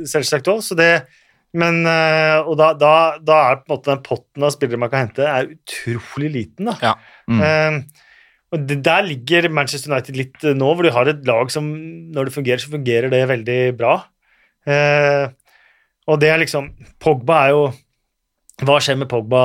selvsagt 0.09 0.51
òg. 0.53 0.61
Men 1.57 1.79
eh, 1.89 2.37
Og 2.43 2.57
da, 2.59 2.73
da, 2.77 2.91
da 3.23 3.37
er 3.47 3.61
på 3.61 3.71
en 3.71 3.73
måte 3.77 3.89
den 3.93 4.03
potten 4.05 4.45
av 4.45 4.53
spillere 4.53 4.81
man 4.81 4.91
kan 4.91 5.07
hente, 5.07 5.25
er 5.25 5.49
utrolig 5.55 6.29
liten. 6.35 6.69
da. 6.69 6.75
Ja. 6.83 6.93
Mm. 7.31 7.41
Eh, 7.47 8.05
og 8.53 8.67
det, 8.67 8.77
Der 8.85 9.07
ligger 9.07 9.49
Manchester 9.51 9.91
United 9.91 10.19
litt 10.19 10.45
eh, 10.45 10.55
nå, 10.57 10.69
hvor 10.75 10.85
de 10.85 10.93
har 10.93 11.09
et 11.09 11.25
lag 11.27 11.49
som 11.53 11.65
når 12.13 12.29
det 12.29 12.35
fungerer, 12.37 12.61
så 12.61 12.75
fungerer 12.75 13.09
det 13.13 13.23
veldig 13.31 13.59
bra. 13.79 13.97
Eh, 14.67 15.25
og 16.07 16.21
det 16.21 16.29
er 16.31 16.41
liksom 16.43 16.69
Pogba 17.03 17.41
er 17.47 17.55
jo 17.55 17.65
Hva 18.65 18.79
skjer 18.81 18.97
med 18.97 19.09
Pogba 19.11 19.41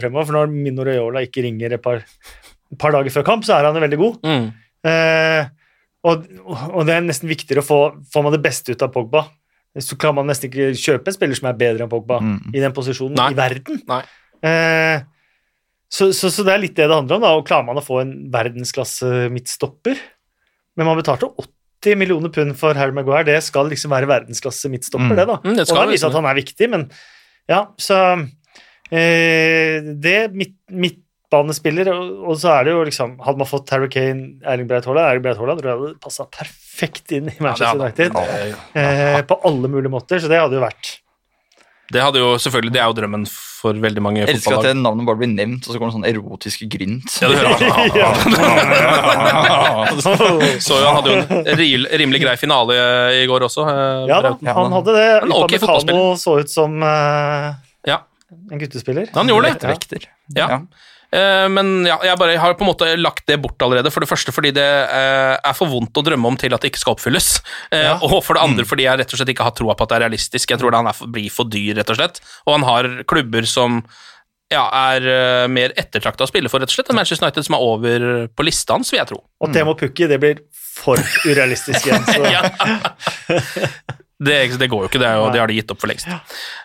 fremover? 0.00 0.24
For 0.28 0.36
når 0.38 0.52
Mino 0.54 0.84
Raiola 0.86 1.20
ikke 1.26 1.42
ringer 1.44 1.74
et 1.76 1.82
par, 1.84 2.00
et 2.00 2.78
par 2.80 2.94
dager 2.96 3.12
før 3.12 3.26
kamp, 3.28 3.44
så 3.44 3.58
er 3.58 3.66
han 3.68 3.76
jo 3.76 3.82
veldig 3.84 3.98
god. 4.00 4.14
Mm. 4.24 4.46
Eh, 4.88 5.48
og, 6.06 6.22
og 6.70 6.86
det 6.86 6.94
er 6.96 7.04
nesten 7.04 7.28
viktigere 7.28 7.64
å 7.64 7.66
få 7.66 7.80
får 8.12 8.24
man 8.24 8.32
det 8.36 8.42
beste 8.46 8.72
ut 8.72 8.84
av 8.86 8.92
Pogba. 8.94 9.26
Så 9.76 9.98
kan 10.00 10.14
man 10.16 10.24
nesten 10.30 10.48
ikke 10.48 10.70
kjøpe 10.80 11.10
en 11.12 11.16
spiller 11.18 11.36
som 11.36 11.50
er 11.50 11.58
bedre 11.60 11.84
enn 11.84 11.90
Pogba 11.92 12.16
Mm. 12.22 12.38
i 12.56 12.62
den 12.62 12.72
posisjonen 12.72 13.18
Nei. 13.18 13.26
i 13.34 13.36
verden. 13.36 13.82
Nei. 13.90 14.00
Eh, 14.46 15.02
så, 15.92 16.08
så, 16.16 16.30
så 16.32 16.44
det 16.46 16.54
er 16.54 16.62
litt 16.64 16.76
det 16.78 16.86
det 16.88 16.96
handler 16.96 17.18
om. 17.18 17.26
da, 17.26 17.34
og 17.36 17.44
Klarer 17.48 17.66
man 17.68 17.76
å 17.80 17.84
få 17.84 18.00
en 18.02 18.14
verdensklasse 18.32 19.28
midtstopper 19.32 20.00
Men 20.76 20.88
man 20.88 20.96
betalte 20.98 21.28
80 21.36 21.94
millioner 22.00 22.32
pund 22.34 22.56
for 22.58 22.74
Harry 22.80 22.92
Maguire. 22.96 23.24
Det 23.28 23.36
skal 23.44 23.68
liksom 23.70 23.92
være 23.92 24.08
verdensklasse 24.10 24.68
midtstopper, 24.72 25.12
Mm. 25.12 25.16
det, 25.20 25.26
da. 25.28 25.36
Mm, 25.44 25.54
det 25.60 25.66
og 25.68 25.76
det 25.76 25.84
viser 25.92 25.92
liksom. 25.92 26.10
at 26.10 26.16
han 26.22 26.30
er 26.32 26.40
viktig, 26.40 26.70
men 26.72 26.88
ja, 27.48 27.60
så 27.78 27.98
eh, 28.90 29.82
Det 30.02 30.16
midt, 30.34 30.54
midtbanespiller, 30.70 31.90
og, 31.94 32.12
og 32.30 32.38
så 32.40 32.52
er 32.58 32.68
det 32.68 32.74
jo 32.76 32.84
liksom 32.88 33.16
Hadde 33.26 33.38
man 33.42 33.50
fått 33.50 33.70
Harry 33.74 33.88
Kane, 33.92 34.36
Erling 34.46 34.68
Breit 34.70 34.86
Haaland 34.88 35.06
Erling 35.10 35.24
Breit 35.26 35.40
Haaland 35.40 35.60
tror 35.62 35.70
jeg 35.72 35.80
hadde 35.80 35.98
passa 36.06 36.26
perfekt 36.38 37.12
inn 37.16 37.30
i 37.32 37.36
Manchester 37.40 37.82
Ja, 37.86 37.90
det 37.96 38.08
Ja, 38.10 38.22
hadde- 38.22 39.16
Eh, 39.16 39.22
på 39.26 39.40
alle 39.48 39.68
mulige 39.72 39.90
måter, 39.92 40.20
så 40.22 40.28
det 40.30 40.38
hadde 40.42 40.58
jo 40.58 40.64
vært 40.64 40.96
Det 41.92 42.02
hadde 42.02 42.18
jo 42.18 42.32
selvfølgelig, 42.42 42.72
det 42.74 42.80
er 42.82 42.88
jo 42.90 42.94
drømmen 42.98 43.26
for 43.30 43.72
veldig 43.82 44.02
mange 44.02 44.20
Jeg 44.24 44.34
elsker 44.36 44.56
at 44.58 44.76
navnet 44.76 45.06
bare 45.06 45.18
blir 45.20 45.30
nevnt, 45.32 45.66
og 45.68 45.70
så 45.74 45.78
kommer 45.78 45.92
det 45.92 45.96
sånn 45.96 46.08
erotiske 46.10 46.66
grynt. 46.70 47.10
Ja, 47.22 47.28
du 47.30 47.34
hører 47.38 47.56
Så 50.66 50.78
han 50.82 50.96
hadde 50.98 51.12
jo 51.12 51.16
en 51.42 51.58
rimelig 52.02 52.20
grei 52.24 52.34
finale 52.40 52.76
i 53.20 53.22
går 53.30 53.46
også. 53.48 53.66
eh, 53.70 54.06
Ja 54.10 54.18
da, 54.24 54.34
han 54.58 54.72
hadde 54.76 54.96
det. 54.96 55.06
En 55.22 55.32
ok 55.36 55.56
Upamecano 55.60 56.16
så 56.20 56.38
ut 56.42 56.50
som 56.52 56.76
eh, 56.82 57.54
Ja. 57.92 58.00
en 58.50 58.58
guttespiller. 58.60 59.06
Han 59.14 59.28
gjorde 59.30 59.54
det. 59.54 60.02
Ja. 60.36 60.48
Ja. 60.50 60.60
Eh, 61.16 61.46
men 61.52 61.86
ja, 61.88 61.96
jeg 62.04 62.18
bare 62.20 62.36
har 62.42 62.56
på 62.58 62.64
en 62.66 62.70
måte 62.70 62.88
lagt 63.00 63.24
det 63.30 63.38
bort 63.42 63.62
allerede. 63.64 63.92
For 63.94 64.04
det 64.04 64.10
første 64.10 64.34
fordi 64.34 64.52
det 64.56 64.66
eh, 64.66 65.34
er 65.36 65.56
for 65.56 65.70
vondt 65.72 65.96
å 65.96 66.04
drømme 66.04 66.28
om 66.32 66.36
til 66.40 66.52
at 66.56 66.64
det 66.64 66.72
ikke 66.72 66.82
skal 66.84 66.96
oppfylles. 66.96 67.30
Eh, 67.70 67.86
Ja. 67.86 67.94
Og 68.02 68.18
for 68.24 68.36
det 68.36 68.42
andre 68.44 68.66
fordi 68.68 68.84
jeg 68.88 69.00
rett 69.00 69.12
og 69.14 69.20
slett 69.20 69.32
ikke 69.32 69.46
har 69.46 69.54
troa 69.56 69.76
på 69.78 69.86
at 69.86 69.92
det 69.92 69.98
er 70.00 70.04
realistisk. 70.08 70.50
Jeg 70.52 70.60
tror 70.60 70.74
det 70.74 70.80
han 70.82 70.90
er 70.90 70.96
for, 70.98 71.12
blir 71.12 71.32
for 71.32 71.48
dyr, 71.48 71.76
rett 71.78 71.92
og 71.94 71.98
slett. 72.00 72.20
Og 72.46 72.56
han 72.58 72.66
har 72.68 72.90
klubber 73.08 73.46
som 73.48 73.80
ja, 74.52 74.64
er 74.94 75.48
mer 75.50 75.72
ettertrakta 75.74 76.22
å 76.26 76.30
spille 76.30 76.50
for, 76.52 76.62
rett 76.62 76.70
og 76.70 76.76
slett, 76.76 76.90
enn 76.92 76.98
Manchester 77.00 77.26
United, 77.26 77.46
som 77.48 77.56
er 77.56 77.64
over 77.66 78.04
på 78.30 78.46
lista 78.46 78.76
hans, 78.76 78.92
vil 78.94 79.00
jeg 79.00 79.10
tro. 79.10 79.18
Og 79.42 79.50
Temo 79.54 79.74
Pukki, 79.78 80.06
det 80.10 80.20
blir 80.22 80.42
for 80.54 81.00
urealistisk 81.30 81.88
igjen. 81.88 82.06
Så. 82.06 83.96
Det, 84.16 84.56
det 84.56 84.68
går 84.72 84.86
jo 84.86 84.88
ikke, 84.88 85.00
det, 85.02 85.10
jo, 85.12 85.26
det 85.28 85.40
har 85.42 85.50
de 85.50 85.58
gitt 85.58 85.72
opp 85.74 85.80
for 85.82 85.90
lengst. 85.90 86.08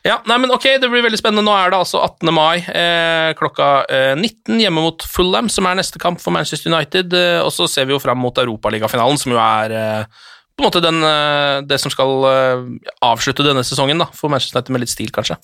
Ja, 0.07 0.21
nei, 0.29 0.37
men 0.39 0.53
ok, 0.55 0.69
Det 0.79 0.87
blir 0.87 1.03
veldig 1.03 1.19
spennende. 1.19 1.43
Nå 1.43 1.51
er 1.51 1.73
det 1.73 1.81
altså 1.81 1.99
18. 1.99 2.31
mai 2.31 2.61
eh, 2.63 3.31
klokka 3.35 3.71
eh, 3.91 4.13
19 4.15 4.61
hjemme 4.63 4.83
mot 4.85 5.03
Fulham, 5.03 5.49
som 5.51 5.67
er 5.67 5.75
neste 5.81 5.99
kamp 5.99 6.21
for 6.23 6.31
Manchester 6.31 6.71
United. 6.71 7.11
Eh, 7.11 7.39
og 7.43 7.51
så 7.51 7.67
ser 7.67 7.89
vi 7.89 7.95
jo 7.97 7.99
fram 7.99 8.21
mot 8.23 8.39
Europaligafinalen, 8.39 9.19
som 9.19 9.35
jo 9.35 9.41
er 9.43 9.75
eh, 9.75 10.21
på 10.55 10.63
en 10.63 10.69
måte 10.69 10.83
den, 10.83 11.03
eh, 11.03 11.61
det 11.67 11.79
som 11.83 11.91
skal 11.91 12.27
eh, 12.31 12.63
avslutte 13.03 13.43
denne 13.43 13.63
sesongen 13.67 13.99
da, 13.99 14.07
for 14.15 14.31
Manchester 14.31 14.59
United 14.61 14.77
med 14.77 14.85
litt 14.85 14.93
stil, 14.93 15.11
kanskje. 15.11 15.39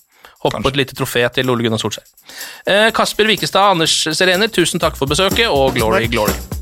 Håper 0.45 0.64
på 0.64 0.72
et 0.72 0.80
lite 0.84 0.95
trofé 0.95 1.26
til 1.34 1.49
Ole 1.51 1.66
Gunnar 1.66 1.82
Solskjær. 1.82 2.05
Eh, 2.70 2.91
Kasper 2.95 3.28
Wikestad, 3.28 3.74
Anders 3.76 4.03
Serener, 4.16 4.47
tusen 4.47 4.80
takk 4.80 4.95
for 4.99 5.10
besøket, 5.10 5.49
og 5.49 5.76
glory, 5.76 6.08
glory. 6.12 6.57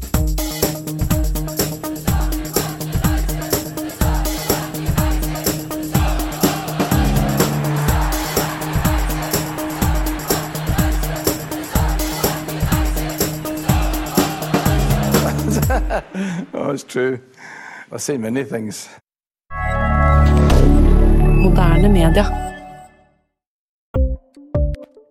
Oh, 16.58 16.72
it's 16.72 16.86
true. 16.86 17.20
I've 17.92 18.02
seen 18.02 18.22
many 18.22 18.46
things. 18.46 18.88
Moderne 21.44 21.92
media. 21.92 22.55